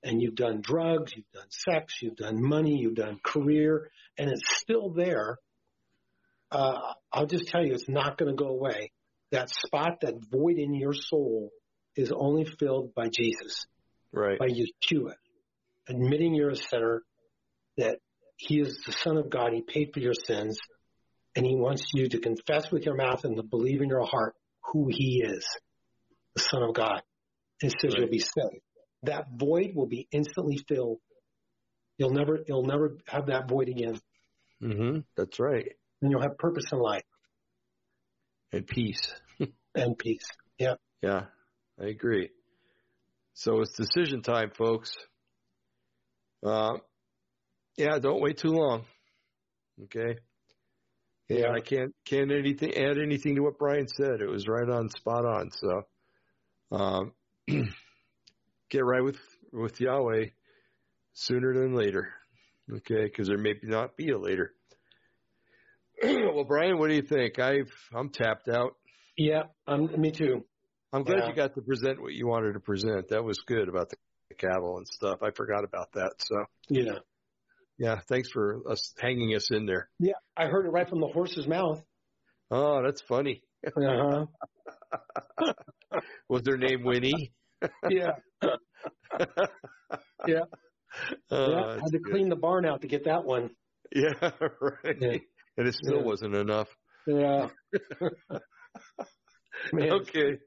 and 0.05 0.21
you've 0.21 0.35
done 0.35 0.61
drugs, 0.61 1.13
you've 1.17 1.31
done 1.33 1.49
sex, 1.49 1.95
you've 2.03 2.17
done 2.17 2.41
money, 2.41 2.77
you've 2.77 2.95
done 2.95 3.19
career, 3.25 3.91
and 4.19 4.31
it's 4.31 4.59
still 4.59 4.91
there, 4.91 5.39
uh, 6.55 6.95
I'll 7.13 7.27
just 7.27 7.49
tell 7.49 7.65
you, 7.65 7.75
it's 7.75 7.89
not 7.89 8.17
going 8.19 8.31
to 8.31 8.37
go 8.37 8.49
away. 8.51 8.93
That 9.33 9.51
spot, 9.51 10.01
that 10.03 10.15
void 10.31 10.59
in 10.59 10.75
your 10.75 10.95
soul, 10.95 11.51
is 11.97 12.13
only 12.15 12.45
filled 12.45 12.95
by 12.95 13.09
Jesus, 13.09 13.67
Right. 14.13 14.39
by 14.39 14.49
Yeshua, 14.49 15.15
admitting 15.89 16.35
you're 16.35 16.51
a 16.51 16.57
sinner, 16.57 17.03
that 17.77 17.99
He 18.37 18.61
is 18.61 18.81
the 18.87 18.93
Son 18.93 19.17
of 19.17 19.31
God, 19.31 19.53
He 19.53 19.63
paid 19.63 19.91
for 19.93 20.01
your 20.01 20.15
sins, 20.15 20.59
and 21.37 21.45
He 21.45 21.57
wants 21.57 21.85
you 21.95 22.09
to 22.09 22.19
confess 22.21 22.71
with 22.71 22.85
your 22.85 22.97
mouth 22.97 23.25
and 23.25 23.37
to 23.37 23.43
believe 23.43 23.81
in 23.83 23.89
your 23.89 24.07
heart 24.07 24.35
who 24.73 24.89
He 24.91 25.23
is, 25.25 25.45
the 26.37 26.43
Son 26.43 26.63
of 26.63 26.75
God. 26.75 27.03
And 27.63 27.71
says 27.71 27.95
Right. 27.95 28.01
you'll 28.01 28.11
be 28.11 28.19
saved. 28.19 28.63
That 29.05 29.27
void 29.37 29.73
will 29.75 29.87
be 29.87 30.09
instantly 30.13 30.59
filled 30.69 30.99
You'll 31.97 32.11
never 32.11 32.41
you'll 32.47 32.65
never 32.65 32.99
have 33.07 33.27
that 33.27 33.49
void 33.49 33.69
again. 33.69 34.01
Mm-hmm. 34.63 34.99
That's 35.17 35.39
right. 35.39 35.73
And 36.05 36.11
you'll 36.11 36.21
have 36.21 36.37
purpose 36.37 36.67
in 36.71 36.79
life 36.81 37.03
And 38.53 38.67
peace. 38.67 39.15
and 39.75 39.97
peace. 39.97 40.27
Yeah. 40.59 40.75
Yeah, 41.01 41.23
I 41.81 41.87
agree. 41.87 42.29
So 43.33 43.63
it's 43.63 43.73
decision 43.73 44.21
time, 44.21 44.51
folks. 44.51 44.95
Uh, 46.45 46.75
yeah, 47.79 47.99
don't 48.01 48.21
wait 48.21 48.37
too 48.37 48.51
long. 48.51 48.85
Okay. 49.85 50.19
Yeah, 51.31 51.39
Yeah. 51.39 51.53
I 51.53 51.61
can't 51.61 51.95
can't 52.05 52.31
anything 52.31 52.75
add 52.75 52.99
anything 52.99 53.37
to 53.37 53.41
what 53.41 53.59
Brian 53.59 53.89
said. 53.89 54.21
It 54.21 54.29
was 54.29 54.47
right 54.47 54.69
on, 54.69 54.91
spot 54.91 55.25
on. 55.25 55.51
So, 55.53 55.83
um, 56.71 57.13
get 58.69 58.85
right 58.85 59.03
with 59.03 59.19
with 59.55 59.81
Yahweh 59.81 60.27
sooner 61.15 61.55
than 61.55 61.75
later. 61.75 62.13
Okay, 62.71 63.05
because 63.05 63.29
there 63.29 63.39
may 63.39 63.55
not 63.63 63.97
be 63.97 64.11
a 64.11 64.19
later. 64.19 64.53
well, 66.35 66.45
Brian, 66.45 66.79
what 66.79 66.89
do 66.89 66.95
you 66.95 67.03
think? 67.03 67.39
I've 67.39 67.71
I'm 67.95 68.11
tapped 68.11 68.49
out. 68.49 68.73
Yeah. 69.17 69.45
Um, 69.67 69.89
me 69.99 70.11
too. 70.11 70.45
I'm 70.93 71.03
glad 71.05 71.19
Yeah. 71.21 71.29
you 71.29 71.35
got 71.35 71.55
to 71.55 71.63
present 71.63 72.01
what 72.01 72.13
you 72.13 72.27
wanted 72.27 72.53
to 72.55 72.61
present. 72.61 73.09
That 73.09 73.25
was 73.25 73.39
good 73.47 73.69
about 73.69 73.91
the 73.91 73.97
cattle 74.37 74.77
and 74.79 74.87
stuff. 74.89 75.19
I 75.23 75.31
forgot 75.31 75.65
about 75.65 75.93
that. 75.95 76.13
So 76.19 76.45
Yeah. 76.69 76.99
yeah, 77.79 78.01
thanks 78.09 78.29
for 78.31 78.63
us 78.71 78.93
hanging 79.01 79.35
us 79.35 79.49
in 79.51 79.67
there. 79.67 79.89
Yeah. 79.99 80.15
I 80.37 80.47
heard 80.47 80.67
it 80.67 80.71
right 80.71 80.89
from 80.89 81.01
the 81.01 81.07
horse's 81.09 81.47
mouth. 81.47 81.83
Oh, 82.51 82.83
that's 82.85 83.01
funny. 83.03 83.43
Uh 83.67 84.27
huh. 85.41 85.53
Was 86.29 86.43
their 86.43 86.57
name 86.59 86.85
Winnie? 86.85 87.33
Yeah. 87.89 88.13
Yeah. 90.27 90.41
Oh, 91.31 91.51
yeah. 91.51 91.67
that's 91.69 91.81
Had 91.83 91.93
to 91.93 91.99
good. 91.99 92.13
clean 92.13 92.29
the 92.29 92.37
barn 92.37 92.65
out 92.65 92.81
to 92.83 92.89
get 92.89 93.05
that 93.05 93.25
one. 93.25 93.51
Yeah, 93.95 94.15
right. 94.61 94.97
Yeah. 95.01 95.17
And 95.57 95.69
it 95.69 95.75
still 95.75 95.99
Yeah. 95.99 96.03
wasn't 96.05 96.35
enough. 96.35 96.69
Yeah. 97.07 97.49
Okay, 99.73 100.39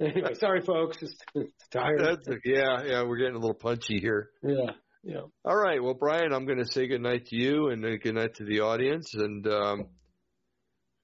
Anyway, 0.00 0.34
sorry, 0.34 0.60
folks. 0.62 1.00
It's, 1.02 1.14
it's 1.34 1.68
tired. 1.70 2.00
that's 2.00 2.26
yeah, 2.44 2.82
yeah. 2.84 3.02
We're 3.04 3.18
getting 3.18 3.36
a 3.36 3.38
little 3.38 3.54
punchy 3.54 4.00
here. 4.00 4.30
yeah. 4.42 4.72
Yeah. 5.06 5.20
All 5.44 5.54
right. 5.56 5.82
Well, 5.82 5.94
Brian, 5.94 6.32
I'm 6.32 6.46
going 6.46 6.58
to 6.58 6.64
say 6.66 6.86
good 6.88 7.02
night 7.02 7.26
to 7.26 7.36
you 7.36 7.68
and 7.68 7.82
good 8.00 8.14
night 8.14 8.34
to 8.36 8.44
the 8.44 8.60
audience. 8.60 9.12
And 9.14 9.46
um, 9.46 9.88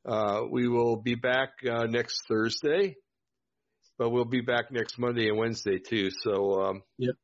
uh, 0.08 0.40
we 0.50 0.68
will 0.68 0.96
be 0.96 1.14
back 1.16 1.50
uh, 1.70 1.84
next 1.84 2.22
Thursday, 2.26 2.96
but 3.98 4.08
we'll 4.08 4.24
be 4.24 4.40
back 4.40 4.72
next 4.72 4.98
Monday 4.98 5.28
and 5.28 5.36
Wednesday 5.36 5.78
too. 5.78 6.08
So, 6.10 6.62
um, 6.62 6.82
Yep. 6.96 7.14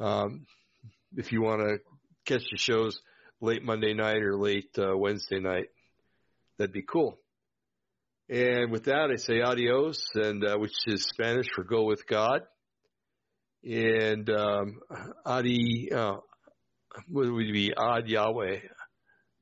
um, 0.00 0.46
if 1.16 1.30
you 1.30 1.40
want 1.40 1.60
to 1.62 1.78
catch 2.26 2.50
the 2.50 2.58
shows 2.58 3.00
late 3.42 3.62
Monday 3.62 3.92
night 3.92 4.22
or 4.22 4.36
late 4.38 4.70
uh, 4.78 4.96
Wednesday 4.96 5.40
night, 5.40 5.66
that'd 6.58 6.72
be 6.72 6.82
cool. 6.82 7.18
And 8.30 8.70
with 8.72 8.84
that, 8.84 9.10
I 9.12 9.16
say 9.16 9.42
adios, 9.42 10.02
and 10.14 10.42
uh, 10.42 10.56
which 10.56 10.72
is 10.86 11.04
Spanish 11.12 11.46
for 11.54 11.64
go 11.64 11.84
with 11.84 12.06
God 12.06 12.42
and 13.64 14.28
um, 14.30 14.80
Adi, 15.24 15.90
uh, 15.92 16.16
what 17.08 17.32
would 17.32 17.46
it 17.46 17.52
be? 17.52 17.72
Ad 17.76 18.08
Yahweh. 18.08 18.58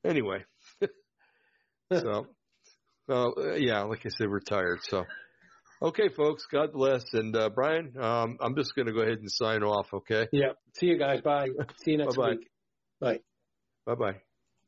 Anyway, 0.04 0.44
so, 1.92 2.26
uh, 3.08 3.54
yeah, 3.54 3.82
like 3.82 4.04
I 4.06 4.08
said, 4.08 4.28
we're 4.28 4.40
tired. 4.40 4.80
So, 4.82 5.04
okay, 5.82 6.08
folks, 6.08 6.46
God 6.50 6.72
bless. 6.72 7.04
And 7.12 7.34
uh, 7.36 7.50
Brian, 7.50 7.94
um, 8.00 8.38
I'm 8.40 8.56
just 8.56 8.74
going 8.74 8.86
to 8.86 8.92
go 8.92 9.00
ahead 9.00 9.18
and 9.18 9.30
sign 9.30 9.62
off. 9.62 9.88
Okay, 9.92 10.26
Yeah. 10.32 10.52
See 10.78 10.86
you 10.86 10.98
guys. 10.98 11.20
Bye. 11.20 11.48
See 11.84 11.92
you 11.92 11.98
next 11.98 12.16
Bye-bye. 12.16 12.30
week. 12.30 12.50
Bye. 13.00 13.20
Bye 13.86 13.94
bye. 13.96 14.20